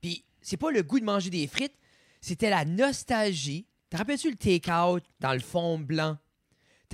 Puis 0.01 0.23
c'est 0.41 0.57
pas 0.57 0.69
le 0.71 0.83
goût 0.83 0.99
de 0.99 1.05
manger 1.05 1.31
des 1.31 1.47
frites, 1.47 1.73
c'était 2.21 2.49
la 2.51 2.63
nostalgie. 2.63 3.65
Te 3.89 3.97
rappelles-tu 3.97 4.29
le 4.29 4.35
take-out 4.37 5.03
dans 5.19 5.33
le 5.33 5.39
fond 5.39 5.79
blanc? 5.79 6.17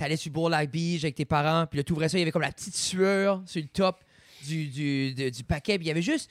T'allais 0.00 0.16
sur 0.16 0.32
Bourlac 0.32 0.70
Beach 0.70 1.04
avec 1.04 1.14
tes 1.14 1.26
parents, 1.26 1.66
puis 1.66 1.76
là, 1.76 1.84
t'ouvrais 1.84 2.08
ça, 2.08 2.16
il 2.16 2.20
y 2.20 2.22
avait 2.22 2.32
comme 2.32 2.40
la 2.40 2.52
petite 2.52 2.74
sueur 2.74 3.42
sur 3.44 3.60
le 3.60 3.68
top 3.68 4.02
du, 4.46 4.66
du, 4.68 5.30
du 5.30 5.44
paquet, 5.44 5.76
puis 5.76 5.84
il 5.84 5.88
y 5.88 5.90
avait 5.90 6.00
juste 6.00 6.30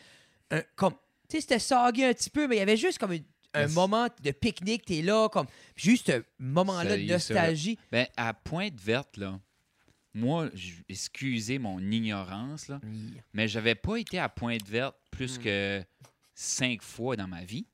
un, 0.50 0.64
comme, 0.76 0.94
tu 1.30 1.38
sais, 1.38 1.42
c'était 1.42 1.60
sagué 1.60 2.06
un 2.06 2.14
petit 2.14 2.32
peu, 2.32 2.48
mais 2.48 2.56
il 2.56 2.60
y 2.60 2.62
avait 2.64 2.78
juste 2.78 2.98
comme 2.98 3.12
une- 3.14 3.24
un 3.54 3.62
Yes. 3.68 3.74
moment 3.76 4.08
de 4.24 4.32
pique-nique, 4.32 4.86
t'es 4.86 5.04
là, 5.04 5.30
comme, 5.30 5.46
juste 5.76 6.12
ce 6.12 6.24
moment-là 6.40 6.98
de 6.98 7.04
nostalgie. 7.04 7.78
Ben, 7.92 8.08
à 8.18 8.34
Pointe 8.34 8.80
Verte, 8.82 9.18
là, 9.18 9.40
moi, 10.16 10.50
excusez 10.90 11.60
mon 11.60 11.80
ignorance, 11.80 12.70
là, 12.70 12.82
mais 13.34 13.48
j'avais 13.48 13.76
pas 13.76 13.98
été 13.98 14.18
à 14.18 14.30
Pointe 14.30 14.68
Verte 14.68 14.96
plus 15.12 15.38
Hmm. 15.38 15.44
que 15.44 15.84
cinq 16.34 16.82
fois 16.82 17.16
dans 17.16 17.28
ma 17.28 17.44
vie. 17.44 17.68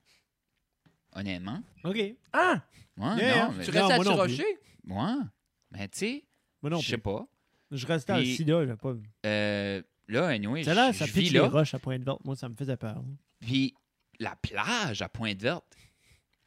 Honnêtement. 1.14 1.62
OK. 1.86 1.98
Ah! 2.34 2.62
Ouais, 2.98 3.16
Yeah, 3.18 3.46
non, 3.48 3.52
mais, 3.54 3.64
Tu 3.64 3.72
Non, 3.72 3.88
restes 3.88 3.92
à 3.92 3.96
moi 3.96 4.04
non 4.06 4.12
Tirocher? 4.14 4.58
ouais. 4.88 5.26
Mais 5.72 5.88
tu 5.90 5.98
sais, 6.00 6.24
je 6.64 6.78
sais 6.88 6.98
pas. 6.98 7.26
Je 7.72 7.86
restais 7.86 8.14
à 8.14 8.18
Puis- 8.18 8.36
Sida, 8.36 8.66
j'ai 8.66 8.76
pas... 8.76 8.94
Euh, 9.26 9.82
là, 10.08 10.28
anyway, 10.28 10.64
Ça 10.64 10.74
là, 10.74 10.92
je 10.92 10.98
ça 11.00 11.06
je 11.06 11.14
vis 11.14 11.30
les 11.32 11.40
là. 11.40 11.48
roches 11.48 11.74
à 11.74 11.80
Pointe-Verte. 11.80 12.20
Moi, 12.24 12.36
ça 12.36 12.48
me 12.48 12.56
faisait 12.56 12.78
peur. 12.78 13.04
Puis 13.40 13.74
la 14.20 14.36
plage 14.36 15.02
à 15.02 15.10
Pointe-Verte 15.10 15.66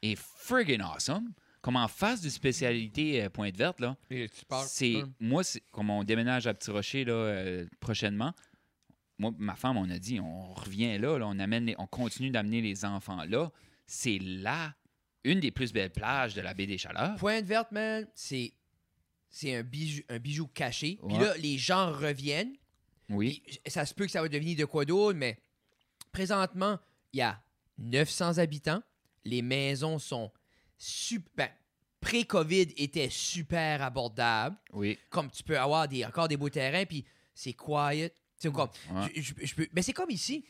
est 0.01 0.15
friggin' 0.17 0.81
awesome. 0.81 1.31
Comme 1.61 1.75
en 1.75 1.89
face 1.89 2.21
du 2.21 2.29
spécialité 2.29 3.21
euh, 3.23 3.29
Pointe-Verte, 3.29 3.81
là, 3.81 3.97
c'est 4.65 5.03
moi, 5.19 5.43
comme 5.71 5.89
on 5.89 6.05
déménage 6.05 6.47
à 6.47 6.53
Petit 6.53 6.71
Rocher 6.71 7.03
là, 7.03 7.13
euh, 7.13 7.65
prochainement. 7.81 8.33
Moi, 9.17 9.33
ma 9.37 9.55
femme, 9.55 9.75
on 9.75 9.89
a 9.89 9.99
dit, 9.99 10.21
on 10.21 10.53
revient 10.53 10.97
là, 10.97 11.17
là, 11.19 11.27
on 11.27 11.37
amène, 11.37 11.65
les- 11.65 11.75
on 11.77 11.85
continue 11.85 12.29
d'amener 12.29 12.61
les 12.61 12.85
enfants 12.85 13.25
là. 13.25 13.51
C'est 13.85 14.19
là 14.19 14.73
une 15.25 15.41
des 15.41 15.51
plus 15.51 15.73
belles 15.73 15.91
plages 15.91 16.33
de 16.33 16.39
la 16.39 16.53
baie 16.53 16.65
des 16.65 16.77
Chaleurs. 16.77 17.17
Pointe 17.17 17.43
verte, 17.43 17.73
man, 17.73 18.07
c'est 18.15 18.53
c'est 19.29 19.55
un 19.55 19.63
bijou, 19.63 20.01
un 20.09 20.19
bijou 20.19 20.47
caché. 20.47 20.99
Puis 21.07 21.17
là, 21.17 21.35
les 21.37 21.57
gens 21.57 21.91
reviennent. 21.91 22.55
Oui, 23.09 23.41
Puis 23.45 23.59
ça 23.67 23.85
se 23.85 23.93
peut 23.93 24.05
que 24.05 24.11
ça 24.11 24.21
va 24.21 24.29
devenir 24.29 24.55
de 24.57 24.65
quoi 24.65 24.85
d'autre, 24.85 25.17
mais 25.17 25.39
présentement, 26.11 26.77
il 27.13 27.19
y 27.19 27.21
a 27.21 27.41
900 27.77 28.37
habitants. 28.37 28.81
Les 29.25 29.41
maisons 29.41 29.99
sont 29.99 30.31
super. 30.77 31.47
Ben, 31.47 31.49
pré-COVID 32.01 32.73
étaient 32.77 33.09
super 33.09 33.81
abordables. 33.81 34.55
oui. 34.73 34.97
Comme 35.09 35.29
tu 35.29 35.43
peux 35.43 35.59
avoir 35.59 35.87
des, 35.87 36.05
encore 36.05 36.27
des 36.27 36.37
beaux 36.37 36.49
terrains, 36.49 36.85
puis 36.85 37.03
c'est 37.33 37.53
quiet. 37.53 38.09
Tu 38.39 38.47
sais, 38.47 38.51
comme, 38.53 38.69
Ouais. 38.91 39.11
je- 39.15 39.21
je- 39.21 39.45
je 39.45 39.55
peux- 39.55 39.67
mais 39.73 39.81
c'est 39.81 39.91
comme 39.93 40.09
ici. 40.09 40.45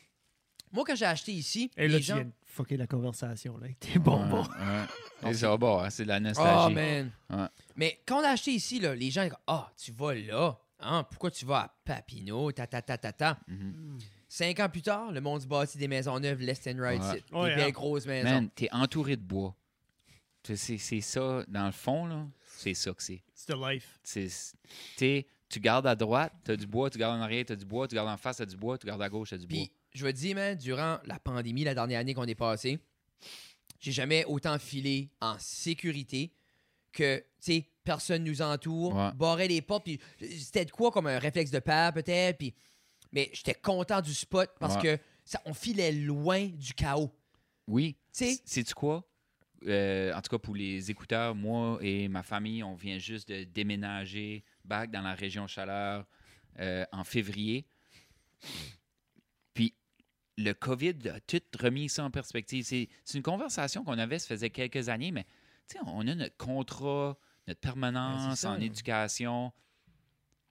Moi, 0.71 0.83
quand 0.85 0.95
j'ai 0.95 1.05
acheté 1.05 1.31
ici, 1.31 1.71
Et 1.77 1.87
là, 1.87 1.95
les 1.95 1.99
tu 1.99 2.07
gens. 2.07 2.15
viens 2.15 2.25
de 2.25 2.31
fucker 2.45 2.77
la 2.77 2.87
conversation 2.87 3.57
là, 3.57 3.65
avec 3.65 3.79
tes 3.79 3.97
bonbons. 3.99 4.43
Ouais, 4.43 4.49
ouais. 4.49 5.57
Bon, 5.59 5.79
hein, 5.79 5.89
c'est 5.89 6.03
de 6.03 6.07
la 6.09 6.17
Oh, 6.17 6.19
nostalgie. 6.21 6.75
man. 6.75 7.11
Ouais. 7.29 7.47
Mais 7.75 8.01
quand 8.05 8.21
on 8.21 8.23
a 8.23 8.29
acheté 8.29 8.51
ici, 8.51 8.79
là, 8.79 8.95
les 8.95 9.11
gens, 9.11 9.23
ils 9.23 9.29
disent, 9.29 9.37
ah, 9.47 9.71
tu 9.77 9.91
vas 9.91 10.13
là. 10.15 10.57
Hein? 10.79 11.03
Pourquoi 11.09 11.29
tu 11.31 11.45
vas 11.45 11.59
à 11.63 11.75
Papineau? 11.83 12.51
Ta, 12.53 12.65
ta, 12.67 12.81
ta, 12.81 12.97
ta, 12.97 13.11
ta? 13.11 13.37
Mhm. 13.47 13.97
Cinq 14.29 14.59
ans 14.59 14.69
plus 14.69 14.81
tard, 14.83 15.11
le 15.11 15.19
monde 15.21 15.41
se 15.41 15.47
bâtit 15.47 15.77
des 15.77 15.87
maisons 15.87 16.17
neuves, 16.19 16.39
left 16.41 16.67
and 16.67 16.79
right, 16.79 17.01
Ouais. 17.01 17.23
Des 17.31 17.35
Ouais, 17.37 17.55
belles 17.55 17.67
hein. 17.67 17.69
grosses 17.71 18.05
maisons. 18.05 18.29
Man, 18.29 18.49
t'es 18.51 18.69
entouré 18.71 19.17
de 19.17 19.21
bois. 19.23 19.55
Tu 20.43 20.55
sais, 20.55 20.77
C'est 20.77 21.01
ça, 21.01 21.43
dans 21.47 21.65
le 21.65 21.71
fond, 21.73 22.05
là, 22.05 22.25
c'est 22.55 22.73
ça 22.75 22.93
que 22.93 23.03
c'est. 23.03 23.21
C'est 23.33 23.53
the 23.53 23.57
life. 23.57 23.99
Tu 25.49 25.59
gardes 25.59 25.87
à 25.87 25.95
droite, 25.95 26.31
t'as 26.43 26.55
du 26.55 26.67
bois, 26.67 26.89
tu 26.91 26.99
gardes 26.99 27.19
en 27.19 27.23
arrière, 27.23 27.43
t'as 27.45 27.55
du 27.55 27.65
bois, 27.65 27.87
tu 27.87 27.95
gardes 27.95 28.07
en 28.07 28.17
face, 28.17 28.37
t'as 28.37 28.45
du 28.45 28.55
bois, 28.55 28.77
tu 28.77 28.85
gardes 28.85 29.01
à 29.01 29.09
gauche, 29.09 29.31
t'as 29.31 29.37
du 29.37 29.47
bois. 29.47 29.57
Puis, 29.57 29.71
je 29.93 30.05
veux 30.05 30.13
te 30.13 30.17
dire, 30.17 30.35
man, 30.35 30.57
durant 30.57 30.99
la 31.05 31.19
pandémie, 31.19 31.63
la 31.63 31.73
dernière 31.73 31.99
année 31.99 32.13
qu'on 32.13 32.25
est 32.25 32.35
passée, 32.35 32.79
j'ai 33.79 33.91
jamais 33.91 34.25
autant 34.25 34.57
filé 34.59 35.09
en 35.21 35.37
sécurité 35.39 36.31
que, 36.91 37.17
tu 37.19 37.25
sais, 37.39 37.69
personne 37.83 38.23
nous 38.23 38.41
entoure, 38.41 38.95
Ouais. 38.95 39.11
barrait 39.15 39.47
les 39.47 39.61
portes, 39.61 39.83
puis 39.85 39.99
c'était 40.19 40.65
de 40.65 40.71
quoi 40.71 40.91
comme 40.91 41.07
un 41.07 41.19
réflexe 41.19 41.51
de 41.51 41.59
père, 41.59 41.93
peut-être, 41.93 42.37
puis... 42.37 42.53
Mais 43.11 43.31
j'étais 43.33 43.55
content 43.55 44.01
du 44.01 44.13
spot 44.13 44.51
parce 44.59 44.75
Ouais. 44.75 44.97
que 44.97 45.03
ça, 45.25 45.41
on 45.45 45.53
filait 45.55 45.91
loin 45.91 46.45
du 46.45 46.73
chaos. 46.75 47.11
Oui. 47.65 47.95
Tu 48.13 48.25
sais, 48.25 48.41
Sais-tu 48.45 48.75
quoi? 48.75 49.03
Euh, 49.65 50.13
en 50.13 50.21
tout 50.21 50.29
cas, 50.29 50.37
pour 50.37 50.55
les 50.55 50.91
écouteurs, 50.91 51.33
moi 51.33 51.79
et 51.81 52.07
ma 52.07 52.21
famille, 52.21 52.63
on 52.63 52.75
vient 52.75 52.99
juste 52.99 53.29
de 53.29 53.45
déménager 53.45 54.43
back 54.63 54.91
dans 54.91 55.01
la 55.01 55.15
région 55.15 55.47
chaleur 55.47 56.05
euh, 56.59 56.85
en 56.91 57.03
février. 57.03 57.65
Le 60.41 60.53
COVID 60.53 61.09
a 61.09 61.19
tout 61.19 61.41
remis 61.59 61.89
ça 61.89 62.05
en 62.05 62.11
perspective. 62.11 62.63
C'est 62.65 62.87
une 63.13 63.21
conversation 63.23 63.83
qu'on 63.83 63.97
avait, 63.97 64.19
ça 64.19 64.27
faisait 64.27 64.49
quelques 64.49 64.87
années, 64.89 65.11
mais 65.11 65.25
tu 65.67 65.77
sais, 65.77 65.79
on 65.85 66.07
a 66.07 66.15
notre 66.15 66.37
contrat, 66.37 67.17
notre 67.47 67.59
Ben, 67.61 67.69
permanence 67.71 68.39
ça, 68.39 68.51
en 68.51 68.53
là. 68.53 68.63
éducation. 68.63 69.51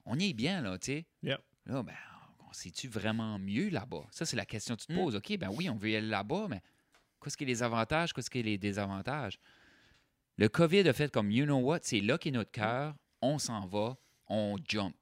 On 0.05 0.19
y 0.19 0.31
est 0.31 0.35
bien, 0.35 0.61
là, 0.61 0.79
tu 0.79 0.87
sais. 0.93 1.07
Yep. 1.23 1.41
Là, 1.67 1.83
ben, 1.83 1.95
on 2.49 2.53
sait-tu 2.53 2.87
vraiment 2.89 3.39
mieux 3.39 3.69
là-bas? 3.71 4.07
Ça, 4.11 4.27
c'est 4.27 4.37
la 4.37 4.47
question 4.47 4.77
que 4.77 4.81
tu 4.83 4.87
te 4.89 4.93
Mm. 4.93 4.97
poses. 4.97 5.17
OK, 5.17 5.37
ben 5.39 5.49
oui, 5.57 5.69
on 5.71 5.77
veut 5.77 5.91
y 5.91 5.97
aller 5.97 6.07
là-bas, 6.09 6.47
mais 6.51 6.61
qu'est-ce 7.23 7.37
qui 7.37 7.45
est 7.45 7.47
les 7.47 7.63
avantages, 7.63 8.13
qu'est-ce 8.13 8.31
qui 8.31 8.41
est 8.41 8.43
les 8.43 8.59
désavantages? 8.59 9.39
Le 10.37 10.49
COVID 10.49 10.89
a 10.89 10.93
fait 10.93 11.11
comme, 11.11 11.31
you 11.31 11.45
know 11.47 11.59
what, 11.59 11.81
c'est 11.83 12.01
là 12.01 12.17
qu'est 12.19 12.31
notre 12.31 12.51
cœur, 12.51 12.95
on 13.23 13.39
s'en 13.39 13.67
va, 13.67 13.97
on 14.29 14.57
jump. 14.69 14.97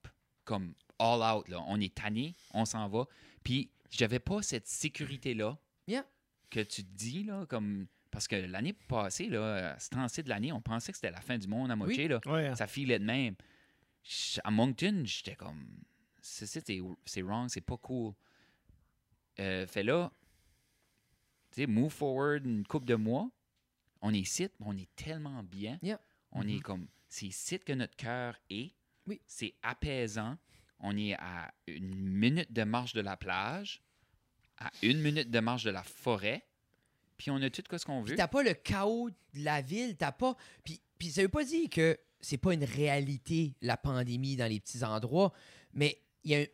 Comme 0.44 0.74
all 0.98 1.20
out. 1.36 1.48
Là. 1.48 1.62
On 1.66 1.80
est 1.80 1.92
tanné, 1.94 2.34
on 2.54 2.64
s'en 2.64 2.88
va. 2.88 3.04
Puis 3.42 3.68
j'avais 3.90 4.18
pas 4.20 4.42
cette 4.42 4.66
sécurité-là 4.66 5.58
Yeah. 5.88 6.04
que 6.50 6.60
tu 6.60 6.84
te 6.84 6.90
dis, 6.96 7.24
là, 7.24 7.46
comme. 7.46 7.86
Parce 8.10 8.26
que 8.28 8.36
l'année 8.36 8.72
passée, 8.72 9.28
là, 9.28 9.72
à 9.74 9.78
ce 9.78 9.90
temps-ci 9.90 10.22
de 10.22 10.28
l'année, 10.28 10.50
on 10.52 10.60
pensait 10.60 10.90
que 10.92 10.96
c'était 10.96 11.10
la 11.10 11.20
fin 11.20 11.36
du 11.38 11.46
monde 11.48 11.70
à 11.70 11.76
moitié. 11.76 12.08
Là. 12.08 12.20
Ouais. 12.26 12.54
Ça 12.56 12.66
filait 12.66 12.98
de 12.98 13.04
même. 13.04 13.34
À 14.44 14.50
Moncton, 14.50 15.02
j'étais 15.04 15.34
comme. 15.36 15.66
C'est 16.22 16.46
c'est- 16.46 16.64
c'est- 16.66 16.80
c'est 17.04 17.22
wrong, 17.22 17.48
c'est 17.48 17.60
pas 17.60 17.76
cool. 17.76 18.14
Euh, 19.38 19.66
fait 19.66 19.82
là, 19.82 20.10
tu 21.50 21.60
sais, 21.62 21.66
move 21.66 21.92
forward 21.92 22.44
une 22.46 22.66
couple 22.66 22.86
de 22.86 22.94
mois. 22.94 23.30
On 24.00 24.12
est 24.14 24.20
ici, 24.20 24.48
mais 24.60 24.66
on 24.68 24.76
est 24.76 24.88
tellement 24.96 25.42
bien. 25.42 25.78
Yeah. 25.82 26.00
On 26.32 26.46
est 26.46 26.60
comme. 26.60 26.88
C'est 27.08 27.26
ici 27.26 27.58
que 27.60 27.72
notre 27.72 27.96
cœur 27.96 28.36
est. 28.50 28.72
Oui. 29.06 29.20
C'est 29.26 29.54
apaisant. 29.62 30.36
On 30.80 30.96
est 30.96 31.14
à 31.14 31.52
une 31.66 31.94
minute 31.94 32.52
de 32.52 32.62
marche 32.64 32.92
de 32.92 33.00
la 33.00 33.16
plage, 33.16 33.82
à 34.58 34.70
une 34.82 35.00
minute 35.00 35.30
de 35.30 35.40
marche 35.40 35.64
de 35.64 35.70
la 35.70 35.82
forêt. 35.82 36.44
Puis 37.16 37.30
on 37.30 37.36
a 37.36 37.48
tout 37.48 37.62
ce 37.70 37.84
qu'on 37.84 38.02
Puis 38.02 38.10
veut. 38.12 38.16
t'as 38.16 38.28
pas 38.28 38.42
le 38.42 38.52
chaos 38.52 39.08
de 39.10 39.44
la 39.44 39.62
ville, 39.62 39.96
t'as 39.96 40.12
pas. 40.12 40.36
Puis, 40.64 40.80
puis 40.98 41.08
ça 41.10 41.22
veut 41.22 41.28
pas 41.28 41.44
dire 41.44 41.68
que 41.70 41.98
c'est 42.20 42.36
pas 42.38 42.52
une 42.52 42.64
réalité, 42.64 43.54
la 43.62 43.76
pandémie 43.76 44.36
dans 44.36 44.46
les 44.50 44.60
petits 44.60 44.84
endroits, 44.84 45.32
mais 45.72 45.98
il 46.24 46.30
y 46.32 46.34
a 46.34 46.38
un- 46.40 46.44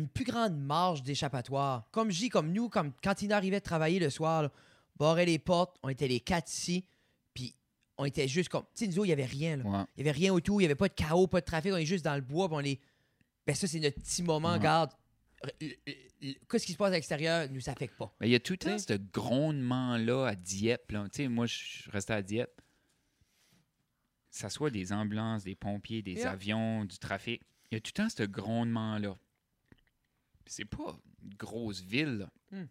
une 0.00 0.08
plus 0.08 0.24
grande 0.24 0.56
marge 0.56 1.02
d'échappatoire. 1.02 1.86
Comme 1.90 2.10
je 2.10 2.18
dis, 2.18 2.28
comme 2.30 2.52
nous, 2.52 2.70
comme 2.70 2.92
quand 3.02 3.20
il 3.20 3.32
arrivait 3.34 3.58
de 3.60 3.64
travailler 3.64 3.98
le 3.98 4.08
soir, 4.08 4.44
là, 4.44 4.50
barrer 4.96 5.26
les 5.26 5.38
portes, 5.38 5.76
on 5.82 5.90
était 5.90 6.08
les 6.08 6.20
quatre 6.20 6.50
ici, 6.50 6.86
puis 7.34 7.54
on 7.98 8.06
était 8.06 8.28
juste 8.28 8.48
comme. 8.48 8.64
Tu 8.74 8.86
sais, 8.86 8.90
nous 8.96 9.04
il 9.04 9.08
y 9.08 9.12
avait 9.12 9.26
rien, 9.26 9.58
là. 9.58 9.64
Ouais. 9.64 9.84
Il 9.96 10.06
y 10.06 10.08
avait 10.08 10.18
rien 10.18 10.32
autour, 10.32 10.60
il 10.60 10.64
y 10.64 10.66
avait 10.66 10.74
pas 10.74 10.88
de 10.88 10.94
chaos, 10.94 11.26
pas 11.26 11.40
de 11.40 11.44
trafic, 11.44 11.72
on 11.72 11.76
est 11.76 11.84
juste 11.84 12.04
dans 12.06 12.14
le 12.14 12.22
bois, 12.22 12.48
puis 12.48 12.56
on 12.58 12.60
est. 12.64 12.80
Ben 13.46 13.54
ça, 13.54 13.66
c'est 13.66 13.80
notre 13.80 14.00
petit 14.00 14.22
moment, 14.22 14.52
Ouais. 14.52 14.58
garde. 14.60 14.92
Qu'est-ce 16.48 16.66
qui 16.66 16.72
se 16.72 16.76
passe 16.78 16.88
à 16.92 16.94
l'extérieur 16.94 17.48
nous 17.50 17.68
affecte 17.68 17.96
pas. 17.96 18.14
Mais 18.20 18.28
il 18.28 18.32
y 18.32 18.36
a 18.36 18.40
tout 18.40 18.52
le 18.52 18.58
temps 18.58 18.78
ce 18.78 18.92
grondement-là 18.94 20.26
à 20.28 20.34
Dieppe. 20.36 20.92
là. 20.92 21.08
Moi, 21.28 21.46
je 21.46 21.54
suis 21.56 21.90
resté 21.90 22.12
à 22.12 22.22
Dieppe. 22.22 22.60
Ça 24.30 24.48
soit 24.48 24.70
des 24.70 24.92
ambulances, 24.92 25.42
des 25.44 25.56
pompiers, 25.56 26.00
des 26.02 26.12
Yeah. 26.14 26.30
avions, 26.30 26.84
du 26.84 26.98
trafic. 26.98 27.42
Il 27.70 27.74
y 27.74 27.76
a 27.76 27.80
tout 27.80 27.90
le 27.96 28.02
temps 28.04 28.08
ce 28.08 28.22
grondement-là. 28.22 29.18
C'est 30.46 30.64
pas 30.64 30.98
une 31.22 31.34
grosse 31.34 31.80
ville, 31.80 32.18
là. 32.18 32.32
Hmm. 32.50 32.66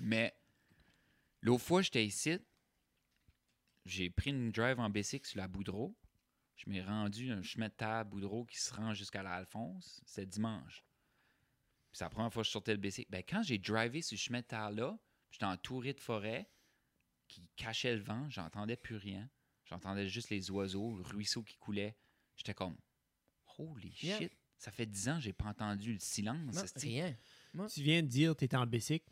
Mais 0.00 0.34
l'autre 1.42 1.62
fois, 1.64 1.82
j'étais 1.82 2.04
ici. 2.06 2.38
J'ai 3.84 4.08
pris 4.10 4.30
une 4.30 4.50
drive 4.52 4.78
en 4.80 4.88
Bessic 4.90 5.26
sur 5.26 5.38
la 5.38 5.48
Boudreau. 5.48 5.94
Je 6.60 6.68
m'ai 6.68 6.82
rendu 6.82 7.32
un 7.32 7.40
chemin 7.42 7.68
de 7.68 7.72
table 7.72 8.10
Boudreau 8.10 8.44
qui 8.44 8.58
se 8.60 8.74
rend 8.74 8.92
jusqu'à 8.92 9.22
l'Alphonse. 9.22 10.02
C'est 10.04 10.26
dimanche. 10.26 10.84
Puis 11.90 11.98
c'est 11.98 12.04
la 12.04 12.10
première 12.10 12.30
fois 12.30 12.42
que 12.42 12.46
je 12.48 12.52
sortais 12.52 12.72
le 12.72 12.78
Bessic. 12.78 13.10
Ben, 13.10 13.22
quand 13.26 13.42
j'ai 13.42 13.56
drivé 13.56 14.02
ce 14.02 14.14
chemin 14.14 14.40
de 14.40 14.44
terre-là, 14.44 14.98
j'étais 15.30 15.46
entouré 15.46 15.94
de 15.94 16.00
forêts 16.00 16.50
qui 17.28 17.48
cachaient 17.56 17.96
le 17.96 18.02
vent. 18.02 18.28
J'entendais 18.28 18.76
plus 18.76 18.96
rien. 18.96 19.26
J'entendais 19.64 20.06
juste 20.06 20.28
les 20.28 20.50
oiseaux, 20.50 20.96
le 20.96 21.02
ruisseau 21.02 21.42
qui 21.42 21.56
coulait. 21.56 21.96
J'étais 22.36 22.52
comme, 22.54 22.76
holy 23.58 23.94
Yeah. 24.02 24.18
shit. 24.18 24.32
Ça 24.58 24.70
fait 24.70 24.84
dix 24.84 25.08
ans 25.08 25.14
que 25.14 25.22
j'ai 25.22 25.32
pas 25.32 25.46
entendu 25.46 25.94
le 25.94 25.98
silence. 25.98 26.54
Non, 26.54 26.62
rien. 26.76 27.16
Tu 27.72 27.82
viens 27.82 28.02
de 28.02 28.08
dire 28.08 28.36
que 28.36 28.44
tu 28.44 28.54
en 28.54 28.66
bicycle, 28.66 29.10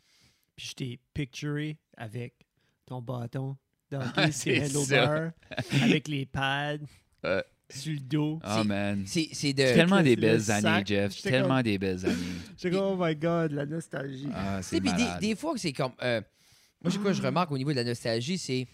puis 0.55 0.67
je 0.67 0.73
t'ai 0.75 0.99
picturé 1.15 1.79
avec 1.97 2.45
ton 2.85 3.01
bâton 3.01 3.57
de 3.89 3.97
hockey, 3.97 4.31
C'est 4.31 5.81
avec 5.81 6.07
les 6.07 6.27
pads 6.27 6.77
Euh. 7.25 7.41
sur 7.69 7.93
le 7.93 7.99
dos. 7.99 8.39
Oh 8.43 8.47
C'est- 8.57 8.63
man. 8.63 9.03
C'est 9.05 9.29
c'est 9.33 9.53
de. 9.53 9.63
Tellement 9.63 9.97
le- 9.97 10.03
des 10.03 10.15
le 10.15 10.21
belles 10.21 10.41
sac, 10.41 10.65
années, 10.65 10.83
Jeff. 10.85 11.21
Tellement 11.21 11.47
comme- 11.55 11.61
des 11.63 11.77
belles 11.77 12.05
années. 12.05 12.15
Comme, 12.61 12.73
oh 12.75 12.97
my 12.99 13.15
god, 13.15 13.51
la 13.51 13.65
nostalgie. 13.65 14.27
Ah, 14.33 14.61
c'est 14.61 14.79
des, 14.79 14.89
des 15.21 15.35
fois, 15.35 15.53
que 15.53 15.59
c'est 15.59 15.73
comme. 15.73 15.93
euh, 16.01 16.21
moi, 16.81 16.91
je, 16.91 16.97
quoi, 16.97 17.11
je 17.13 17.21
remarque 17.21 17.51
au 17.51 17.57
niveau 17.57 17.71
de 17.71 17.75
la 17.75 17.83
nostalgie, 17.83 18.37
c'est. 18.37 18.65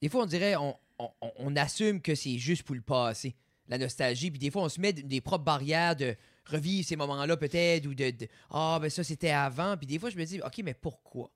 Des 0.00 0.08
fois, 0.08 0.22
on 0.22 0.26
dirait, 0.26 0.54
on, 0.56 0.76
on, 0.98 1.10
on- 1.38 1.56
assume 1.56 2.00
que 2.00 2.14
c'est 2.14 2.38
juste 2.38 2.62
pour 2.62 2.74
le 2.76 2.80
passé, 2.82 3.34
la 3.68 3.78
nostalgie. 3.78 4.30
Puis 4.30 4.38
des 4.38 4.50
fois, 4.50 4.62
on 4.62 4.68
se 4.68 4.80
met 4.80 4.92
des 4.92 5.20
propres 5.20 5.44
barrières 5.44 5.96
de 5.96 6.14
revivre 6.44 6.86
ces 6.86 6.94
moments-là, 6.96 7.36
peut-être, 7.36 7.86
ou 7.86 7.94
de. 7.94 8.12
Ah, 8.50 8.78
ben 8.80 8.88
ça, 8.90 9.02
c'était 9.02 9.30
avant. 9.30 9.76
Puis 9.76 9.86
des 9.88 9.98
fois, 9.98 10.10
je 10.10 10.16
me 10.16 10.24
dis, 10.24 10.40
OK, 10.40 10.60
mais 10.64 10.74
pourquoi? 10.74 11.30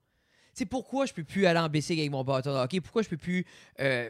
Tu 0.55 0.59
sais, 0.59 0.65
pourquoi 0.67 1.07
je 1.07 1.13
peux 1.13 1.23
plus 1.23 1.47
aller 1.47 1.59
en 1.59 1.67
bicycle 1.67 1.99
avec 1.99 2.11
mon 2.11 2.23
bâton 2.23 2.51
de 2.53 2.57
hockey? 2.57 2.79
Pourquoi 2.79 3.01
je 3.01 3.09
peux 3.09 3.17
plus 3.17 3.43
euh, 3.79 4.09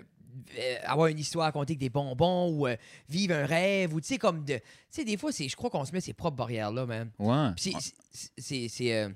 avoir 0.86 1.08
une 1.08 1.20
histoire 1.20 1.48
à 1.48 1.52
compter 1.52 1.72
avec 1.74 1.80
des 1.80 1.90
bonbons 1.90 2.50
ou 2.52 2.68
euh, 2.68 2.76
vivre 3.10 3.36
un 3.36 3.46
rêve? 3.46 3.94
Ou 3.94 4.02
tu 4.02 4.08
sais, 4.08 4.18
comme 4.18 4.44
de. 4.44 4.56
Tu 4.58 4.62
sais, 4.90 5.06
des 5.06 5.18
fois, 5.18 5.32
c'est, 5.32 5.48
je 5.48 5.56
crois 5.56 5.70
qu'on 5.70 5.86
se 5.86 5.92
met 5.92 6.02
ces 6.02 6.14
propres 6.14 6.38
barrières-là, 6.38 6.86
même. 6.86 7.12
Ouais. 7.20 7.50
C'est- 8.38 8.92
euh, 8.94 9.10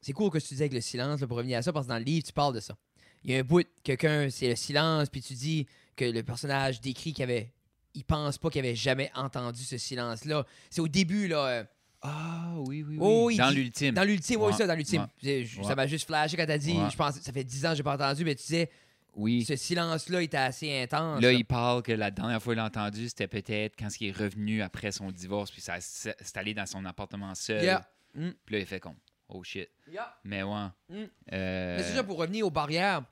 c'est 0.00 0.12
cool 0.12 0.30
que 0.30 0.38
tu 0.38 0.48
disais 0.48 0.64
avec 0.64 0.74
le 0.74 0.80
silence 0.80 1.20
là, 1.20 1.26
pour 1.26 1.36
revenir 1.36 1.58
à 1.58 1.62
ça 1.62 1.72
parce 1.72 1.86
que 1.86 1.90
dans 1.92 1.98
le 1.98 2.04
livre 2.04 2.24
tu 2.26 2.32
parles 2.32 2.54
de 2.54 2.60
ça. 2.60 2.76
Il 3.24 3.32
y 3.32 3.34
a 3.34 3.40
un 3.40 3.42
bout 3.42 3.66
quelqu'un 3.82 4.28
c'est 4.30 4.48
le 4.48 4.54
silence 4.56 5.08
puis 5.08 5.20
tu 5.20 5.34
dis 5.34 5.66
que 5.96 6.04
le 6.04 6.22
personnage 6.22 6.80
décrit 6.80 7.12
qu'il 7.12 7.24
avait 7.24 7.50
il 7.94 8.04
pense 8.04 8.38
pas 8.38 8.50
qu'il 8.50 8.60
avait 8.60 8.76
jamais 8.76 9.10
entendu 9.16 9.64
ce 9.64 9.78
silence 9.78 10.24
là. 10.24 10.46
C'est 10.70 10.80
au 10.80 10.86
début 10.86 11.26
là 11.26 11.46
euh, 11.46 11.64
Ah 12.02 12.52
oui, 12.58 12.84
oui, 12.86 12.98
oui. 12.98 12.98
Oh, 13.00 13.30
Dans 13.36 13.50
l'ultime. 13.50 13.94
dans 13.94 14.04
l'ultime 14.04 14.40
Ouais, 14.42 14.52
ça 14.52 14.66
dans 14.66 14.74
l'ultime. 14.76 15.06
ouais. 15.24 15.46
Ça 15.64 15.74
m'a 15.74 15.86
juste 15.88 16.06
flashé 16.06 16.36
quand 16.36 16.46
t'as 16.46 16.58
dit 16.58 16.72
Ouais. 16.74 16.90
je 16.90 16.96
pense 16.96 17.18
ça 17.18 17.32
fait 17.32 17.42
10 17.42 17.66
ans 17.66 17.70
que 17.70 17.76
j'ai 17.76 17.82
pas 17.82 17.94
entendu 17.94 18.24
mais 18.24 18.34
tu 18.36 18.42
disais 18.42 18.70
Oui. 19.16 19.44
ce 19.44 19.56
silence 19.56 20.08
là 20.08 20.22
était 20.22 20.36
assez 20.36 20.82
intense. 20.82 21.22
Là, 21.22 21.32
il 21.32 21.44
parle 21.44 21.82
que 21.82 21.92
la 21.92 22.10
dernière 22.10 22.40
fois 22.42 22.52
qu'il 22.52 22.58
l'a 22.58 22.66
entendu, 22.66 23.08
c'était 23.08 23.26
peut-être 23.26 23.74
quand 23.78 23.88
il 24.00 24.08
est 24.08 24.12
revenu 24.12 24.62
après 24.62 24.92
son 24.92 25.10
divorce, 25.10 25.50
puis 25.50 25.62
ça 25.62 25.80
s'est 25.80 26.14
installé 26.20 26.54
dans 26.54 26.66
son 26.66 26.84
appartement 26.84 27.34
seul. 27.34 27.62
Yeah. 27.62 27.88
Mm. 28.14 28.30
Puis 28.44 28.54
là, 28.54 28.58
il 28.60 28.66
fait 28.66 28.78
comme, 28.78 28.96
oh 29.28 29.42
shit. 29.42 29.68
Yeah. 29.90 30.14
Mais 30.24 30.42
ouais. 30.42 30.66
Mm. 30.90 31.04
Euh, 31.32 31.76
Mais 31.78 31.82
c'est 31.82 31.94
ça 31.94 32.04
pour 32.04 32.18
revenir 32.18 32.46
aux 32.46 32.50
barrières. 32.50 33.02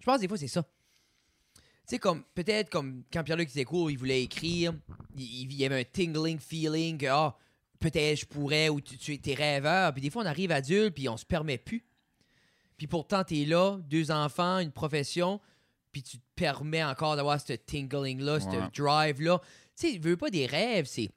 Je 0.00 0.04
pense 0.06 0.20
des 0.20 0.28
fois 0.28 0.38
c'est 0.38 0.46
ça. 0.46 0.62
Tu 0.62 1.94
sais, 1.94 1.98
comme 1.98 2.22
peut-être 2.34 2.70
comme 2.70 3.02
quand 3.12 3.24
Pierre-Luc 3.24 3.50
était 3.50 3.64
court, 3.64 3.90
il 3.90 3.98
voulait 3.98 4.22
écrire, 4.22 4.72
il, 5.16 5.52
y 5.52 5.64
avait 5.64 5.80
un 5.80 5.84
tingling 5.84 6.38
feeling 6.38 6.98
que 6.98 7.06
ah, 7.06 7.36
peut-être 7.80 8.20
je 8.20 8.26
pourrais 8.26 8.68
ou 8.68 8.80
tu, 8.80 8.96
tu 8.98 9.12
étais 9.12 9.34
rêveur. 9.34 9.92
Puis 9.92 10.02
des 10.02 10.10
fois 10.10 10.22
on 10.22 10.26
arrive 10.26 10.52
adulte 10.52 10.94
puis 10.94 11.08
on 11.08 11.16
se 11.16 11.24
permet 11.24 11.58
plus. 11.58 11.84
Puis 12.76 12.86
pourtant 12.86 13.24
t'es 13.24 13.44
là, 13.44 13.78
deux 13.88 14.10
enfants, 14.10 14.58
une 14.58 14.72
profession, 14.72 15.40
puis 15.92 16.02
tu 16.02 16.18
te 16.18 16.24
permets 16.34 16.84
encore 16.84 17.16
d'avoir 17.16 17.40
ce 17.40 17.54
tingling 17.54 18.20
là, 18.20 18.38
ce 18.40 18.46
Ouais. 18.46 18.68
drive 18.76 19.20
là. 19.22 19.38
Tu 19.38 19.46
sais, 19.88 19.92
il 19.94 20.00
veut 20.00 20.16
pas 20.16 20.30
des 20.30 20.46
rêves, 20.46 20.86
c'est 20.86 21.10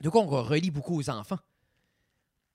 de 0.00 0.08
quoi 0.08 0.22
on 0.22 0.26
relie 0.26 0.70
beaucoup 0.70 0.98
aux 0.98 1.10
enfants. 1.10 1.38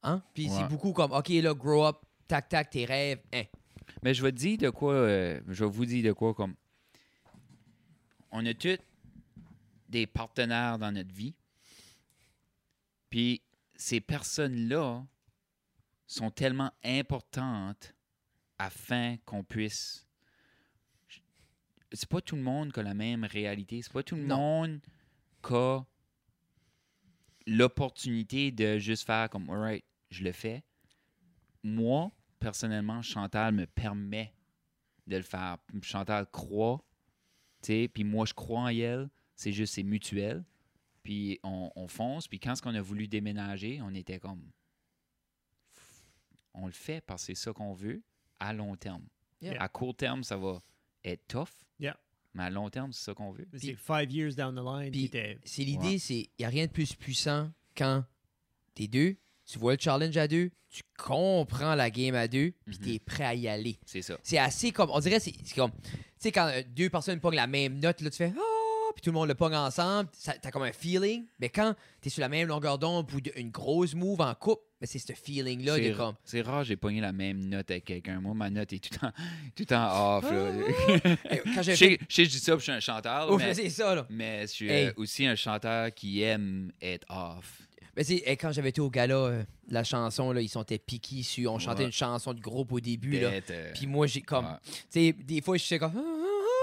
Hein? 0.04 0.24
Puis 0.34 0.50
c'est 0.50 0.68
beaucoup 0.68 0.94
comme 0.94 1.12
OK 1.12 1.30
là, 1.30 1.54
grow 1.54 1.86
up, 1.86 1.98
tac 2.28 2.50
tac 2.50 2.70
tes 2.70 2.86
rêves, 2.86 3.22
hein. 3.34 3.44
Mais 4.04 4.14
je 4.14 4.22
vais 4.24 4.32
te 4.32 4.38
dire 4.38 4.58
de 4.58 4.70
quoi, 4.70 4.94
euh, 4.94 5.42
je 5.48 5.66
vais 5.66 5.70
vous 5.70 5.86
dire 5.86 6.04
de 6.06 6.12
quoi 6.14 6.34
comme. 6.34 6.56
On 8.32 8.46
a 8.46 8.54
tous 8.54 8.78
des 9.90 10.06
partenaires 10.06 10.78
dans 10.78 10.92
notre 10.92 11.14
vie. 11.14 11.34
Puis 13.10 13.42
ces 13.76 14.00
personnes-là 14.00 15.04
sont 16.06 16.30
tellement 16.30 16.72
importantes 16.84 17.96
afin 18.60 19.18
qu'on 19.26 19.44
puisse. 19.44 20.06
C'est 21.92 22.08
pas 22.10 22.22
tout 22.22 22.36
le 22.36 22.44
monde 22.44 22.72
qui 22.72 22.80
a 22.80 22.84
la 22.84 22.94
même 22.94 23.24
réalité. 23.24 23.82
C'est 23.82 23.92
pas 23.92 24.04
tout 24.04 24.16
le 24.16 24.26
Non. 24.26 24.38
monde 24.38 24.80
qui 25.42 25.54
a 25.56 25.82
l'opportunité 27.48 28.52
de 28.52 28.78
juste 28.78 29.06
faire 29.06 29.30
comme, 29.30 29.50
alright, 29.50 29.84
je 30.12 30.24
le 30.24 30.32
fais. 30.32 30.64
Moi, 31.64 32.12
personnellement, 32.40 33.02
Chantal 33.02 33.54
me 33.54 33.66
permet 33.66 34.34
de 35.08 35.18
le 35.18 35.24
faire. 35.24 35.58
Chantal 35.82 36.28
croit, 36.30 36.84
tu 37.64 37.68
sais, 37.68 37.88
puis 37.92 38.04
moi, 38.04 38.26
je 38.26 38.34
crois 38.34 38.62
en 38.62 38.68
elle. 38.68 39.10
C'est 39.36 39.52
juste, 39.52 39.74
c'est 39.74 39.84
mutuel. 39.84 40.44
Puis 41.02 41.40
on, 41.44 41.72
on 41.76 41.88
fonce. 41.88 42.28
Puis 42.28 42.40
quand 42.40 42.54
on 42.66 42.76
a 42.76 42.82
voulu 42.82 43.08
déménager, 43.08 43.82
on 43.82 43.94
était 43.96 44.20
comme, 44.20 44.52
on 46.54 46.66
le 46.68 46.72
fait 46.72 47.02
parce 47.02 47.24
que 47.24 47.34
c'est 47.34 47.42
ça 47.44 47.54
qu'on 47.54 47.74
veut 47.74 48.04
à 48.40 48.54
long 48.54 48.76
terme. 48.76 49.04
Yeah. 49.42 49.62
À 49.62 49.68
court 49.70 49.96
terme, 49.96 50.24
ça 50.24 50.38
va 50.38 50.62
être 51.04 51.28
tough. 51.28 51.50
Yeah. 51.80 51.98
Mais 52.34 52.44
à 52.44 52.50
long 52.50 52.70
terme, 52.70 52.92
c'est 52.94 53.04
ça 53.06 53.14
qu'on 53.14 53.32
veut. 53.32 53.48
C'est 53.58 53.76
five 53.76 54.12
years 54.12 54.36
down 54.36 54.54
the 54.56 54.64
line. 54.64 54.94
C'est 55.46 55.64
l'idée, 55.64 55.88
Ouais. 55.94 55.98
c'est 56.00 56.16
il 56.20 56.30
n'y 56.40 56.46
a 56.46 56.50
rien 56.50 56.66
de 56.66 56.72
plus 56.72 56.94
puissant 56.96 57.52
quand 57.76 58.04
t'es 58.76 58.88
deux, 58.88 59.16
tu 59.46 59.58
vois 59.60 59.74
le 59.76 59.80
challenge 59.80 60.16
à 60.18 60.28
deux, 60.28 60.52
tu 60.70 60.84
comprends 60.98 61.74
la 61.74 61.90
game 61.90 62.14
à 62.16 62.28
deux, 62.28 62.52
puis 62.66 62.78
Mhm. 62.80 62.86
t'es 62.86 63.00
prêt 63.00 63.24
à 63.24 63.34
y 63.34 63.48
aller. 63.48 63.80
C'est 63.86 64.02
ça. 64.04 64.18
C'est 64.22 64.38
assez 64.38 64.72
comme, 64.72 64.92
on 64.92 65.00
dirait, 65.00 65.20
c'est 65.20 65.34
c'est 65.44 65.56
comme, 65.56 65.72
tu 65.72 65.90
sais, 66.20 66.32
quand 66.32 66.48
euh, 66.48 66.62
deux 66.68 66.90
personnes 66.90 67.20
pognent 67.20 67.36
la 67.38 67.48
même 67.48 67.80
note, 67.80 68.02
là, 68.02 68.10
tu 68.12 68.18
fais, 68.18 68.34
oh, 68.38 68.42
puis 69.00 69.06
tout 69.06 69.12
le 69.12 69.20
monde 69.20 69.30
le 69.30 69.36
pogne 69.36 69.56
ensemble, 69.56 70.10
t'as 70.42 70.52
comme 70.52 70.64
un 70.64 70.74
feeling. 70.74 71.26
Mais 71.40 71.48
quand 71.50 71.74
t'es 72.02 72.10
sur 72.10 72.20
la 72.22 72.28
même 72.30 72.48
longueur 72.50 72.78
d'onde 72.78 73.10
ou 73.14 73.20
une 73.38 73.50
grosse 73.50 73.96
move 73.96 74.20
en 74.20 74.34
couple, 74.36 74.64
mais 74.82 74.88
c'est 74.88 75.00
ce 75.00 75.14
feeling-là 75.14 75.76
C'est 75.76 75.92
comme, 75.94 76.16
rare, 76.46 76.64
j'ai 76.66 76.76
pogné 76.76 77.00
la 77.02 77.12
même 77.14 77.40
note 77.46 77.72
avec 77.72 77.86
quelqu'un. 77.86 78.20
Moi, 78.20 78.34
ma 78.34 78.50
note 78.50 78.74
est 78.74 78.80
tout 78.80 78.98
temps, 79.00 79.12
tout 79.56 79.66
temps 79.66 80.18
off. 80.18 80.30
là. 80.30 80.52
Eh, 81.32 81.38
quand 81.56 81.62
je, 81.64 81.74
sais, 81.74 81.98
dis 82.26 82.40
ça, 82.40 82.56
je 82.58 82.60
suis 82.64 82.72
un 82.72 82.80
chanteur, 82.80 83.32
Ouf, 83.32 83.42
mais, 83.42 83.54
c'est 83.54 83.70
ça, 83.70 83.96
là. 83.96 84.06
mais 84.10 84.42
je 84.42 84.48
suis 84.48 84.70
Hey. 84.70 84.88
euh, 84.88 84.94
aussi 84.98 85.26
un 85.26 85.36
chanteur 85.36 85.94
qui 85.94 86.22
aime 86.22 86.72
être 86.82 87.06
off. 87.10 87.62
Mais 87.96 88.04
quand 88.38 88.52
j'avais 88.52 88.70
été 88.70 88.80
au 88.80 88.90
gala, 88.90 89.16
euh, 89.16 89.44
la 89.68 89.84
chanson, 89.84 90.32
là, 90.32 90.42
ils 90.42 90.48
sont 90.48 90.64
piqués 90.64 91.24
sur. 91.24 91.52
On 91.54 91.60
chantait 91.60 91.80
Ouais. 91.80 91.86
une 91.88 91.92
chanson 91.92 92.34
de 92.34 92.40
groupe 92.40 92.72
au 92.72 92.80
début. 92.80 93.20
Là. 93.20 93.32
Euh, 93.50 93.72
Puis 93.74 93.88
moi, 93.88 94.08
j'ai 94.08 94.22
comme. 94.22 94.46
ouais. 94.46 94.52
Tu 94.64 94.78
sais, 94.90 95.14
des 95.14 95.42
fois, 95.42 95.58
je 95.58 95.64
sais 95.66 95.80
comme. 95.80 95.92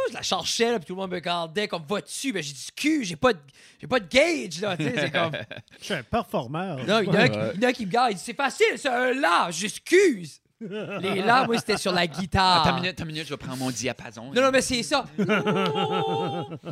Je 0.08 0.14
la 0.14 0.22
cherchais, 0.22 0.70
là, 0.72 0.78
puis 0.78 0.86
tout 0.86 0.94
le 0.94 1.00
monde 1.00 1.10
me 1.10 1.16
regardait 1.16 1.68
comme 1.68 1.82
va 1.88 2.00
dessus. 2.00 2.32
Ben, 2.32 2.42
j'ai 2.42 2.52
dit, 2.52 2.68
cul, 2.76 3.04
j'ai 3.04 3.16
pas, 3.16 3.32
de- 3.32 3.38
j'ai 3.80 3.86
pas 3.86 4.00
de 4.00 4.08
gauge, 4.08 4.60
là. 4.60 4.76
Tu 4.76 4.84
sais, 4.84 4.92
c'est 4.96 5.10
comme. 5.10 5.32
Je 5.80 5.84
suis 5.84 5.94
un 5.94 6.02
performeur. 6.02 6.78
Non, 6.86 7.00
il 7.00 7.06
y 7.06 7.10
en 7.10 7.14
a 7.14 7.28
qui- 7.28 7.38
Ouais. 7.38 7.52
il 7.54 7.62
y 7.62 7.66
en 7.66 7.68
a 7.68 7.72
qui 7.72 7.86
me 7.86 7.90
gardent. 7.90 8.12
Il 8.12 8.16
dit, 8.16 8.22
c'est 8.24 8.36
facile, 8.36 8.66
c'est 8.76 8.88
un 8.88 9.12
la, 9.14 9.48
j'excuse. 9.50 10.40
Les 10.58 11.20
la, 11.20 11.44
moi, 11.44 11.58
c'était 11.58 11.76
sur 11.76 11.92
la 11.92 12.06
guitare. 12.06 12.62
Attends 12.62 12.76
une 12.76 12.82
minute, 12.82 12.92
attends 12.98 13.02
une 13.04 13.12
minute, 13.12 13.24
je 13.26 13.30
vais 13.34 13.36
prendre 13.36 13.58
mon 13.58 13.70
diapason. 13.70 14.32
Non, 14.32 14.40
non, 14.42 14.50
mais 14.50 14.62
c'est 14.62 14.82
ça. 14.82 15.04
non, 15.18 15.26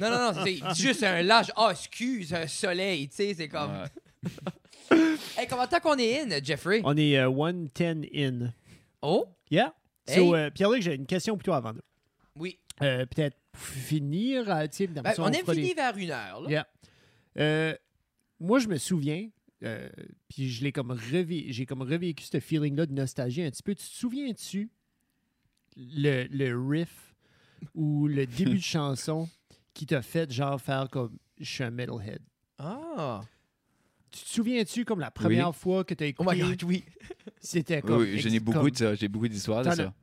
non, 0.01 0.11
non, 0.11 0.33
c'est 0.45 0.59
juste 0.75 1.03
un 1.03 1.21
je- 1.43 1.51
Ah, 1.57 1.69
excuse, 1.73 2.33
un 2.33 2.47
soleil, 2.47 3.09
tu 3.09 3.17
sais, 3.17 3.35
c'est 3.37 3.49
comme. 3.49 3.71
Ouais. 3.73 4.31
Hey, 5.37 5.47
comment 5.49 5.67
tant 5.67 5.81
qu'on 5.81 5.97
est 5.99 6.21
in, 6.21 6.29
Jeffrey? 6.45 6.81
On 6.85 6.97
est 6.97 7.19
euh, 7.19 7.29
110 7.29 8.09
in. 8.15 8.53
Oh? 9.03 9.27
Yeah. 9.51 9.73
Hey. 10.07 10.17
So, 10.17 10.35
euh, 10.37 10.51
Pierre-Luc, 10.51 10.83
j'ai 10.83 10.95
une 10.95 11.07
question 11.07 11.35
pour 11.37 11.43
toi 11.43 11.57
avant 11.57 11.73
de. 11.73 11.83
Oui. 12.39 12.59
Euh, 12.83 13.07
Peut-être 13.07 13.37
pour 13.53 13.63
finir. 13.63 14.51
euh, 14.51 14.67
Ben, 14.67 15.13
ça, 15.15 15.23
on 15.23 15.29
aime 15.29 15.41
fera 15.43 15.55
des- 15.55 15.61
finir 15.63 15.77
vers 15.77 15.97
une 15.97 16.11
heure, 16.11 16.41
là. 16.43 16.51
Yeah. 16.51 16.67
Euh, 17.39 17.75
moi, 18.41 18.59
je 18.59 18.69
me 18.69 18.77
souviens, 18.79 19.29
euh, 19.63 19.89
puis 20.29 20.49
je 20.51 20.63
l'ai 20.65 20.73
comme 20.73 20.91
revé- 20.93 21.47
j'ai 21.53 21.67
comme 21.67 21.83
revécu 21.83 22.25
ce 22.25 22.41
feeling-là 22.41 22.87
de 22.87 22.93
nostalgie 22.93 23.43
un 23.43 23.51
petit 23.51 23.63
peu. 23.63 23.75
Tu 23.75 23.85
te 23.85 23.91
souviens-tu 23.91 24.71
le, 25.77 26.27
le 26.31 26.69
riff 26.69 27.15
ou 27.75 28.07
le 28.09 28.27
début 28.55 28.57
de 28.59 28.63
chanson 28.63 29.29
qui 29.73 29.87
t'a 29.87 30.03
fait 30.03 30.31
genre 30.33 30.61
faire 30.61 30.89
comme 30.91 31.17
je 31.39 31.45
suis 31.51 31.65
un 31.65 31.71
metalhead? 31.71 32.21
Ah. 32.59 33.21
Tu 34.11 34.21
te 34.23 34.29
souviens-tu 34.29 34.85
comme 34.85 35.01
la 35.01 35.11
première 35.11 35.55
fois 35.55 35.83
que 35.85 35.95
tu 35.95 36.05
as 36.05 36.13
Oh 36.19 36.25
my 36.25 36.39
écouté? 36.39 36.57
god, 36.57 36.63
oui. 36.65 36.85
C'était 37.41 37.83
comme. 37.83 38.03
Oui, 38.03 38.19
j'en 38.21 38.31
ai 38.31 38.39
beaucoup 38.41 38.59
comme- 38.61 38.71
de 38.71 38.77
ça. 38.77 38.95
J'ai 38.95 39.09
beaucoup 39.09 39.27
d'histoires 39.29 39.65
de 39.65 39.71
ça. 39.71 39.95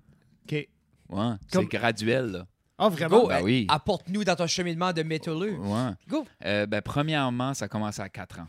OK. 0.46 0.52
Ouais. 0.52 0.68
Comme- 1.10 1.38
C'est 1.52 1.66
graduel, 1.66 2.26
là. 2.28 2.48
Ah, 2.84 2.90
vraiment? 2.90 3.22
Go, 3.22 3.28
Ben 3.28 3.40
euh, 3.40 3.44
oui. 3.44 3.66
apporte-nous 3.70 4.24
dans 4.24 4.36
ton 4.36 4.48
cheminement 4.48 4.92
de 4.94 5.04
métalleux. 5.04 5.58
Ouais. 5.60 5.92
Go. 6.08 6.26
Euh, 6.46 6.66
ben, 6.66 6.82
premièrement, 6.82 7.54
ça 7.54 7.68
commence 7.68 8.00
à 8.00 8.10
4 8.10 8.40
ans. 8.40 8.48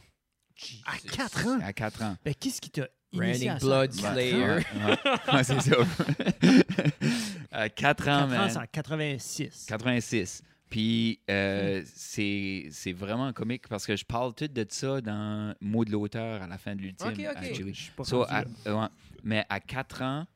À 0.86 0.96
4 0.96 1.46
ans? 1.48 1.58
À 1.62 1.72
4 1.72 2.02
ans. 2.02 2.16
Ben, 2.24 2.34
qu'est-ce 2.34 2.60
qui 2.60 2.70
t'a 2.70 2.88
initié 3.12 3.30
Raining 3.32 3.48
à 3.50 3.58
ça? 3.58 3.66
Blood. 3.66 3.92
Slayer. 3.92 4.34
Ouais, 4.44 4.54
ouais. 4.56 5.34
Ouais, 5.34 5.44
c'est 5.44 5.60
ça. 5.60 5.76
à 7.50 7.68
4 7.68 8.00
ans, 8.02 8.04
4 8.04 8.08
ans, 8.24 8.26
man. 8.28 8.50
c'est 8.50 8.58
en 8.58 8.66
86. 8.70 9.66
86. 9.68 10.42
Puis 10.70 11.20
euh, 11.30 11.82
c'est 11.94 12.68
c'est 12.70 12.92
vraiment 12.94 13.30
comique 13.34 13.68
parce 13.68 13.84
que 13.86 13.94
je 13.94 14.06
parle 14.06 14.32
tout 14.34 14.48
de 14.48 14.66
ça 14.70 15.02
dans 15.02 15.54
Mot 15.60 15.84
de 15.84 15.90
l'auteur 15.92 16.40
à 16.40 16.46
la 16.46 16.56
fin 16.56 16.74
de 16.74 16.80
l'ultime. 16.80 17.08
Ok, 17.08 17.18
ok. 17.18 17.26
actually. 17.36 17.74
Je 17.74 17.80
suis 17.82 17.90
pas 17.92 18.04
So, 18.04 18.20
rendu 18.24 18.32
à- 18.32 18.40
là. 18.40 18.48
euh, 18.68 18.80
ouais. 18.80 18.86
mais 19.22 19.44
à 19.50 19.60
4 19.60 20.00
ans, 20.02 20.26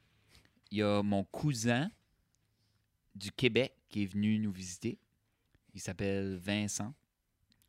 il 0.70 0.78
y 0.78 0.82
a 0.82 1.02
mon 1.02 1.24
cousin 1.24 1.88
du 3.14 3.30
Québec 3.32 3.72
qui 3.96 4.02
est 4.02 4.12
venu 4.12 4.38
nous 4.38 4.52
visiter. 4.52 4.98
Il 5.72 5.80
s'appelle 5.80 6.36
Vincent. 6.36 6.92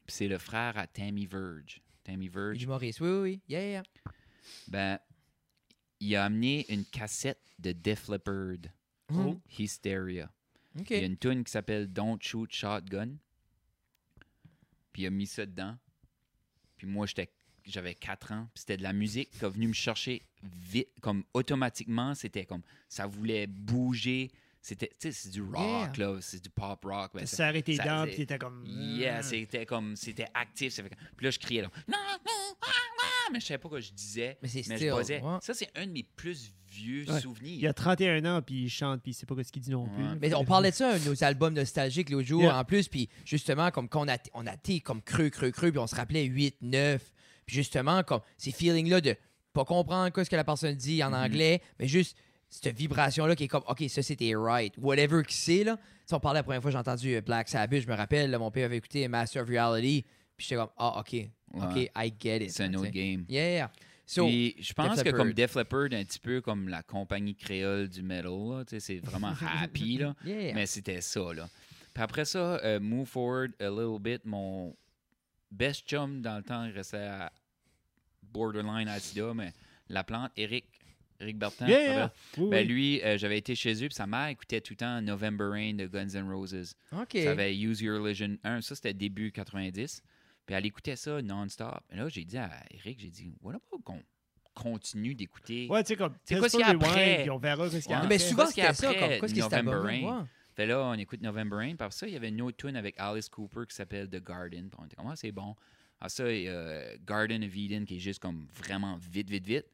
Puis 0.06 0.14
c'est 0.14 0.28
le 0.28 0.38
frère 0.38 0.78
à 0.78 0.86
Tammy 0.86 1.26
Verge. 1.26 1.82
Tammy 2.04 2.28
Verge. 2.28 2.62
Humoriste, 2.62 3.00
oui, 3.00 3.08
oui, 3.10 3.20
oui. 3.22 3.42
Yeah, 3.48 3.66
yeah. 3.66 3.84
Ben, 4.68 5.00
il 6.02 6.14
a 6.18 6.26
amené 6.26 6.66
une 6.68 6.84
cassette 6.84 7.40
de 7.60 7.72
Def 7.72 8.10
Leppard, 8.10 8.70
Mhm. 9.10 9.40
Hysteria. 9.58 10.30
OK. 10.78 10.90
Il 10.90 10.98
y 10.98 11.04
a 11.04 11.06
une 11.06 11.18
tune 11.18 11.46
qui 11.46 11.52
s'appelle 11.52 11.88
Don't 11.88 12.18
Shoot 12.22 12.52
Shotgun. 12.52 13.16
Puis 14.92 15.04
il 15.04 15.06
a 15.08 15.10
mis 15.10 15.28
ça 15.28 15.46
dedans. 15.46 15.78
Puis 16.76 16.88
moi, 16.88 17.06
j'étais 17.06 17.32
j'avais 17.64 17.96
4 17.96 18.34
ans. 18.34 18.50
Puis 18.54 18.60
c'était 18.62 18.76
de 18.78 18.84
la 18.84 18.92
musique 18.92 19.30
qui 19.32 19.46
est 19.46 19.50
venue 19.50 19.70
me 19.70 19.74
chercher 19.74 20.24
vite. 20.44 20.90
Comme 21.00 21.24
automatiquement, 21.34 22.16
c'était 22.16 22.46
comme. 22.46 22.64
Ça 22.90 23.08
voulait 23.08 23.48
bouger. 23.48 24.30
C'était. 24.68 24.90
Tu 25.00 25.10
sais, 25.10 25.12
c'est 25.14 25.30
du 25.30 25.42
rock, 25.44 25.96
là. 25.96 26.18
C'est 26.20 26.44
du 26.44 26.50
pop 26.50 26.84
rock. 26.84 27.12
Ben, 27.14 27.26
ça- 27.26 27.38
serré 27.38 27.62
tes 27.64 27.78
dents, 27.78 28.04
puis 28.06 28.18
t'étais 28.18 28.38
comme. 28.38 28.66
Yeah, 28.66 29.24
c'était 29.24 29.66
comme. 29.66 29.96
C'était 29.96 30.28
actif. 30.34 30.74
ça 30.74 30.84
fait 30.84 30.90
comme- 30.90 30.98
Puis 31.16 31.24
là, 31.26 31.32
je 31.32 31.40
criais 31.40 31.62
là. 31.62 31.70
Non, 31.88 31.96
non, 32.26 32.56
ah, 32.62 32.68
ah, 32.68 33.30
mais 33.32 33.40
je 33.40 33.46
savais 33.46 33.60
pas 33.60 33.70
quoi 33.70 33.80
je 33.80 33.92
disais. 33.94 34.38
Mais 34.42 34.50
c'est 34.50 34.68
Mais 34.68 34.78
je 34.78 34.92
ouais. 34.92 35.22
Ça, 35.42 35.54
c'est 35.54 35.70
un 35.74 35.88
de 35.88 35.92
mes 35.94 36.04
plus 36.04 36.52
vieux 36.70 37.06
Ouais. 37.10 37.22
souvenirs. 37.22 37.58
Il 37.62 37.66
a 37.66 37.74
31 37.74 38.26
ans, 38.26 38.42
puis 38.42 38.64
il 38.64 38.70
chante, 38.70 39.02
puis 39.02 39.12
il 39.12 39.14
sait 39.14 39.26
pas 39.26 39.42
ce 39.42 39.52
qu'il 39.54 39.62
dit 39.62 39.72
non 39.72 39.88
plus. 39.88 40.04
Mais 40.20 40.34
on 40.34 40.44
parlait 40.44 40.72
de 40.72 40.76
ça, 40.76 40.96
un 40.96 41.00
de 41.00 41.06
nos 41.06 41.24
albums 41.24 41.54
nostalgiques 41.54 42.10
l'autre 42.10 42.28
jour, 42.28 42.42
Yeah. 42.42 42.60
en 42.60 42.66
plus, 42.66 42.90
puis 42.90 43.08
justement, 43.24 43.72
comme 43.72 43.88
qu'on 43.88 44.10
a, 44.10 44.18
on 44.34 44.46
a 44.48 44.54
été 44.56 44.82
comme 44.82 45.02
creux, 45.02 45.30
creux, 45.30 45.52
creux, 45.52 45.72
puis 45.72 45.80
on 45.80 45.88
se 45.88 45.96
rappelait 45.96 46.26
8, 46.26 46.58
9, 46.62 47.14
puis 47.46 47.56
justement, 47.56 48.04
comme 48.04 48.20
ces 48.38 48.52
feelings-là 48.52 49.00
de 49.00 49.16
pas 49.54 49.64
comprendre 49.64 50.12
quoi 50.12 50.26
ce 50.26 50.30
que 50.30 50.36
la 50.36 50.44
personne 50.44 50.76
dit 50.76 51.02
en 51.02 51.12
Mhm. 51.12 51.16
anglais, 51.16 51.62
mais 51.80 51.88
juste 51.88 52.18
cette 52.50 52.76
vibration-là 52.76 53.36
qui 53.36 53.46
est 53.46 53.48
comme, 53.48 53.64
OK, 53.68 53.84
ça 53.90 54.02
c'était 54.02 54.34
right, 54.36 54.74
whatever 54.78 55.24
que 55.24 55.34
c'est, 55.34 55.64
là. 55.64 55.78
Sais, 56.06 56.16
on 56.16 56.20
parlait 56.20 56.40
la 56.40 56.44
première 56.44 56.62
fois, 56.62 56.72
j'ai 56.72 56.78
entendu 56.78 57.16
euh, 57.16 57.22
Black 57.22 57.50
Sabbath, 57.50 57.82
je 57.82 57.88
me 57.88 57.96
rappelle, 57.96 58.32
là, 58.32 58.40
mon 58.40 58.52
père 58.52 58.66
avait 58.66 58.78
écouté 58.78 59.08
Master 59.08 59.44
of 59.44 59.50
Reality, 59.50 60.06
puis 60.38 60.48
j'étais 60.48 60.56
comme, 60.56 60.70
ah, 60.78 61.00
OK, 61.00 61.16
OK, 61.54 61.76
Ouais. 61.76 61.92
I 61.96 62.14
get 62.20 62.44
it. 62.46 62.52
C'est 62.52 62.64
un 62.64 62.74
autre 62.76 62.92
game. 62.92 63.26
Yeah. 63.30 63.72
So, 64.06 64.26
Puis 64.26 64.56
je 64.60 64.74
pense 64.74 65.04
que 65.04 65.10
comme. 65.10 65.34
Def 65.34 65.56
Leppard, 65.56 65.90
un 65.92 66.04
petit 66.06 66.20
peu 66.20 66.40
comme 66.40 66.70
la 66.70 66.82
compagnie 66.82 67.36
créole 67.36 67.90
du 67.90 68.02
metal, 68.02 68.64
c'est 68.80 69.00
vraiment 69.00 69.34
happy, 69.62 69.98
là. 69.98 70.16
yeah. 70.24 70.54
mais 70.54 70.66
c'était 70.66 71.02
ça. 71.02 71.34
Là. 71.34 71.50
Puis 71.94 72.04
après 72.04 72.26
ça, 72.26 72.58
euh, 72.64 72.80
move 72.80 73.08
forward 73.08 73.52
a 73.60 73.70
little 73.70 74.00
bit, 74.00 74.24
mon 74.24 74.76
best 75.52 75.88
chum 75.88 76.22
dans 76.22 76.38
le 76.38 76.44
temps, 76.44 76.64
il 76.66 76.72
restait 76.72 76.98
à 76.98 77.32
borderline 78.22 78.88
à 78.88 79.00
sida, 79.00 79.34
mais 79.34 79.52
la 79.90 80.04
plante, 80.04 80.32
Eric, 80.38 80.66
Eric 81.20 81.38
Bertin, 81.38 81.68
Yeah? 81.68 82.12
Oui, 82.38 82.50
Ben 82.50 82.68
oui. 82.68 82.74
lui, 82.74 83.02
euh, 83.04 83.18
j'avais 83.18 83.38
été 83.38 83.56
chez 83.56 83.74
eux, 83.84 83.88
puis 83.88 83.96
sa 83.96 84.06
mère 84.08 84.28
écoutait 84.28 84.62
tout 84.62 84.74
le 84.74 84.78
temps 84.78 85.02
November 85.02 85.46
Rain 85.52 85.74
de 85.74 85.88
Guns 85.88 86.10
N' 86.16 86.30
Roses. 86.32 86.76
OK. 86.92 87.18
Ça 87.24 87.32
avait 87.32 87.58
Use 87.58 87.82
Your 87.82 88.00
Illusion 88.06 88.38
1, 88.44 88.62
ça 88.62 88.76
c'était 88.76 88.94
début 88.94 89.32
90. 89.32 90.02
Puis 90.46 90.56
elle 90.56 90.66
écoutait 90.66 90.96
ça 90.96 91.22
non-stop. 91.22 91.80
Et 91.92 91.96
là, 91.98 92.08
j'ai 92.08 92.24
dit 92.24 92.38
à 92.38 92.50
Eric, 92.72 93.00
j'ai 93.00 93.10
dit, 93.10 93.32
voilà 93.42 93.60
pas 93.70 93.78
qu'on 93.84 94.02
continue 94.54 95.14
d'écouter. 95.16 95.68
Ouais, 95.70 95.84
tu 95.84 95.90
sais, 95.90 95.96
comme. 95.96 96.16
C'est 96.24 96.38
quoi 96.38 96.50
ce 96.50 96.58
qu'il 96.58 96.66
y 96.66 96.70
a 96.70 96.70
après? 96.74 97.20
puis 97.22 97.30
on 97.30 97.38
verra 97.38 97.70
ce 97.70 97.78
qu'il 97.78 97.92
y 97.92 97.94
a 97.94 98.02
Ouais. 98.02 98.08
mais 98.08 98.16
après. 98.16 98.20
souvent, 98.30 98.44
Qu'est-ce 98.46 98.54
qu'il 98.56 98.64
y 98.64 98.68
a 98.68 98.74
c'était 98.74 98.88
ça, 98.88 98.90
après 98.92 99.20
comme, 99.20 99.28
qu'est-ce 99.30 99.34
que 99.40 99.42
c'était 99.44 99.64
November? 99.64 99.88
Rain? 99.88 100.20
Ouais. 100.22 100.26
Fait 100.56 100.66
là, 100.66 100.84
on 100.86 100.94
écoute 100.94 101.22
November 101.22 101.56
Rain. 101.58 101.74
Après 101.74 101.92
ça, 101.92 102.08
il 102.08 102.14
y 102.14 102.16
avait 102.16 102.30
une 102.30 102.42
autre 102.42 102.58
tune 102.58 102.76
avec 102.76 102.96
Alice 102.98 103.30
Cooper 103.30 103.62
qui 103.70 103.76
s'appelle 103.76 104.10
The 104.10 104.24
Garden. 104.24 104.70
Puis 104.70 104.80
on 104.82 104.86
était 104.86 104.96
comme, 104.96 105.08
ah, 105.08 105.16
c'est 105.16 105.32
bon. 105.32 105.56
Après 106.00 106.10
ça, 106.10 106.32
il 106.32 106.44
y 106.44 106.50
a 106.50 106.96
Garden 107.06 107.44
of 107.44 107.56
Eden 107.56 107.86
qui 107.86 107.98
est 107.98 108.00
juste 108.00 108.20
comme 108.22 108.48
vraiment 108.56 108.98
vite, 108.98 109.30
vite, 109.30 109.46
vite. 109.46 109.66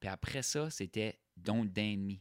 Puis 0.00 0.08
après 0.08 0.42
ça, 0.42 0.70
c'était 0.70 1.18
Don't 1.36 1.66
Damn 1.70 2.00
Me. 2.06 2.14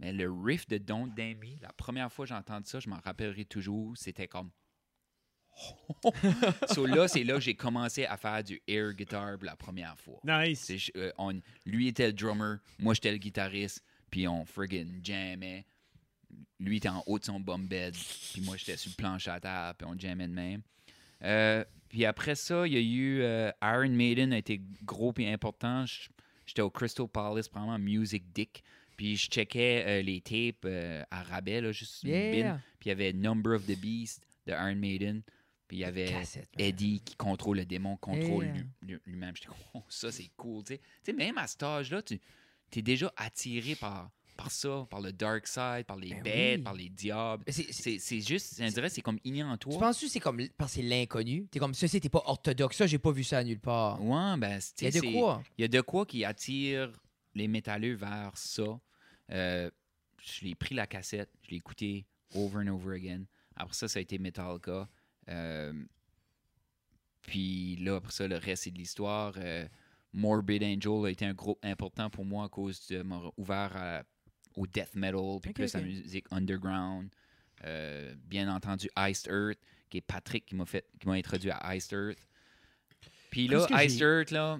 Mais 0.00 0.12
le 0.12 0.30
riff 0.30 0.66
de 0.66 0.78
Don't 0.78 1.12
Damn 1.14 1.38
Me, 1.38 1.60
la 1.60 1.72
première 1.72 2.12
fois 2.12 2.24
que 2.24 2.30
j'ai 2.30 2.34
entendu 2.34 2.68
ça, 2.68 2.80
je 2.80 2.88
m'en 2.88 2.98
rappellerai 3.00 3.44
toujours, 3.44 3.96
c'était 3.96 4.28
comme. 4.28 4.50
so 6.72 6.86
là, 6.86 7.06
c'est 7.08 7.24
là 7.24 7.34
que 7.34 7.40
j'ai 7.40 7.54
commencé 7.54 8.06
à 8.06 8.16
faire 8.16 8.42
du 8.42 8.62
air 8.66 8.94
guitar 8.94 9.36
pour 9.36 9.44
la 9.44 9.56
première 9.56 9.98
fois. 9.98 10.20
Nice. 10.24 10.70
Euh, 10.96 11.12
on- 11.18 11.40
lui 11.66 11.88
était 11.88 12.06
le 12.06 12.12
drummer, 12.12 12.58
moi 12.78 12.94
j'étais 12.94 13.12
le 13.12 13.18
guitariste, 13.18 13.82
puis 14.10 14.26
on 14.26 14.44
friggin' 14.44 15.00
jammait. 15.02 15.66
Lui 16.60 16.76
était 16.76 16.88
en 16.88 17.02
haut 17.06 17.18
de 17.18 17.24
son 17.24 17.40
bum 17.40 17.66
bed, 17.66 17.94
puis 18.32 18.40
moi 18.42 18.56
j'étais 18.56 18.76
sur 18.76 18.90
le 18.90 18.96
plancher 18.96 19.30
à 19.32 19.40
table, 19.40 19.76
puis 19.78 19.86
on 19.90 19.98
jammait 19.98 20.28
de 20.28 20.32
même. 20.32 20.62
Euh, 21.22 21.64
puis 21.88 22.04
après 22.06 22.36
ça, 22.36 22.66
il 22.66 22.72
y 22.72 22.76
a 22.76 22.80
eu 22.80 23.20
euh, 23.22 23.50
Iron 23.62 23.90
Maiden 23.90 24.32
a 24.32 24.38
été 24.38 24.62
gros 24.84 25.12
et 25.18 25.30
important. 25.30 25.84
J'étais 26.50 26.62
au 26.62 26.70
Crystal 26.70 27.06
Palace, 27.06 27.46
probablement 27.48 27.78
Music 27.78 28.24
Dick. 28.34 28.64
Puis 28.96 29.16
je 29.16 29.28
checkais 29.30 29.84
euh, 29.86 30.02
les 30.02 30.20
tapes 30.20 30.64
euh, 30.64 31.04
à 31.08 31.22
rabais, 31.22 31.60
là, 31.60 31.70
juste 31.70 32.02
une 32.02 32.10
Yeah. 32.10 32.30
bin. 32.54 32.60
Puis 32.80 32.86
il 32.86 32.88
y 32.88 32.92
avait 32.92 33.12
Number 33.12 33.54
of 33.54 33.64
the 33.66 33.78
Beast 33.78 34.26
de 34.48 34.52
Iron 34.52 34.74
Maiden. 34.74 35.22
Puis 35.68 35.76
il 35.76 35.80
y 35.80 35.84
avait 35.84 36.06
Cassette. 36.10 36.48
Eddie 36.58 37.00
qui 37.04 37.14
contrôle 37.14 37.58
le 37.58 37.64
démon, 37.66 37.96
contrôle 37.96 38.46
Yeah. 38.82 38.98
lui-même. 39.06 39.36
J'étais 39.36 39.46
comme, 39.46 39.56
oh, 39.74 39.84
ça 39.88 40.10
c'est 40.10 40.28
cool. 40.36 40.64
Tu 40.64 40.74
sais. 40.74 40.78
Tu 40.78 40.84
sais, 41.04 41.12
même 41.12 41.38
à 41.38 41.46
cet 41.46 41.62
âge-là, 41.62 42.02
tu 42.02 42.18
es 42.76 42.82
déjà 42.82 43.12
attiré 43.16 43.76
par, 43.76 44.10
par 44.42 44.50
ça, 44.50 44.86
par 44.88 45.00
le 45.02 45.12
dark 45.12 45.46
side, 45.46 45.84
par 45.86 45.96
les 45.96 46.10
Ben 46.14 46.22
bêtes, 46.22 46.56
oui. 46.58 46.62
par 46.64 46.72
les 46.74 46.88
diables. 46.88 47.44
C'est- 47.48 48.20
juste, 48.20 48.58
on 48.62 48.68
dirait, 48.68 48.88
c'est 48.88 49.02
comme 49.02 49.18
inné 49.24 49.42
en 49.42 49.52
Tu 49.58 49.68
toi. 49.68 49.78
penses 49.78 50.00
que 50.00 50.08
c'est 50.08 50.20
comme 50.20 50.40
parce 50.56 50.72
que 50.74 50.80
c'est 50.80 50.86
l'inconnu? 50.86 51.46
T'es 51.50 51.58
comme 51.58 51.74
ça, 51.74 51.86
c'était 51.86 52.08
pas 52.08 52.22
orthodoxe. 52.24 52.76
Ça, 52.78 52.86
j'ai 52.86 52.98
pas 52.98 53.10
vu 53.12 53.22
ça 53.22 53.44
nulle 53.44 53.60
part. 53.60 54.02
Ouais, 54.02 54.36
ben, 54.38 54.58
Il 54.80 54.84
y 54.84 54.86
a 54.86 54.90
tu 54.92 55.00
de 55.06 55.12
quoi? 55.12 55.42
Il 55.58 55.62
y 55.62 55.64
a 55.64 55.68
de 55.68 55.80
quoi 55.82 56.06
qui 56.06 56.24
attire 56.24 56.90
les 57.34 57.48
métalleux 57.48 57.94
vers 57.94 58.32
ça. 58.36 58.80
Euh, 59.30 59.70
je 60.22 60.44
l'ai 60.46 60.54
pris 60.54 60.74
la 60.74 60.86
cassette, 60.86 61.30
je 61.42 61.50
l'ai 61.50 61.56
écouté 61.58 62.06
over 62.34 62.58
and 62.58 62.68
over 62.68 62.94
again. 62.96 63.24
Après 63.56 63.74
ça, 63.74 63.88
ça 63.88 63.98
a 63.98 64.02
été 64.02 64.18
Metallica. 64.18 64.88
Euh, 65.28 65.72
puis 67.22 67.76
là, 67.76 67.96
après 67.96 68.12
ça, 68.12 68.26
le 68.26 68.36
reste, 68.36 68.64
c'est 68.64 68.70
de 68.70 68.78
l'histoire. 68.78 69.34
Euh, 69.36 69.66
Morbid 70.12 70.62
Angel 70.64 71.06
a 71.06 71.10
été 71.10 71.24
un 71.24 71.34
groupe 71.34 71.58
important 71.62 72.10
pour 72.10 72.24
moi 72.24 72.44
à 72.46 72.48
cause 72.48 72.84
de 72.88 73.02
m'a 73.02 73.20
ouvert 73.36 73.76
à- 73.76 74.02
au 74.56 74.66
death 74.66 74.94
metal, 74.94 75.38
puis 75.40 75.50
Ok, 75.50 75.54
plus 75.54 75.72
la 75.74 75.80
musique 75.80 76.26
underground. 76.30 77.08
Euh, 77.64 78.14
bien 78.28 78.52
entendu, 78.54 78.88
Iced 78.98 79.30
Earth, 79.30 79.58
qui 79.90 79.98
est 79.98 80.02
Patrick 80.02 80.46
qui 80.46 80.54
m'a 80.54 80.64
fait, 80.66 80.84
qui 80.98 81.06
m'a 81.06 81.14
introduit 81.14 81.50
à 81.50 81.74
Iced 81.76 81.92
Earth. 81.92 82.18
Puis 83.30 83.48
là, 83.48 83.66
Iced 83.84 84.00
Earth, 84.00 84.30
là, 84.30 84.58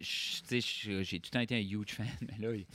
j'ai 0.00 0.60
tout 0.60 1.26
le 1.26 1.30
temps 1.30 1.40
été 1.40 1.56
un 1.56 1.58
huge 1.60 1.90
fan, 1.92 2.06
mais 2.20 2.46
là, 2.46 2.54
il- 2.54 2.66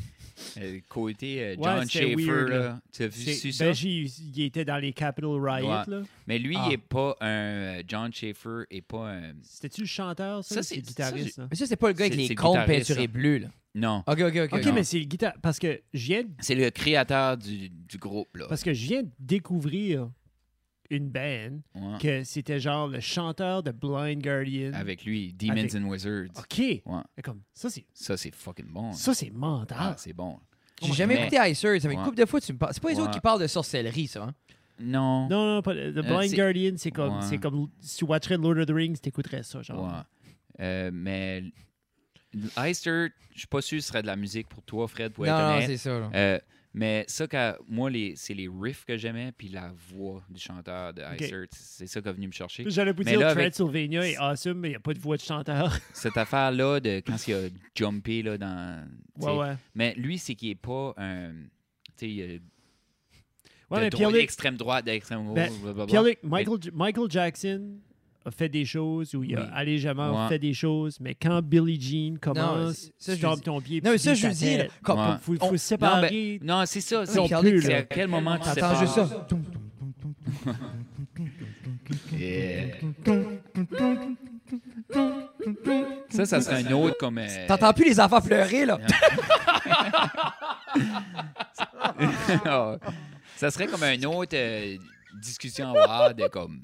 euh, 0.58 0.80
côté 0.90 1.44
euh, 1.44 1.56
John 1.62 1.88
Schaefer, 1.90 2.16
weird, 2.26 2.50
là. 2.50 2.58
là, 2.60 2.82
tu 2.92 3.04
as 3.04 3.08
vu 3.08 3.34
su 3.34 3.52
ça? 3.52 3.66
ben, 3.66 3.74
j'ai- 3.74 4.04
il 4.04 4.42
était 4.42 4.66
dans 4.66 4.78
les 4.78 4.92
Capitol 4.92 5.40
Riot, 5.48 5.68
Ouais. 5.70 5.84
là. 5.88 6.02
mais 6.28 6.40
lui, 6.40 6.56
Ah. 6.58 6.66
il 6.68 6.74
est 6.74 6.78
pas 6.78 7.16
un. 7.22 7.82
John 7.88 8.12
Schaefer 8.12 8.64
est 8.72 8.82
pas 8.82 9.12
un. 9.14 9.34
C'était-tu 9.44 9.82
le 9.82 9.88
chanteur, 9.88 10.44
ça? 10.44 10.56
Ça, 10.56 10.64
c'est- 10.64 10.76
le 10.78 10.82
guitariste, 10.82 11.36
ça? 11.36 11.48
Mais 11.50 11.56
ça, 11.56 11.66
c'est 11.68 11.76
pas 11.76 11.88
le 11.88 11.94
gars 11.94 12.06
avec 12.06 12.18
les 12.18 12.28
peinturées 12.36 12.84
ça. 12.84 13.08
bleues, 13.08 13.38
là. 13.38 13.48
Non. 13.76 14.04
OK, 14.08 14.20
OK, 14.22 14.36
OK. 14.36 14.54
OK, 14.54 14.66
non. 14.66 14.74
mais 14.74 14.84
c'est 14.84 15.00
le 15.00 15.06
guitare... 15.06 15.34
Parce 15.42 15.58
que 15.60 15.82
je 15.94 16.06
viens, 16.06 16.24
C'est 16.40 16.54
le 16.56 16.70
créateur 16.70 17.38
du, 17.38 17.70
du 17.70 17.98
groupe, 17.98 18.36
là. 18.38 18.46
parce 18.48 18.64
que 18.64 18.74
je 18.74 18.86
viens 18.86 19.04
de 19.04 19.10
découvrir 19.20 20.10
une 20.92 21.10
band 21.10 21.60
Ouais. 21.74 21.98
que 22.00 22.24
c'était 22.24 22.60
genre 22.60 22.88
le 22.88 23.00
chanteur 23.00 23.64
de 23.64 23.72
Blind 23.72 24.22
Guardian. 24.22 24.74
Avec 24.74 25.06
lui, 25.06 25.34
Demons 25.34 25.54
Avec- 25.54 25.74
and 25.74 25.84
Wizards. 25.86 26.28
OK. 26.38 26.60
Ouais. 26.60 26.82
Comme, 27.24 27.42
ça, 27.54 27.70
c'est 27.72 27.86
Ça, 27.94 28.16
c'est 28.16 28.36
fucking 28.36 28.68
bon. 28.72 28.92
ça, 28.94 29.14
c'est 29.16 29.32
mental. 29.32 29.78
Ah, 29.80 29.96
c'est 29.98 30.14
bon. 30.14 30.38
J'ai 30.84 30.94
jamais 30.94 31.16
Mais- 31.16 31.22
écouté 31.28 31.38
Icer. 31.50 31.80
Ça 31.80 31.88
fait 31.88 31.94
une 31.94 32.00
Ouais. 32.02 32.06
couple 32.06 32.18
de 32.18 32.26
fois 32.26 32.40
que 32.40 32.46
tu 32.46 32.54
me 32.54 32.58
parles. 32.60 32.74
C'est 32.74 32.84
pas 32.84 32.90
les 32.90 33.00
autres 33.00 33.08
Ouais. 33.08 33.14
qui 33.14 33.22
parlent 33.22 33.42
de 33.42 33.48
sorcellerie, 33.48 34.08
ça. 34.08 34.24
Hein? 34.26 34.34
Non. 34.80 35.30
Non, 35.30 35.56
non, 35.56 35.62
pas, 35.64 35.74
The 35.74 35.94
Blind 36.06 36.30
c'est- 36.30 36.36
Guardian, 36.36 36.74
c'est 36.78 36.92
comme, 36.92 37.16
Ouais. 37.16 37.22
c'est 37.28 37.38
comme 37.38 37.70
si 37.80 37.98
tu 37.98 38.06
watcherais 38.06 38.38
Lord 38.38 38.58
of 38.58 38.66
the 38.68 38.72
Rings, 38.72 38.98
t'écouterais 38.98 39.44
ça, 39.44 39.62
genre. 39.64 39.86
Ouais. 39.86 40.00
Euh, 40.60 40.92
mais 40.94 41.44
Eister, 42.58 43.08
je 43.34 43.40
suis 43.40 43.48
pas 43.48 43.62
sûr 43.62 43.78
que 43.78 43.82
ce 43.82 43.88
serait 43.90 44.02
de 44.02 44.08
la 44.08 44.16
musique 44.16 44.48
pour 44.50 44.64
toi, 44.64 44.88
Fred, 44.88 45.12
pour 45.14 45.26
être 45.26 45.32
Non, 45.34 45.40
non, 45.40 45.54
honnête. 45.56 45.68
c'est 45.68 45.78
ça. 45.78 46.00
là. 46.00 46.10
Euh, 46.14 46.40
mais 46.76 47.06
ça, 47.08 47.28
quand, 47.28 47.56
moi, 47.70 47.90
les, 47.92 48.16
c'est 48.16 48.34
les 48.34 48.50
riffs 48.52 48.84
que 48.86 48.98
j'aimais, 48.98 49.32
puis 49.38 49.48
la 49.50 49.72
voix 49.92 50.24
du 50.30 50.40
chanteur 50.42 50.92
de 50.94 51.04
Ok. 51.04 51.22
Eister. 51.22 51.46
C'est 51.52 51.86
ça 51.86 52.02
qui 52.02 52.08
est 52.10 52.14
venu 52.14 52.28
me 52.28 52.32
chercher. 52.32 52.64
J'allais 52.68 52.92
vous 52.94 53.04
Mais 53.04 53.12
dire 53.12 53.20
là, 53.20 53.30
avec- 53.30 53.54
Transylvania 53.54 54.08
est 54.08 54.18
awesome, 54.18 54.58
mais 54.58 54.70
il 54.70 54.72
n'y 54.72 54.78
a 54.78 54.80
pas 54.80 54.94
de 54.96 55.00
voix 55.00 55.16
de 55.18 55.22
chanteur. 55.22 55.78
Cette 55.94 56.18
affaire-là, 56.18 56.80
de 56.80 57.02
quand 57.06 57.28
il 57.28 57.34
a 57.36 57.42
jumpé 57.76 58.24
là, 58.24 58.38
dans. 58.40 58.88
ouais, 59.18 59.38
ouais. 59.38 59.56
Mais 59.76 59.94
lui, 59.96 60.18
c'est 60.18 60.34
qu'il 60.34 60.50
est 60.50 60.56
pas 60.56 60.94
un. 60.98 61.32
Tu 61.96 62.06
sais, 62.08 62.10
il 62.10 62.22
a 62.24 62.26
Ouais, 63.70 63.80
de 63.80 63.84
mais 63.86 63.90
droite- 63.90 63.96
Pierre-Luc, 64.00 64.22
d'extrême 64.22 64.58
droite, 64.58 64.86
d'extrême 64.86 65.26
gauche, 65.26 65.36
Ben, 65.36 66.16
Michael, 66.24 66.60
Michael 66.74 67.10
Jackson 67.10 67.78
a 68.26 68.32
fait 68.32 68.48
des 68.50 68.64
choses 68.66 69.14
où 69.16 69.24
il 69.24 69.36
a 69.38 69.42
Oui. 69.42 69.48
allégemment 69.54 70.24
Ouais. 70.24 70.30
fait 70.30 70.40
des 70.40 70.54
choses, 70.54 70.98
mais 71.02 71.14
quand 71.16 71.42
Billie 71.42 71.80
Jean 71.80 72.18
commence, 72.20 72.90
c'est- 72.98 73.12
ça, 73.12 73.16
tu 73.16 73.22
tombes 73.22 73.42
ton 73.42 73.60
pied. 73.62 73.82
Non, 73.84 73.92
mais 73.92 73.98
ça, 73.98 74.14
je 74.14 74.28
dis, 74.28 74.58
là, 74.58 74.66
comme- 74.82 75.00
Ouais. 75.00 75.16
Faut, 75.22 75.36
on- 75.42 75.48
faut 75.50 75.58
se 75.58 75.66
séparer. 75.68 76.40
Non, 76.42 76.64
c'est 76.66 76.82
ça. 76.82 77.02
Oui, 77.02 77.08
C'est 77.08 77.70
là. 77.70 77.78
à 77.78 77.82
quel 77.84 78.08
moment 78.08 78.36
tu 78.38 78.44
T'entends 78.44 78.54
sépares? 78.54 78.80
juste 78.80 78.94
ça. 78.96 79.10
Yeah. 82.18 82.76
Ça, 86.10 86.26
ça 86.26 86.42
serait 86.42 86.64
un 86.68 86.72
autre 86.74 86.98
comme. 86.98 87.18
euh, 87.18 87.48
T'entends 87.48 87.74
plus 87.74 87.86
les 87.86 88.00
enfants 88.00 88.22
pleurer, 88.22 88.66
là? 88.66 88.80
Ah. 92.46 92.78
ça 93.36 93.52
serait 93.52 93.68
comme 93.68 93.84
un 93.84 94.02
autre 94.04 94.36
euh, 94.36 94.78
discussion 95.22 95.74
à 95.76 95.82
avoir 95.84 96.14
de 96.16 96.28
comme. 96.28 96.62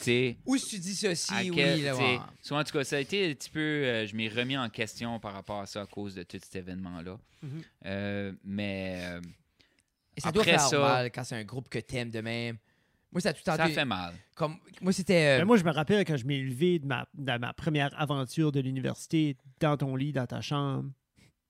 Sais. 0.00 0.36
Ou 0.46 0.56
si 0.56 0.68
tu 0.70 0.78
dis 0.78 0.94
ceci, 0.94 1.32
à 1.34 1.40
oui, 1.42 1.82
là, 1.82 1.96
ouais. 1.96 2.18
soit 2.40 2.58
en 2.58 2.64
tout 2.64 2.72
cas, 2.72 2.84
ça 2.84 2.96
a 2.96 3.00
été 3.00 3.30
un 3.30 3.34
petit 3.34 3.50
peu. 3.50 3.60
euh, 3.60 4.06
je 4.06 4.16
m'ai 4.16 4.28
remis 4.28 4.56
en 4.56 4.68
question 4.70 5.18
par 5.20 5.32
rapport 5.34 5.60
à 5.60 5.66
ça 5.66 5.82
à 5.82 5.86
cause 5.86 6.14
de 6.14 6.22
tout 6.22 6.38
cet 6.42 6.56
événement-là. 6.56 7.18
Mhm. 7.42 7.62
Euh, 7.86 8.32
mais 8.44 9.00
euh, 9.04 9.20
Et 10.16 10.20
ça 10.20 10.32
doit 10.32 10.42
Après 10.42 10.52
faire 10.52 10.60
ça- 10.68 10.78
mal 10.78 11.10
quand 11.10 11.24
c'est 11.24 11.36
un 11.36 11.44
groupe 11.44 11.68
que 11.68 11.78
t'aimes 11.78 12.10
de 12.10 12.20
même. 12.20 12.56
Moi, 13.12 13.20
ça 13.20 13.30
a 13.30 13.32
tout 13.32 13.40
le 13.44 13.50
temps 13.52 13.56
ça 13.56 13.68
fait 13.68 13.84
mal. 13.84 14.14
Comme, 14.36 14.56
moi, 14.80 14.92
c'était... 14.92 15.36
euh, 15.36 15.38
Ben, 15.40 15.44
moi, 15.44 15.56
je 15.56 15.64
me 15.64 15.70
rappelle 15.72 16.04
quand 16.04 16.16
je 16.16 16.24
m'ai 16.24 16.40
levé 16.40 16.78
de 16.78 16.86
ma, 16.86 17.06
de 17.12 17.38
ma 17.38 17.52
première 17.52 17.90
aventure 18.00 18.52
de 18.52 18.60
l'université 18.60 19.36
dans 19.58 19.76
ton 19.76 19.96
lit, 19.96 20.12
dans 20.12 20.26
ta 20.26 20.40
chambre. 20.40 20.90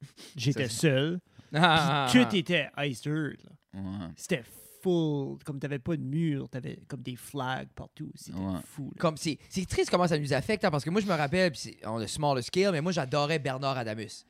J'étais 0.36 0.68
seul. 0.70 1.20
ah, 1.55 2.06
Puis 2.10 2.20
ah, 2.20 2.24
tout 2.31 2.35
était 2.36 2.68
iceberg. 2.78 3.36
là. 3.44 3.81
Ouais. 3.81 4.06
C'était 4.16 4.43
full. 4.82 5.39
Comme 5.44 5.59
t'avais 5.59 5.78
pas 5.78 5.97
de 5.97 6.02
mur, 6.02 6.48
t'avais 6.48 6.78
comme 6.89 7.02
des 7.02 7.16
flags 7.16 7.69
partout. 7.74 8.11
C'était 8.15 8.39
Ouais. 8.39 8.59
fou. 8.65 8.85
là. 8.94 8.97
Comme 8.98 9.16
c'est, 9.16 9.39
c'est 9.48 9.66
triste 9.69 9.90
comment 9.90 10.07
ça 10.09 10.19
nous 10.19 10.32
affecte, 10.32 10.65
hein, 10.65 10.70
parce 10.70 10.85
que 10.85 10.90
moi, 10.90 11.01
je 11.01 11.07
me 11.07 11.15
rappelle, 11.15 11.55
c'est- 11.57 11.77
on 11.86 11.98
a 11.98 12.07
small 12.07 12.43
scale, 12.43 12.73
mais 12.73 12.81
moi, 12.81 12.93
j'adorais 12.93 13.39
Bernard 13.39 13.78
Adamus. 13.78 14.24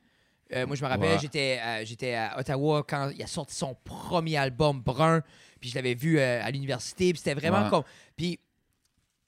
Euh, 0.53 0.67
moi, 0.67 0.75
je 0.75 0.83
me 0.85 0.89
rappelle, 0.89 1.13
Ouais. 1.13 1.19
j'étais, 1.21 1.59
à- 1.63 1.85
j'étais 1.85 2.15
à 2.15 2.37
Ottawa 2.39 2.83
quand 2.89 3.11
il 3.11 3.23
a 3.23 3.27
sorti 3.29 3.55
son 3.55 3.77
premier 3.85 4.37
album, 4.37 4.81
Brun, 4.83 5.23
puis 5.61 5.71
je 5.71 5.75
l'avais 5.77 5.95
vu 5.95 6.19
euh, 6.19 6.43
à 6.43 6.51
l'université, 6.51 7.13
puis 7.13 7.19
c'était 7.19 7.35
vraiment 7.35 7.65
Ouais. 7.65 7.71
comme... 7.71 7.85
Puis 8.17 8.41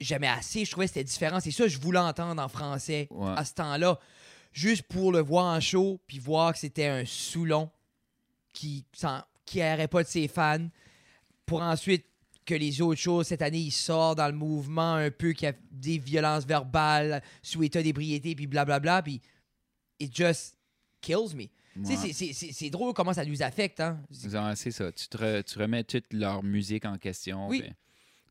j'aimais 0.01 0.27
assez, 0.29 0.65
je 0.65 0.71
trouvais 0.73 0.87
que 0.87 0.93
c'était 0.95 1.05
différent. 1.05 1.39
C'est 1.39 1.53
ça, 1.53 1.69
je 1.69 1.79
voulais 1.79 2.01
entendre 2.01 2.43
en 2.43 2.49
français 2.49 3.07
Ouais. 3.11 3.35
à 3.37 3.45
ce 3.45 3.55
temps-là, 3.55 4.01
juste 4.53 4.83
pour 4.83 5.13
le 5.13 5.21
voir 5.21 5.55
en 5.55 5.61
show, 5.61 6.01
puis 6.09 6.19
voir 6.19 6.53
que 6.55 6.59
c'était 6.59 6.87
un 6.89 7.05
Soulon 7.07 7.71
qui 8.53 8.85
s'en- 8.93 9.23
qui 9.45 9.61
errait 9.61 9.89
pas 9.89 10.03
de 10.03 10.09
ses 10.09 10.27
fans, 10.29 10.67
pour 11.47 11.63
ensuite 11.63 12.05
que 12.45 12.55
les 12.55 12.81
autres 12.81 13.01
choses, 13.01 13.27
cette 13.29 13.43
année, 13.43 13.61
il 13.61 13.71
sort 13.71 14.17
dans 14.17 14.27
le 14.27 14.33
mouvement 14.35 14.95
un 14.95 15.11
peu, 15.11 15.33
qui 15.33 15.47
a 15.47 15.53
des 15.71 15.99
violences 15.99 16.45
verbales, 16.45 17.23
sous 17.43 17.63
état 17.63 17.83
d'ébriété, 17.83 18.35
puis 18.35 18.47
blablabla, 18.49 19.03
puis 19.03 19.21
it 20.01 20.15
just 20.15 20.57
kills 21.01 21.35
me. 21.37 21.45
Tu 21.87 21.97
sais, 21.97 22.27
Ouais. 22.27 22.33
c'est- 22.53 22.71
drôle 22.71 22.93
comment 22.93 23.13
ça 23.15 23.25
nous 23.25 23.43
affecte, 23.43 23.81
hein? 23.81 24.03
C'est 24.11 24.71
ça. 24.73 24.93
Tu, 24.93 25.09
te 25.09 25.17
re- 25.17 25.43
tu 25.45 25.59
remets 25.59 25.85
toute 25.85 26.13
leur 26.13 26.43
musique 26.43 26.85
en 26.85 26.99
question. 26.99 27.49
Oui. 27.49 27.63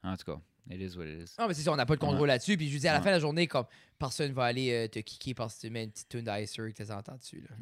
en 0.04 0.16
tout 0.18 0.26
cas, 0.26 0.40
it 0.70 0.80
is 0.82 0.98
what 0.98 1.06
it 1.06 1.30
is. 1.30 1.34
Non, 1.40 1.48
mais 1.48 1.54
c'est 1.54 1.62
ça, 1.64 1.72
on 1.72 1.76
n'a 1.76 1.86
pas 1.86 1.96
de 1.96 2.00
contrôle 2.00 2.22
Ouais. 2.22 2.28
là-dessus. 2.28 2.58
Puis 2.58 2.68
je 2.70 2.74
vous 2.74 2.80
dis, 2.80 2.88
à 2.88 2.94
la 2.94 2.98
Ouais. 3.00 3.04
fin 3.04 3.10
de 3.12 3.16
la 3.16 3.20
journée, 3.20 3.48
comme 3.48 3.66
personne 3.98 4.32
va 4.34 4.46
aller 4.46 4.72
euh, 4.72 4.88
te 4.88 5.00
kicker 5.00 5.34
parce 5.36 5.56
que 5.56 5.62
tu 5.62 5.70
mets 5.70 5.84
une 5.86 5.92
petite 5.92 6.10
tune 6.10 6.22
d'Icer 6.24 6.74
que 6.74 6.84
tu 6.84 6.92
entends 6.92 7.16
dessus. 7.18 7.44
Là. 7.50 7.56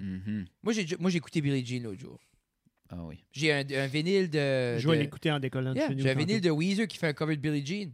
Moi, 0.63 0.73
j'ai 0.73 0.85
moi, 0.99 1.09
j'ai 1.11 1.17
écouté 1.17 1.41
Billie 1.41 1.65
Jean 1.65 1.83
l'autre 1.83 1.99
jour. 1.99 2.19
Ah 2.91 2.97
oui. 3.03 3.23
J'ai 3.31 3.53
un, 3.53 3.59
un 3.59 3.87
vinyle 3.87 4.29
de. 4.29 4.77
Je 4.79 4.89
vais 4.89 4.97
de- 4.97 5.01
l'écouter 5.03 5.31
en 5.31 5.39
décollant. 5.39 5.73
Yeah, 5.75 5.89
j'ai 5.95 6.09
un 6.09 6.13
vinyle 6.15 6.41
de 6.41 6.49
Weezer 6.49 6.87
qui 6.87 6.97
fait 6.97 7.07
un 7.07 7.13
cover 7.13 7.35
de 7.35 7.41
Billie 7.41 7.65
Jean. 7.65 7.91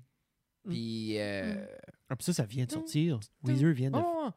Mm. 0.66 0.70
Puis. 0.72 1.20
Euh, 1.20 1.66
Ah, 2.10 2.16
puis 2.16 2.24
ça, 2.26 2.34
ça 2.34 2.44
vient 2.44 2.66
de 2.66 2.72
sortir. 2.72 3.20
Weezer 3.44 3.74
vient 3.74 3.92
de. 3.92 3.98
Oh, 3.98 4.30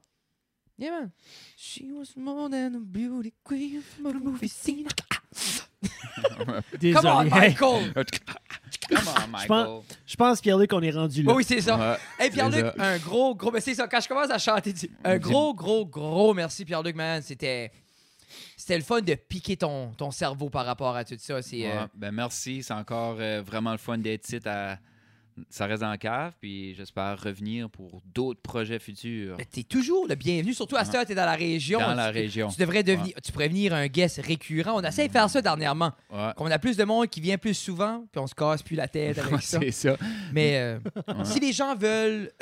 yeah, 0.79 0.91
man. 0.91 1.11
She 1.57 1.83
was 1.93 2.17
more 2.17 2.49
than 2.51 2.75
a 2.75 2.81
beauty 2.81 3.33
queen 3.45 3.81
from 3.83 4.07
a 4.07 4.19
movie 4.19 4.49
scene. 4.49 4.87
Désolé. 6.81 6.93
Come 6.95 7.07
on, 7.07 7.25
Michael! 7.25 7.93
Come 8.89 8.99
on, 9.07 9.29
Michael. 9.29 9.81
Je 10.07 10.17
pense, 10.17 10.41
Pierre-Luc, 10.41 10.71
qu'on 10.71 10.81
est 10.83 10.91
rendu 10.91 11.23
là. 11.23 11.33
Oh, 11.33 11.37
oui, 11.37 11.45
c'est 11.45 11.61
ça. 11.61 11.77
Ouais. 11.79 11.97
Hey, 12.19 12.31
Pierre-Luc, 12.31 12.65
un 12.79 12.99
gros, 12.99 13.35
gros. 13.35 13.51
Mais 13.51 13.61
c'est 13.61 13.75
ça, 13.75 13.87
quand 13.87 14.01
je 14.01 14.09
commence 14.09 14.31
à 14.31 14.39
chanter, 14.39 14.73
tu- 14.73 14.91
un 15.05 15.19
gros, 15.19 15.55
gros, 15.55 15.85
gros 15.87 16.33
merci, 16.35 16.65
Pierre-Luc, 16.65 16.97
man. 16.97 17.23
C'était. 17.23 17.71
C'était 18.69 18.79
le 18.81 18.85
fun 18.85 19.01
de 19.01 19.15
piquer 19.15 19.57
ton, 19.57 19.93
ton 19.97 20.11
cerveau 20.11 20.51
par 20.51 20.67
rapport 20.67 20.95
à 20.95 21.03
tout 21.03 21.15
ça. 21.19 21.41
C'est. 21.41 21.65
euh, 21.67 21.71
Ouais, 21.85 21.87
ben 21.95 22.13
merci, 22.13 22.63
c'est 22.63 22.75
encore 22.75 23.17
euh, 23.19 23.41
vraiment 23.41 23.73
le 23.73 23.79
fun 23.79 23.97
d'être 23.97 24.29
ici 24.29 24.47
à 24.47 24.79
ça 25.51 25.67
reste 25.67 25.83
la 25.83 25.97
cave, 25.97 26.33
puis 26.41 26.75
j'espère 26.75 27.19
revenir 27.23 27.71
pour 27.71 28.03
d'autres 28.13 28.41
projets 28.43 28.81
futurs 28.81 29.37
ben, 29.37 29.47
T'es 29.49 29.63
toujours 29.63 30.07
le 30.09 30.17
bienvenu, 30.17 30.53
surtout 30.53 30.75
à 30.77 30.85
cette 30.85 30.97
heure, 30.97 31.07
t'es 31.07 31.15
dans 31.15 31.25
la 31.25 31.37
région. 31.37 31.79
dans 31.79 31.95
la 31.95 32.09
Tu- 32.11 32.19
région. 32.19 32.49
Tu 32.49 32.61
devrais 32.61 32.83
devenir, 32.83 33.15
tu 33.23 33.31
pourrais 33.33 33.47
venir 33.49 33.73
un 33.73 33.87
guest 33.87 34.21
récurrent. 34.21 34.73
On 34.75 34.83
essaie 34.83 35.07
de 35.07 35.13
faire 35.13 35.31
ça 35.31 35.41
dernièrement. 35.41 35.93
Ouais. 36.13 36.33
Qu'on 36.37 36.51
a 36.51 36.59
plus 36.59 36.77
de 36.77 36.83
monde 36.85 37.07
qui 37.07 37.21
vient 37.21 37.39
plus 37.39 37.55
souvent, 37.55 38.05
puis 38.11 38.21
on 38.21 38.27
se 38.27 38.35
casse 38.35 38.63
plus 38.65 38.75
la 38.77 38.89
tête 38.89 39.17
avec 39.19 39.41
ça. 39.41 39.61
c'est 39.63 39.71
ça. 39.71 39.97
Mais 40.33 40.57
euh, 40.59 40.79
Ouais. 41.07 41.25
si 41.25 41.39
les 41.41 41.53
gens 41.53 41.75
veulent 41.77 42.33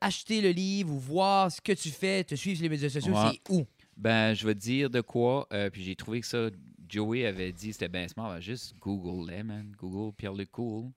acheter 0.00 0.40
le 0.40 0.48
livre 0.50 0.92
ou 0.94 0.98
voir 0.98 1.52
ce 1.52 1.60
que 1.60 1.72
tu 1.72 1.90
fais, 1.90 2.24
te 2.24 2.34
suivre 2.34 2.56
sur 2.56 2.62
les 2.64 2.70
médias 2.70 2.88
sociaux, 2.88 3.12
Ouais. 3.12 3.32
c'est 3.44 3.52
où? 3.52 3.66
Ben, 3.96 4.34
je 4.34 4.46
vais 4.46 4.54
te 4.54 4.60
dire 4.60 4.90
de 4.90 5.00
quoi, 5.00 5.46
euh, 5.52 5.70
puis 5.70 5.82
j'ai 5.82 5.96
trouvé 5.96 6.20
que 6.20 6.26
ça, 6.26 6.50
Joey 6.88 7.24
avait 7.26 7.52
dit 7.52 7.72
c'était 7.72 7.88
bien 7.88 8.06
smart, 8.08 8.28
ben, 8.34 8.40
juste 8.40 8.74
Google, 8.78 9.30
les 9.30 9.42
man. 9.42 9.72
Google 9.78 10.14
Pierre-Luc 10.14 10.50
Cool. 10.50 10.90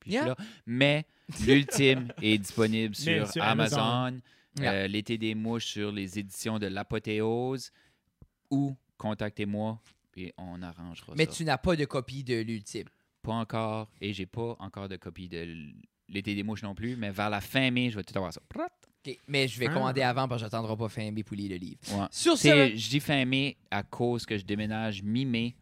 Puis 0.00 0.12
je 0.12 0.16
suis 0.18 0.26
là. 0.26 0.36
Mais 0.66 1.06
l'ultime 1.46 2.12
est 2.22 2.38
disponible 2.38 2.94
Mais 3.06 3.18
sur, 3.18 3.32
sur 3.32 3.42
Amazon, 3.42 3.76
Amazon. 3.78 4.20
euh, 4.60 4.86
L'été 4.88 5.16
des 5.18 5.34
mouches 5.34 5.66
sur 5.66 5.92
les 5.92 6.18
éditions 6.18 6.58
de 6.58 6.66
l'apothéose, 6.66 7.70
ou 8.50 8.76
contactez-moi, 8.98 9.80
puis 10.10 10.32
on 10.36 10.60
arrangera 10.62 11.12
Mais 11.16 11.26
ça. 11.26 11.32
tu 11.32 11.44
n'as 11.44 11.58
pas 11.58 11.76
de 11.76 11.84
copie 11.84 12.24
de 12.24 12.40
l'ultime. 12.40 12.88
Pas 13.22 13.32
encore, 13.34 13.90
et 14.00 14.12
j'ai 14.12 14.26
pas 14.26 14.56
encore 14.58 14.88
de 14.88 14.96
copie 14.96 15.28
de 15.28 15.46
l'été 16.08 16.34
des 16.34 16.42
mouches 16.42 16.62
non 16.62 16.74
plus, 16.74 16.96
mais 16.96 17.10
vers 17.10 17.30
la 17.30 17.40
fin 17.40 17.70
mai, 17.70 17.90
je 17.90 17.96
vais 17.96 18.02
tout 18.04 18.16
avoir 18.16 18.32
ça. 18.32 18.40
Mais 19.28 19.48
je 19.48 19.58
vais 19.58 19.66
Ah. 19.68 19.72
commander 19.72 20.02
avant 20.02 20.28
parce 20.28 20.40
que 20.42 20.46
j'attendrai 20.46 20.76
pas 20.76 20.88
fin 20.88 21.10
mai 21.10 21.22
pour 21.22 21.36
lire 21.36 21.50
le 21.50 21.56
livre. 21.56 21.78
Ouais. 21.92 22.06
Sur 22.10 22.36
ce, 22.36 22.48
Je 22.76 22.88
dis 22.90 23.00
fin 23.00 23.24
mai 23.24 23.56
à 23.70 23.82
cause 23.82 24.26
que 24.26 24.36
je 24.36 24.44
déménage 24.44 25.02
mi-mai, 25.02 25.54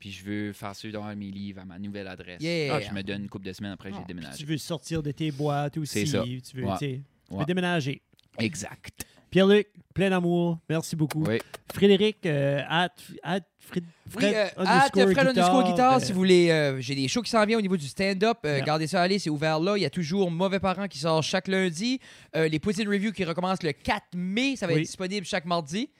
puis 0.00 0.10
je 0.10 0.24
veux 0.24 0.52
faire 0.52 0.74
sûr 0.74 0.90
d'avoir 0.92 1.14
mes 1.14 1.30
livres 1.30 1.60
à 1.60 1.64
ma 1.64 1.78
nouvelle 1.78 2.08
adresse. 2.08 2.42
Yeah. 2.42 2.74
Ah, 2.76 2.80
je 2.80 2.90
me 2.92 3.02
donne 3.02 3.22
une 3.22 3.28
couple 3.28 3.46
de 3.46 3.52
semaines 3.52 3.72
après 3.72 3.90
que 3.90 3.94
Ah, 3.94 3.98
j'ai 4.00 4.04
puis 4.04 4.14
déménagé. 4.14 4.38
Tu 4.38 4.46
veux 4.46 4.58
sortir 4.58 5.02
de 5.02 5.12
tes 5.12 5.30
boîtes 5.30 5.76
aussi. 5.78 5.92
C'est 5.92 6.06
ça. 6.06 6.22
Tu 6.24 6.56
veux, 6.56 6.64
Ouais. 6.66 6.76
tu 6.78 6.86
veux 7.30 7.36
Ouais. 7.38 7.44
déménager. 7.44 8.02
Exact. 8.38 9.06
Pierre-Luc, 9.34 9.66
plein 9.94 10.10
d'amour. 10.10 10.60
Merci 10.70 10.94
beaucoup. 10.94 11.24
Oui. 11.26 11.40
Frédéric, 11.74 12.24
euh, 12.24 12.60
at, 12.68 12.90
at 13.24 13.40
Fred, 13.58 13.82
Oui, 14.06 14.12
Fred 14.12 14.34
euh, 14.36 14.46
underscore 14.58 14.68
at 14.76 14.90
Fred 14.90 15.08
guitare, 15.08 15.28
underscore 15.28 15.64
guitare, 15.64 15.98
ben, 15.98 16.04
si 16.04 16.12
vous 16.12 16.18
voulez. 16.18 16.50
euh, 16.50 16.80
J'ai 16.80 16.94
des 16.94 17.08
shows 17.08 17.22
qui 17.22 17.30
s'en 17.32 17.44
viennent 17.44 17.58
au 17.58 17.62
niveau 17.62 17.76
du 17.76 17.88
stand-up. 17.88 18.38
Euh, 18.46 18.58
Yeah. 18.58 18.64
Gardez 18.64 18.86
ça 18.86 19.02
aller, 19.02 19.18
c'est 19.18 19.30
ouvert 19.30 19.58
là. 19.58 19.76
Il 19.76 19.80
y 19.80 19.84
a 19.84 19.90
toujours 19.90 20.30
Mauvais 20.30 20.60
Parents 20.60 20.86
qui 20.86 20.98
sort 20.98 21.20
chaque 21.24 21.48
lundi. 21.48 21.98
Euh, 22.36 22.46
les 22.46 22.60
Poutine 22.60 22.88
Review 22.88 23.10
qui 23.10 23.24
recommencent 23.24 23.64
le 23.64 23.72
4 23.72 24.04
mai. 24.14 24.54
Ça 24.54 24.68
va 24.68 24.74
Oui. 24.74 24.78
être 24.82 24.86
disponible 24.86 25.26
chaque 25.26 25.46
mardi. 25.46 25.90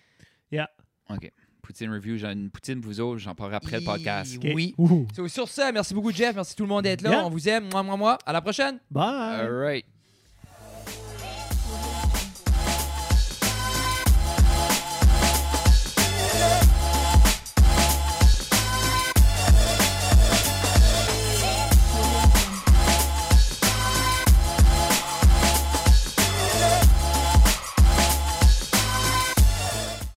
OK. 1.10 1.32
Poutine 1.60 1.90
Review, 1.92 2.16
j'ai 2.18 2.28
une 2.28 2.50
poutine 2.50 2.80
pour 2.80 2.92
vous 2.92 3.00
autres, 3.00 3.18
j'en 3.18 3.34
parlerai 3.34 3.56
après 3.56 3.80
le 3.80 3.84
podcast. 3.84 4.36
ok. 4.36 4.50
Oui. 4.54 4.74
Ouh. 4.78 5.08
Sur 5.26 5.48
ça, 5.48 5.72
merci 5.72 5.92
beaucoup, 5.92 6.12
Jeff. 6.12 6.36
Merci 6.36 6.54
tout 6.54 6.62
le 6.62 6.68
monde 6.68 6.84
d'être 6.84 7.02
là. 7.02 7.10
Yeah. 7.10 7.26
On 7.26 7.30
vous 7.30 7.48
aime. 7.48 7.68
Moi, 7.72 7.82
moi, 7.82 7.96
moi. 7.96 8.18
À 8.26 8.32
la 8.32 8.40
prochaine. 8.40 8.78
Bye. 8.92 9.40
All 9.40 9.50
right. 9.50 9.84